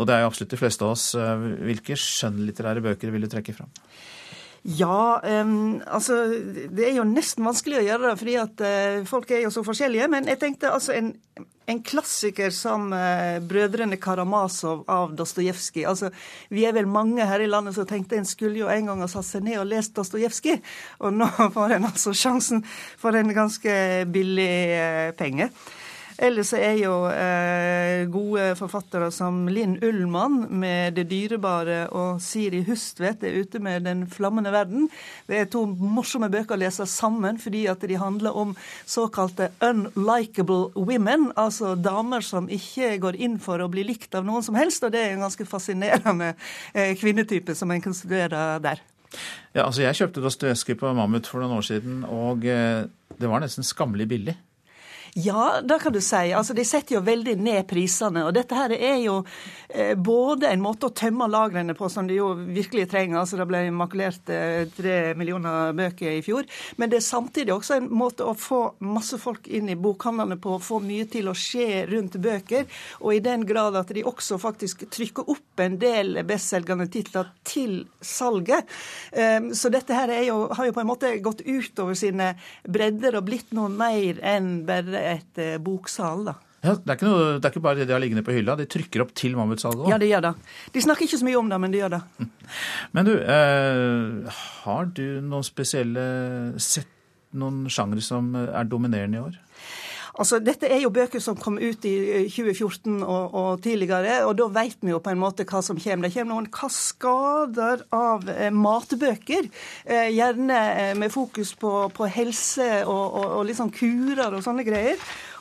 Og 0.00 0.08
det 0.08 0.14
er 0.14 0.22
jo 0.24 0.30
absolutt 0.30 0.54
de 0.54 0.58
fleste 0.58 0.86
av 0.86 0.94
oss. 0.94 1.10
Hvilke 1.14 1.96
skjønnlitterære 1.98 2.82
bøker 2.82 3.12
vil 3.12 3.26
du 3.26 3.28
trekke 3.30 3.52
fram? 3.54 3.68
Ja, 4.68 5.20
um, 5.24 5.80
altså 5.86 6.26
det 6.68 6.90
er 6.90 6.98
jo 6.98 7.06
nesten 7.08 7.46
vanskelig 7.46 7.78
å 7.78 7.84
gjøre 7.86 8.10
det, 8.10 8.16
fordi 8.20 8.34
at 8.36 8.60
uh, 8.60 9.06
folk 9.08 9.30
er 9.32 9.46
jo 9.46 9.52
så 9.54 9.62
forskjellige. 9.64 10.10
Men 10.12 10.28
jeg 10.28 10.40
tenkte 10.42 10.74
altså 10.74 10.92
en, 10.92 11.08
en 11.72 11.80
klassiker 11.80 12.52
som 12.52 12.90
uh, 12.92 13.38
'Brødrene 13.40 13.96
Karamazov' 13.96 14.84
av 14.92 15.14
Dostojevskij. 15.16 15.86
Altså, 15.88 16.12
vi 16.52 16.66
er 16.68 16.76
vel 16.76 16.90
mange 16.90 17.24
her 17.24 17.40
i 17.40 17.48
landet 17.48 17.78
som 17.78 17.88
tenkte 17.88 18.20
en 18.20 18.28
skulle 18.28 18.60
jo 18.60 18.68
en 18.68 18.92
gang 18.92 19.00
ha 19.00 19.08
satt 19.08 19.30
seg 19.30 19.48
ned 19.48 19.56
og 19.62 19.70
lest 19.72 19.96
Dostojevskij. 19.96 20.60
Og 21.00 21.16
nå 21.16 21.30
får 21.56 21.78
en 21.78 21.88
altså 21.88 22.12
sjansen 22.12 22.60
for 23.00 23.16
en 23.16 23.32
ganske 23.32 23.78
billig 24.12 24.52
uh, 24.76 25.10
penge. 25.16 25.48
Ellers 26.18 26.50
er 26.56 26.74
jo 26.80 26.94
eh, 27.12 28.02
gode 28.10 28.48
forfattere 28.58 29.06
som 29.14 29.44
Linn 29.46 29.76
Ullmann 29.86 30.48
med 30.50 30.96
'Det 30.96 31.04
dyrebare' 31.06 31.92
og 31.94 32.18
Siri 32.20 32.64
Hustvedt 32.66 33.22
er 33.22 33.38
ute 33.38 33.60
med 33.62 33.84
'Den 33.86 34.02
flammende 34.10 34.50
verden'. 34.50 34.88
Det 35.28 35.38
er 35.38 35.44
to 35.44 35.64
morsomme 35.66 36.26
bøker 36.28 36.56
å 36.56 36.58
lese 36.58 36.86
sammen 36.86 37.38
fordi 37.38 37.66
at 37.70 37.86
de 37.86 37.94
handler 37.94 38.34
om 38.34 38.56
såkalte 38.84 39.50
'unlikable 39.60 40.74
women', 40.74 41.30
altså 41.36 41.76
damer 41.76 42.20
som 42.20 42.48
ikke 42.48 42.98
går 42.98 43.14
inn 43.14 43.38
for 43.38 43.58
å 43.58 43.70
bli 43.70 43.84
likt 43.84 44.14
av 44.14 44.24
noen 44.24 44.42
som 44.42 44.54
helst. 44.54 44.82
Og 44.82 44.90
det 44.92 45.00
er 45.00 45.12
en 45.12 45.22
ganske 45.22 45.46
fascinerende 45.46 46.34
eh, 46.74 46.96
kvinnetype 46.98 47.54
som 47.54 47.70
en 47.70 47.80
kan 47.80 47.94
studere 47.94 48.58
der. 48.58 48.82
Ja, 49.54 49.66
altså 49.66 49.82
Jeg 49.82 49.94
kjøpte 49.94 50.20
Dostojevskij 50.20 50.74
på 50.74 50.92
Mammut 50.94 51.26
for 51.26 51.38
noen 51.38 51.58
år 51.58 51.62
siden, 51.62 52.04
og 52.04 52.44
eh, 52.44 52.90
det 53.20 53.28
var 53.30 53.38
nesten 53.38 53.62
skammelig 53.62 54.08
billig. 54.08 54.36
Ja, 55.14 55.60
det 55.64 55.78
kan 55.78 55.92
du 55.92 56.00
si. 56.00 56.32
Altså, 56.32 56.54
De 56.54 56.64
setter 56.64 56.96
jo 56.98 57.00
veldig 57.04 57.36
ned 57.40 57.66
prisene. 57.68 58.24
og 58.26 58.34
Dette 58.36 58.54
her 58.54 58.72
er 58.76 58.98
jo 59.02 59.22
eh, 59.68 59.94
både 59.94 60.50
en 60.52 60.62
måte 60.62 60.88
å 60.88 60.94
tømme 60.94 61.28
lagrene 61.30 61.74
på, 61.74 61.88
som 61.88 62.06
de 62.06 62.18
jo 62.18 62.32
virkelig 62.34 62.88
trenger. 62.90 63.18
altså 63.18 63.38
Det 63.40 63.48
ble 63.48 63.62
makulert 63.74 64.28
eh, 64.30 65.14
millioner 65.16 65.72
bøker 65.76 66.18
i 66.18 66.22
fjor. 66.24 66.46
Men 66.76 66.90
det 66.90 67.00
er 67.00 67.06
samtidig 67.08 67.54
også 67.54 67.78
en 67.78 67.88
måte 67.90 68.26
å 68.26 68.34
få 68.38 68.60
masse 68.84 69.18
folk 69.18 69.48
inn 69.48 69.70
i 69.72 69.78
bokhandlene 69.78 70.38
på, 70.40 70.58
få 70.62 70.80
mye 70.84 71.08
til 71.10 71.30
å 71.30 71.36
skje 71.36 71.86
rundt 71.90 72.18
bøker. 72.22 72.68
Og 73.00 73.16
i 73.16 73.22
den 73.24 73.46
grad 73.48 73.76
at 73.80 73.92
de 73.94 74.04
også 74.06 74.38
faktisk 74.42 74.86
trykker 74.92 75.28
opp 75.30 75.64
en 75.64 75.78
del 75.80 76.22
bestselgende 76.28 76.88
titler 76.92 77.32
til 77.48 77.80
salget. 78.04 78.68
Eh, 79.12 79.50
så 79.56 79.72
dette 79.72 79.96
her 79.96 80.12
jo, 80.28 80.44
har 80.52 80.68
jo 80.68 80.76
på 80.76 80.84
en 80.84 80.90
måte 80.90 81.14
gått 81.24 81.44
utover 81.46 81.96
sine 81.98 82.34
bredder 82.68 83.18
og 83.18 83.26
blitt 83.28 83.54
noe 83.56 83.70
mer 83.72 84.20
enn 84.26 84.62
bare 84.68 84.97
et 85.14 85.40
eh, 85.42 85.56
boksal. 85.62 86.26
da. 86.28 86.34
Ja, 86.64 86.74
det, 86.74 86.96
er 86.96 87.06
noe, 87.06 87.24
det, 87.38 87.46
er 87.46 87.52
ikke 87.52 87.62
bare 87.62 87.78
det 87.78 87.86
de 87.86 87.94
har 87.94 88.02
liggende 88.02 88.24
på 88.26 88.34
hylla, 88.34 88.56
de 88.58 88.66
trykker 88.66 89.04
opp 89.04 89.12
til 89.16 89.36
mammutsalget 89.38 89.84
òg? 89.84 89.90
Ja, 89.92 89.98
de 90.02 90.10
gjør 90.10 90.24
det. 90.26 90.32
De 90.74 90.82
snakker 90.82 91.06
ikke 91.06 91.20
så 91.20 91.28
mye 91.28 91.38
om 91.38 91.50
det, 91.52 91.58
men 91.62 91.74
de 91.74 91.82
gjør 91.82 91.94
det. 91.94 92.02
Men 92.96 93.06
du, 93.06 93.12
eh, 93.20 94.38
har 94.64 94.88
du 94.96 95.04
noen 95.22 95.46
spesielle 95.46 96.06
sett 96.62 96.94
noen 97.38 97.66
sjangre 97.68 98.00
som 98.00 98.32
er 98.40 98.64
dominerende 98.66 99.18
i 99.18 99.20
år? 99.20 99.36
Altså, 100.18 100.40
Dette 100.42 100.66
er 100.66 100.80
jo 100.82 100.90
bøker 100.90 101.22
som 101.22 101.38
kom 101.38 101.60
ut 101.62 101.84
i 101.86 101.94
2014 102.26 102.96
eh, 102.96 103.04
og, 103.06 103.34
og 103.38 103.62
tidligere, 103.62 104.16
og 104.26 104.34
da 104.40 104.48
vet 104.56 104.80
vi 104.82 104.90
jo 104.90 104.98
på 105.02 105.12
en 105.14 105.20
måte 105.22 105.46
hva 105.46 105.62
som 105.62 105.78
kommer. 105.78 106.08
Det 106.08 106.16
kommer 106.16 106.34
noen 106.34 106.50
kaskader 106.50 107.84
av 107.94 108.26
eh, 108.32 108.50
matbøker, 108.50 109.46
eh, 109.86 110.08
gjerne 110.16 110.58
eh, 110.72 110.92
med 110.98 111.14
fokus 111.14 111.54
på, 111.58 111.72
på 111.94 112.10
helse 112.18 112.68
og, 112.84 113.04
og, 113.22 113.36
og 113.38 113.54
sånn 113.58 113.74
kurer 113.74 114.34
og 114.34 114.42
sånne 114.42 114.66
greier. 114.66 114.98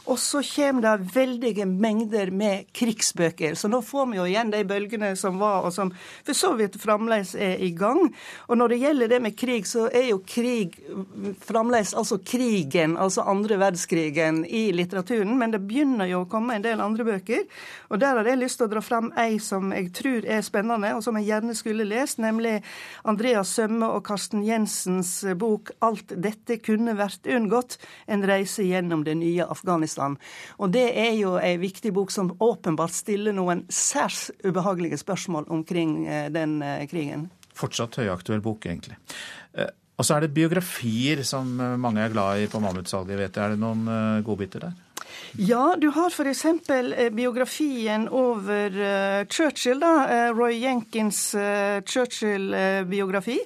Og 0.07 0.19
så 0.19 0.39
kommer 0.55 0.81
det 0.85 1.11
veldige 1.11 1.65
mengder 1.67 2.31
med 2.31 2.69
krigsbøker. 2.71 3.55
Så 3.59 3.67
nå 3.67 3.81
får 3.84 4.05
vi 4.11 4.19
jo 4.21 4.27
igjen 4.29 4.51
de 4.53 4.61
bølgene 4.67 5.09
som 5.19 5.39
var, 5.41 5.65
og 5.67 5.73
som 5.75 5.91
for 6.23 6.38
så 6.38 6.53
vidt 6.55 6.77
fremdeles 6.79 7.34
er 7.35 7.59
i 7.63 7.73
gang. 7.75 8.13
Og 8.47 8.59
når 8.59 8.71
det 8.71 8.77
gjelder 8.85 9.11
det 9.11 9.19
med 9.25 9.35
krig, 9.39 9.67
så 9.67 9.89
er 9.91 10.07
jo 10.13 10.21
krig 10.23 10.77
fremdeles 11.43 11.91
altså 11.97 12.19
krigen, 12.23 12.95
altså 12.97 13.25
andre 13.27 13.57
verdenskrigen, 13.59 14.45
i 14.45 14.69
litteraturen. 14.71 15.35
Men 15.39 15.51
det 15.51 15.65
begynner 15.67 16.07
jo 16.07 16.23
å 16.23 16.29
komme 16.31 16.55
en 16.55 16.63
del 16.63 16.84
andre 16.84 17.03
bøker. 17.07 17.43
Og 17.91 17.99
der 17.99 18.21
har 18.21 18.31
jeg 18.31 18.39
lyst 18.39 18.61
til 18.61 18.69
å 18.69 18.71
dra 18.71 18.84
fram 18.85 19.11
ei 19.19 19.41
som 19.43 19.75
jeg 19.75 19.91
tror 19.97 20.23
er 20.23 20.45
spennende, 20.45 20.93
og 20.95 21.03
som 21.03 21.19
jeg 21.19 21.27
gjerne 21.34 21.57
skulle 21.57 21.88
lest, 21.88 22.21
nemlig 22.23 22.61
Andreas 23.03 23.51
Sømme 23.57 23.91
og 23.91 24.05
Karsten 24.07 24.45
Jensens 24.47 25.19
bok 25.35 25.73
'Alt 25.81 26.15
dette 26.15 26.61
kunne 26.63 26.95
vært 26.95 27.27
unngått'. 27.27 27.77
En 28.07 28.23
reise 28.23 28.63
gjennom 28.63 29.03
det 29.03 29.17
nye 29.19 29.43
Afghanistan. 29.43 29.96
Afghanistan. 29.97 30.17
Og 30.57 30.71
det 30.71 30.91
er 30.95 31.15
jo 31.17 31.37
ei 31.39 31.57
viktig 31.57 31.93
bok 31.93 32.11
som 32.11 32.31
åpenbart 32.39 32.93
stiller 32.93 33.33
noen 33.33 33.65
særs 33.69 34.31
ubehagelige 34.43 34.97
spørsmål 34.97 35.47
omkring 35.49 36.07
eh, 36.07 36.29
den 36.31 36.61
eh, 36.61 36.87
krigen. 36.87 37.29
Fortsatt 37.57 37.97
høyaktuell 37.97 38.41
bok, 38.41 38.65
egentlig. 38.65 38.97
Eh, 39.53 39.69
og 39.97 40.05
så 40.05 40.15
er 40.17 40.21
det 40.25 40.35
biografier 40.35 41.23
som 41.25 41.47
mange 41.57 42.03
er 42.03 42.11
glad 42.13 42.43
i 42.43 42.47
på 42.47 42.59
Mammutsalget. 42.61 43.17
vet. 43.17 43.37
Er 43.37 43.55
det 43.55 43.59
noen 43.59 44.21
godbiter 44.21 44.67
der? 44.67 44.75
Ja, 45.41 45.73
du 45.73 45.89
har 45.89 46.13
f.eks. 46.13 46.45
biografien 47.17 48.05
over 48.13 49.25
Churchill, 49.25 49.79
da. 49.81 50.29
Roy 50.37 50.53
Jenkins 50.61 51.33
Churchill-biografi. 51.89 53.39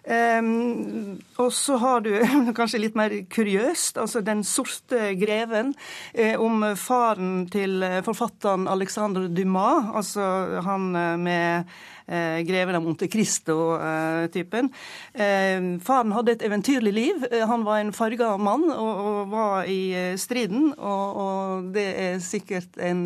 Um, 0.00 1.18
og 1.36 1.50
så 1.52 1.76
har 1.76 2.00
du 2.00 2.10
kanskje 2.58 2.80
litt 2.80 2.96
mer 2.96 3.12
kuriøst, 3.28 3.98
altså 4.00 4.22
'Den 4.24 4.42
sorte 4.44 5.12
greven', 5.20 5.74
eh, 6.14 6.40
om 6.40 6.64
faren 6.76 7.46
til 7.52 7.84
forfatteren 8.04 8.68
Alexander 8.68 9.28
Dumas, 9.28 9.92
altså 9.94 10.60
han 10.64 10.96
eh, 10.96 11.16
med 11.16 11.64
eh, 12.10 12.40
greven 12.46 12.74
av 12.74 12.82
Monte 12.84 13.08
Cristo-typen. 13.08 14.70
Eh, 15.12 15.60
faren 15.84 16.16
hadde 16.16 16.34
et 16.36 16.44
eventyrlig 16.48 16.94
liv. 16.94 17.26
Eh, 17.30 17.46
han 17.46 17.64
var 17.66 17.80
en 17.80 17.94
farga 17.96 18.34
mann 18.40 18.66
og, 18.72 19.04
og, 19.04 19.20
var 19.32 19.70
i 19.70 19.80
eh, 19.94 20.16
striden, 20.20 20.72
og, 20.78 21.22
og, 21.24 21.70
det 21.74 21.86
er 22.00 22.20
sikkert 22.24 22.78
en 22.82 23.04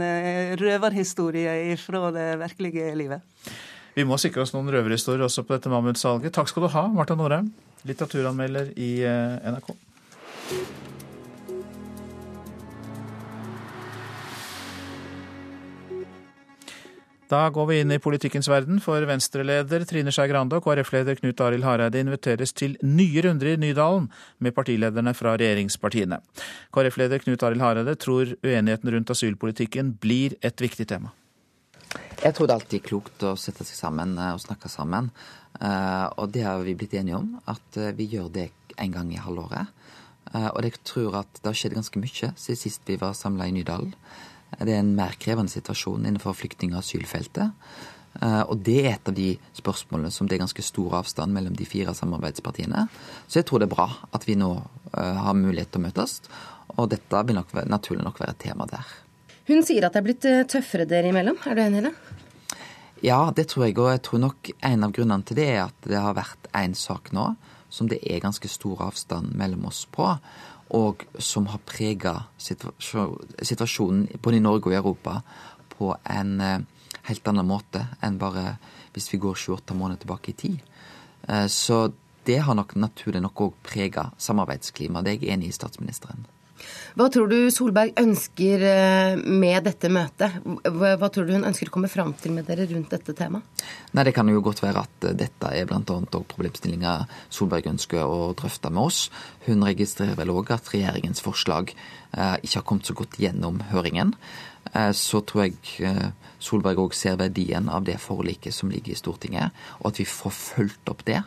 røverhistorie 0.60 1.76
fra 1.80 2.10
det 2.14 2.28
virkelige 2.40 2.94
livet. 2.98 3.22
Vi 3.94 4.06
må 4.06 4.18
sikre 4.18 4.42
oss 4.42 4.54
noen 4.54 4.72
røverhistorier 4.74 5.22
også 5.28 5.44
på 5.46 5.54
dette 5.54 5.70
mammutsalget. 5.70 6.34
Takk 6.34 6.50
skal 6.50 6.66
du 6.66 6.72
ha, 6.74 6.88
Marta 6.90 7.14
Norheim, 7.18 7.52
litteraturanmelder 7.86 8.72
i 8.74 8.96
eh, 9.06 9.52
NRK. 9.54 9.70
Da 17.30 17.46
går 17.50 17.66
vi 17.70 17.78
inn 17.80 17.92
i 17.94 18.00
politikkens 18.02 18.50
verden, 18.50 18.82
for 18.84 19.06
Venstre-leder 19.08 19.86
Trine 19.88 20.12
Skei 20.12 20.28
Grande 20.30 20.58
og 20.58 20.66
KrF-leder 20.66 21.16
Knut 21.18 21.40
Arild 21.40 21.64
Hareide 21.64 22.02
inviteres 22.02 22.52
til 22.52 22.76
nye 22.84 23.24
runder 23.24 23.54
i 23.54 23.56
Nydalen 23.62 24.10
med 24.44 24.54
partilederne 24.54 25.14
fra 25.16 25.32
regjeringspartiene. 25.40 26.20
KrF-leder 26.74 27.24
Knut 27.24 27.46
Arild 27.46 27.64
Hareide 27.64 27.96
tror 27.96 28.36
uenigheten 28.44 28.92
rundt 28.94 29.14
asylpolitikken 29.16 29.96
blir 30.02 30.36
et 30.44 30.62
viktig 30.62 30.90
tema. 30.92 31.14
Jeg 32.24 32.32
tror 32.32 32.48
det 32.48 32.54
er 32.54 32.60
alltid 32.62 32.84
klokt 32.86 33.24
å 33.26 33.34
sette 33.36 33.66
seg 33.68 33.76
sammen 33.76 34.14
eh, 34.16 34.32
og 34.32 34.40
snakke 34.40 34.70
sammen. 34.72 35.10
Eh, 35.60 36.06
og 36.16 36.30
det 36.32 36.44
har 36.46 36.62
vi 36.64 36.76
blitt 36.78 36.94
enige 36.96 37.18
om, 37.18 37.34
at 37.50 37.76
eh, 37.76 37.92
vi 37.96 38.06
gjør 38.14 38.30
det 38.32 38.46
en 38.80 38.94
gang 38.94 39.10
i 39.12 39.20
halvåret. 39.20 39.72
Og 40.34 40.64
jeg 40.64 40.80
tror 40.88 41.18
at 41.20 41.36
det 41.36 41.46
har 41.46 41.54
skjedd 41.54 41.76
ganske 41.76 42.00
mye 42.00 42.30
siden 42.32 42.58
sist 42.58 42.88
vi 42.88 42.96
var 42.98 43.12
samla 43.14 43.44
i 43.46 43.52
Nydalen. 43.54 43.92
Det 44.56 44.72
er 44.72 44.80
en 44.80 44.94
mer 44.96 45.14
krevende 45.20 45.52
situasjon 45.52 46.08
innenfor 46.08 46.34
flyktning- 46.34 46.72
og 46.72 46.80
asylfeltet. 46.80 47.52
Og 48.48 48.56
det 48.66 48.78
er 48.80 48.88
et 48.94 49.12
av 49.12 49.14
de 49.14 49.28
spørsmålene 49.54 50.10
som 50.10 50.26
det 50.26 50.34
er 50.34 50.42
ganske 50.42 50.64
stor 50.64 50.96
avstand 51.02 51.36
mellom 51.36 51.54
de 51.54 51.68
fire 51.68 51.94
samarbeidspartiene. 51.94 52.88
Så 53.28 53.42
jeg 53.42 53.46
tror 53.46 53.62
det 53.62 53.68
er 53.68 53.76
bra 53.76 53.86
at 54.16 54.26
vi 54.26 54.34
nå 54.40 54.50
har 54.96 55.38
mulighet 55.38 55.70
til 55.76 55.84
å 55.84 55.86
møtes, 55.86 56.18
og 56.74 56.90
dette 56.96 57.24
vil 57.28 57.38
nok, 57.38 57.54
naturlig 57.70 58.08
nok 58.08 58.24
være 58.24 58.34
et 58.34 58.44
tema 58.48 58.66
der. 58.72 59.03
Hun 59.48 59.64
sier 59.66 59.84
at 59.84 59.94
det 59.94 60.00
er 60.00 60.06
blitt 60.06 60.28
eh, 60.28 60.44
tøffere 60.48 60.86
dere 60.88 61.10
imellom. 61.12 61.36
Er 61.44 61.56
du 61.56 61.64
enig 61.64 61.82
i 61.82 61.86
det? 61.88 61.94
Ja, 63.04 63.18
det 63.36 63.50
tror 63.52 63.66
jeg. 63.66 63.76
Og 63.78 63.90
jeg 63.92 64.02
tror 64.06 64.22
nok 64.22 64.52
en 64.64 64.86
av 64.86 64.94
grunnene 64.96 65.26
til 65.28 65.36
det 65.40 65.48
er 65.52 65.66
at 65.66 65.88
det 65.88 66.00
har 66.00 66.16
vært 66.16 66.48
én 66.56 66.76
sak 66.78 67.12
nå 67.12 67.34
som 67.74 67.88
det 67.90 67.98
er 68.06 68.22
ganske 68.22 68.48
stor 68.48 68.84
avstand 68.86 69.34
mellom 69.34 69.66
oss 69.66 69.82
på, 69.90 70.06
og 70.78 71.02
som 71.18 71.48
har 71.50 71.62
prega 71.66 72.14
situasjonen 72.38 74.06
både 74.22 74.38
i 74.38 74.44
Norge 74.44 74.70
og 74.70 74.74
i 74.74 74.78
Europa 74.78 75.18
på 75.74 75.90
en 76.14 76.32
eh, 76.40 76.62
helt 77.10 77.28
annen 77.28 77.48
måte 77.48 77.82
enn 78.04 78.20
bare 78.20 78.56
hvis 78.94 79.10
vi 79.12 79.20
går 79.22 79.36
28 79.36 79.76
måneder 79.76 80.04
tilbake 80.04 80.30
i 80.30 80.38
tid. 80.38 80.62
Eh, 81.28 81.46
så 81.50 81.90
det 82.24 82.38
har 82.46 82.56
nok 82.56 82.76
naturlig 82.80 83.20
nok 83.20 83.42
òg 83.48 83.58
prega 83.66 84.08
samarbeidsklimaet. 84.16 85.04
Det 85.04 85.12
er 85.12 85.18
jeg 85.20 85.34
enig 85.34 85.50
i 85.50 85.58
statsministeren. 85.58 86.24
Hva 86.94 87.08
tror 87.10 87.26
du 87.30 87.50
Solberg 87.50 87.96
ønsker 87.98 88.62
eh, 88.68 89.16
med 89.18 89.64
dette 89.66 89.90
møtet? 89.92 90.36
Hva 90.62 91.10
tror 91.10 91.26
du 91.26 91.34
hun 91.34 91.46
ønsker 91.48 91.70
å 91.70 91.74
komme 91.74 91.90
fram 91.90 92.12
til 92.20 92.34
med 92.36 92.46
dere 92.46 92.68
rundt 92.70 92.92
dette 92.94 93.16
temaet? 93.18 93.64
Nei, 93.94 94.04
Det 94.06 94.14
kan 94.14 94.30
jo 94.30 94.42
godt 94.44 94.62
være 94.62 94.84
at 94.86 95.08
eh, 95.08 95.16
dette 95.24 95.50
er 95.50 95.66
bl.a. 95.66 95.82
problemstillinger 95.82 97.08
Solberg 97.34 97.72
ønsker 97.74 98.06
å 98.06 98.32
drøfte 98.38 98.70
med 98.70 98.86
oss. 98.86 99.08
Hun 99.48 99.66
registrerer 99.66 100.18
vel 100.20 100.32
òg 100.34 100.54
at 100.54 100.70
regjeringens 100.70 101.24
forslag 101.24 101.74
eh, 101.74 102.36
ikke 102.42 102.60
har 102.60 102.68
kommet 102.70 102.90
så 102.90 102.96
godt 102.98 103.18
gjennom 103.20 103.62
høringen. 103.74 104.14
Så 104.96 105.20
tror 105.28 105.42
jeg 105.44 105.84
Solberg 106.42 106.80
òg 106.80 106.94
ser 106.96 107.18
verdien 107.20 107.68
av 107.70 107.84
det 107.84 107.98
forliket 108.00 108.56
som 108.56 108.70
ligger 108.72 108.94
i 108.94 108.96
Stortinget, 108.96 109.52
og 109.82 109.90
at 109.90 110.00
vi 110.00 110.06
får 110.08 110.32
fulgt 110.34 110.88
opp 110.90 111.04
det. 111.06 111.20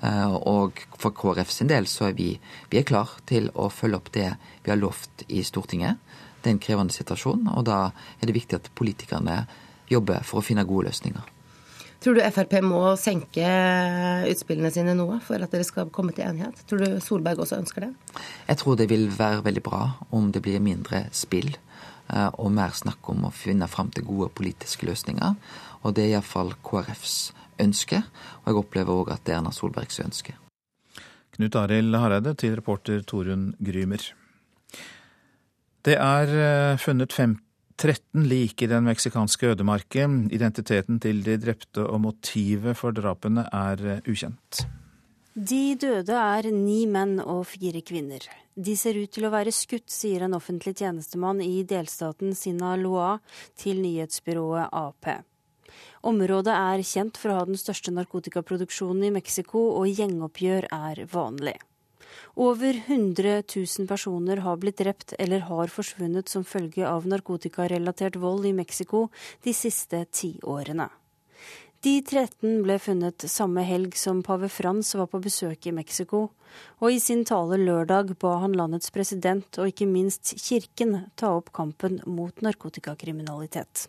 Eh, 0.00 0.34
og 0.48 0.80
for 0.96 1.12
KrF 1.16 1.52
sin 1.52 1.70
del 1.70 1.86
så 1.90 2.08
er 2.08 2.16
vi, 2.18 2.32
vi 2.72 2.80
er 2.80 2.88
klar 2.88 3.12
til 3.28 3.50
å 3.54 3.68
følge 3.72 4.00
opp 4.00 4.12
det 4.14 4.30
vi 4.64 4.72
har 4.72 4.80
lovt 4.80 5.26
i 5.28 5.44
Stortinget. 5.46 6.00
Det 6.42 6.50
er 6.50 6.56
en 6.56 6.62
krevende 6.62 6.94
situasjon, 6.94 7.44
og 7.52 7.66
da 7.68 7.84
er 8.18 8.26
det 8.26 8.34
viktig 8.34 8.58
at 8.58 8.72
politikerne 8.78 9.44
jobber 9.92 10.24
for 10.26 10.40
å 10.40 10.46
finne 10.46 10.66
gode 10.66 10.88
løsninger. 10.90 11.28
Tror 12.02 12.16
du 12.18 12.22
Frp 12.34 12.56
må 12.66 12.80
senke 12.98 13.46
utspillene 14.26 14.72
sine 14.74 14.94
noe 14.98 15.20
for 15.22 15.38
at 15.38 15.52
dere 15.54 15.66
skal 15.66 15.92
komme 15.94 16.10
til 16.16 16.26
enighet? 16.26 16.64
Tror 16.66 16.82
du 16.82 16.96
Solberg 17.04 17.44
også 17.44 17.60
ønsker 17.62 17.86
det? 17.86 17.92
Jeg 18.48 18.58
tror 18.58 18.80
det 18.80 18.88
vil 18.90 19.06
være 19.14 19.44
veldig 19.46 19.62
bra 19.62 19.84
om 20.10 20.32
det 20.34 20.42
blir 20.42 20.64
mindre 20.64 21.04
spill 21.14 21.52
eh, 21.52 22.30
og 22.32 22.50
mer 22.56 22.74
snakk 22.74 23.12
om 23.12 23.28
å 23.28 23.30
finne 23.30 23.70
fram 23.70 23.92
til 23.94 24.08
gode 24.08 24.32
politiske 24.34 24.88
løsninger. 24.88 25.38
Og 25.86 25.94
det 25.94 26.08
er 26.08 26.16
iallfall 26.16 26.56
KrFs 26.66 27.20
ønske, 27.60 28.02
og 28.42 28.50
jeg 28.50 28.62
opplever 28.62 29.02
òg 29.02 29.12
at 29.14 29.26
det 29.26 29.34
er 29.34 29.40
Erna 29.40 29.52
Solbergs 29.54 30.00
ønske. 30.04 30.36
Knut 31.36 31.56
Arild 31.56 31.96
Hareide 31.96 32.34
til 32.36 32.56
reporter 32.58 33.00
Torunn 33.08 33.54
Grymer. 33.64 34.04
Det 35.82 35.96
er 35.98 36.34
eh, 36.38 36.78
funnet 36.78 37.14
13 37.16 38.26
lik 38.28 38.62
i 38.62 38.68
den 38.70 38.84
meksikanske 38.86 39.54
ødemarken. 39.54 40.28
Identiteten 40.30 41.00
til 41.02 41.24
de 41.24 41.38
drepte 41.40 41.86
og 41.88 42.04
motivet 42.04 42.78
for 42.78 42.94
drapene 42.94 43.48
er 43.48 43.82
eh, 43.96 44.04
ukjent. 44.06 44.62
De 45.32 45.74
døde 45.80 46.12
er 46.12 46.50
ni 46.52 46.84
menn 46.84 47.16
og 47.24 47.46
fire 47.48 47.80
kvinner. 47.80 48.28
De 48.52 48.76
ser 48.76 48.98
ut 49.00 49.08
til 49.08 49.24
å 49.24 49.32
være 49.32 49.54
skutt, 49.56 49.88
sier 49.88 50.26
en 50.26 50.36
offentlig 50.36 50.74
tjenestemann 50.76 51.40
i 51.40 51.62
delstaten 51.64 52.34
Sinaloa 52.36 53.14
til 53.56 53.80
nyhetsbyrået 53.80 54.68
AP. 54.68 55.08
Området 56.02 56.54
er 56.54 56.82
kjent 56.82 57.18
for 57.18 57.30
å 57.30 57.36
ha 57.38 57.42
den 57.46 57.58
største 57.58 57.92
narkotikaproduksjonen 57.94 59.04
i 59.06 59.12
Mexico, 59.14 59.68
og 59.78 59.86
gjengoppgjør 59.86 60.66
er 60.74 61.04
vanlig. 61.12 61.58
Over 62.34 62.74
100 62.86 63.42
000 63.54 63.86
personer 63.88 64.42
har 64.42 64.58
blitt 64.58 64.80
drept 64.80 65.14
eller 65.18 65.44
har 65.46 65.70
forsvunnet 65.70 66.28
som 66.28 66.44
følge 66.48 66.88
av 66.88 67.06
narkotikarelatert 67.06 68.18
vold 68.20 68.48
i 68.48 68.54
Mexico 68.56 69.06
de 69.44 69.54
siste 69.54 70.04
ti 70.10 70.34
årene. 70.42 70.88
De 71.82 71.96
13 71.98 72.60
ble 72.62 72.76
funnet 72.78 73.24
samme 73.26 73.64
helg 73.66 73.96
som 73.98 74.20
pave 74.22 74.46
Frans 74.52 74.92
var 74.94 75.08
på 75.10 75.18
besøk 75.22 75.66
i 75.66 75.74
Mexico, 75.74 76.28
og 76.78 76.94
i 76.94 77.00
sin 77.02 77.24
tale 77.26 77.58
lørdag 77.58 78.14
ba 78.22 78.36
han 78.44 78.54
landets 78.58 78.94
president 78.94 79.58
og 79.58 79.72
ikke 79.72 79.90
minst 79.90 80.34
kirken 80.38 81.08
ta 81.18 81.32
opp 81.40 81.50
kampen 81.54 81.98
mot 82.06 82.38
narkotikakriminalitet. 82.46 83.88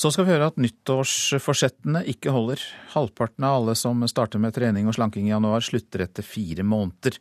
Så 0.00 0.08
skal 0.08 0.24
vi 0.24 0.32
høre 0.32 0.46
at 0.48 0.56
nyttårsforsettene 0.56 2.00
ikke 2.08 2.32
holder. 2.32 2.62
Halvparten 2.94 3.44
av 3.44 3.58
alle 3.58 3.74
som 3.76 4.00
starter 4.08 4.40
med 4.40 4.54
trening 4.56 4.86
og 4.88 4.94
slanking 4.96 5.26
i 5.28 5.34
januar, 5.34 5.60
slutter 5.60 6.06
etter 6.06 6.24
fire 6.24 6.64
måneder, 6.64 7.18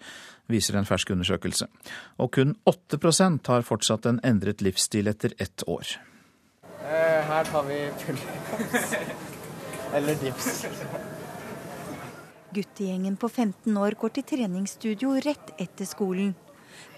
viser 0.48 0.78
en 0.80 0.88
fersk 0.88 1.12
undersøkelse. 1.12 1.68
Og 2.24 2.32
kun 2.38 2.54
8% 2.70 3.52
har 3.52 3.68
fortsatt 3.68 4.08
en 4.08 4.22
endret 4.24 4.64
livsstil 4.64 5.12
etter 5.12 5.36
ett 5.44 5.66
år. 5.68 5.92
Eh, 6.80 7.20
her 7.28 7.52
tar 7.52 7.68
vi 7.68 7.82
pullups. 8.06 8.96
Eller 10.00 10.16
dips. 10.24 10.50
Guttegjengen 12.56 13.20
på 13.20 13.28
15 13.28 13.76
år 13.76 14.00
går 14.00 14.16
til 14.16 14.30
treningsstudio 14.38 15.18
rett 15.28 15.52
etter 15.60 15.90
skolen. 15.90 16.32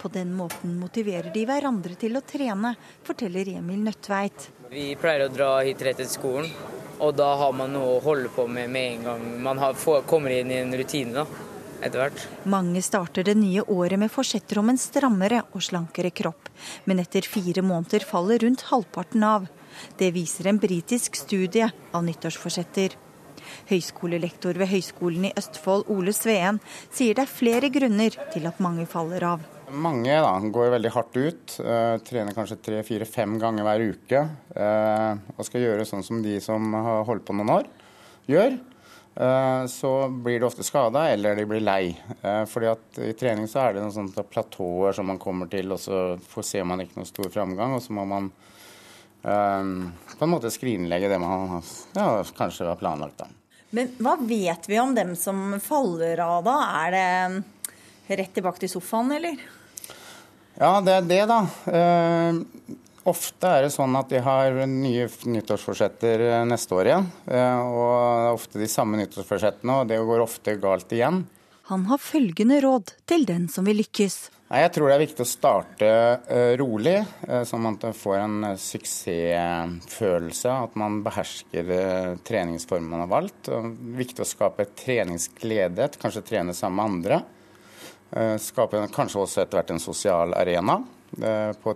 På 0.02 0.08
den 0.08 0.34
måten 0.34 0.80
motiverer 0.80 1.30
de 1.34 1.44
hverandre 1.46 1.94
til 1.94 2.18
å 2.18 2.24
trene, 2.26 2.74
forteller 3.06 3.52
Emil 3.54 3.84
Nødtveit. 3.86 4.48
Vi 4.72 4.96
pleier 4.98 5.28
å 5.28 5.30
dra 5.30 5.50
hit 5.62 5.84
rett 5.86 6.00
etter 6.00 6.10
skolen, 6.10 6.50
og 6.98 7.14
da 7.20 7.28
har 7.38 7.54
man 7.54 7.76
noe 7.76 8.00
å 8.00 8.02
holde 8.02 8.32
på 8.34 8.48
med 8.50 8.72
med 8.74 8.96
en 8.96 9.06
gang 9.06 9.28
man 9.46 9.62
har, 9.62 9.78
får, 9.78 10.02
kommer 10.10 10.34
inn 10.34 10.50
i 10.50 10.58
en 10.64 10.74
rutine. 10.74 11.14
da. 11.22 11.28
Mange 12.50 12.82
starter 12.82 13.30
det 13.30 13.38
nye 13.38 13.62
året 13.62 13.98
med 14.02 14.12
forsetter 14.14 14.58
om 14.62 14.74
en 14.74 14.82
strammere 14.82 15.44
og 15.52 15.62
slankere 15.66 16.10
kropp, 16.10 16.50
men 16.86 17.02
etter 17.02 17.22
fire 17.22 17.62
måneder 17.62 18.06
faller 18.06 18.42
rundt 18.42 18.66
halvparten 18.74 19.24
av. 19.24 19.48
Det 19.98 20.12
viser 20.14 20.50
en 20.50 20.62
britisk 20.62 21.16
studie 21.16 21.70
av 21.94 22.06
nyttårsforsetter. 22.10 22.98
Høyskolelektor 23.70 24.58
ved 24.58 24.70
Høgskolen 24.74 25.30
i 25.30 25.34
Østfold, 25.38 25.90
Ole 25.94 26.14
Sveen, 26.14 26.62
sier 26.90 27.18
det 27.18 27.26
er 27.26 27.34
flere 27.38 27.70
grunner 27.74 28.18
til 28.34 28.50
at 28.50 28.62
mange 28.62 28.90
faller 28.90 29.30
av. 29.36 29.50
Mange 29.72 30.18
da, 30.24 30.34
går 30.40 30.74
veldig 30.76 30.92
hardt 30.96 31.18
ut. 31.18 31.54
Uh, 31.60 31.96
trener 32.08 32.36
kanskje 32.36 32.60
tre-fire-fem 32.64 33.38
ganger 33.42 33.68
hver 33.68 33.86
uke. 33.94 34.26
Uh, 34.56 35.22
og 35.38 35.48
skal 35.48 35.66
gjøre 35.66 35.88
sånn 35.88 36.06
som 36.06 36.22
de 36.24 36.36
som 36.44 36.74
har 36.76 37.06
holdt 37.08 37.26
på 37.28 37.36
noen 37.38 37.56
år, 37.60 37.72
gjør. 38.32 38.60
Uh, 39.12 39.68
så 39.72 39.92
blir 40.12 40.40
de 40.40 40.48
ofte 40.48 40.66
skada, 40.68 41.08
eller 41.12 41.40
de 41.40 41.48
blir 41.48 41.64
lei. 41.64 41.96
fordi 42.48 42.72
at 42.72 43.02
I 43.04 43.14
trening 43.20 43.50
så 43.52 43.66
er 43.66 43.76
det 43.76 43.84
noen 43.84 43.96
sånne 43.96 44.28
platåer 44.32 44.96
som 44.96 45.08
man 45.12 45.20
kommer 45.22 45.52
til, 45.52 45.72
og 45.72 45.82
så 45.84 46.18
ser 46.46 46.68
man 46.68 46.84
ikke 46.84 47.00
noen 47.00 47.12
stor 47.12 47.32
framgang. 47.34 47.76
Og 47.76 47.84
så 47.84 47.96
må 47.96 48.08
man 48.08 48.32
Ehm, 49.24 49.92
på 50.18 50.26
en 50.26 50.32
måte 50.34 50.52
skrinlegge 50.52 51.10
det 51.10 51.20
man 51.22 51.62
ja, 51.94 52.24
kanskje 52.38 52.66
var 52.66 52.76
planlagt. 52.76 53.22
da. 53.22 53.28
Men 53.72 53.94
hva 54.02 54.18
vet 54.20 54.68
vi 54.68 54.80
om 54.82 54.96
dem 54.96 55.16
som 55.16 55.60
faller 55.64 56.20
av 56.26 56.44
da? 56.48 56.58
Er 56.86 56.96
det 56.96 58.18
rett 58.20 58.34
tilbake 58.36 58.64
til 58.64 58.72
sofaen, 58.74 59.14
eller? 59.16 59.40
Ja, 60.62 60.76
det 60.86 60.94
er 60.94 61.06
det, 61.10 61.22
da. 61.26 61.40
Uh, 61.74 62.38
ofte 63.10 63.50
er 63.50 63.64
det 63.66 63.72
sånn 63.74 63.96
at 63.98 64.12
de 64.12 64.20
har 64.22 64.60
nye 64.70 65.08
nyttårsforsetter 65.10 66.22
eh, 66.22 66.42
neste 66.46 66.76
år 66.78 66.90
igjen. 66.92 67.08
Uh, 67.26 67.62
og 67.66 67.88
det 67.90 68.28
er 68.28 68.36
ofte 68.36 68.62
de 68.62 68.68
samme 68.70 69.00
nyttårsforsettene, 69.00 69.80
og 69.82 69.90
det 69.90 69.98
går 70.06 70.22
ofte 70.22 70.54
galt 70.62 70.94
igjen. 70.94 71.24
Han 71.72 71.88
har 71.90 72.04
følgende 72.04 72.62
råd 72.62 72.94
til 73.10 73.26
den 73.26 73.50
som 73.50 73.66
vil 73.66 73.82
lykkes. 73.82 74.20
Jeg 74.52 74.70
tror 74.76 74.92
det 74.92 74.96
er 75.00 75.04
viktig 75.08 75.26
å 75.26 75.32
starte 75.32 75.92
uh, 76.30 76.54
rolig, 76.62 77.00
sånn 77.26 77.70
at 77.72 77.90
man 77.90 78.00
får 78.04 78.18
en 78.20 78.40
suksessfølelse. 78.62 80.56
At 80.70 80.78
man 80.78 81.02
behersker 81.02 81.76
treningsformen 82.28 82.94
man 82.94 83.08
har 83.08 83.14
valgt. 83.18 83.50
Og 83.50 83.74
viktig 83.98 84.22
å 84.22 84.30
skape 84.36 84.70
treningsglede, 84.78 85.90
kanskje 85.98 86.28
trene 86.36 86.54
sammen 86.54 86.84
med 86.84 86.92
andre. 86.92 87.24
Skape 88.12 88.82
kanskje 88.92 89.22
også 89.22 89.44
etter 89.44 89.60
hvert 89.60 89.70
en 89.72 89.80
sosial 89.80 90.34
arena 90.36 90.82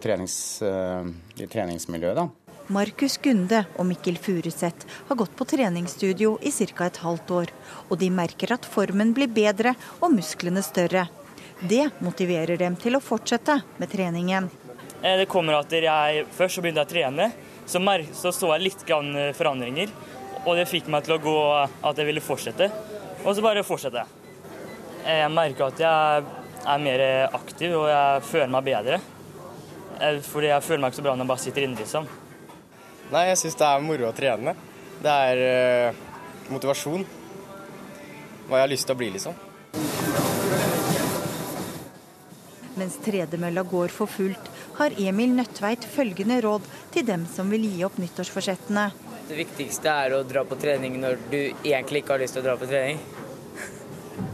trenings, 0.03 0.35
i 0.63 1.47
treningsmiljøet. 1.47 2.17
da. 2.19 2.27
Markus 2.67 3.19
Gunde 3.21 3.59
og 3.77 3.85
Mikkel 3.85 4.15
Furuseth 4.17 4.87
har 5.05 5.17
gått 5.19 5.35
på 5.37 5.45
treningsstudio 5.45 6.39
i 6.41 6.51
ca. 6.51 6.85
et 6.85 6.97
halvt 6.97 7.31
år, 7.31 7.51
og 7.89 7.99
de 8.01 8.09
merker 8.09 8.53
at 8.53 8.65
formen 8.65 9.13
blir 9.13 9.29
bedre 9.29 9.75
og 10.01 10.15
musklene 10.15 10.63
større. 10.65 11.05
Det 11.61 11.91
motiverer 12.01 12.57
dem 12.57 12.75
til 12.75 12.97
å 12.97 13.03
fortsette 13.03 13.59
med 13.77 13.91
treningen. 13.91 14.49
Eh, 15.01 15.17
det 15.17 15.29
kommer 15.29 15.59
at 15.59 15.71
jeg 15.71 16.25
Først 16.33 16.55
så 16.55 16.61
begynte 16.61 16.81
jeg 16.81 16.89
å 16.89 16.93
trene, 16.95 17.31
så, 17.65 17.79
så, 18.13 18.31
så 18.33 18.53
jeg 18.55 18.65
litt 18.65 18.89
eh, 18.89 19.31
forandringer. 19.37 19.93
Og 20.45 20.57
det 20.57 20.65
fikk 20.69 20.89
meg 20.89 21.05
til 21.05 21.15
å 21.15 21.21
gå 21.21 21.37
at 21.85 21.97
jeg 21.97 22.05
ville 22.05 22.21
fortsette. 22.21 22.71
Og 23.23 23.35
så 23.35 23.45
bare 23.45 23.63
fortsette. 23.65 24.01
Eh, 24.01 24.24
jeg 25.05 25.31
merker 25.33 25.69
at 25.69 25.81
jeg 25.81 26.25
er 26.65 26.81
mer 26.81 27.03
aktiv 27.37 27.75
og 27.77 27.89
jeg 27.91 28.23
føler 28.25 28.53
meg 28.55 28.69
bedre. 28.69 28.99
Fordi 30.25 30.49
jeg 30.49 30.65
føler 30.65 30.83
meg 30.83 30.91
ikke 30.91 30.99
så 30.99 31.05
bra 31.05 31.15
når 31.15 31.23
jeg 31.23 31.31
bare 31.33 31.43
sitter 31.45 31.65
inne, 31.67 31.79
liksom. 31.79 32.07
Nei, 33.13 33.27
jeg 33.29 33.37
syns 33.37 33.59
det 33.59 33.67
er 33.67 33.85
moro 33.85 34.09
å 34.09 34.15
trene. 34.17 34.55
Det 35.03 35.13
er 35.29 35.41
uh, 35.93 35.99
motivasjon. 36.49 37.05
Hva 38.45 38.59
jeg 38.59 38.65
har 38.65 38.71
lyst 38.71 38.89
til 38.89 38.95
å 38.95 38.99
bli, 38.99 39.11
liksom. 39.13 39.37
Mens 42.75 42.97
tredemølla 43.05 43.63
går 43.63 43.93
for 43.93 44.11
fullt, 44.11 44.49
har 44.75 44.95
Emil 44.99 45.31
Nødtveit 45.37 45.85
følgende 45.87 46.41
råd 46.43 46.65
til 46.91 47.05
dem 47.07 47.23
som 47.31 47.53
vil 47.53 47.63
gi 47.69 47.85
opp 47.87 47.95
nyttårsforsettene. 48.01 48.89
Det 49.29 49.37
viktigste 49.39 49.89
er 49.89 50.17
å 50.17 50.25
dra 50.27 50.43
på 50.45 50.57
trening 50.59 50.99
når 51.01 51.21
du 51.31 51.39
egentlig 51.63 52.03
ikke 52.03 52.17
har 52.17 52.25
lyst 52.25 52.35
til 52.35 52.43
å 52.43 52.49
dra 52.49 52.57
på 52.59 52.67
trening. 52.69 52.99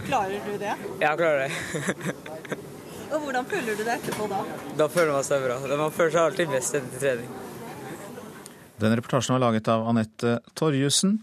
Klarer 0.06 0.42
du 0.46 0.58
det? 0.62 0.74
Ja, 1.02 1.12
jeg 1.12 1.18
klarer 1.22 1.48
det. 1.48 2.58
Og 3.12 3.24
hvordan 3.26 3.48
føler 3.52 3.76
du 3.76 3.84
det 3.84 3.96
etterpå 4.00 4.28
da? 4.32 4.42
Da 4.80 4.88
føler 4.92 5.14
man 5.16 5.26
seg 5.28 5.44
bra. 5.44 5.58
Man 5.76 5.96
føler 5.96 6.14
seg 6.16 6.22
alltid 6.26 6.52
best 6.54 6.78
etter 6.80 7.02
trening. 7.02 7.32
Den 8.82 8.96
reportasjen 8.98 9.36
var 9.36 9.44
laget 9.44 9.68
av 9.70 9.84
Anette 9.92 10.38
Torjussen. 10.58 11.18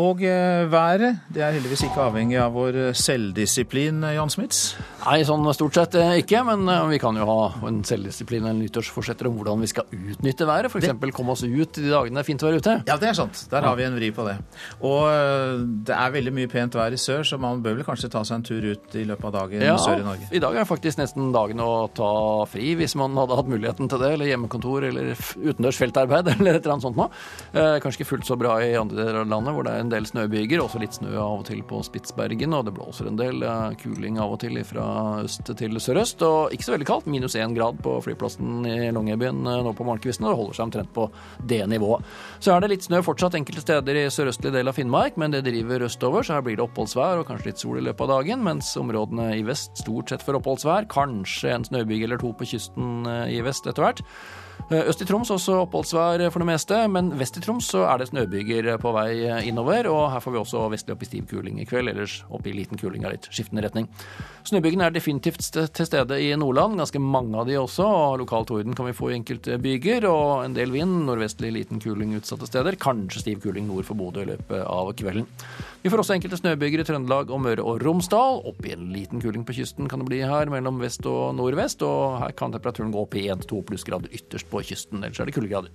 Og 0.00 0.22
eh, 0.24 0.64
været 0.72 1.18
det 1.28 1.42
er 1.44 1.52
heldigvis 1.52 1.82
ikke 1.84 2.00
avhengig 2.06 2.38
av 2.40 2.54
vår 2.56 2.76
selvdisiplin, 2.96 3.98
Jan 4.14 4.30
Smits? 4.32 4.60
Nei, 5.02 5.18
sånn 5.28 5.44
stort 5.52 5.76
sett 5.76 5.98
eh, 6.00 6.14
ikke. 6.22 6.40
Men 6.48 6.64
eh, 6.64 6.86
vi 6.94 7.00
kan 7.02 7.18
jo 7.20 7.26
ha 7.28 7.66
en 7.68 7.82
selvdisiplin 7.84 8.46
eller 8.46 8.56
nyttårsforsetter 8.62 9.28
om 9.28 9.36
hvordan 9.36 9.60
vi 9.60 9.68
skal 9.68 9.90
utnytte 9.92 10.48
været. 10.48 10.72
F.eks. 10.72 10.88
komme 11.12 11.34
oss 11.34 11.44
ut 11.44 11.76
de 11.76 11.92
dagene 11.92 12.16
det 12.16 12.22
er 12.24 12.28
fint 12.30 12.44
vær 12.44 12.56
ute. 12.56 12.76
Ja, 12.88 12.96
det 13.02 13.10
er 13.10 13.18
sant. 13.18 13.42
Der 13.52 13.66
har 13.68 13.76
vi 13.76 13.84
en 13.84 13.98
vri 13.98 14.08
på 14.16 14.24
det. 14.24 14.38
Og 14.80 15.04
det 15.84 15.98
er 15.98 16.16
veldig 16.16 16.32
mye 16.38 16.48
pent 16.54 16.78
vær 16.80 16.96
i 16.96 17.00
sør, 17.00 17.20
så 17.28 17.36
man 17.42 17.60
bør 17.64 17.76
vel 17.82 17.88
kanskje 17.90 18.08
ta 18.14 18.24
seg 18.24 18.40
en 18.40 18.46
tur 18.48 18.64
ut 18.64 18.96
i 18.96 19.04
løpet 19.08 19.28
av 19.28 19.36
dagen 19.42 19.66
ja, 19.66 19.76
sør 19.80 20.00
i 20.00 20.08
Norge? 20.08 20.30
I 20.32 20.40
dag 20.40 20.56
er 20.56 20.68
faktisk 20.68 21.02
nesten 21.02 21.34
dagen 21.36 21.60
å 21.60 21.70
ta 21.92 22.12
fri, 22.48 22.72
hvis 22.80 22.96
man 23.00 23.16
hadde 23.20 23.36
hatt 23.42 23.52
muligheten 23.52 23.92
til 23.92 24.00
det. 24.00 24.14
Eller 24.16 24.32
hjemmekontor 24.32 24.88
eller 24.88 25.12
utendørs 25.36 25.84
feltarbeid 25.84 26.32
eller 26.38 26.56
et 26.56 26.64
eller 26.64 26.78
annet 26.78 26.88
sånt 26.88 27.00
noe. 27.00 27.12
Kanskje 27.52 28.06
ikke 28.06 28.12
fullt 28.14 28.32
så 28.32 28.40
bra 28.40 28.56
i 28.64 28.72
andre 28.80 29.02
deler 29.02 29.22
av 29.26 29.32
landet 29.36 29.52
hvor 29.58 29.68
det 29.68 29.76
er 29.76 29.81
en 29.82 29.90
del 29.92 30.06
snøbyger, 30.08 30.62
også 30.62 30.80
litt 30.82 30.96
snø 30.96 31.12
av 31.20 31.42
og 31.42 31.46
til 31.48 31.62
på 31.66 31.80
Spitsbergen, 31.86 32.54
og 32.56 32.66
det 32.66 32.74
blåser 32.76 33.08
en 33.10 33.18
del 33.18 33.42
eh, 33.46 33.74
kuling 33.82 34.20
av 34.22 34.36
og 34.36 34.40
til 34.42 34.60
fra 34.66 34.86
øst 35.22 35.50
til 35.58 35.78
sørøst. 35.82 36.22
Og 36.26 36.54
ikke 36.54 36.68
så 36.68 36.74
veldig 36.76 36.88
kaldt, 36.88 37.08
minus 37.10 37.36
én 37.38 37.56
grad 37.56 37.80
på 37.84 37.96
flyplassen 38.04 38.66
i 38.68 38.90
Longyearbyen 38.94 39.42
eh, 39.46 39.62
nå 39.66 39.74
på 39.76 39.86
morgenkvisten, 39.88 40.26
og 40.26 40.32
det 40.32 40.40
holder 40.40 40.58
seg 40.58 40.66
omtrent 40.68 40.92
på 40.96 41.08
det 41.50 41.62
nivået. 41.70 42.06
Så 42.42 42.54
er 42.54 42.62
det 42.62 42.72
litt 42.74 42.86
snø 42.86 43.02
fortsatt 43.04 43.38
enkelte 43.38 43.64
steder 43.64 44.02
i 44.04 44.06
sørøstlig 44.12 44.54
del 44.54 44.70
av 44.70 44.78
Finnmark, 44.78 45.18
men 45.20 45.34
det 45.34 45.44
driver 45.46 45.86
østover, 45.88 46.26
så 46.26 46.38
her 46.38 46.46
blir 46.46 46.58
det 46.58 46.66
oppholdsvær 46.66 47.22
og 47.22 47.28
kanskje 47.30 47.52
litt 47.52 47.62
sol 47.62 47.80
i 47.80 47.86
løpet 47.86 48.06
av 48.06 48.14
dagen, 48.16 48.44
mens 48.46 48.70
områdene 48.80 49.32
i 49.38 49.44
vest 49.46 49.76
stort 49.82 50.12
sett 50.12 50.24
får 50.24 50.40
oppholdsvær. 50.40 50.88
Kanskje 50.92 51.56
en 51.56 51.66
snøbyge 51.66 52.08
eller 52.08 52.22
to 52.22 52.32
på 52.36 52.48
kysten 52.54 53.08
eh, 53.08 53.36
i 53.38 53.42
vest 53.44 53.66
etter 53.66 53.88
hvert. 53.88 54.06
Eh, 54.72 54.88
øst 54.88 55.02
i 55.02 55.06
Troms 55.08 55.30
også 55.34 55.58
oppholdsvær 55.66 56.22
for 56.32 56.40
det 56.40 56.48
meste, 56.48 56.76
men 56.88 57.10
vest 57.20 57.36
i 57.36 57.42
Troms 57.44 57.66
så 57.74 57.82
er 57.90 58.00
det 58.00 58.08
snøbyger 58.08 58.70
på 58.80 58.92
vei 58.94 59.26
innover. 59.48 59.88
Og 59.90 60.06
her 60.14 60.22
får 60.24 60.32
vi 60.32 60.40
også 60.40 60.62
vestlig 60.72 60.94
opp 60.94 61.02
i 61.04 61.08
stiv 61.08 61.26
kuling 61.28 61.58
i 61.60 61.66
kveld, 61.68 61.90
ellers 61.92 62.20
opp 62.32 62.46
i 62.46 62.54
liten 62.56 62.80
kuling 62.80 63.04
av 63.04 63.12
litt 63.14 63.28
skiftende 63.28 63.64
retning. 63.66 63.88
Snøbygene 64.48 64.88
er 64.88 64.94
definitivt 64.94 65.44
til 65.52 65.88
stede 65.88 66.18
i 66.22 66.30
Nordland, 66.38 66.78
ganske 66.80 67.02
mange 67.02 67.36
av 67.38 67.50
de 67.50 67.58
også. 67.60 67.84
og 67.84 68.22
Lokal 68.22 68.48
torden 68.48 68.78
kan 68.78 68.88
vi 68.88 68.96
få 68.96 69.10
i 69.10 69.18
enkelte 69.18 69.58
byger, 69.62 70.08
og 70.08 70.46
en 70.46 70.56
del 70.56 70.72
vind. 70.72 71.02
Nordvestlig 71.06 71.52
liten 71.52 71.82
kuling 71.82 72.16
utsatte 72.16 72.48
steder. 72.48 72.78
Kanskje 72.80 73.26
stiv 73.26 73.42
kuling 73.44 73.68
nord 73.68 73.84
for 73.88 73.98
Bodø 73.98 74.24
i 74.24 74.32
løpet 74.32 74.64
av 74.64 74.94
kvelden. 74.96 75.28
Vi 75.82 75.90
får 75.90 75.98
også 75.98 76.14
enkelte 76.14 76.36
snøbyger 76.38 76.78
i 76.78 76.84
Trøndelag 76.86 77.30
og 77.34 77.40
Møre 77.42 77.62
og 77.66 77.80
Romsdal. 77.82 78.36
Opp 78.46 78.66
i 78.68 78.70
en 78.70 78.92
liten 78.94 79.18
kuling 79.18 79.42
på 79.42 79.56
kysten 79.56 79.88
kan 79.90 79.98
det 79.98 80.06
bli 80.12 80.20
her 80.22 80.50
mellom 80.52 80.78
vest 80.78 81.02
og 81.10 81.34
nordvest, 81.34 81.82
og 81.82 82.20
her 82.20 82.34
kan 82.38 82.54
temperaturen 82.54 82.92
gå 82.94 83.02
opp 83.02 83.16
i 83.18 83.24
1-2 83.34 83.64
plussgrader 83.66 84.14
ytterst 84.14 84.46
på 84.46 84.62
kysten, 84.68 85.02
ellers 85.02 85.18
er 85.18 85.26
det 85.26 85.34
kuldegrader. 85.34 85.74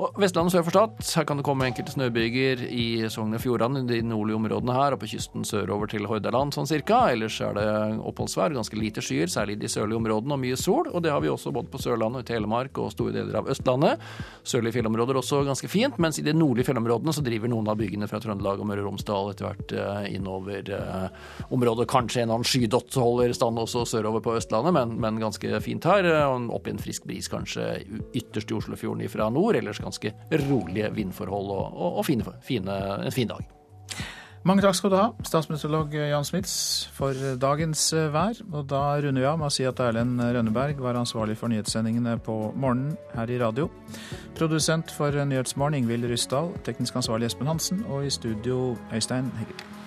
Og 0.00 0.16
Vestlandet 0.16 0.54
sør 0.54 0.64
for 0.64 0.72
Stad, 0.72 1.02
her 1.18 1.26
kan 1.28 1.38
det 1.38 1.44
komme 1.44 1.66
enkelte 1.68 1.92
snøbyger 1.92 2.62
i 2.72 3.04
Sogn 3.12 3.36
og 3.36 3.42
Fjordane, 3.42 3.82
de 3.86 3.98
nordlige 4.02 4.38
områdene 4.38 4.74
her, 4.74 4.94
og 4.96 5.02
på 5.02 5.10
kysten 5.12 5.44
sørover 5.44 5.90
til 5.92 6.06
Hordaland 6.08 6.54
sånn 6.56 6.66
cirka. 6.66 7.02
Ellers 7.12 7.36
er 7.44 7.52
det 7.58 7.66
oppholdsvær, 8.00 8.54
ganske 8.56 8.78
lite 8.78 9.04
skyer, 9.04 9.28
særlig 9.30 9.58
i 9.58 9.62
de 9.62 9.70
sørlige 9.70 10.00
områdene, 10.00 10.34
og 10.34 10.40
mye 10.42 10.58
sol. 10.58 10.88
Og 10.90 11.04
det 11.04 11.12
har 11.12 11.20
vi 11.22 11.30
også 11.30 11.52
både 11.54 11.70
på 11.70 11.80
Sørlandet, 11.82 12.24
i 12.24 12.30
Telemark 12.32 12.80
og 12.82 12.88
store 12.94 13.14
deler 13.14 13.36
av 13.42 13.50
Østlandet. 13.52 14.00
Sørlige 14.48 14.78
fjellområder 14.78 15.20
også 15.20 15.42
ganske 15.46 15.70
fint, 15.70 16.00
mens 16.02 16.18
i 16.18 16.26
de 16.26 16.34
nordlige 16.34 16.70
fjellområdene 16.70 17.14
så 17.14 17.24
driver 17.26 17.52
noen 17.52 17.70
av 17.70 17.78
bygene 17.78 18.08
fra 18.10 18.22
Trøndelag 18.24 18.64
og 18.64 18.70
Møre 18.72 18.82
og 18.82 18.90
Romsdal 18.90 19.30
etter 19.34 19.50
hvert 19.50 19.76
eh, 19.76 20.08
innover 20.16 20.72
eh, 20.72 21.06
området. 21.52 21.86
Kanskje 21.92 22.24
en 22.24 22.32
annen 22.32 22.48
skydott 22.48 22.96
holder 22.98 23.36
stand 23.36 23.60
også 23.60 23.84
sørover 23.92 24.24
på 24.24 24.38
Østlandet, 24.40 24.74
men, 24.80 24.96
men 25.04 25.20
ganske 25.22 25.62
fint 25.62 25.86
her. 25.86 26.10
Opp 26.52 26.66
i 26.66 26.74
en 26.74 26.82
frisk 26.82 27.06
bris 27.06 27.28
kanskje 27.30 27.70
ytterst 28.16 28.50
i 28.50 28.58
Oslofjorden 28.58 29.04
ifra 29.04 29.28
nord. 29.30 29.60
Ellers 29.62 29.82
ganske 29.82 30.14
rolige 30.44 30.92
vindforhold 30.94 31.56
og, 31.56 31.66
og, 31.72 31.98
og 32.02 32.06
fine, 32.08 32.36
fine, 32.44 32.78
en 33.06 33.14
fin 33.14 33.30
dag. 33.30 33.46
Mange 34.42 34.64
takk 34.64 34.74
skal 34.74 34.90
du 34.90 34.96
ha, 34.98 35.04
statsmeteorolog 35.22 35.92
Jan 35.94 36.24
Smits, 36.26 36.54
for 36.96 37.14
dagens 37.38 37.84
eh, 37.94 38.08
vær. 38.10 38.40
Og 38.50 38.64
da 38.72 38.80
runder 39.04 39.22
vi 39.22 39.28
av 39.30 39.36
med 39.38 39.46
å 39.46 39.54
si 39.54 39.62
at 39.68 39.78
Erlend 39.84 40.18
Rønneberg 40.18 40.82
var 40.82 40.98
ansvarlig 40.98 41.36
for 41.38 41.52
nyhetssendingene 41.52 42.16
på 42.26 42.34
morgenen 42.58 42.96
her 43.14 43.30
i 43.30 43.38
radio. 43.38 43.68
Produsent 44.34 44.90
for 44.90 45.14
Nyhetsmorgen 45.14 45.78
Ingvild 45.84 46.10
Ryssdal, 46.10 46.50
teknisk 46.66 46.98
ansvarlig 46.98 47.30
Espen 47.30 47.52
Hansen, 47.52 47.86
og 47.86 48.08
i 48.08 48.10
studio 48.10 48.72
Øystein 48.90 49.30
Heggen. 49.38 49.81